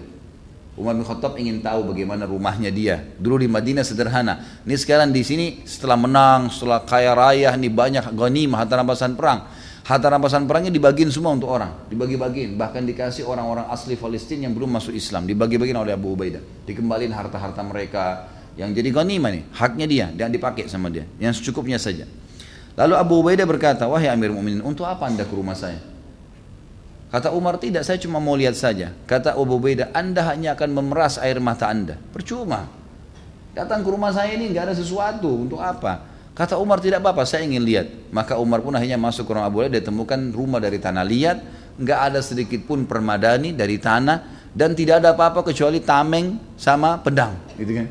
[0.75, 2.99] Umar bin Khattab ingin tahu bagaimana rumahnya dia.
[3.15, 4.43] Dulu di Madinah sederhana.
[4.67, 9.47] Ini sekarang di sini setelah menang, setelah kaya raya, ini banyak ghanimah, harta rampasan perang.
[9.85, 14.73] Harta rampasan perangnya dibagiin semua untuk orang, dibagi-bagiin, bahkan dikasih orang-orang asli Palestina yang belum
[14.73, 18.25] masuk Islam, dibagi-bagiin oleh Abu Ubaidah, dikembalin harta-harta mereka
[18.57, 22.09] yang jadi ghanimah nih, haknya dia, dan dipakai sama dia, yang secukupnya saja.
[22.73, 25.77] Lalu Abu Ubaidah berkata, wahai Amir Mu'minin, untuk apa anda ke rumah saya?
[27.13, 28.89] Kata Umar, tidak, saya cuma mau lihat saja.
[29.05, 31.93] Kata Abu Ubaidah, anda hanya akan memeras air mata anda.
[32.09, 32.65] Percuma.
[33.53, 36.14] Datang ke rumah saya ini nggak ada sesuatu, untuk apa?
[36.35, 38.11] Kata Umar tidak apa-apa, saya ingin lihat.
[38.11, 41.37] Maka Umar pun akhirnya masuk ke rumah Abu Hurairah, dia temukan rumah dari tanah liat,
[41.79, 47.39] nggak ada sedikit pun permadani dari tanah, dan tidak ada apa-apa kecuali tameng sama pedang,
[47.55, 47.87] gitu kan?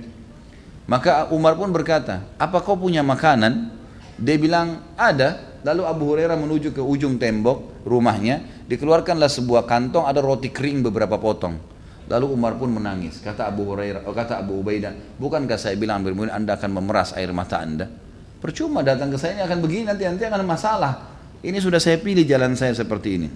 [0.84, 3.72] Maka Umar pun berkata, apa kau punya makanan?
[4.20, 5.56] Dia bilang ada.
[5.64, 11.16] Lalu Abu Hurairah menuju ke ujung tembok rumahnya, dikeluarkanlah sebuah kantong ada roti kering beberapa
[11.16, 11.56] potong.
[12.04, 13.24] Lalu Umar pun menangis.
[13.24, 17.64] Kata Abu Hurairah, oh, kata Abu Ubaidah, bukankah saya bilang Anda akan memeras air mata
[17.64, 18.03] Anda?
[18.44, 21.16] Percuma datang ke saya ini akan begini nanti nanti akan masalah.
[21.40, 23.28] Ini sudah saya pilih jalan saya seperti ini.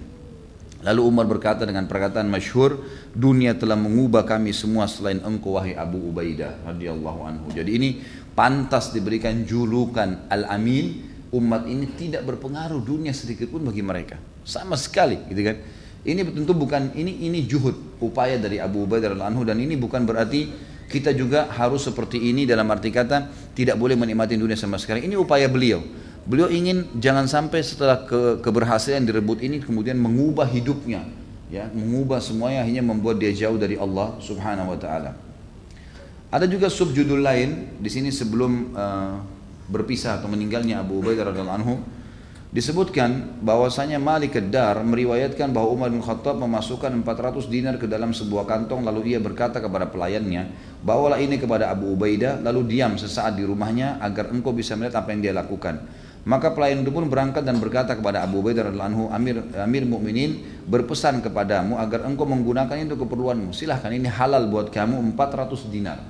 [0.85, 2.77] Lalu Umar berkata dengan perkataan masyhur,
[3.17, 7.49] dunia telah mengubah kami semua selain engkau wahai Abu Ubaidah radhiyallahu anhu.
[7.49, 7.89] Jadi ini
[8.37, 11.09] pantas diberikan julukan Al-Amin.
[11.33, 14.21] Umat ini tidak berpengaruh dunia sedikit pun bagi mereka.
[14.45, 15.57] Sama sekali, gitu kan?
[16.05, 20.05] Ini tentu bukan ini ini juhud upaya dari Abu Ubaidah radhiyallahu anhu dan ini bukan
[20.05, 20.53] berarti
[20.89, 25.05] kita juga harus seperti ini dalam arti kata tidak boleh menikmati dunia sama sekali.
[25.05, 25.85] Ini upaya beliau.
[26.25, 31.05] Beliau ingin jangan sampai setelah ke, keberhasilan direbut ini kemudian mengubah hidupnya,
[31.49, 35.13] ya, mengubah semuanya hanya membuat dia jauh dari Allah Subhanahu wa taala.
[36.29, 39.17] Ada juga subjudul lain di sini sebelum uh,
[39.69, 41.81] berpisah atau meninggalnya Abu Ubaidah radhiyallahu anhu
[42.49, 48.49] Disebutkan bahwasanya Malik Ad-Dar meriwayatkan bahwa Umar bin Khattab memasukkan 400 dinar ke dalam sebuah
[48.49, 50.49] kantong lalu ia berkata kepada pelayannya,
[50.81, 55.13] "Bawalah ini kepada Abu Ubaidah lalu diam sesaat di rumahnya agar engkau bisa melihat apa
[55.13, 55.77] yang dia lakukan."
[56.25, 60.41] Maka pelayan itu pun berangkat dan berkata kepada Abu Ubaidah radhiyallahu anhu, "Amir Amir Mukminin
[60.65, 63.53] berpesan kepadamu agar engkau menggunakan itu keperluanmu.
[63.53, 66.01] Silahkan ini halal buat kamu 400 dinar."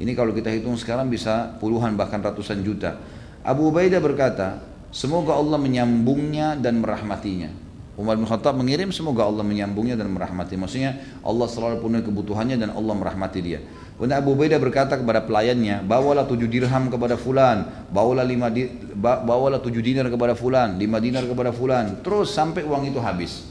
[0.00, 2.96] Ini kalau kita hitung sekarang bisa puluhan bahkan ratusan juta.
[3.44, 7.70] Abu Ubaidah berkata, Semoga Allah menyambungnya dan merahmatinya.
[8.00, 10.56] Umar bin Khattab mengirim semoga Allah menyambungnya dan merahmati.
[10.56, 13.60] Maksudnya Allah selalu penuhi kebutuhannya dan Allah merahmati dia.
[14.00, 18.64] Kemudian Abu Ubaidah berkata kepada pelayannya, bawalah tujuh dirham kepada fulan, bawalah lima di,
[18.96, 23.44] bawalah tujuh dinar kepada fulan, lima dinar kepada fulan, terus sampai uang itu habis.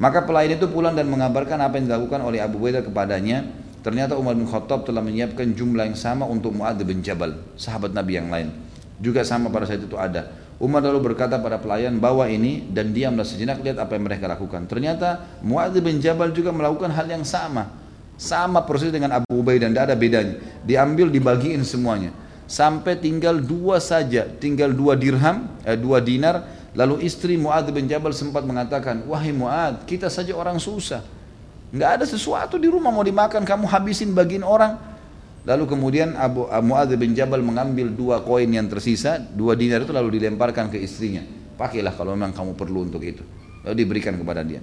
[0.00, 3.44] Maka pelayan itu pulang dan mengabarkan apa yang dilakukan oleh Abu Ubaidah kepadanya.
[3.84, 8.16] Ternyata Umar bin Khattab telah menyiapkan jumlah yang sama untuk Muadz bin Jabal, sahabat Nabi
[8.16, 8.48] yang lain.
[8.96, 10.45] Juga sama pada saat itu ada.
[10.56, 14.64] Umar lalu berkata pada pelayan bawa ini dan diamlah sejenak lihat apa yang mereka lakukan.
[14.64, 17.68] Ternyata Muadz bin Jabal juga melakukan hal yang sama.
[18.16, 20.40] Sama persis dengan Abu Ubaidah tidak ada bedanya.
[20.64, 22.08] Diambil dibagiin semuanya.
[22.48, 26.48] Sampai tinggal dua saja, tinggal dua dirham, eh, dua dinar.
[26.72, 31.04] Lalu istri Muadz bin Jabal sempat mengatakan, wahai Muadz, kita saja orang susah.
[31.68, 34.95] Nggak ada sesuatu di rumah mau dimakan, kamu habisin bagiin orang.
[35.46, 40.18] Lalu kemudian Abu Muadz bin Jabal mengambil dua koin yang tersisa, dua dinar itu lalu
[40.18, 41.22] dilemparkan ke istrinya.
[41.54, 43.22] Pakailah kalau memang kamu perlu untuk itu.
[43.62, 44.58] Lalu diberikan kepada dia.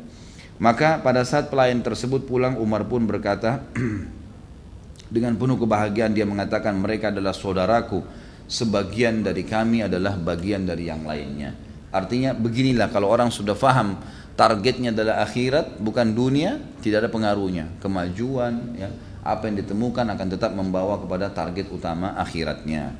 [0.59, 3.63] Maka pada saat pelayan tersebut pulang Umar pun berkata
[5.15, 8.03] dengan penuh kebahagiaan dia mengatakan mereka adalah saudaraku.
[8.43, 11.55] Sebagian dari kami adalah bagian dari yang lainnya.
[11.95, 14.03] Artinya beginilah kalau orang sudah faham
[14.35, 17.71] targetnya adalah akhirat bukan dunia, tidak ada pengaruhnya.
[17.79, 18.91] Kemajuan ya,
[19.23, 22.91] apa yang ditemukan akan tetap membawa kepada target utama akhiratnya.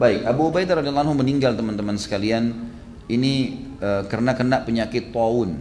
[0.00, 2.56] Baik, Abu Ubaidah radhiyallahu anhu meninggal teman-teman sekalian
[3.12, 5.60] ini e, karena kena penyakit taun.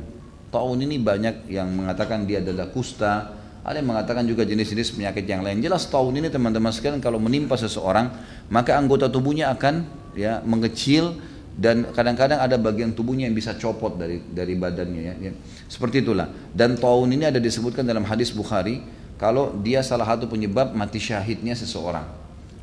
[0.49, 5.43] Taun ini banyak yang mengatakan dia adalah kusta, ada yang mengatakan juga jenis-jenis penyakit yang
[5.43, 5.59] lain.
[5.59, 8.07] Jelas taun ini teman-teman sekalian kalau menimpa seseorang,
[8.47, 9.83] maka anggota tubuhnya akan
[10.15, 11.19] ya mengecil
[11.59, 15.31] dan kadang-kadang ada bagian tubuhnya yang bisa copot dari dari badannya ya, ya.
[15.67, 16.31] Seperti itulah.
[16.55, 18.79] Dan taun ini ada disebutkan dalam hadis Bukhari
[19.19, 22.07] kalau dia salah satu penyebab mati syahidnya seseorang.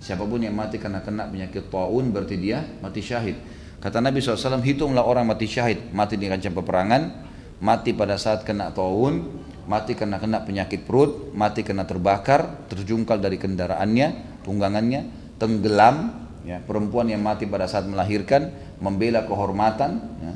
[0.01, 3.37] Siapa pun yang mati karena kena penyakit taun berarti dia mati syahid.
[3.77, 7.03] Kata Nabi SAW, hitunglah orang mati syahid, mati di kancah peperangan,
[7.61, 13.37] mati pada saat kena taun, mati karena kena penyakit perut, mati karena terbakar, terjungkal dari
[13.37, 15.01] kendaraannya, tunggangannya,
[15.37, 18.49] tenggelam, ya, perempuan yang mati pada saat melahirkan,
[18.81, 19.91] membela kehormatan,
[20.25, 20.33] ya.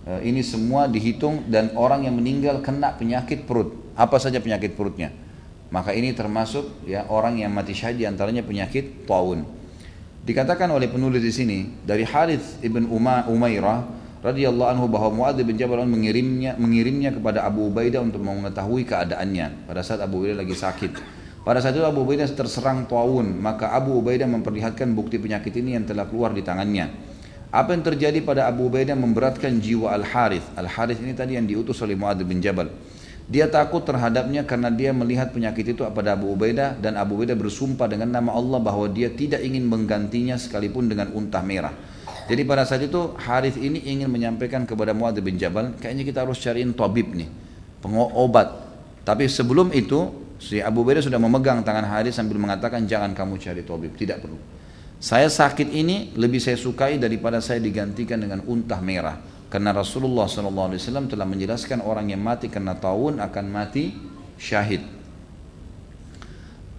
[0.00, 3.74] E, ini semua dihitung dan orang yang meninggal kena penyakit perut.
[3.98, 5.10] Apa saja penyakit perutnya?
[5.70, 9.46] Maka ini termasuk ya orang yang mati syahid di antaranya penyakit taun.
[10.26, 13.86] Dikatakan oleh penulis di sini dari Harith ibn Uma, Umairah
[14.20, 19.80] radhiyallahu anhu bahwa Muadz bin Jabal mengirimnya mengirimnya kepada Abu Ubaidah untuk mengetahui keadaannya pada
[19.80, 20.92] saat Abu Ubaidah lagi sakit.
[21.40, 25.88] Pada saat itu Abu Ubaidah terserang taun, maka Abu Ubaidah memperlihatkan bukti penyakit ini yang
[25.88, 26.92] telah keluar di tangannya.
[27.48, 30.44] Apa yang terjadi pada Abu Ubaidah memberatkan jiwa Al Harith.
[30.52, 32.68] Al Harith ini tadi yang diutus oleh Muadz bin Jabal.
[33.30, 37.86] Dia takut terhadapnya karena dia melihat penyakit itu pada Abu Ubaidah dan Abu Ubaidah bersumpah
[37.86, 41.70] dengan nama Allah bahwa dia tidak ingin menggantinya sekalipun dengan unta merah.
[42.26, 46.42] Jadi pada saat itu Harith ini ingin menyampaikan kepada Muadz bin Jabal, kayaknya kita harus
[46.42, 47.30] cariin tabib nih,
[47.78, 48.50] pengobat.
[49.06, 50.10] Tapi sebelum itu
[50.42, 54.42] si Abu Ubaidah sudah memegang tangan Harith sambil mengatakan jangan kamu cari tabib, tidak perlu.
[54.98, 59.16] Saya sakit ini lebih saya sukai daripada saya digantikan dengan unta merah.
[59.50, 63.98] Karena Rasulullah SAW telah menjelaskan orang yang mati karena taun akan mati
[64.38, 65.00] syahid.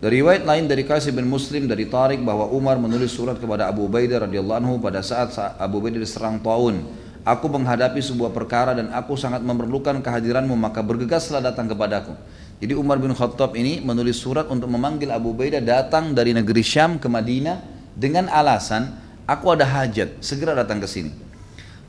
[0.02, 3.86] Dari riwayat lain dari Qasib bin Muslim dari Tariq bahwa Umar menulis surat kepada Abu
[3.86, 5.30] Ubaidah radhiyallahu anhu pada saat
[5.62, 6.90] Abu Ubaidah diserang taun.
[7.22, 12.18] Aku menghadapi sebuah perkara dan aku sangat memerlukan kehadiranmu maka bergegaslah datang kepadaku.
[12.58, 16.98] Jadi Umar bin Khattab ini menulis surat untuk memanggil Abu Ubaidah datang dari negeri Syam
[16.98, 17.62] ke Madinah
[17.94, 18.98] dengan alasan
[19.30, 21.31] aku ada hajat segera datang ke sini.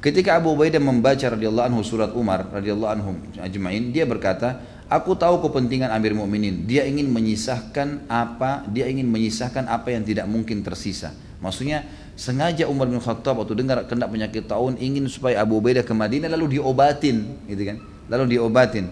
[0.02, 4.58] Ketika Abu Ubaidah membaca radhiyallahu anhu surat Umar radhiyallahu anhu ajmain, dia berkata,
[4.90, 6.66] "Aku tahu kepentingan Amir Mukminin.
[6.66, 8.66] Dia ingin menyisahkan apa?
[8.66, 11.86] Dia ingin menyisahkan apa yang tidak mungkin tersisa." Maksudnya
[12.18, 16.26] sengaja Umar bin Khattab waktu dengar kena penyakit tahun ingin supaya Abu Ubaidah ke Madinah
[16.34, 17.78] lalu diobatin, gitu kan?
[18.10, 18.90] lalu diobatin.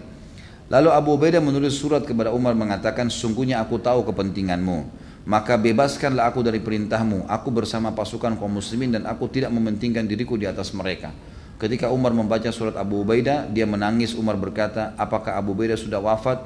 [0.71, 5.00] Lalu Abu Ubaidah menulis surat kepada Umar mengatakan, sungguhnya aku tahu kepentinganmu.
[5.21, 7.29] Maka bebaskanlah aku dari perintahmu.
[7.29, 11.13] Aku bersama pasukan kaum muslimin dan aku tidak mementingkan diriku di atas mereka.
[11.61, 14.17] Ketika Umar membaca surat Abu Ubaidah, dia menangis.
[14.17, 16.41] Umar berkata, apakah Abu Ubaidah sudah wafat?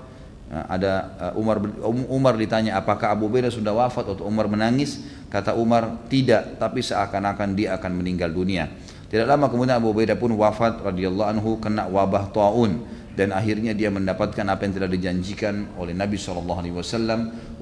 [0.46, 5.02] Nah, ada uh, Umar um, Umar ditanya apakah Abu Ubaidah sudah wafat atau Umar menangis
[5.34, 8.70] kata Umar tidak tapi seakan-akan dia akan meninggal dunia
[9.10, 12.86] tidak lama kemudian Abu Ubaidah pun wafat radhiyallahu anhu kena wabah taun
[13.16, 16.52] dan akhirnya dia mendapatkan apa yang telah dijanjikan oleh Nabi SAW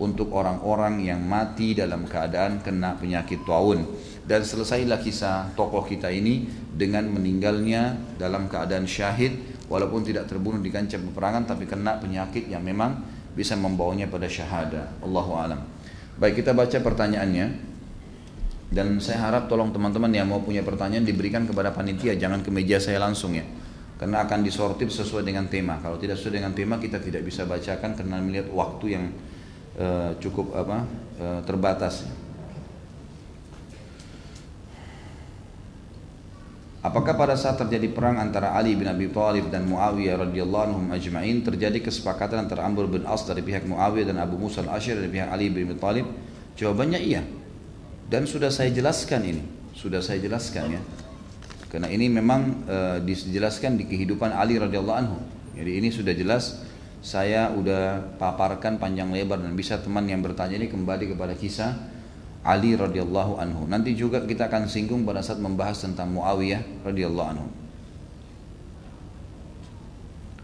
[0.02, 3.86] untuk orang-orang yang mati dalam keadaan kena penyakit taun.
[4.26, 10.74] Dan selesailah kisah tokoh kita ini dengan meninggalnya dalam keadaan syahid walaupun tidak terbunuh di
[10.74, 13.06] kancah peperangan tapi kena penyakit yang memang
[13.38, 14.90] bisa membawanya pada syahada.
[15.06, 15.62] Allahu alam.
[16.18, 17.72] Baik kita baca pertanyaannya.
[18.74, 22.82] Dan saya harap tolong teman-teman yang mau punya pertanyaan diberikan kepada panitia jangan ke meja
[22.82, 23.46] saya langsung ya
[24.04, 25.80] karena akan disortir sesuai dengan tema.
[25.80, 29.06] Kalau tidak sesuai dengan tema kita tidak bisa bacakan karena melihat waktu yang
[29.80, 30.84] uh, cukup apa
[31.24, 32.04] uh, terbatas.
[36.84, 41.40] Apakah pada saat terjadi perang antara Ali bin Abi Thalib dan Muawiyah radhiyallahu anhum ajma'in
[41.40, 45.32] terjadi kesepakatan antara Amr bin As dari pihak Muawiyah dan Abu Musa al-Asy'ari dari pihak
[45.32, 46.12] Ali bin Abi Thalib?
[46.60, 47.24] Jawabannya iya.
[48.12, 50.84] Dan sudah saya jelaskan ini, sudah saya jelaskan ya.
[51.74, 55.18] Karena ini memang e, dijelaskan di kehidupan Ali radhiyallahu anhu.
[55.58, 56.62] Jadi ini sudah jelas
[57.02, 61.74] saya udah paparkan panjang lebar dan bisa teman yang bertanya ini kembali kepada kisah
[62.46, 63.66] Ali radhiyallahu anhu.
[63.66, 67.50] Nanti juga kita akan singgung pada saat membahas tentang Muawiyah radhiyallahu anhu.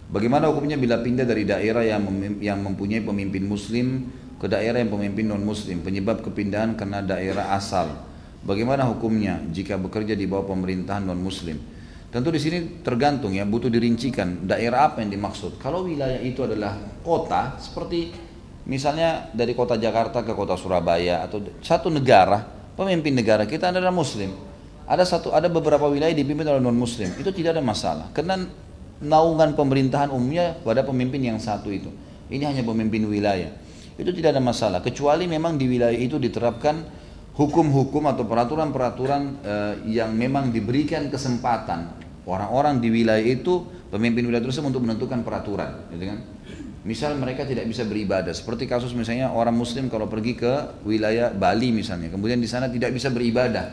[0.09, 2.01] Bagaimana hukumnya bila pindah dari daerah yang
[2.41, 4.09] yang mempunyai pemimpin muslim
[4.41, 5.85] ke daerah yang pemimpin non muslim?
[5.85, 8.08] Penyebab kepindahan karena daerah asal
[8.39, 11.59] Bagaimana hukumnya jika bekerja di bawah pemerintahan non muslim?
[12.09, 15.61] Tentu di sini tergantung ya, butuh dirincikan daerah apa yang dimaksud.
[15.61, 16.73] Kalau wilayah itu adalah
[17.05, 18.09] kota, seperti
[18.65, 22.41] misalnya dari kota Jakarta ke kota Surabaya atau satu negara,
[22.73, 24.33] pemimpin negara kita adalah muslim.
[24.89, 28.09] Ada satu ada beberapa wilayah dipimpin oleh non muslim, itu tidak ada masalah.
[28.09, 28.41] Karena
[29.03, 31.93] naungan pemerintahan umumnya pada pemimpin yang satu itu.
[32.33, 33.53] Ini hanya pemimpin wilayah.
[33.99, 36.87] Itu tidak ada masalah, kecuali memang di wilayah itu diterapkan
[37.39, 41.95] hukum-hukum atau peraturan-peraturan uh, yang memang diberikan kesempatan
[42.27, 46.19] orang-orang di wilayah itu pemimpin wilayah tersebut untuk menentukan peraturan, gitu kan?
[46.83, 51.71] Misal mereka tidak bisa beribadah, seperti kasus misalnya orang Muslim kalau pergi ke wilayah Bali
[51.71, 53.71] misalnya, kemudian di sana tidak bisa beribadah,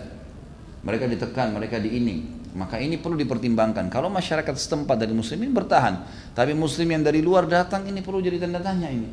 [0.86, 3.90] mereka ditekan, mereka diining, maka ini perlu dipertimbangkan.
[3.90, 6.06] Kalau masyarakat setempat dari Muslimin bertahan,
[6.38, 9.10] tapi Muslim yang dari luar datang ini perlu jadi tanda tanya ini.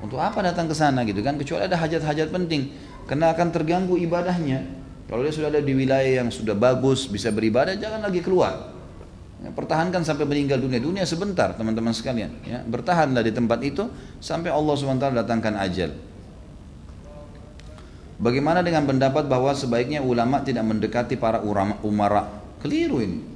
[0.00, 1.36] Untuk apa datang ke sana gitu kan?
[1.36, 2.72] Kecuali ada hajat-hajat penting
[3.10, 4.62] karena akan terganggu ibadahnya.
[5.10, 8.70] Kalau dia sudah ada di wilayah yang sudah bagus, bisa beribadah, jangan lagi keluar.
[9.42, 10.78] Ya, pertahankan sampai meninggal dunia.
[10.78, 12.30] Dunia sebentar, teman-teman sekalian.
[12.46, 13.90] Ya, bertahanlah di tempat itu
[14.22, 15.90] sampai Allah SWT datangkan ajal.
[18.22, 21.42] Bagaimana dengan pendapat bahwa sebaiknya ulama tidak mendekati para
[21.82, 22.30] umara?
[22.62, 23.26] Keliru ini.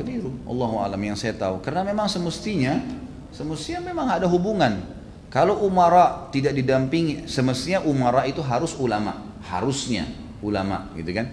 [0.00, 0.32] Keliru.
[0.48, 1.60] Allah alam yang saya tahu.
[1.60, 2.80] Karena memang semestinya,
[3.28, 4.99] semestinya memang ada hubungan
[5.30, 10.10] kalau umara tidak didampingi, semestinya umara itu harus ulama, harusnya
[10.42, 11.30] ulama, gitu kan?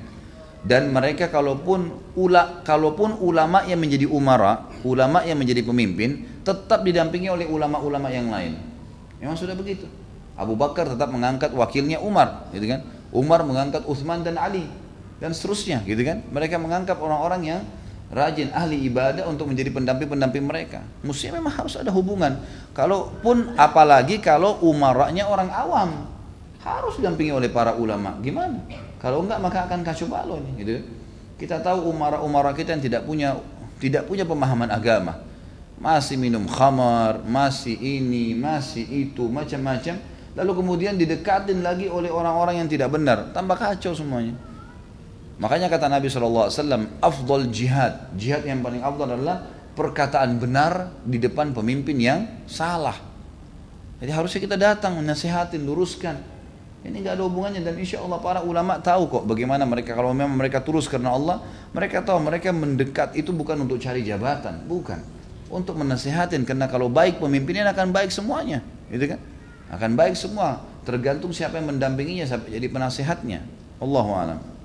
[0.61, 7.25] Dan mereka kalaupun ula, kalaupun ulama yang menjadi umara, ulama yang menjadi pemimpin, tetap didampingi
[7.25, 8.53] oleh ulama-ulama yang lain.
[9.17, 9.89] Memang sudah begitu.
[10.37, 12.85] Abu Bakar tetap mengangkat wakilnya Umar, gitu kan?
[13.09, 14.69] Umar mengangkat Uthman dan Ali
[15.17, 16.21] dan seterusnya, gitu kan?
[16.29, 17.61] Mereka mengangkat orang-orang yang
[18.07, 20.79] rajin ahli ibadah untuk menjadi pendamping-pendamping mereka.
[21.03, 22.39] Mestinya memang harus ada hubungan.
[22.71, 26.07] Kalaupun apalagi kalau umaranya orang awam
[26.63, 28.15] harus didampingi oleh para ulama.
[28.23, 28.63] Gimana?
[28.97, 30.73] Kalau enggak maka akan kacau balau nih, gitu.
[31.37, 33.37] Kita tahu umara-umara kita yang tidak punya
[33.77, 35.21] tidak punya pemahaman agama.
[35.77, 40.01] Masih minum khamar, masih ini, masih itu, macam-macam.
[40.33, 44.33] Lalu kemudian didekatin lagi oleh orang-orang yang tidak benar, tambah kacau semuanya.
[45.37, 46.49] Makanya kata Nabi SAW,
[46.97, 49.45] afdol jihad, jihad yang paling afdol adalah
[49.77, 52.97] perkataan benar di depan pemimpin yang salah.
[54.01, 56.17] Jadi harusnya kita datang menasihatin, luruskan.
[56.81, 60.37] Ini nggak ada hubungannya dan insya Allah para ulama tahu kok bagaimana mereka kalau memang
[60.37, 61.41] mereka terus karena Allah,
[61.73, 65.01] mereka tahu mereka mendekat itu bukan untuk cari jabatan, bukan
[65.53, 69.19] untuk menasihatin karena kalau baik pemimpinnya akan baik semuanya, gitu kan?
[69.67, 73.43] Akan baik semua, tergantung siapa yang mendampinginya sampai jadi penasihatnya.
[73.83, 74.56] Allahu.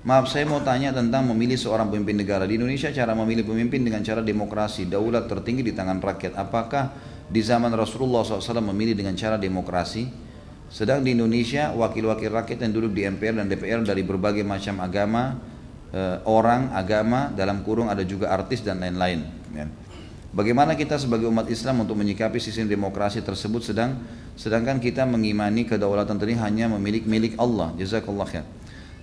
[0.00, 4.00] Maaf saya mau tanya tentang memilih seorang pemimpin negara di Indonesia cara memilih pemimpin dengan
[4.00, 6.96] cara demokrasi daulat tertinggi di tangan rakyat apakah
[7.28, 10.08] di zaman Rasulullah SAW memilih dengan cara demokrasi
[10.72, 15.36] sedang di Indonesia wakil-wakil rakyat yang duduk di MPR dan DPR dari berbagai macam agama
[15.92, 19.20] uh, orang, agama, dalam kurung ada juga artis dan lain-lain.
[19.52, 19.68] Ya.
[20.32, 24.00] Bagaimana kita sebagai umat Islam untuk menyikapi sistem demokrasi tersebut sedang
[24.32, 27.76] sedangkan kita mengimani kedaulatan tadi hanya memiliki milik Allah.
[27.76, 28.46] Jazakallah khair.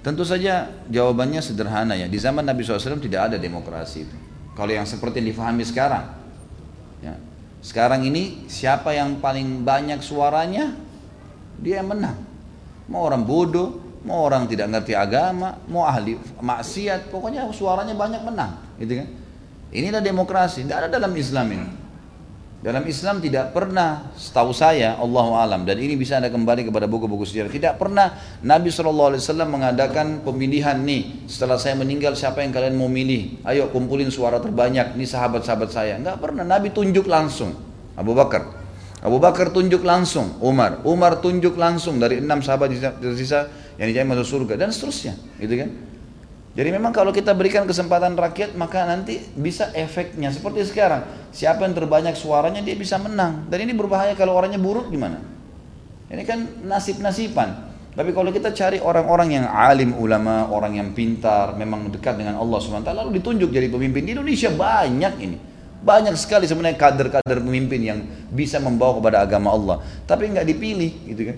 [0.05, 2.07] Tentu saja jawabannya sederhana ya.
[2.07, 4.17] Di zaman Nabi SAW tidak ada demokrasi itu.
[4.55, 6.05] Kalau yang seperti yang difahami sekarang.
[7.03, 7.13] Ya.
[7.61, 10.73] Sekarang ini siapa yang paling banyak suaranya
[11.61, 12.17] dia yang menang.
[12.87, 18.55] Mau orang bodoh, mau orang tidak ngerti agama, mau ahli maksiat, pokoknya suaranya banyak menang,
[18.79, 19.07] gitu kan?
[19.75, 21.67] Inilah demokrasi, tidak ada dalam Islam ini.
[22.57, 27.21] Dalam Islam tidak pernah, setahu saya, Allah alam, dan ini bisa anda kembali kepada buku-buku
[27.21, 27.53] sejarah.
[27.53, 29.13] Tidak pernah Nabi SAW
[29.45, 33.45] mengadakan pemilihan nih, setelah saya meninggal siapa yang kalian mau milih?
[33.45, 36.01] Ayo kumpulin suara terbanyak, ini sahabat-sahabat saya.
[36.01, 37.53] Enggak pernah, Nabi tunjuk langsung.
[37.93, 38.49] Abu Bakar.
[39.05, 40.81] Abu Bakar tunjuk langsung, Umar.
[40.81, 45.69] Umar tunjuk langsung dari enam sahabat tersisa yang dijamin masuk surga dan seterusnya, gitu kan?
[46.57, 51.05] Jadi memang kalau kita berikan kesempatan rakyat maka nanti bisa efeknya seperti sekarang.
[51.29, 53.45] Siapa yang terbanyak suaranya dia bisa menang.
[53.45, 55.21] Dan ini berbahaya kalau orangnya buruk gimana?
[56.09, 57.69] Ini kan nasib-nasiban.
[57.93, 62.57] Tapi kalau kita cari orang-orang yang alim ulama, orang yang pintar, memang dekat dengan Allah
[62.57, 65.37] SWT, lalu ditunjuk jadi pemimpin di Indonesia banyak ini.
[65.81, 67.99] Banyak sekali sebenarnya kader-kader pemimpin yang
[68.33, 69.77] bisa membawa kepada agama Allah.
[70.09, 71.37] Tapi nggak dipilih gitu kan.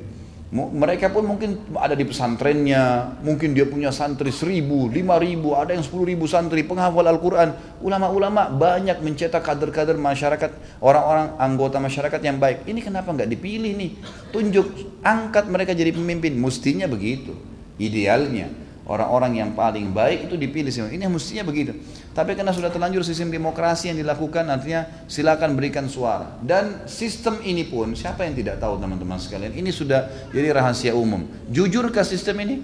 [0.50, 5.86] Mereka pun mungkin ada di pesantrennya, mungkin dia punya santri seribu, lima ribu, ada yang
[5.86, 7.54] sepuluh ribu santri, penghafal Al-Quran.
[7.86, 12.66] Ulama-ulama banyak mencetak kader-kader masyarakat, orang-orang anggota masyarakat yang baik.
[12.66, 13.92] Ini kenapa nggak dipilih nih?
[14.34, 14.74] Tunjuk,
[15.06, 16.34] angkat mereka jadi pemimpin.
[16.34, 17.38] Mestinya begitu,
[17.78, 18.50] idealnya.
[18.90, 20.74] Orang-orang yang paling baik itu dipilih.
[20.74, 21.78] Ini mestinya begitu.
[22.10, 26.42] Tapi karena sudah terlanjur sistem demokrasi yang dilakukan, artinya silakan berikan suara.
[26.42, 31.30] Dan sistem ini pun, siapa yang tidak tahu teman-teman sekalian, ini sudah jadi rahasia umum.
[31.54, 32.56] Jujurkah sistem ini?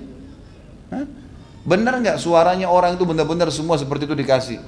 [0.89, 1.05] Hah?
[1.65, 4.59] Benar nggak suaranya orang itu benar-benar semua seperti itu dikasih?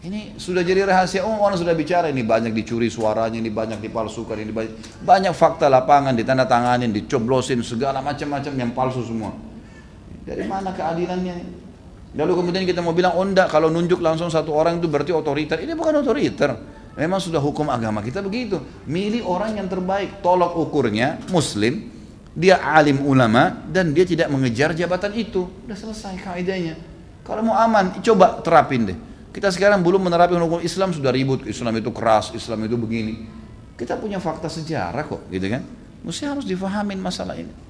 [0.00, 4.36] Ini sudah jadi rahasia umum, orang sudah bicara ini banyak dicuri suaranya, ini banyak dipalsukan,
[4.40, 9.36] ini banyak, banyak fakta lapangan ditandatanganin, dicoblosin segala macam-macam yang palsu semua.
[10.24, 11.68] Dari mana keadilannya?
[12.10, 15.62] Lalu kemudian kita mau bilang, oh enggak, kalau nunjuk langsung satu orang itu berarti otoriter.
[15.62, 16.50] Ini bukan otoriter.
[16.98, 18.58] Memang sudah hukum agama kita begitu.
[18.90, 20.18] Milih orang yang terbaik.
[20.18, 21.86] Tolok ukurnya, muslim,
[22.34, 25.46] dia alim ulama, dan dia tidak mengejar jabatan itu.
[25.46, 26.74] Sudah selesai kaidahnya.
[27.22, 28.98] Kalau mau aman, coba terapin deh.
[29.30, 31.46] Kita sekarang belum menerapkan hukum Islam, sudah ribut.
[31.46, 33.22] Islam itu keras, Islam itu begini.
[33.78, 35.62] Kita punya fakta sejarah kok, gitu kan.
[36.02, 37.69] Mesti harus difahamin masalah ini.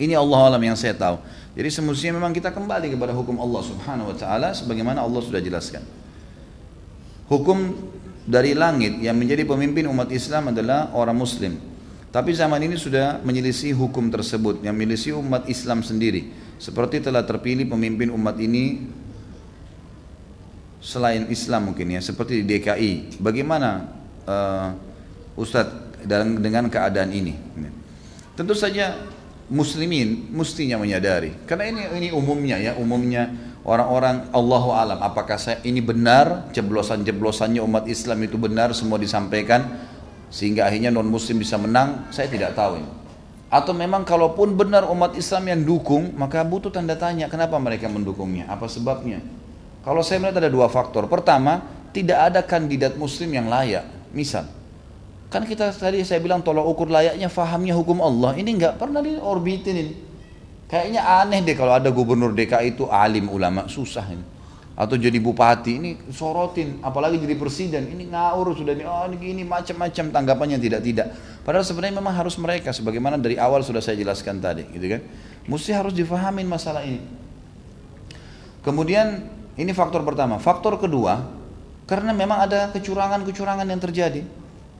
[0.00, 1.20] Ini Allah alam yang saya tahu.
[1.52, 5.84] Jadi semestinya memang kita kembali kepada hukum Allah Subhanahu wa taala sebagaimana Allah sudah jelaskan.
[7.28, 7.76] Hukum
[8.24, 11.60] dari langit yang menjadi pemimpin umat Islam adalah orang muslim.
[12.12, 16.28] Tapi zaman ini sudah menyelisih hukum tersebut yang menyelisih umat Islam sendiri.
[16.60, 18.84] Seperti telah terpilih pemimpin umat ini
[20.76, 23.16] selain Islam mungkin ya, seperti di DKI.
[23.16, 23.88] Bagaimana
[24.28, 24.68] uh,
[25.40, 26.04] Ustadz
[26.36, 27.32] dengan keadaan ini?
[28.36, 28.92] Tentu saja
[29.50, 31.34] muslimin mestinya menyadari.
[31.48, 33.32] Karena ini ini umumnya ya umumnya
[33.66, 34.98] orang-orang Allahu alam.
[35.02, 39.66] Apakah saya ini benar jeblosan-jeblosannya umat Islam itu benar semua disampaikan
[40.32, 42.08] sehingga akhirnya non muslim bisa menang?
[42.14, 42.90] Saya tidak tahu ini.
[43.52, 48.48] Atau memang kalaupun benar umat Islam yang dukung maka butuh tanda tanya kenapa mereka mendukungnya?
[48.48, 49.20] Apa sebabnya?
[49.82, 51.10] Kalau saya melihat ada dua faktor.
[51.10, 51.60] Pertama
[51.92, 53.84] tidak ada kandidat muslim yang layak.
[54.12, 54.61] Misal
[55.32, 58.36] Kan kita tadi saya bilang tolak ukur layaknya fahamnya hukum Allah.
[58.36, 59.94] Ini nggak pernah diorbitin ini.
[60.68, 64.24] Kayaknya aneh deh kalau ada gubernur DKI itu alim ulama, susah ini.
[64.72, 69.42] Atau jadi bupati, ini sorotin, apalagi jadi presiden, ini ngaur sudah ini, oh ini gini
[69.44, 71.12] macam-macam tanggapannya tidak-tidak.
[71.44, 75.04] Padahal sebenarnya memang harus mereka, sebagaimana dari awal sudah saya jelaskan tadi, gitu kan.
[75.44, 77.04] Mesti harus difahamin masalah ini.
[78.64, 79.28] Kemudian
[79.60, 80.40] ini faktor pertama.
[80.40, 81.20] Faktor kedua,
[81.84, 84.24] karena memang ada kecurangan-kecurangan yang terjadi.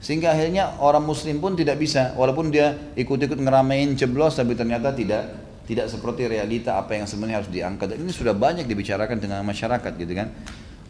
[0.03, 5.31] Sehingga akhirnya orang muslim pun tidak bisa walaupun dia ikut-ikut ngeramein ceblos tapi ternyata tidak
[5.63, 7.95] tidak seperti realita apa yang sebenarnya harus diangkat.
[7.95, 10.27] Dan ini sudah banyak dibicarakan dengan masyarakat gitu kan.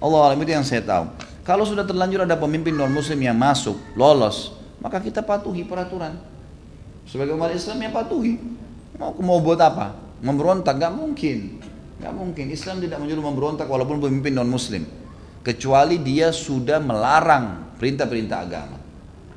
[0.02, 1.14] Allah alam itu yang saya tahu.
[1.46, 6.18] Kalau sudah terlanjur ada pemimpin non muslim yang masuk, lolos, maka kita patuhi peraturan.
[7.06, 8.42] Sebagai umat Islam yang patuhi.
[8.98, 9.94] Mau mau buat apa?
[10.26, 11.62] Memberontak gak mungkin.
[12.02, 12.50] Gak mungkin.
[12.50, 14.90] Islam tidak menyuruh memberontak walaupun pemimpin non muslim.
[15.46, 18.83] Kecuali dia sudah melarang perintah-perintah agama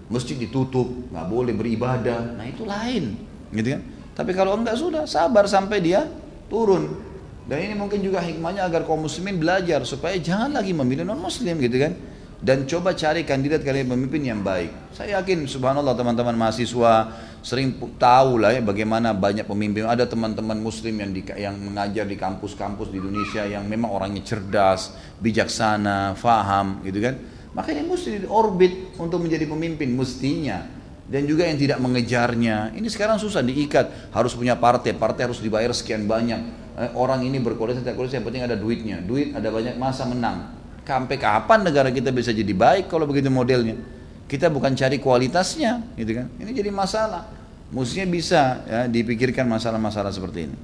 [0.07, 3.19] masjid ditutup, nggak boleh beribadah, nah itu lain,
[3.51, 3.83] gitu kan?
[4.17, 6.09] Tapi kalau enggak sudah sabar sampai dia
[6.49, 7.05] turun.
[7.47, 11.63] Dan ini mungkin juga hikmahnya agar kaum muslimin belajar supaya jangan lagi memilih non muslim
[11.63, 11.95] gitu kan.
[12.37, 14.93] Dan coba cari kandidat kandidat pemimpin yang baik.
[14.93, 17.09] Saya yakin subhanallah teman-teman mahasiswa
[17.41, 19.87] sering tahu lah ya bagaimana banyak pemimpin.
[19.87, 24.93] Ada teman-teman muslim yang di, yang mengajar di kampus-kampus di Indonesia yang memang orangnya cerdas,
[25.23, 27.15] bijaksana, faham gitu kan.
[27.57, 30.69] Makanya mesti di orbit untuk menjadi pemimpin mestinya.
[31.07, 32.75] Dan juga yang tidak mengejarnya.
[32.75, 36.41] Ini sekarang susah diikat, harus punya partai, partai harus dibayar sekian banyak.
[36.77, 39.01] Eh, orang ini berkualitas tidak kualitas yang penting ada duitnya.
[39.01, 40.53] Duit ada banyak masa menang.
[40.85, 43.79] Sampai kapan negara kita bisa jadi baik kalau begitu modelnya?
[44.27, 46.27] Kita bukan cari kualitasnya, gitu kan?
[46.43, 47.31] Ini jadi masalah.
[47.71, 50.57] Mestinya bisa ya, dipikirkan masalah-masalah seperti ini.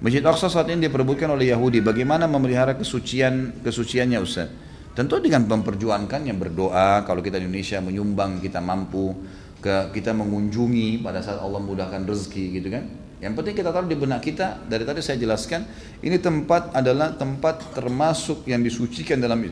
[0.00, 1.80] Masjid Aqsa saat ini diperebutkan oleh Yahudi.
[1.84, 4.48] Bagaimana memelihara kesucian kesuciannya Ustaz?
[4.96, 9.12] Tentu dengan memperjuangkannya berdoa kalau kita di Indonesia menyumbang kita mampu
[9.60, 12.88] ke kita mengunjungi pada saat Allah mudahkan rezeki gitu kan.
[13.20, 15.68] Yang penting kita tahu di benak kita dari tadi saya jelaskan
[16.00, 19.44] ini tempat adalah tempat termasuk yang disucikan dalam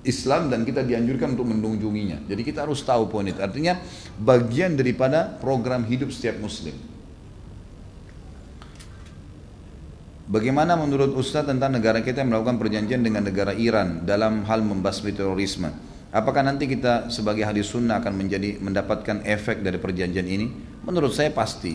[0.00, 2.24] Islam dan kita dianjurkan untuk mengunjunginya.
[2.24, 3.36] Jadi kita harus tahu poin itu.
[3.36, 3.76] Artinya
[4.16, 6.72] bagian daripada program hidup setiap muslim.
[10.30, 15.10] Bagaimana menurut Ustaz tentang negara kita yang melakukan perjanjian dengan negara Iran dalam hal membasmi
[15.10, 15.74] terorisme?
[16.14, 20.46] Apakah nanti kita sebagai hadis sunnah akan menjadi mendapatkan efek dari perjanjian ini?
[20.86, 21.74] Menurut saya pasti.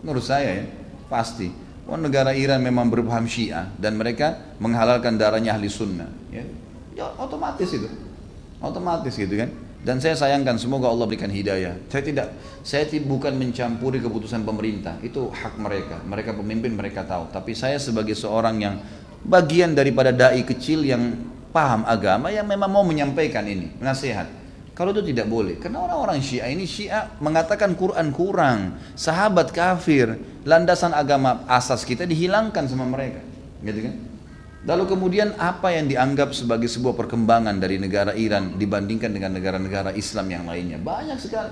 [0.00, 0.64] Menurut saya ya,
[1.12, 1.52] pasti.
[1.84, 6.08] Oh, negara Iran memang berpaham Syiah dan mereka menghalalkan darahnya ahli sunnah.
[6.32, 6.48] Ya
[6.92, 7.88] ya otomatis itu
[8.60, 9.50] otomatis gitu kan
[9.82, 11.74] dan saya sayangkan semoga Allah berikan hidayah.
[11.90, 12.26] Saya tidak
[12.62, 14.94] saya bukan mencampuri keputusan pemerintah.
[15.02, 15.98] Itu hak mereka.
[16.06, 17.34] Mereka pemimpin mereka tahu.
[17.34, 18.78] Tapi saya sebagai seorang yang
[19.26, 21.18] bagian daripada dai kecil yang
[21.50, 24.30] paham agama yang memang mau menyampaikan ini nasihat.
[24.70, 25.58] Kalau itu tidak boleh.
[25.58, 28.78] Karena orang-orang Syiah ini Syiah mengatakan Quran kurang.
[28.94, 30.14] Sahabat kafir.
[30.46, 33.18] Landasan agama asas kita dihilangkan sama mereka.
[33.66, 34.11] Gitu kan
[34.62, 40.30] Lalu kemudian apa yang dianggap sebagai sebuah perkembangan dari negara Iran dibandingkan dengan negara-negara Islam
[40.30, 40.78] yang lainnya?
[40.78, 41.50] Banyak sekali.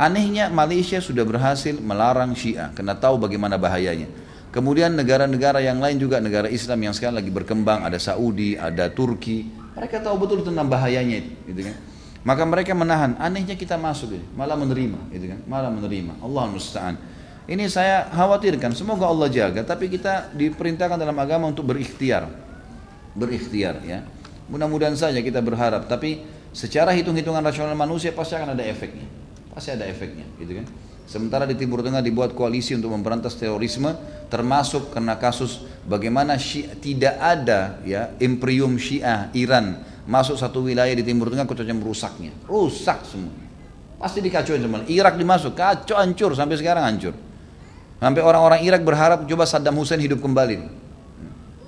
[0.00, 4.08] Anehnya Malaysia sudah berhasil melarang Syiah karena tahu bagaimana bahayanya.
[4.50, 9.46] Kemudian negara-negara yang lain juga negara Islam yang sekarang lagi berkembang, ada Saudi, ada Turki,
[9.76, 11.76] mereka tahu betul tentang bahayanya itu, gitu kan.
[12.20, 13.16] Maka mereka menahan.
[13.16, 16.20] Anehnya kita masuk, malah menerima, gitu kan, malah menerima.
[16.20, 16.94] Allah musta'an.
[17.50, 22.30] Ini saya khawatirkan, semoga Allah jaga, tapi kita diperintahkan dalam agama untuk berikhtiar.
[23.18, 24.06] Berikhtiar ya.
[24.46, 26.22] Mudah-mudahan saja kita berharap, tapi
[26.54, 29.02] secara hitung-hitungan rasional manusia pasti akan ada efeknya.
[29.50, 30.66] Pasti ada efeknya, gitu kan.
[31.10, 33.98] Sementara di Timur Tengah dibuat koalisi untuk memberantas terorisme,
[34.30, 36.38] termasuk karena kasus bagaimana
[36.78, 43.02] tidak ada ya imperium Syiah Iran masuk satu wilayah di Timur Tengah kecuali merusaknya, rusak
[43.02, 43.34] semua.
[43.98, 44.86] Pasti dikacauin semua.
[44.86, 47.29] Irak dimasuk, kacau hancur sampai sekarang hancur.
[48.00, 50.56] Sampai orang-orang Irak berharap coba Saddam Hussein hidup kembali.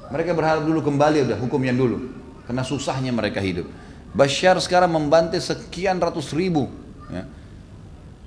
[0.09, 2.09] Mereka berharap dulu kembali udah hukum yang dulu.
[2.49, 3.69] Karena susahnya mereka hidup.
[4.17, 6.69] Bashar sekarang membantai sekian ratus ribu
[7.09, 7.25] ya,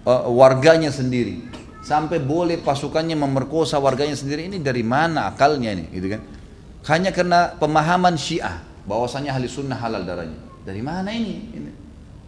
[0.06, 1.45] uh, warganya sendiri.
[1.85, 4.50] Sampai boleh pasukannya memerkosa warganya sendiri.
[4.50, 5.85] Ini dari mana akalnya ini?
[5.93, 6.22] Gitu kan?
[6.90, 8.61] Hanya karena pemahaman syiah.
[8.85, 10.38] bahwasanya ahli sunnah halal darahnya.
[10.61, 11.58] Dari mana ini?
[11.58, 11.74] ini?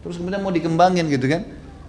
[0.02, 1.46] Terus kemudian mau dikembangin gitu kan?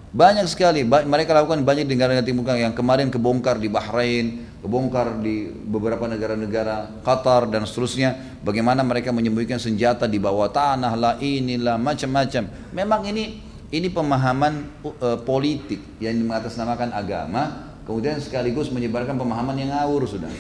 [0.10, 5.22] Banyak sekali mereka lakukan banyak di negara-negara timur tengah yang kemarin kebongkar di Bahrain, kebongkar
[5.22, 8.42] di beberapa negara-negara Qatar dan seterusnya.
[8.42, 12.50] Bagaimana mereka menyembunyikan senjata di bawah tanah lah, inilah macam-macam.
[12.74, 13.38] Memang ini
[13.70, 20.34] ini pemahaman uh, politik yang mengatasnamakan agama, kemudian sekaligus menyebarkan pemahaman yang ngawur sudah.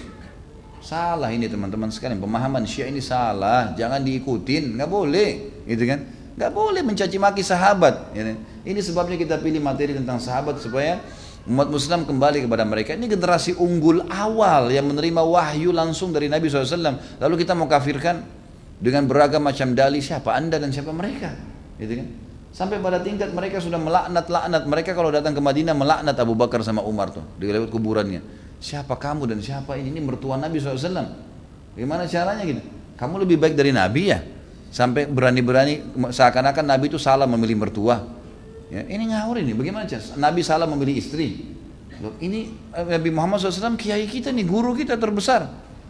[0.81, 6.09] Salah ini teman-teman sekalian, pemahaman Syiah ini salah, jangan diikutin, nggak boleh, gitu kan?
[6.39, 8.15] Nggak boleh mencaci maki sahabat.
[8.15, 8.23] Ya.
[8.23, 8.39] Kan?
[8.63, 11.03] Ini sebabnya kita pilih materi tentang sahabat supaya
[11.43, 12.95] umat Muslim kembali kepada mereka.
[12.95, 16.95] Ini generasi unggul awal yang menerima wahyu langsung dari Nabi SAW.
[17.19, 18.23] Lalu kita mau kafirkan
[18.79, 21.35] dengan beragam macam dalih siapa anda dan siapa mereka.
[21.75, 22.07] Gitu kan?
[22.55, 24.63] Sampai pada tingkat mereka sudah melaknat-laknat.
[24.63, 27.35] Mereka kalau datang ke Madinah melaknat Abu Bakar sama Umar tuh.
[27.35, 28.23] Di lewat kuburannya.
[28.63, 29.91] Siapa kamu dan siapa ini?
[29.91, 31.03] Ini mertua Nabi SAW.
[31.75, 32.63] Gimana caranya gitu?
[32.95, 34.38] Kamu lebih baik dari Nabi ya?
[34.69, 35.81] Sampai berani-berani
[36.13, 38.05] seakan-akan Nabi itu salah memilih mertua.
[38.69, 40.01] Ya, ini ngawur ini, bagaimana cara?
[40.13, 41.41] Nabi salah memilih istri.
[41.99, 45.49] Loh, ini eh, Nabi Muhammad SAW kiai kita nih, guru kita terbesar.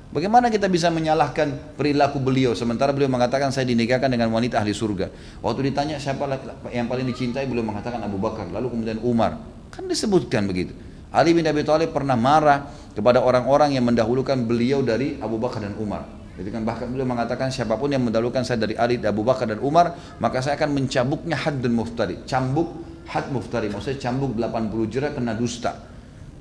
[0.09, 5.05] Bagaimana kita bisa menyalahkan perilaku beliau sementara beliau mengatakan saya dinikahkan dengan wanita ahli surga.
[5.45, 6.25] Waktu ditanya siapa
[6.73, 9.37] yang paling dicintai beliau mengatakan Abu Bakar, lalu kemudian Umar.
[9.69, 10.73] Kan disebutkan begitu.
[11.13, 15.77] Ali bin Abi Thalib pernah marah kepada orang-orang yang mendahulukan beliau dari Abu Bakar dan
[15.77, 16.18] Umar.
[16.39, 19.59] Jadi kan bahkan beliau mengatakan siapa pun yang mendahulukan saya dari Ali, Abu Bakar dan
[19.59, 19.91] Umar,
[20.23, 22.23] maka saya akan mencambuknya had dan muftari.
[22.23, 22.79] Cambuk
[23.11, 25.75] had muftari, maksudnya cambuk 80 jerah kena dusta.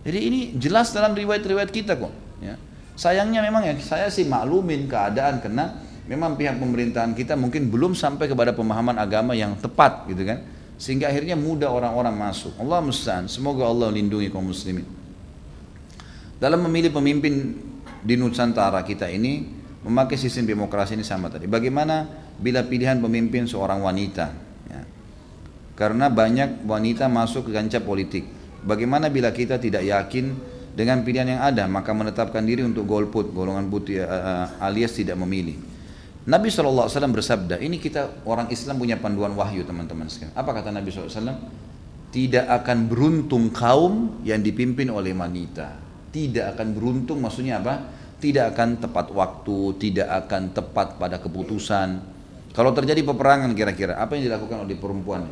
[0.06, 2.14] Jadi ini jelas dalam riwayat-riwayat kita kok.
[2.38, 2.54] Ya.
[2.94, 8.30] Sayangnya memang ya saya sih maklumin keadaan karena memang pihak pemerintahan kita mungkin belum sampai
[8.30, 10.46] kepada pemahaman agama yang tepat gitu kan.
[10.78, 12.54] Sehingga akhirnya mudah orang-orang masuk.
[12.62, 13.26] Allah musta'an.
[13.26, 14.86] Semoga Allah lindungi kaum muslimin.
[16.38, 17.58] Dalam memilih pemimpin
[17.98, 19.57] di Nusantara kita ini
[19.88, 21.48] memakai sistem demokrasi ini sama tadi.
[21.48, 22.04] Bagaimana
[22.36, 24.26] bila pilihan pemimpin seorang wanita?
[24.68, 24.84] Ya.
[25.72, 28.28] Karena banyak wanita masuk ke kancah politik.
[28.60, 30.36] Bagaimana bila kita tidak yakin
[30.76, 35.56] dengan pilihan yang ada maka menetapkan diri untuk golput golongan putih uh, alias tidak memilih.
[36.28, 40.36] Nabi SAW bersabda, ini kita orang Islam punya panduan wahyu teman-teman sekalian.
[40.36, 41.16] Apa kata Nabi SAW?
[42.12, 45.80] Tidak akan beruntung kaum yang dipimpin oleh wanita.
[46.12, 47.97] Tidak akan beruntung maksudnya apa?
[48.18, 51.88] Tidak akan tepat waktu, tidak akan tepat pada keputusan.
[52.50, 55.30] Kalau terjadi peperangan kira-kira, apa yang dilakukan oleh perempuan?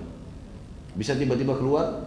[0.95, 2.07] Bisa tiba-tiba keluar?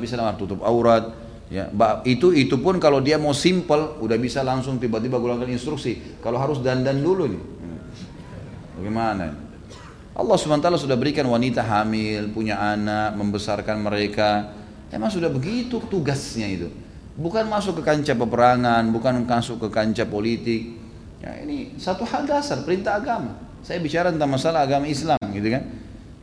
[0.00, 1.12] Bisa lama tutup aurat,
[1.50, 1.66] Ya,
[2.06, 6.22] itu itu pun kalau dia mau simple udah bisa langsung tiba-tiba gunakan instruksi.
[6.22, 7.42] Kalau harus dandan dulu nih.
[8.78, 9.34] Bagaimana?
[10.14, 14.54] Allah SWT sudah berikan wanita hamil, punya anak, membesarkan mereka.
[14.94, 16.70] Emang sudah begitu tugasnya itu.
[17.20, 20.72] Bukan masuk ke kancah peperangan, bukan masuk ke kancah politik.
[21.20, 23.36] Ya, ini satu hal dasar perintah agama.
[23.60, 25.68] Saya bicara tentang masalah agama Islam gitu kan.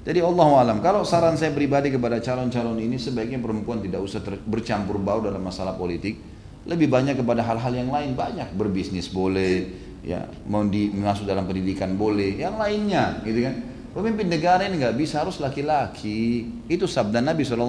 [0.01, 4.97] Jadi Allah alam, kalau saran saya pribadi kepada calon-calon ini sebaiknya perempuan tidak usah bercampur
[4.97, 6.17] bau dalam masalah politik.
[6.65, 9.69] Lebih banyak kepada hal-hal yang lain banyak berbisnis boleh,
[10.01, 13.55] ya mau di, masuk dalam pendidikan boleh, yang lainnya, gitu kan.
[13.93, 16.47] Pemimpin negara ini nggak bisa harus laki-laki.
[16.65, 17.59] Itu sabda Nabi saw.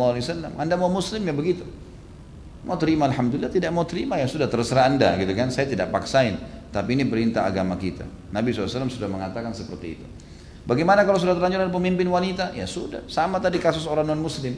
[0.56, 1.66] Anda mau Muslim ya begitu.
[2.68, 5.48] Mau terima Alhamdulillah, tidak mau terima ya sudah terserah Anda, gitu kan.
[5.48, 6.36] Saya tidak paksain,
[6.68, 8.04] tapi ini perintah agama kita.
[8.28, 10.04] Nabi SAW sudah mengatakan seperti itu.
[10.68, 12.52] Bagaimana kalau sudah terlanjur ada pemimpin wanita?
[12.52, 14.52] Ya sudah, sama tadi kasus orang non muslim.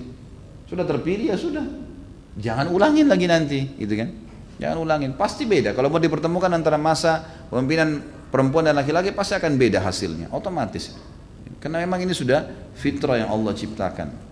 [0.67, 1.63] Sudah terpilih ya sudah.
[2.35, 4.11] Jangan ulangin lagi nanti, gitu kan?
[4.59, 5.71] Jangan ulangin, pasti beda.
[5.71, 10.99] Kalau mau dipertemukan antara masa pemimpinan perempuan dan laki-laki pasti akan beda hasilnya, otomatis.
[11.63, 12.43] Karena memang ini sudah
[12.75, 14.30] fitrah yang Allah ciptakan.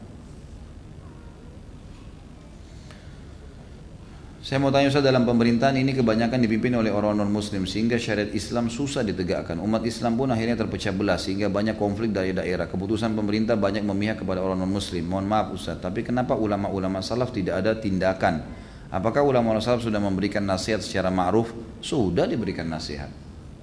[4.49, 8.33] Saya mau tanya Ustaz dalam pemerintahan ini kebanyakan dipimpin oleh orang non muslim sehingga syariat
[8.33, 9.61] Islam susah ditegakkan.
[9.61, 12.65] Umat Islam pun akhirnya terpecah belah sehingga banyak konflik dari daerah.
[12.65, 15.05] Keputusan pemerintah banyak memihak kepada orang non muslim.
[15.05, 18.41] Mohon maaf Ustaz, tapi kenapa ulama-ulama salaf tidak ada tindakan?
[18.89, 21.53] Apakah ulama-ulama salaf sudah memberikan nasihat secara ma'ruf?
[21.85, 23.13] Sudah diberikan nasihat.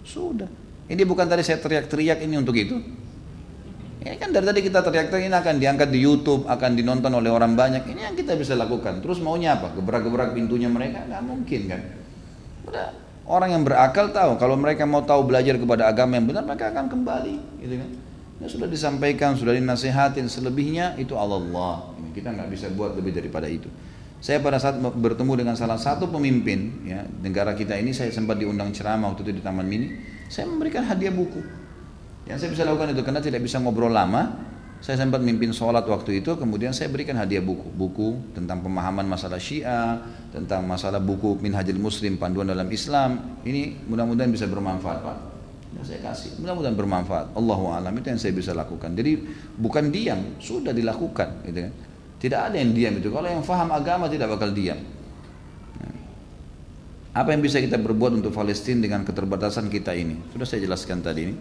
[0.06, 0.46] Sudah.
[0.86, 2.78] Ini bukan tadi saya teriak-teriak ini untuk itu.
[4.06, 7.58] Ini kan dari tadi kita teriak-teriak ini akan diangkat di YouTube, akan dinonton oleh orang
[7.58, 7.90] banyak.
[7.90, 9.02] Ini yang kita bisa lakukan.
[9.02, 9.74] Terus maunya apa?
[9.74, 11.02] Gebrak-gebrak pintunya mereka?
[11.10, 11.82] Nggak mungkin kan.
[12.70, 12.88] Udah
[13.26, 16.86] orang yang berakal tahu kalau mereka mau tahu belajar kepada agama yang benar mereka akan
[16.86, 17.36] kembali,
[17.66, 17.90] gitu kan.
[18.36, 21.90] Ya sudah disampaikan, sudah dinasihatin, selebihnya itu Allah.
[21.98, 23.72] Ini kita nggak bisa buat lebih daripada itu.
[24.22, 28.74] Saya pada saat bertemu dengan salah satu pemimpin ya negara kita ini saya sempat diundang
[28.74, 29.98] ceramah waktu itu di Taman Mini,
[30.30, 31.65] saya memberikan hadiah buku.
[32.26, 34.34] Yang saya bisa lakukan itu karena tidak bisa ngobrol lama,
[34.82, 39.42] saya sempat mimpin sholat waktu itu, kemudian saya berikan hadiah buku, buku tentang pemahaman masalah
[39.42, 43.42] Syiah, tentang masalah buku Minhajul Muslim panduan dalam Islam.
[43.46, 45.18] Ini mudah-mudahan bisa bermanfaat, Pak.
[45.76, 47.34] Ya, saya kasih, mudah-mudahan bermanfaat.
[47.34, 48.94] Allahu alam itu yang saya bisa lakukan.
[48.94, 49.26] Jadi
[49.58, 51.74] bukan diam, sudah dilakukan, gitu kan.
[52.16, 53.10] Tidak ada yang diam itu.
[53.14, 54.78] Kalau yang faham agama tidak bakal diam.
[57.16, 60.20] Apa yang bisa kita berbuat untuk Palestina dengan keterbatasan kita ini?
[60.36, 61.36] Sudah saya jelaskan tadi ini.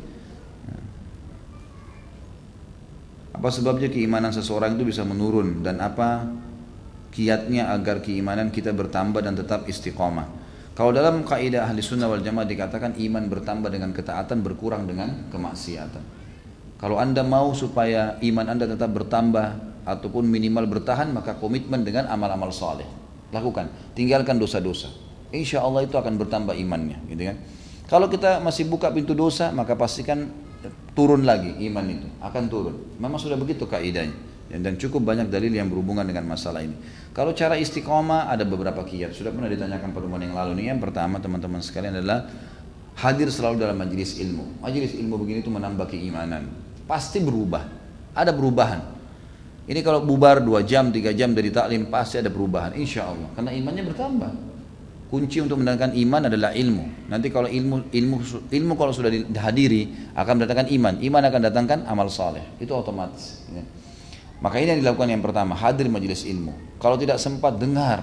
[3.45, 6.25] Apa sebabnya keimanan seseorang itu bisa menurun dan apa
[7.13, 10.25] kiatnya agar keimanan kita bertambah dan tetap istiqomah.
[10.73, 16.01] Kalau dalam kaidah ahli sunnah wal jamaah dikatakan iman bertambah dengan ketaatan berkurang dengan kemaksiatan.
[16.81, 22.49] Kalau anda mau supaya iman anda tetap bertambah ataupun minimal bertahan maka komitmen dengan amal-amal
[22.49, 22.89] soleh.
[23.29, 24.89] Lakukan, tinggalkan dosa-dosa.
[25.37, 27.37] Insya Allah itu akan bertambah imannya, gitu kan?
[27.93, 30.33] Kalau kita masih buka pintu dosa maka pastikan
[30.95, 32.75] turun lagi iman itu akan turun.
[33.03, 34.15] Memang sudah begitu kaidahnya
[34.51, 36.77] dan cukup banyak dalil yang berhubungan dengan masalah ini.
[37.11, 39.15] Kalau cara istiqomah ada beberapa kiat.
[39.15, 40.67] Sudah pernah ditanyakan pertemuan yang lalu nih.
[40.75, 42.29] Yang pertama teman-teman sekalian adalah
[43.01, 44.63] hadir selalu dalam majelis ilmu.
[44.63, 46.51] Majelis ilmu begini itu menambah keimanan.
[46.87, 47.67] Pasti berubah.
[48.15, 48.95] Ada perubahan.
[49.65, 52.77] Ini kalau bubar dua jam, tiga jam dari taklim pasti ada perubahan.
[52.77, 53.33] Insya Allah.
[53.33, 54.54] Karena imannya bertambah.
[55.15, 57.07] Kunci untuk mendatangkan iman adalah ilmu.
[57.07, 58.17] Nanti kalau ilmu ilmu
[58.51, 60.99] ilmu kalau sudah dihadiri akan mendatangkan iman.
[60.99, 62.43] Iman akan datangkan amal saleh.
[62.59, 63.47] Itu otomatis.
[63.55, 63.63] Ya.
[64.43, 66.51] Maka ini yang dilakukan yang pertama, hadir majelis ilmu.
[66.83, 68.03] Kalau tidak sempat dengar.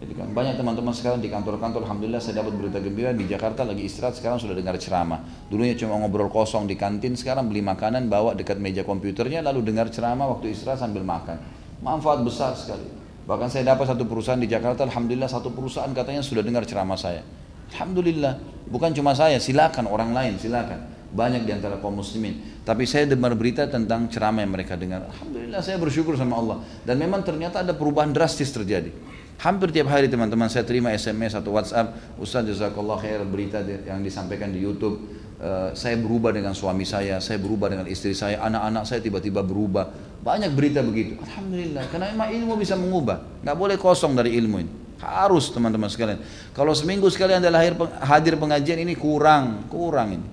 [0.00, 3.84] Jadi kan banyak teman-teman sekarang di kantor-kantor, alhamdulillah saya dapat berita gembira di Jakarta lagi
[3.84, 5.20] istirahat sekarang sudah dengar ceramah.
[5.52, 9.92] Dulunya cuma ngobrol kosong di kantin, sekarang beli makanan bawa dekat meja komputernya lalu dengar
[9.92, 11.36] ceramah waktu istirahat sambil makan.
[11.84, 12.99] Manfaat besar sekali.
[13.28, 17.24] Bahkan saya dapat satu perusahaan di Jakarta, Alhamdulillah satu perusahaan katanya sudah dengar ceramah saya.
[17.70, 20.98] Alhamdulillah, bukan cuma saya, silakan orang lain, silakan.
[21.10, 22.62] banyak di antara kaum muslimin.
[22.62, 25.10] Tapi saya dengar berita tentang ceramah yang mereka dengar.
[25.10, 26.62] Alhamdulillah saya bersyukur sama Allah.
[26.86, 28.94] Dan memang ternyata ada perubahan drastis terjadi.
[29.40, 34.52] Hampir tiap hari teman-teman saya terima SMS atau WhatsApp, Ustaz jazakallah khair berita yang disampaikan
[34.52, 35.00] di YouTube.
[35.40, 40.09] Uh, saya berubah dengan suami saya, saya berubah dengan istri saya, anak-anak saya tiba-tiba berubah.
[40.20, 41.16] Banyak berita begitu.
[41.24, 43.40] Alhamdulillah, karena memang ilmu bisa mengubah.
[43.40, 44.72] Nggak boleh kosong dari ilmu ini.
[45.00, 46.20] Harus teman-teman sekalian.
[46.52, 47.72] Kalau seminggu sekali anda lahir
[48.04, 50.26] hadir pengajian ini kurang, kurang ini.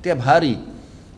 [0.00, 0.56] Tiap hari,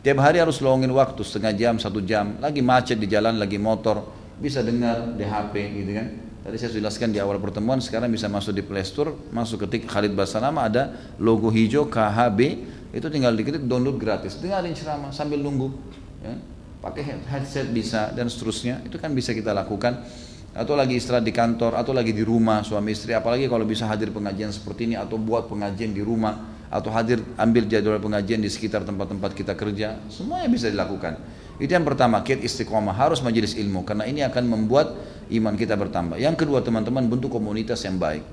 [0.03, 2.35] tiap hari harus longin waktu setengah jam, satu jam.
[2.43, 4.03] Lagi macet di jalan, lagi motor,
[4.43, 6.07] bisa dengar di HP gitu kan.
[6.47, 10.15] Tadi saya jelaskan di awal pertemuan, sekarang bisa masuk di Play Store, masuk ketik Khalid
[10.15, 10.83] Basalamah ada
[11.19, 12.39] logo hijau KHB,
[12.91, 14.39] itu tinggal diketik download gratis.
[14.39, 15.75] Dengarin ceramah sambil nunggu.
[16.23, 16.56] Ya.
[16.87, 20.07] Pakai headset bisa dan seterusnya, itu kan bisa kita lakukan.
[20.55, 23.11] Atau lagi istirahat di kantor atau lagi di rumah suami istri.
[23.11, 27.67] Apalagi kalau bisa hadir pengajian seperti ini atau buat pengajian di rumah atau hadir ambil
[27.67, 31.19] jadwal pengajian di sekitar tempat-tempat kita kerja semuanya bisa dilakukan.
[31.59, 32.95] Itu yang pertama kiat istiqomah.
[32.95, 34.97] Harus majelis ilmu karena ini akan membuat
[35.29, 36.17] iman kita bertambah.
[36.17, 38.23] Yang kedua teman-teman bentuk komunitas yang baik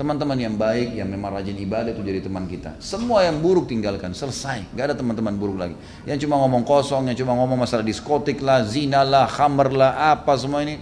[0.00, 4.16] teman-teman yang baik yang memang rajin ibadah itu jadi teman kita semua yang buruk tinggalkan
[4.16, 5.76] selesai gak ada teman-teman buruk lagi
[6.08, 10.32] yang cuma ngomong kosong yang cuma ngomong masalah diskotik lah zina lah khamer lah apa
[10.40, 10.80] semua ini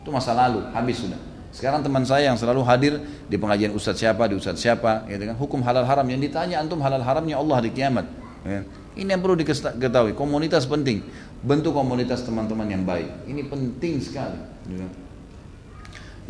[0.00, 1.20] itu masa lalu, habis sudah.
[1.52, 2.92] Sekarang teman saya yang selalu hadir
[3.28, 5.36] di pengajian ustadz siapa, di ustadz siapa, ya kan?
[5.36, 8.06] hukum halal haram yang ditanya antum halal haramnya Allah di kiamat.
[8.46, 8.64] Ya.
[8.96, 11.04] Ini yang perlu diketahui, komunitas penting.
[11.44, 13.28] Bentuk komunitas teman-teman yang baik.
[13.28, 14.40] Ini penting sekali.
[14.72, 14.88] Ya.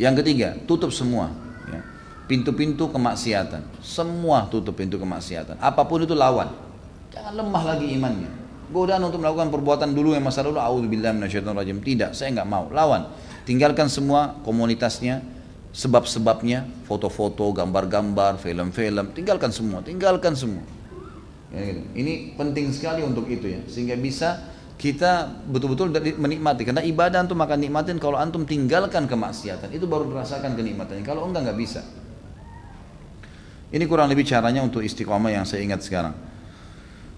[0.09, 1.31] Yang ketiga, tutup semua.
[1.69, 1.81] Ya.
[2.25, 3.61] Pintu-pintu kemaksiatan.
[3.83, 5.59] Semua tutup pintu kemaksiatan.
[5.59, 6.47] Apa pun itu lawan.
[7.11, 8.31] Jangan lemah lagi imannya.
[8.71, 10.55] Godaan untuk melakukan perbuatan dulu yang masa lalu,
[11.59, 11.83] rajim.
[11.83, 12.71] Tidak, saya nggak mau.
[12.71, 13.11] Lawan.
[13.43, 15.19] Tinggalkan semua komunitasnya,
[15.75, 20.63] sebab-sebabnya, foto-foto, gambar-gambar, film-film, tinggalkan semua, tinggalkan semua.
[21.51, 21.83] Ya, gitu.
[21.99, 24.50] Ini penting sekali untuk itu ya, sehingga bisa
[24.81, 30.57] kita betul-betul menikmati karena ibadah antum akan nikmatin kalau antum tinggalkan kemaksiatan itu baru merasakan
[30.57, 31.85] kenikmatannya kalau enggak nggak bisa
[33.69, 36.17] ini kurang lebih caranya untuk istiqomah yang saya ingat sekarang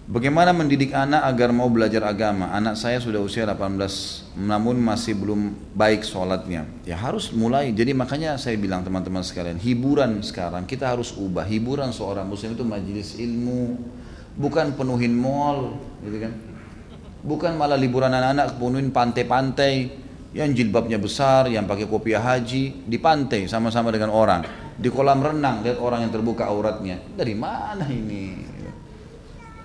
[0.03, 2.51] Bagaimana mendidik anak agar mau belajar agama?
[2.51, 6.67] Anak saya sudah usia 18 namun masih belum baik sholatnya.
[6.83, 7.71] Ya harus mulai.
[7.71, 11.47] Jadi makanya saya bilang teman-teman sekalian, hiburan sekarang kita harus ubah.
[11.47, 13.79] Hiburan seorang muslim itu majelis ilmu,
[14.35, 16.52] bukan penuhin mall, gitu kan?
[17.23, 19.73] Bukan malah liburan anak-anak penuhin pantai-pantai
[20.35, 24.43] yang jilbabnya besar, yang pakai kopiah haji di pantai sama-sama dengan orang.
[24.75, 26.99] Di kolam renang lihat orang yang terbuka auratnya.
[27.15, 28.51] Dari mana ini?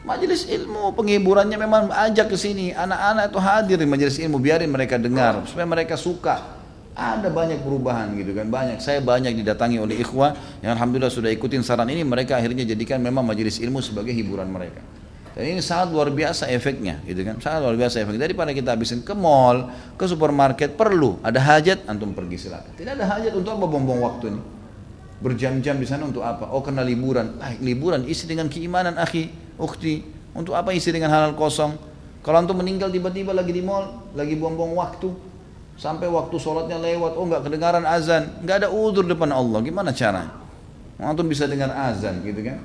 [0.06, 2.70] Majelis ilmu penghiburannya memang ajak ke sini.
[2.70, 6.56] Anak-anak itu hadir di majelis ilmu, biarin mereka dengar supaya mereka suka.
[6.98, 8.82] Ada banyak perubahan gitu kan, banyak.
[8.82, 13.22] Saya banyak didatangi oleh ikhwah yang alhamdulillah sudah ikutin saran ini, mereka akhirnya jadikan memang
[13.22, 14.82] majelis ilmu sebagai hiburan mereka.
[15.38, 17.38] Dan ini sangat luar biasa efeknya, gitu kan?
[17.38, 18.26] Sangat luar biasa efeknya.
[18.26, 22.74] Daripada kita habisin ke mall, ke supermarket, perlu ada hajat, antum pergi silakan.
[22.74, 24.42] Tidak ada hajat untuk apa buang-buang waktu ini.
[25.22, 26.50] Berjam-jam di sana untuk apa?
[26.50, 27.38] Oh karena liburan.
[27.38, 29.30] Ah, liburan isi dengan keimanan akhi
[29.62, 30.02] Ukti,
[30.34, 31.78] untuk apa isi dengan halal kosong?
[32.26, 35.14] Kalau antum meninggal tiba-tiba lagi di mall, lagi buang-buang waktu,
[35.78, 40.34] sampai waktu sholatnya lewat, oh nggak kedengaran azan, nggak ada udur depan Allah, gimana cara?
[40.98, 42.58] Antum bisa dengar azan, gitu kan?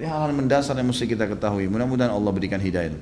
[0.00, 1.68] Jadi hal-hal mendasar yang mesti kita ketahui.
[1.68, 2.96] Mudah-mudahan Allah berikan hidayah.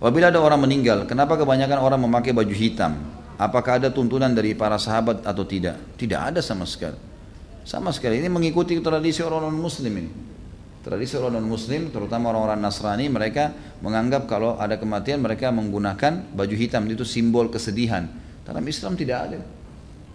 [0.00, 2.96] Apabila ada orang meninggal, kenapa kebanyakan orang memakai baju hitam?
[3.36, 5.76] Apakah ada tuntunan dari para sahabat atau tidak?
[6.00, 6.96] Tidak ada sama sekali.
[7.68, 8.24] Sama sekali.
[8.24, 10.10] Ini mengikuti tradisi orang-orang muslim ini.
[10.80, 13.52] Tradisi orang non muslim, terutama orang-orang Nasrani, mereka
[13.84, 18.08] menganggap kalau ada kematian mereka menggunakan baju hitam itu simbol kesedihan.
[18.48, 19.59] Dalam Islam tidak ada.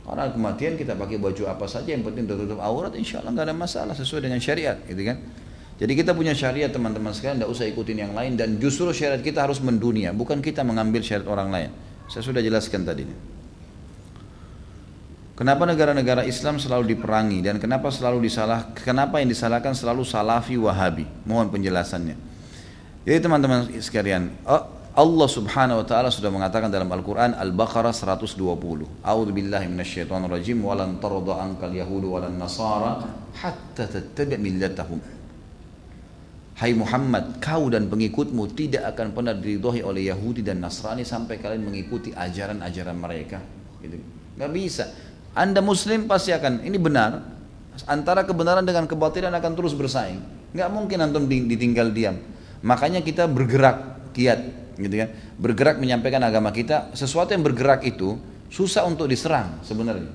[0.06, 3.56] Karena kematian kita pakai baju apa saja yang penting tertutup aurat, insya Allah nggak ada
[3.58, 5.17] masalah sesuai dengan syariat, gitu kan?
[5.75, 9.43] Jadi kita punya syariat teman-teman sekalian, tidak usah ikutin yang lain dan justru syariat kita
[9.43, 11.69] harus mendunia, bukan kita mengambil syariat orang lain.
[12.06, 13.03] Saya sudah jelaskan tadi.
[15.35, 21.03] Kenapa negara-negara Islam selalu diperangi dan kenapa selalu disalah kenapa yang disalahkan selalu salafi wahabi?
[21.27, 22.16] Mohon penjelasannya.
[23.03, 24.64] Jadi teman-teman sekalian, oh,
[24.95, 29.03] Allah Subhanahu wa taala sudah mengatakan dalam Al-Qur'an Al-Baqarah 120.
[29.03, 33.03] A'udzu billahi minasyaitonir rajim wa lan tarda ankal yahudu wa nasara
[33.35, 35.03] hatta tattabi' millatahum.
[36.56, 41.67] Hai Muhammad, kau dan pengikutmu tidak akan pernah diridhoi oleh Yahudi dan Nasrani sampai kalian
[41.67, 43.43] mengikuti ajaran-ajaran mereka.
[43.83, 43.99] Gitu.
[44.40, 44.88] Gak bisa.
[45.35, 47.19] Anda muslim pasti akan, ini benar.
[47.91, 50.24] Antara kebenaran dengan kebatilan akan terus bersaing.
[50.56, 52.15] Nggak mungkin antum ditinggal diam.
[52.64, 55.09] Makanya kita bergerak kiat, gitu kan?
[55.39, 56.91] Bergerak menyampaikan agama kita.
[56.95, 58.19] Sesuatu yang bergerak itu
[58.51, 60.11] susah untuk diserang sebenarnya.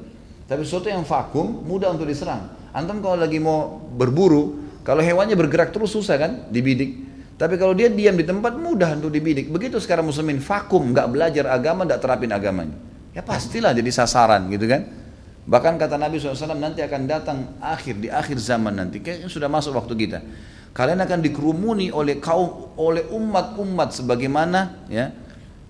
[0.47, 2.50] Tapi sesuatu yang vakum mudah untuk diserang.
[2.70, 7.10] Antum kalau lagi mau berburu, kalau hewannya bergerak terus susah kan dibidik.
[7.40, 9.48] Tapi kalau dia diam di tempat mudah untuk dibidik.
[9.48, 12.76] Begitu sekarang muslimin vakum, nggak belajar agama, nggak terapin agamanya.
[13.16, 14.84] Ya pastilah jadi sasaran gitu kan.
[15.48, 19.00] Bahkan kata Nabi SAW nanti akan datang akhir di akhir zaman nanti.
[19.00, 20.18] Kayaknya sudah masuk waktu kita.
[20.70, 25.10] Kalian akan dikerumuni oleh kaum oleh umat-umat sebagaimana ya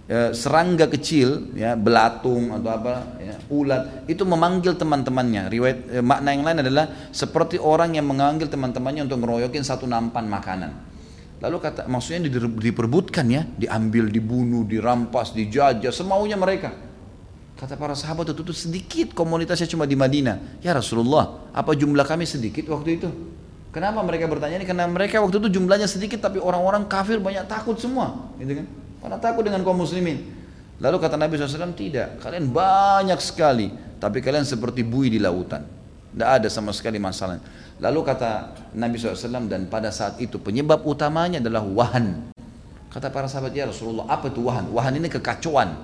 [0.04, 4.04] e, serangga kecil ya belatung atau apa ya, ulat.
[4.04, 5.48] Itu memanggil teman-temannya.
[5.48, 10.28] Riwayat e, makna yang lain adalah seperti orang yang mengambil teman-temannya untuk ngeroyokin satu nampan
[10.28, 10.72] makanan.
[11.40, 12.28] Lalu kata maksudnya
[12.60, 16.76] diperbutkan ya diambil dibunuh dirampas dijajah semaunya mereka.
[17.56, 20.60] Kata para sahabat itu, itu sedikit komunitasnya cuma di Madinah.
[20.60, 23.08] Ya Rasulullah apa jumlah kami sedikit waktu itu
[23.70, 24.66] Kenapa mereka bertanya ini?
[24.66, 28.66] Karena mereka waktu itu jumlahnya sedikit tapi orang-orang kafir banyak takut semua, gitu kan?
[29.00, 30.26] Karena takut dengan kaum muslimin.
[30.80, 32.18] Lalu kata Nabi SAW, tidak.
[32.24, 33.70] Kalian banyak sekali.
[34.00, 35.62] Tapi kalian seperti bui di lautan.
[36.10, 37.38] Tidak ada sama sekali masalah.
[37.78, 42.32] Lalu kata Nabi SAW, dan pada saat itu penyebab utamanya adalah wahan.
[42.90, 44.66] Kata para sahabat, ya Rasulullah, apa itu wahan?
[44.72, 45.78] Wahan ini kekacauan.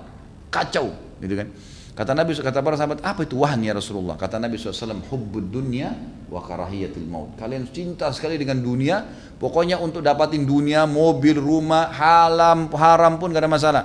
[0.51, 0.91] Kacau.
[1.23, 1.47] Gitu kan.
[1.97, 4.13] Kata Nabi kata para sahabat, apa itu wahan ya Rasulullah?
[4.13, 5.97] Kata Nabi SAW, hubbud dunya
[6.29, 7.33] wa karahiyatil maut.
[7.41, 9.01] Kalian cinta sekali dengan dunia,
[9.41, 13.83] pokoknya untuk dapatin dunia, mobil, rumah, halam, haram pun gak ada masalah.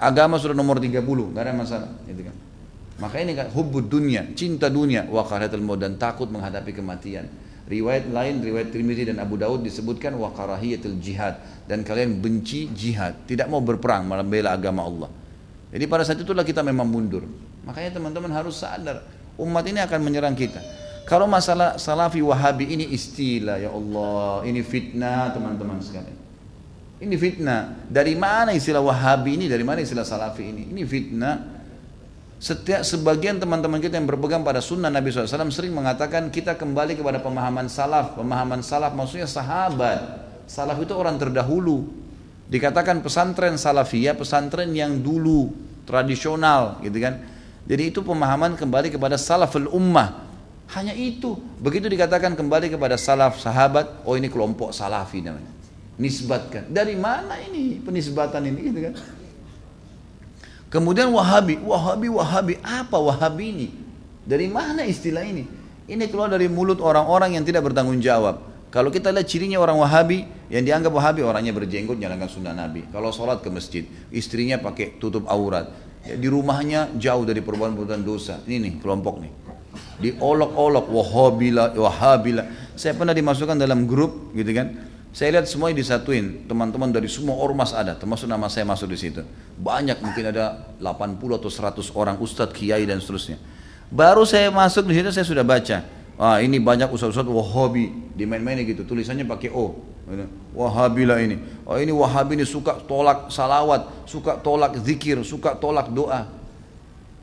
[0.00, 0.96] Agama sudah nomor 30,
[1.36, 1.92] gak ada masalah.
[2.08, 2.32] Gitu kan.
[3.04, 7.28] Maka ini kan hubbud dunya, cinta dunia, wa karahiyatil maut dan takut menghadapi kematian.
[7.68, 11.36] Riwayat lain, riwayat Tirmidzi dan Abu Daud disebutkan wa karahiyatil jihad
[11.68, 15.19] dan kalian benci jihad, tidak mau berperang membela agama Allah.
[15.70, 17.22] Jadi pada saat itulah kita memang mundur.
[17.62, 19.06] Makanya teman-teman harus sadar,
[19.38, 20.58] umat ini akan menyerang kita.
[21.06, 26.18] Kalau masalah salafi wahabi ini istilah ya Allah, ini fitnah teman-teman sekalian.
[27.00, 27.88] Ini fitnah.
[27.88, 29.48] Dari mana istilah wahabi ini?
[29.48, 30.68] Dari mana istilah salafi ini?
[30.68, 31.34] Ini fitnah.
[32.40, 37.20] Setiap sebagian teman-teman kita yang berpegang pada sunnah Nabi SAW sering mengatakan kita kembali kepada
[37.20, 38.16] pemahaman salaf.
[38.16, 40.28] Pemahaman salaf maksudnya sahabat.
[40.44, 41.99] Salaf itu orang terdahulu.
[42.50, 45.54] Dikatakan pesantren salafiyah, pesantren yang dulu
[45.86, 47.22] tradisional gitu kan.
[47.70, 50.26] Jadi itu pemahaman kembali kepada salaful ummah.
[50.74, 51.38] Hanya itu.
[51.62, 55.46] Begitu dikatakan kembali kepada salaf sahabat, oh ini kelompok salafi namanya.
[55.94, 56.66] Nisbatkan.
[56.66, 58.94] Dari mana ini penisbatan ini gitu kan?
[60.70, 63.68] Kemudian Wahabi, Wahabi, Wahabi, apa Wahabi ini?
[64.26, 65.46] Dari mana istilah ini?
[65.90, 68.49] Ini keluar dari mulut orang-orang yang tidak bertanggung jawab.
[68.70, 72.86] Kalau kita lihat cirinya orang Wahabi, yang dianggap Wahabi orangnya berjenggot jalankan sunnah Nabi.
[72.94, 73.82] Kalau sholat ke masjid,
[74.14, 75.74] istrinya pakai tutup aurat.
[76.06, 78.38] Ya, di rumahnya jauh dari perbuatan-perbuatan dosa.
[78.46, 79.32] Ini nih kelompok nih.
[80.06, 82.46] Diolok-olok Wahabila, Wahabila.
[82.78, 84.86] Saya pernah dimasukkan dalam grup gitu kan.
[85.10, 89.26] Saya lihat semuanya disatuin, teman-teman dari semua ormas ada, termasuk nama saya masuk di situ.
[89.58, 93.34] Banyak mungkin ada 80 atau 100 orang ustadz, kiai dan seterusnya.
[93.90, 95.82] Baru saya masuk di situ saya sudah baca
[96.20, 98.12] ah ini banyak ustaz-ustaz wahabi.
[98.12, 99.88] Dimain-mainin gitu tulisannya pakai O.
[100.52, 101.40] Wahabi lah ini.
[101.64, 106.28] Oh ini wahabi ini suka tolak salawat suka tolak zikir suka tolak doa.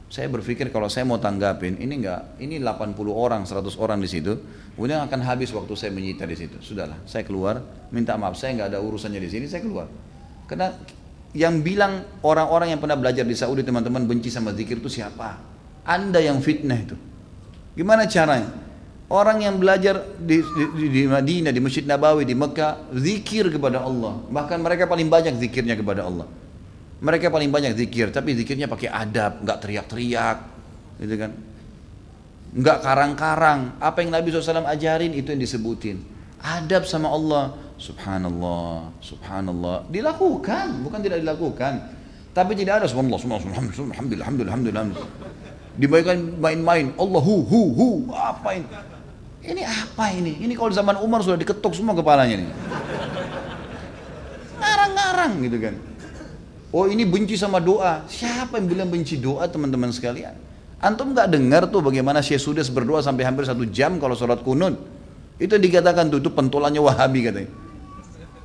[0.08, 4.40] Saya berpikir kalau saya mau tanggapin ini enggak ini 80 orang 100 orang di situ
[4.80, 6.58] kemudian akan habis waktu saya menyita di situ.
[6.64, 7.60] Sudahlah saya keluar
[7.92, 9.92] minta maaf saya enggak ada urusannya di sini saya keluar.
[10.48, 10.72] Karena
[11.36, 15.36] yang bilang orang-orang yang pernah belajar di Saudi teman-teman benci sama zikir itu siapa?
[15.84, 16.96] Anda yang fitnah itu.
[17.76, 18.67] Gimana caranya
[19.08, 24.20] Orang yang belajar di, di, di Madinah, di Masjid Nabawi, di Mekah, zikir kepada Allah.
[24.28, 26.28] Bahkan mereka paling banyak zikirnya kepada Allah.
[27.00, 30.38] Mereka paling banyak zikir, tapi zikirnya pakai adab, nggak teriak-teriak,
[31.00, 31.32] gitu kan?
[32.52, 33.80] Nggak karang-karang.
[33.80, 36.04] Apa yang Nabi SAW ajarin itu yang disebutin.
[36.44, 41.96] Adab sama Allah, Subhanallah, Subhanallah, dilakukan, bukan tidak dilakukan.
[42.36, 44.86] Tapi tidak ada Subhanallah, Subhanallah, Alhamdulillah, Alhamdulillah, Alhamdulillah.
[45.80, 48.68] Dibayangkan main-main, Allah hu hu hu, apa ini?
[49.48, 50.44] Ini apa ini?
[50.44, 52.52] Ini kalau zaman Umar sudah diketuk semua kepalanya nih.
[54.60, 55.76] Ngarang-ngarang gitu kan.
[56.76, 58.04] Oh ini benci sama doa.
[58.12, 60.36] Siapa yang bilang benci doa teman-teman sekalian?
[60.84, 64.76] Antum nggak dengar tuh bagaimana Syekh Sudes berdoa sampai hampir satu jam kalau sholat kunut.
[65.40, 67.50] Itu dikatakan tuh, itu pentolannya Wahabi katanya.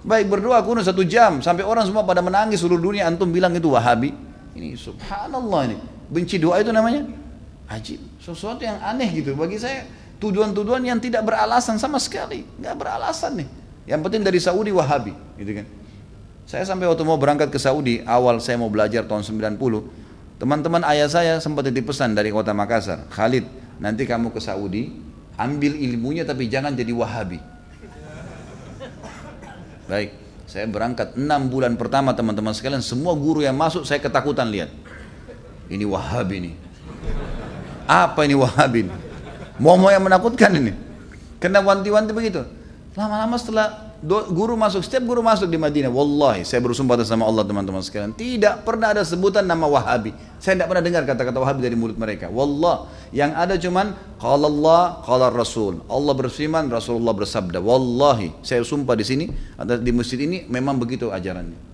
[0.07, 3.11] Baik berdoa kunut satu jam sampai orang semua pada menangis seluruh dunia.
[3.11, 4.15] Antum bilang itu Wahabi.
[4.55, 5.77] Ini subhanallah ini.
[6.13, 7.11] Benci doa itu namanya
[7.75, 7.99] ajib.
[8.23, 9.35] Sesuatu yang aneh gitu.
[9.35, 9.83] Bagi saya
[10.23, 13.49] tuduhan-tuduhan yang tidak beralasan sama sekali, nggak beralasan nih.
[13.91, 15.67] Yang penting dari Saudi Wahabi, gitu kan.
[16.47, 19.59] Saya sampai waktu mau berangkat ke Saudi, awal saya mau belajar tahun 90,
[20.39, 23.51] teman-teman ayah saya sempat dipesan dari kota Makassar, Khalid,
[23.83, 24.95] nanti kamu ke Saudi,
[25.35, 27.43] ambil ilmunya tapi jangan jadi Wahabi.
[29.91, 30.15] Baik,
[30.47, 34.71] saya berangkat enam bulan pertama teman-teman sekalian, semua guru yang masuk saya ketakutan lihat.
[35.67, 36.55] Ini Wahabi nih.
[37.91, 39.02] Apa ini Wahabi?
[39.63, 40.75] Mau-mau yang menakutkan ini.
[41.39, 42.43] Karena wanti-wanti begitu.
[42.99, 47.47] Lama-lama setelah guru masuk, setiap guru masuk di Madinah, wallahi saya bersumpah atas sama Allah
[47.47, 50.13] teman-teman sekalian, tidak pernah ada sebutan nama Wahabi.
[50.43, 52.29] Saya tidak pernah dengar kata-kata Wahabi dari mulut mereka.
[52.29, 55.81] Wallah, yang ada cuman qala Allah, qala Rasul.
[55.89, 57.63] Allah berfirman, Rasulullah bersabda.
[57.63, 59.25] Wallahi, saya sumpah di sini,
[59.57, 61.71] di masjid ini memang begitu ajarannya.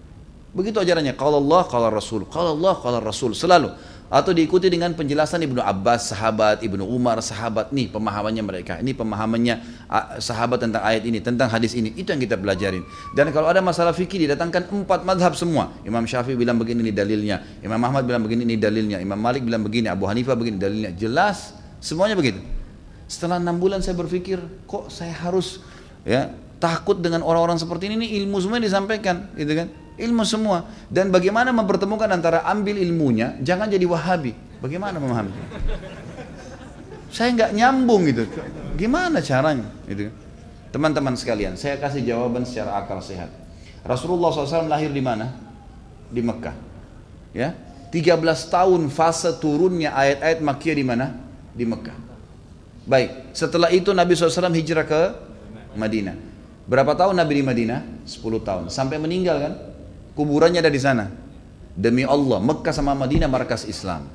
[0.55, 2.31] Begitu ajarannya, qala Allah, qala Rasul.
[2.31, 3.34] Qala Allah, qala Rasul.
[3.34, 3.75] Selalu
[4.09, 9.61] atau diikuti dengan penjelasan Ibnu Abbas sahabat, Ibnu Umar sahabat, nih pemahamannya mereka, ini pemahamannya
[10.17, 12.81] sahabat tentang ayat ini, tentang hadis ini, itu yang kita pelajarin.
[13.12, 15.77] Dan kalau ada masalah fikih didatangkan empat madhab semua.
[15.85, 19.61] Imam Syafi'i bilang begini ini dalilnya, Imam Ahmad bilang begini ini dalilnya, Imam Malik bilang
[19.61, 20.97] begini, Abu Hanifah begini dalilnya.
[20.97, 21.53] Jelas,
[21.85, 22.41] semuanya begitu.
[23.09, 25.61] Setelah enam bulan saya berpikir, kok saya harus
[26.09, 29.69] ya takut dengan orang-orang seperti ini, ini ilmu semua disampaikan, gitu kan?
[29.99, 30.65] Ilmu semua.
[30.89, 34.33] Dan bagaimana mempertemukan antara ambil ilmunya, jangan jadi wahabi.
[34.62, 35.35] Bagaimana memahami?
[37.10, 38.25] Saya nggak nyambung gitu.
[38.78, 39.67] Gimana caranya?
[39.85, 40.15] Gitu.
[40.70, 43.33] Teman-teman sekalian, saya kasih jawaban secara akal sehat.
[43.83, 45.33] Rasulullah SAW lahir di mana?
[46.12, 46.57] Di Mekah.
[47.33, 47.57] Ya,
[47.89, 48.20] 13
[48.52, 51.07] tahun fase turunnya ayat-ayat Makkiyah di mana?
[51.57, 51.97] Di Mekah.
[52.89, 55.02] Baik, setelah itu Nabi SAW hijrah ke
[55.77, 56.17] Madinah.
[56.68, 58.05] Berapa tahun Nabi di Madinah?
[58.05, 58.65] 10 tahun.
[58.68, 59.52] Sampai meninggal kan?
[60.19, 61.07] Kuburannya ada di sana.
[61.79, 64.11] Demi Allah, Mekah sama Madinah markas Islam.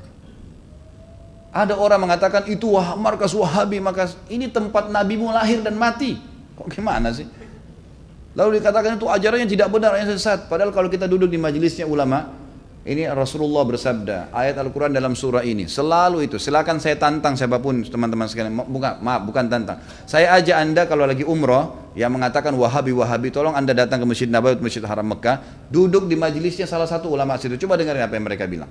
[1.55, 6.19] Ada orang mengatakan itu wah, markas Wahabi, markas ini tempat nabimu lahir dan mati.
[6.59, 7.23] Kok gimana sih?
[8.35, 10.51] Lalu dikatakan itu ajaran yang tidak benar, yang sesat.
[10.51, 12.33] Padahal kalau kita duduk di majelisnya ulama,
[12.83, 15.69] ini Rasulullah bersabda, ayat Al-Quran dalam surah ini.
[15.69, 18.59] Selalu itu, silakan saya tantang siapa pun teman-teman sekalian.
[18.59, 19.79] Bukan, maaf, bukan tantang.
[20.03, 24.57] Saya ajak anda kalau lagi umroh, yang mengatakan wahabi-wahabi, tolong anda datang ke Masjid Nabawi,
[24.57, 27.53] Masjid Haram Mekah, duduk di majelisnya salah satu ulama situ.
[27.61, 28.69] Coba dengarin apa yang mereka bilang.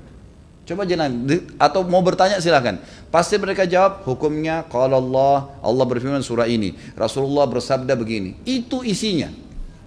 [0.62, 1.10] Coba jangan,
[1.58, 2.78] atau mau bertanya silakan.
[3.10, 6.74] Pasti mereka jawab, hukumnya kalau Allah, Allah berfirman surah ini.
[6.94, 8.38] Rasulullah bersabda begini.
[8.46, 9.30] Itu isinya.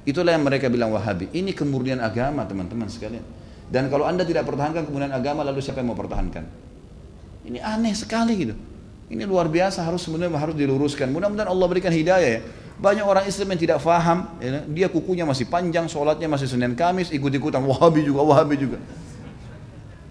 [0.03, 1.31] Itulah yang mereka bilang wahabi.
[1.31, 3.23] Ini kemurnian agama teman-teman sekalian.
[3.71, 6.43] Dan kalau anda tidak pertahankan kemudian agama, lalu siapa yang mau pertahankan?
[7.47, 8.55] Ini aneh sekali gitu.
[9.05, 11.09] Ini luar biasa harus sebenarnya harus diluruskan.
[11.09, 12.41] Mudah-mudahan Allah berikan hidayah ya.
[12.75, 17.07] Banyak orang Islam yang tidak faham, ya, dia kukunya masih panjang, sholatnya masih Senin Kamis,
[17.07, 18.77] ikut-ikutan Wahabi juga, Wahabi juga.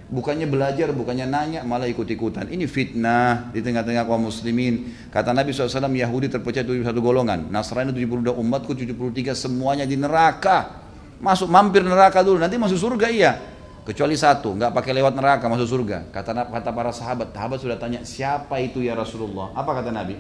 [0.09, 2.49] Bukannya belajar, bukannya nanya, malah ikut-ikutan.
[2.49, 4.95] Ini fitnah di tengah-tengah kaum muslimin.
[5.13, 7.51] Kata Nabi SAW, Yahudi terpecah 71 golongan.
[7.53, 10.87] Nasrani 72 umatku 73 semuanya di neraka.
[11.21, 13.33] Masuk mampir neraka dulu, nanti masuk surga iya.
[13.85, 16.09] Kecuali satu, nggak pakai lewat neraka masuk surga.
[16.09, 19.53] Kata kata para sahabat, sahabat sudah tanya siapa itu ya Rasulullah?
[19.53, 20.17] Apa kata Nabi?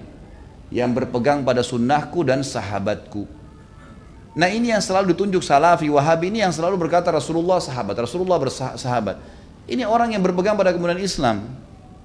[0.73, 3.27] Yang berpegang pada sunnahku dan sahabatku.
[4.35, 9.17] Nah ini yang selalu ditunjuk salafi wahabi ini yang selalu berkata Rasulullah sahabat, Rasulullah bersahabat.
[9.71, 11.47] Ini orang yang berpegang pada kemudian Islam.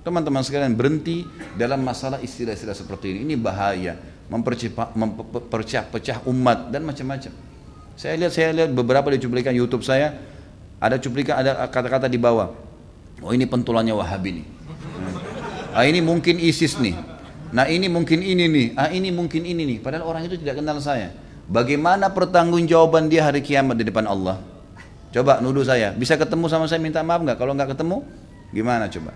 [0.05, 1.27] Teman-teman sekalian berhenti
[1.59, 3.19] dalam masalah istilah-istilah seperti ini.
[3.27, 3.97] Ini bahaya,
[4.29, 7.33] mempercah pecah umat dan macam-macam.
[7.99, 10.15] Saya lihat saya lihat beberapa di cuplikan YouTube saya
[10.79, 12.55] ada cuplikan ada kata-kata di bawah.
[13.19, 14.47] Oh ini pentulannya Wahabi nih.
[15.75, 16.95] Ah ini mungkin ISIS nih.
[17.49, 18.67] Nah ini mungkin ini nih.
[18.77, 19.77] Ah ini mungkin ini nih.
[19.81, 21.13] Padahal orang itu tidak kenal saya.
[21.49, 24.37] Bagaimana pertanggungjawaban dia hari kiamat di depan Allah?
[25.09, 25.89] Coba nuduh saya.
[25.97, 27.37] Bisa ketemu sama saya minta maaf nggak?
[27.41, 28.05] Kalau nggak ketemu,
[28.53, 29.11] gimana coba?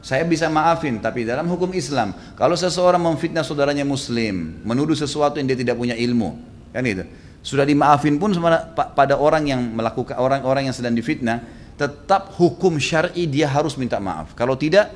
[0.00, 5.44] Saya bisa maafin, tapi dalam hukum Islam, kalau seseorang memfitnah saudaranya Muslim, menuduh sesuatu yang
[5.52, 6.40] dia tidak punya ilmu,
[6.72, 7.04] kan itu
[7.40, 8.32] sudah dimaafin pun
[8.96, 11.40] pada orang yang melakukan orang-orang yang sedang difitnah,
[11.76, 14.36] tetap hukum syar'i dia harus minta maaf.
[14.36, 14.92] Kalau tidak,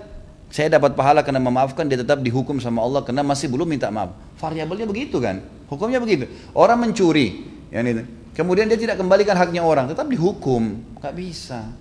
[0.54, 4.14] saya dapat pahala karena memaafkan, dia tetap dihukum sama Allah karena masih belum minta maaf.
[4.38, 5.42] Variabelnya begitu kan?
[5.66, 6.30] Hukumnya begitu.
[6.54, 7.42] Orang mencuri,
[7.74, 8.06] ya ini.
[8.38, 10.78] Kemudian dia tidak kembalikan haknya orang, tetap dihukum.
[11.02, 11.74] Gak bisa.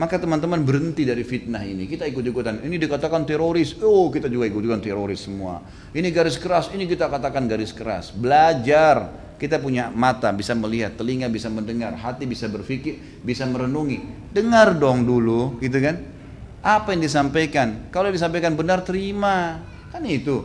[0.00, 1.84] Maka teman-teman berhenti dari fitnah ini.
[1.84, 2.64] Kita ikut-ikutan.
[2.64, 3.76] Ini dikatakan teroris.
[3.84, 5.60] Oh, kita juga ikut-ikutan teroris semua.
[5.92, 6.72] Ini garis keras.
[6.72, 8.16] Ini kita katakan garis keras.
[8.16, 9.28] Belajar.
[9.36, 14.32] Kita punya mata bisa melihat, telinga bisa mendengar, hati bisa berpikir, bisa merenungi.
[14.32, 16.15] Dengar dong dulu, gitu kan?
[16.66, 17.94] Apa yang disampaikan?
[17.94, 19.62] Kalau disampaikan benar, terima.
[19.94, 20.42] Kan itu.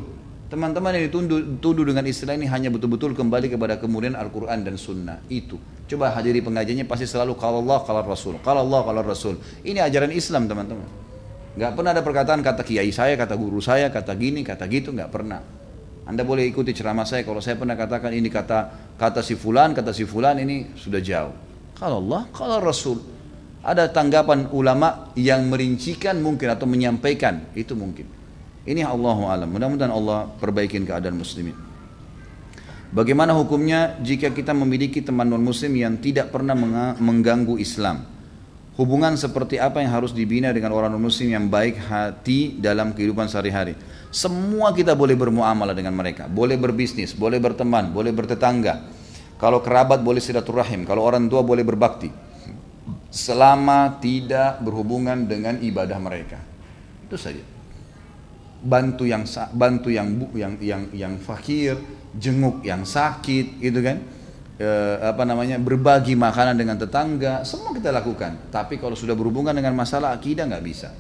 [0.53, 5.17] Teman-teman yang dituduh dengan istilah ini hanya betul-betul kembali kepada kemudian Al-Quran dan Sunnah.
[5.33, 5.57] Itu.
[5.89, 8.37] Coba hadiri pengajiannya pasti selalu kalau Allah, kalau Rasul.
[8.45, 9.41] Kalau Allah, kalau Rasul.
[9.65, 10.85] Ini ajaran Islam teman-teman.
[11.57, 14.93] Gak pernah ada perkataan kata kiai saya, kata guru saya, kata gini, kata gitu.
[14.93, 15.41] Gak pernah.
[16.05, 19.89] Anda boleh ikuti ceramah saya kalau saya pernah katakan ini kata kata si fulan, kata
[19.89, 21.33] si fulan ini sudah jauh.
[21.81, 23.20] Kalau Allah, kalau Rasul.
[23.61, 28.09] Ada tanggapan ulama yang merincikan mungkin atau menyampaikan, itu mungkin.
[28.65, 29.49] Ini Allah alam.
[29.53, 31.53] Mudah-mudahan Allah perbaikin keadaan muslimin.
[32.91, 36.57] Bagaimana hukumnya jika kita memiliki teman non muslim yang tidak pernah
[36.97, 38.03] mengganggu Islam?
[38.75, 43.29] Hubungan seperti apa yang harus dibina dengan orang non muslim yang baik hati dalam kehidupan
[43.29, 43.77] sehari-hari?
[44.11, 48.89] Semua kita boleh bermuamalah dengan mereka, boleh berbisnis, boleh berteman, boleh bertetangga.
[49.39, 52.30] Kalau kerabat boleh silaturahim, kalau orang tua boleh berbakti.
[53.11, 56.39] Selama tidak berhubungan dengan ibadah mereka.
[57.05, 57.43] Itu saja.
[58.63, 61.75] Bantu yang bantu yang yang yang yang fakir,
[62.15, 63.99] jenguk yang sakit, gitu kan?
[64.55, 64.69] E,
[65.03, 65.59] apa namanya?
[65.59, 68.47] berbagi makanan dengan tetangga, semua kita lakukan.
[68.47, 70.95] Tapi kalau sudah berhubungan dengan masalah akidah nggak bisa.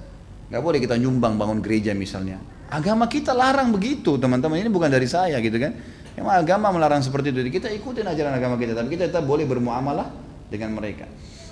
[0.51, 2.43] Nggak boleh kita nyumbang bangun gereja misalnya.
[2.67, 4.59] Agama kita larang begitu, teman-teman.
[4.59, 5.71] Ini bukan dari saya, gitu kan?
[6.19, 7.39] Memang agama melarang seperti itu.
[7.47, 10.11] Kita ikutin ajaran agama kita, tapi kita tetap boleh bermuamalah
[10.51, 11.07] dengan mereka.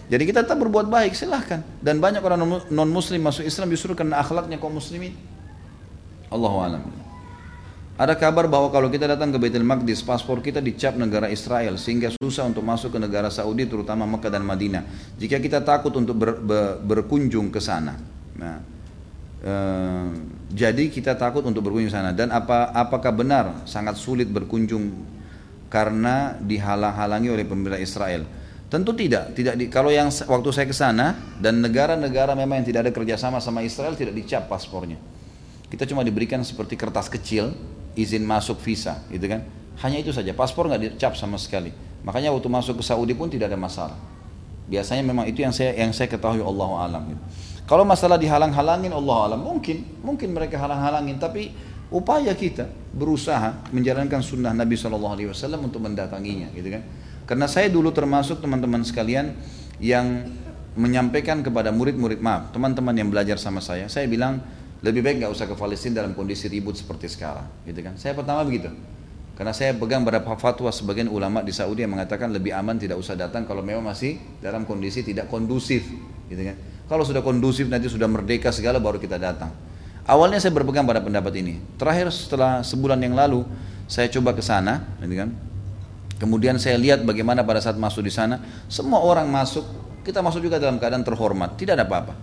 [0.10, 1.62] Jadi kita tetap berbuat baik, silahkan.
[1.86, 5.14] Dan banyak orang non muslim masuk Islam justru karena akhlaknya kaum muslimin.
[6.34, 6.84] Allahu alam.
[8.00, 12.08] Ada kabar bahwa kalau kita datang ke Baitul Maqdis, paspor kita dicap negara Israel sehingga
[12.16, 14.88] susah untuk masuk ke negara Saudi terutama Mekah dan Madinah.
[15.20, 18.00] Jika kita takut untuk ber, ber, berkunjung ke sana.
[18.40, 18.64] Nah,
[19.44, 20.08] eh,
[20.48, 24.96] jadi kita takut untuk berkunjung sana dan apa apakah benar sangat sulit berkunjung
[25.68, 28.24] karena dihalang-halangi oleh pemerintah Israel?
[28.70, 29.34] Tentu tidak.
[29.34, 33.42] Tidak di, kalau yang waktu saya ke sana dan negara-negara memang yang tidak ada kerjasama
[33.42, 35.02] sama Israel tidak dicap paspornya.
[35.70, 37.54] Kita cuma diberikan seperti kertas kecil
[37.98, 39.42] izin masuk visa, gitu kan?
[39.82, 40.34] Hanya itu saja.
[40.38, 41.74] Paspor nggak dicap sama sekali.
[42.06, 43.98] Makanya waktu masuk ke Saudi pun tidak ada masalah.
[44.70, 47.04] Biasanya memang itu yang saya yang saya ketahui Allah alam.
[47.10, 47.22] Gitu.
[47.66, 51.54] Kalau masalah dihalang-halangin Allah alam mungkin, mungkin mereka halang-halangin tapi
[51.90, 56.84] upaya kita berusaha menjalankan sunnah Nabi Wasallam untuk mendatanginya, gitu kan?
[57.30, 59.38] Karena saya dulu termasuk teman-teman sekalian
[59.78, 60.34] yang
[60.74, 64.42] menyampaikan kepada murid-murid maaf teman-teman yang belajar sama saya, saya bilang
[64.82, 68.00] lebih baik nggak usah ke Palestina dalam kondisi ribut seperti sekarang, gitu kan?
[68.02, 68.74] Saya pertama begitu.
[69.38, 73.14] Karena saya pegang beberapa fatwa sebagian ulama di Saudi yang mengatakan lebih aman tidak usah
[73.14, 75.86] datang kalau memang masih dalam kondisi tidak kondusif,
[76.32, 76.58] gitu kan?
[76.90, 79.54] Kalau sudah kondusif nanti sudah merdeka segala baru kita datang.
[80.10, 81.62] Awalnya saya berpegang pada pendapat ini.
[81.78, 83.46] Terakhir setelah sebulan yang lalu
[83.86, 85.49] saya coba ke sana, kan?
[86.20, 89.64] Kemudian saya lihat bagaimana pada saat masuk di sana, semua orang masuk,
[90.04, 92.14] kita masuk juga dalam keadaan terhormat, tidak ada apa-apa.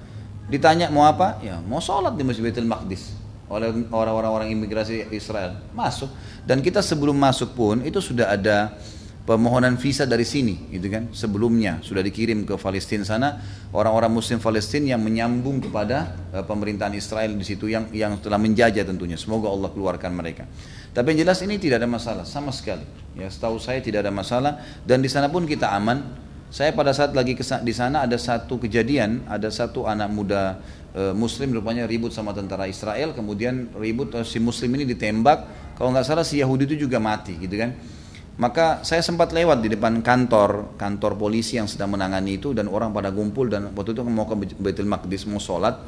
[0.46, 1.40] Ditanya mau apa?
[1.40, 3.16] Ya mau sholat di Masjid Baitul Maqdis
[3.48, 5.58] oleh orang-orang imigrasi Israel.
[5.74, 6.10] Masuk.
[6.44, 8.74] Dan kita sebelum masuk pun itu sudah ada
[9.26, 11.82] permohonan visa dari sini gitu kan sebelumnya.
[11.82, 13.42] Sudah dikirim ke Palestina sana.
[13.74, 18.86] Orang-orang muslim Palestina yang menyambung kepada uh, pemerintahan Israel di situ yang yang telah menjajah
[18.86, 19.18] tentunya.
[19.18, 20.46] Semoga Allah keluarkan mereka.
[20.94, 22.86] Tapi yang jelas ini tidak ada masalah sama sekali.
[23.18, 24.62] Ya setahu saya tidak ada masalah.
[24.86, 26.24] Dan di sana pun kita aman.
[26.46, 30.62] Saya pada saat lagi di sana ada satu kejadian ada satu anak muda
[30.94, 33.10] uh, muslim rupanya ribut sama tentara Israel.
[33.10, 35.74] Kemudian ribut uh, si muslim ini ditembak.
[35.74, 37.74] Kalau nggak salah si Yahudi itu juga mati gitu kan
[38.36, 42.92] maka saya sempat lewat di depan kantor, kantor polisi yang sedang menangani itu dan orang
[42.92, 45.80] pada kumpul dan waktu itu mau ke Baitul Maqdis mau sholat.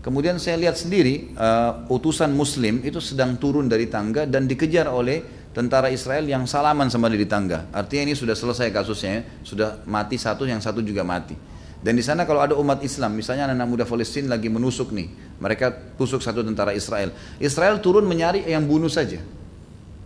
[0.00, 5.20] Kemudian saya lihat sendiri uh, utusan Muslim itu sedang turun dari tangga dan dikejar oleh
[5.52, 7.68] tentara Israel yang salaman sama dia di tangga.
[7.68, 11.36] Artinya ini sudah selesai kasusnya, sudah mati satu, yang satu juga mati.
[11.84, 15.68] Dan di sana kalau ada umat Islam, misalnya anak-anak muda Palestina lagi menusuk nih, mereka
[16.00, 17.12] tusuk satu tentara Israel.
[17.36, 19.20] Israel turun menyari yang bunuh saja.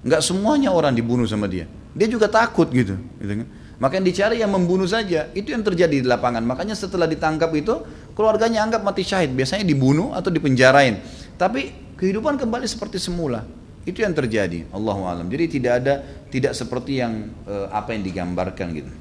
[0.05, 1.65] Enggak semuanya orang dibunuh sama dia.
[1.97, 3.01] Dia juga takut gitu.
[3.19, 3.49] gitu kan.
[3.81, 5.33] Maka yang dicari yang membunuh saja.
[5.33, 6.45] Itu yang terjadi di lapangan.
[6.45, 7.81] Makanya setelah ditangkap itu,
[8.13, 9.33] keluarganya anggap mati syahid.
[9.33, 11.01] Biasanya dibunuh atau dipenjarain.
[11.41, 13.43] Tapi kehidupan kembali seperti semula.
[13.89, 14.69] Itu yang terjadi.
[14.71, 15.27] Allah alam.
[15.27, 15.95] Jadi tidak ada,
[16.29, 18.93] tidak seperti yang eh, apa yang digambarkan gitu.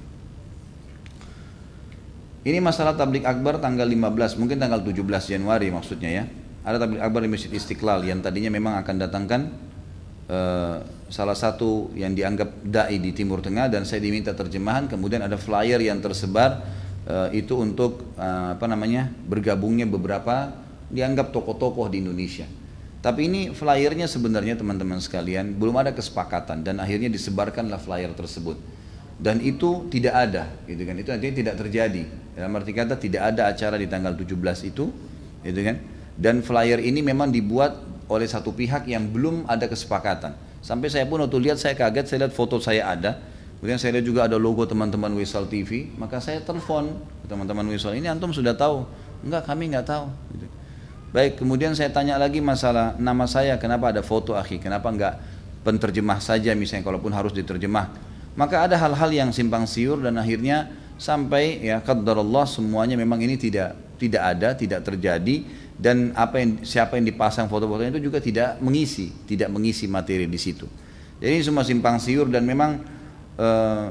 [2.44, 5.00] Ini masalah tablik akbar tanggal 15, mungkin tanggal 17
[5.32, 6.24] Januari maksudnya ya.
[6.68, 9.42] Ada tablik akbar di Masjid Istiqlal yang tadinya memang akan datangkan
[10.24, 10.78] Eh,
[11.12, 15.78] salah satu yang dianggap dai di Timur Tengah dan saya diminta terjemahan kemudian ada flyer
[15.78, 16.64] yang tersebar
[17.06, 20.50] uh, itu untuk uh, apa namanya bergabungnya beberapa
[20.90, 22.48] dianggap tokoh-tokoh di Indonesia.
[23.04, 28.56] Tapi ini flyernya sebenarnya teman-teman sekalian belum ada kesepakatan dan akhirnya disebarkanlah flyer tersebut.
[29.20, 30.96] Dan itu tidak ada gitu kan?
[30.98, 32.04] Itu artinya tidak terjadi.
[32.34, 34.88] Dalam arti kata tidak ada acara di tanggal 17 itu
[35.46, 35.78] gitu kan?
[36.18, 40.38] Dan flyer ini memang dibuat oleh satu pihak yang belum ada kesepakatan.
[40.62, 43.18] Sampai saya pun waktu lihat saya kaget, saya lihat foto saya ada.
[43.60, 45.90] Kemudian saya lihat juga ada logo teman-teman Wisal TV.
[45.98, 46.94] Maka saya telepon
[47.26, 48.86] teman-teman Wisal ini antum sudah tahu?
[49.26, 50.06] Enggak, kami nggak tahu.
[50.36, 50.48] Gitu.
[51.14, 55.14] Baik, kemudian saya tanya lagi masalah nama saya, kenapa ada foto akhi, kenapa enggak
[55.64, 57.94] penterjemah saja misalnya kalaupun harus diterjemah.
[58.34, 63.78] Maka ada hal-hal yang simpang siur dan akhirnya sampai ya Allah semuanya memang ini tidak
[64.02, 65.46] tidak ada, tidak terjadi
[65.84, 70.40] dan apa yang siapa yang dipasang foto-fotonya itu juga tidak mengisi, tidak mengisi materi di
[70.40, 70.64] situ.
[71.20, 72.80] Jadi ini semua simpang siur dan memang
[73.36, 73.86] eh,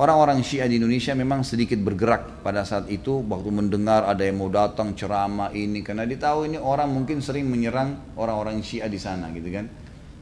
[0.00, 4.48] orang-orang Syiah di Indonesia memang sedikit bergerak pada saat itu waktu mendengar ada yang mau
[4.48, 9.52] datang ceramah ini karena ditahu ini orang mungkin sering menyerang orang-orang Syiah di sana gitu
[9.52, 9.68] kan.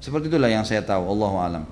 [0.02, 1.64] Seperti itulah yang saya tahu, Allah alam.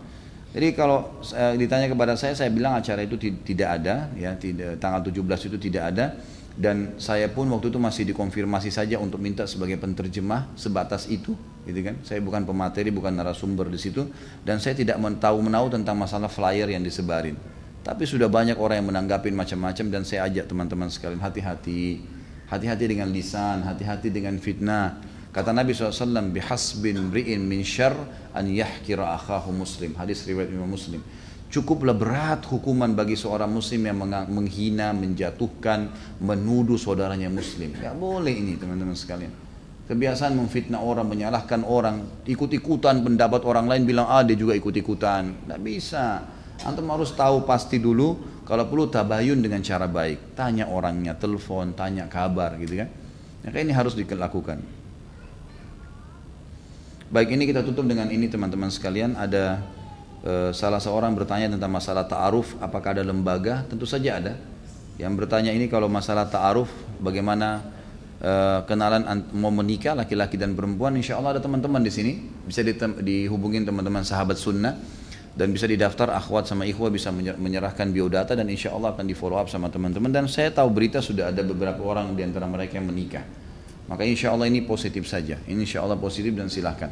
[0.52, 5.04] Jadi kalau uh, ditanya kepada saya, saya bilang acara itu tidak ada, ya tidak, tanggal
[5.04, 6.16] 17 itu tidak ada.
[6.52, 11.32] Dan saya pun waktu itu masih dikonfirmasi saja untuk minta sebagai penterjemah sebatas itu,
[11.64, 11.96] gitu kan?
[12.04, 14.04] Saya bukan pemateri, bukan narasumber di situ,
[14.44, 17.34] dan saya tidak tahu menahu tentang masalah flyer yang disebarin.
[17.82, 22.04] Tapi sudah banyak orang yang menanggapi macam-macam dan saya ajak teman-teman sekalian hati-hati,
[22.46, 27.96] hati-hati dengan lisan, hati-hati dengan fitnah Kata Nabi SAW, bihasbin ri'in min syar
[28.36, 29.96] an yahkira akhahu muslim.
[29.96, 31.00] Hadis riwayat Imam Muslim.
[31.52, 34.00] Cukuplah berat hukuman bagi seorang muslim yang
[34.32, 37.76] menghina, menjatuhkan, menuduh saudaranya muslim.
[37.76, 39.28] Ya boleh ini teman-teman sekalian.
[39.84, 45.44] Kebiasaan memfitnah orang, menyalahkan orang, ikut-ikutan pendapat orang lain bilang ah dia juga ikut-ikutan.
[45.44, 46.24] Tidak bisa.
[46.64, 48.16] Antum harus tahu pasti dulu,
[48.48, 50.32] kalau perlu tabayun dengan cara baik.
[50.32, 52.88] Tanya orangnya, telepon, tanya kabar gitu kan.
[53.44, 54.56] Maka ini harus dilakukan.
[57.12, 59.60] Baik ini kita tutup dengan ini teman-teman sekalian ada
[60.22, 64.34] e, salah seorang bertanya tentang masalah ta'aruf apakah ada lembaga tentu saja ada
[64.96, 66.70] yang bertanya ini kalau masalah ta'aruf
[67.02, 67.62] bagaimana
[68.22, 68.32] e,
[68.64, 69.04] kenalan
[69.36, 72.12] mau menikah laki-laki dan perempuan insya Allah ada teman-teman di sini
[72.46, 72.62] bisa
[73.02, 74.78] dihubungin teman-teman sahabat sunnah
[75.32, 79.40] dan bisa didaftar akhwat sama ikhwah bisa menyerahkan biodata dan insya Allah akan di follow
[79.40, 82.92] up sama teman-teman dan saya tahu berita sudah ada beberapa orang di antara mereka yang
[82.92, 83.24] menikah
[83.92, 85.36] maka insya Allah ini positif saja.
[85.44, 86.88] Insya Allah positif dan silahkan.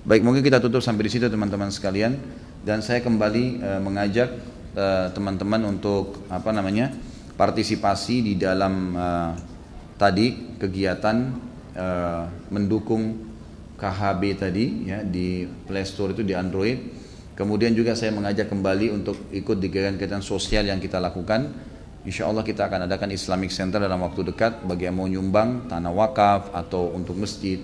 [0.00, 2.16] Baik, mungkin kita tutup sampai di situ teman-teman sekalian.
[2.60, 4.30] Dan saya kembali uh, mengajak
[4.76, 6.92] eh, teman-teman untuk apa namanya
[7.34, 9.32] partisipasi di dalam uh,
[9.96, 11.48] tadi kegiatan
[12.50, 13.30] mendukung
[13.78, 16.76] KHB tadi ya di Play Store itu di Android.
[17.32, 21.48] Kemudian juga saya mengajak kembali untuk ikut di kegiatan-kegiatan sosial yang kita lakukan
[22.00, 25.92] Insya Allah kita akan adakan Islamic Center dalam waktu dekat bagi yang mau nyumbang tanah
[25.92, 27.60] wakaf atau untuk masjid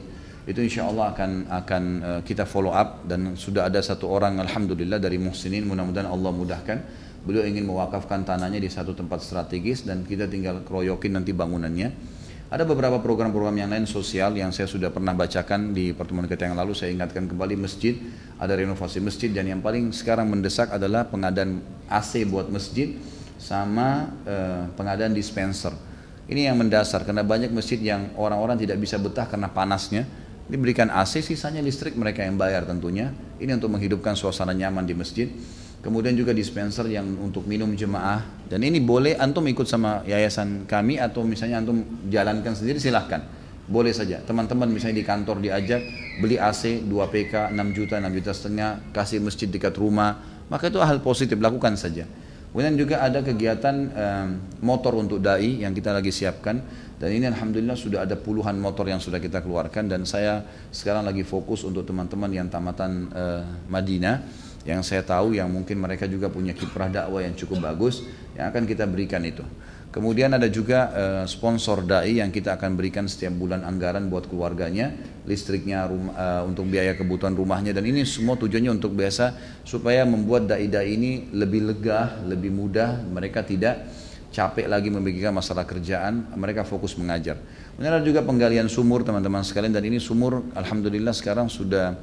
[0.47, 5.03] itu insya Allah akan akan uh, kita follow up dan sudah ada satu orang alhamdulillah
[5.03, 5.67] dari muhsinin.
[5.67, 6.79] Mudah-mudahan Allah mudahkan.
[7.27, 11.91] Beliau ingin mewakafkan tanahnya di satu tempat strategis dan kita tinggal keroyokin nanti bangunannya.
[12.47, 16.55] Ada beberapa program-program yang lain sosial yang saya sudah pernah bacakan di pertemuan kita yang
[16.55, 16.79] lalu.
[16.79, 17.99] Saya ingatkan kembali masjid.
[18.39, 21.59] Ada renovasi masjid dan yang paling sekarang mendesak adalah pengadaan
[21.91, 22.95] AC buat masjid
[23.35, 25.75] sama uh, pengadaan dispenser.
[26.31, 30.07] Ini yang mendasar karena banyak masjid yang orang-orang tidak bisa betah karena panasnya.
[30.47, 33.11] Diberikan AC, sisanya listrik mereka yang bayar tentunya.
[33.43, 35.27] Ini untuk menghidupkan suasana nyaman di masjid.
[35.83, 38.23] Kemudian juga dispenser yang untuk minum jemaah.
[38.47, 43.27] Dan ini boleh antum ikut sama yayasan kami atau misalnya antum jalankan sendiri silahkan.
[43.67, 44.23] Boleh saja.
[44.23, 45.83] Teman-teman misalnya di kantor diajak
[46.23, 50.23] beli AC 2 PK 6 juta, 6 juta setengah, kasih masjid dekat rumah.
[50.47, 52.07] Maka itu hal positif, lakukan saja.
[52.55, 54.29] Kemudian juga ada kegiatan um,
[54.63, 56.63] motor untuk dai yang kita lagi siapkan
[56.97, 60.41] dan ini alhamdulillah sudah ada puluhan motor yang sudah kita keluarkan dan saya
[60.73, 64.49] sekarang lagi fokus untuk teman-teman yang tamatan uh, Madinah.
[64.67, 68.03] Yang saya tahu yang mungkin mereka juga punya kiprah dakwah yang cukup bagus
[68.35, 69.47] yang akan kita berikan itu.
[69.95, 74.91] Kemudian ada juga uh, sponsor dai yang kita akan berikan setiap bulan anggaran buat keluarganya,
[75.23, 77.73] listriknya rumah, uh, untuk biaya kebutuhan rumahnya.
[77.73, 83.47] Dan ini semua tujuannya untuk biasa supaya membuat dai-dai ini lebih lega, lebih mudah, mereka
[83.47, 83.87] tidak
[84.37, 87.41] capek lagi memikirkan masalah kerjaan, mereka fokus mengajar.
[87.73, 91.97] Kemudian juga penggalian sumur teman-teman sekalian dan ini sumur alhamdulillah sekarang sudah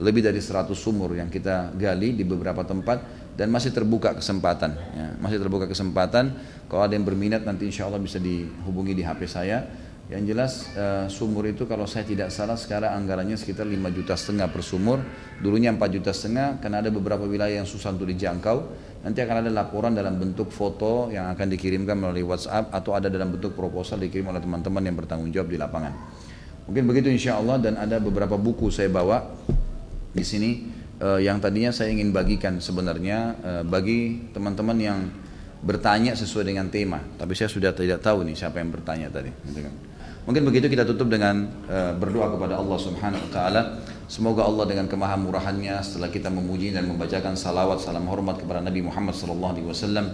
[0.00, 5.06] lebih dari 100 sumur yang kita gali di beberapa tempat dan masih terbuka kesempatan ya,
[5.20, 6.32] masih terbuka kesempatan.
[6.72, 9.68] Kalau ada yang berminat nanti insya Allah bisa dihubungi di HP saya.
[10.04, 14.52] Yang jelas uh, sumur itu kalau saya tidak salah sekarang anggarannya sekitar 5 juta setengah
[14.52, 15.00] per sumur.
[15.40, 18.68] Dulunya 4 juta setengah karena ada beberapa wilayah yang susah untuk dijangkau
[19.04, 23.30] nanti akan ada laporan dalam bentuk foto yang akan dikirimkan melalui WhatsApp atau ada dalam
[23.36, 25.92] bentuk proposal dikirim oleh teman-teman yang bertanggung jawab di lapangan
[26.64, 29.28] mungkin begitu insya Allah dan ada beberapa buku saya bawa
[30.14, 30.50] di sini
[31.02, 34.98] uh, yang tadinya saya ingin bagikan sebenarnya uh, bagi teman-teman yang
[35.64, 37.00] bertanya sesuai dengan tema.
[37.16, 39.32] Tapi saya sudah tidak tahu nih siapa yang bertanya tadi.
[40.24, 43.62] Mungkin begitu kita tutup dengan uh, berdoa kepada Allah Subhanahu Wa Taala.
[44.04, 49.16] Semoga Allah dengan kemahamurahannya setelah kita memuji dan membacakan salawat salam hormat kepada Nabi Muhammad
[49.16, 50.06] Sallallahu Alaihi Wasallam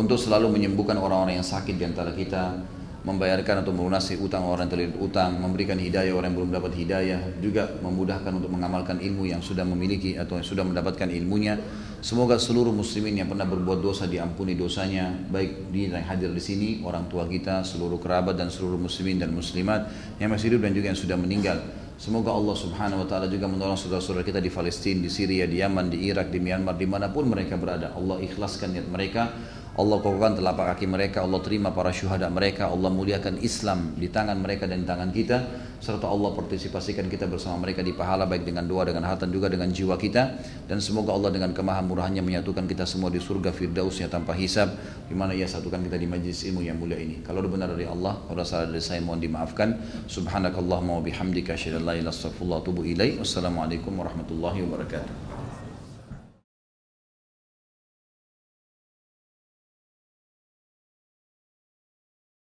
[0.00, 2.56] untuk selalu menyembuhkan orang-orang yang sakit di antara kita,
[3.04, 7.20] membayarkan atau melunasi utang orang yang terlilit utang, memberikan hidayah orang yang belum dapat hidayah,
[7.44, 11.60] juga memudahkan untuk mengamalkan ilmu yang sudah memiliki atau yang sudah mendapatkan ilmunya.
[12.00, 16.80] Semoga seluruh muslimin yang pernah berbuat dosa diampuni dosanya, baik di yang hadir di sini,
[16.80, 20.86] orang tua kita, seluruh kerabat dan seluruh muslimin dan muslimat yang masih hidup dan juga
[20.94, 21.87] yang sudah meninggal.
[21.98, 25.90] Semoga Allah subhanahu wa ta'ala juga menolong saudara-saudara kita di Palestina, di Syria, di Yaman,
[25.90, 27.90] di Irak, di Myanmar, di mana pun mereka berada.
[27.90, 29.34] Allah ikhlaskan niat mereka
[29.78, 34.34] Allah kokohkan telapak kaki mereka, Allah terima para syuhada mereka, Allah muliakan Islam di tangan
[34.42, 35.38] mereka dan di tangan kita,
[35.78, 39.70] serta Allah partisipasikan kita bersama mereka di pahala baik dengan doa, dengan harta juga dengan
[39.70, 40.34] jiwa kita,
[40.66, 44.74] dan semoga Allah dengan kemahamurahannya menyatukan kita semua di surga firdausnya tanpa hisab,
[45.06, 47.22] di mana ia satukan kita di majlis ilmu yang mulia ini.
[47.22, 49.78] Kalau ada benar dari Allah, kalau salah dari saya mohon dimaafkan.
[50.10, 53.22] Subhanakallahumma wa bihamdika asyhadu an la ilaha illa anta astaghfiruka.
[53.22, 55.27] Wassalamualaikum warahmatullahi wabarakatuh.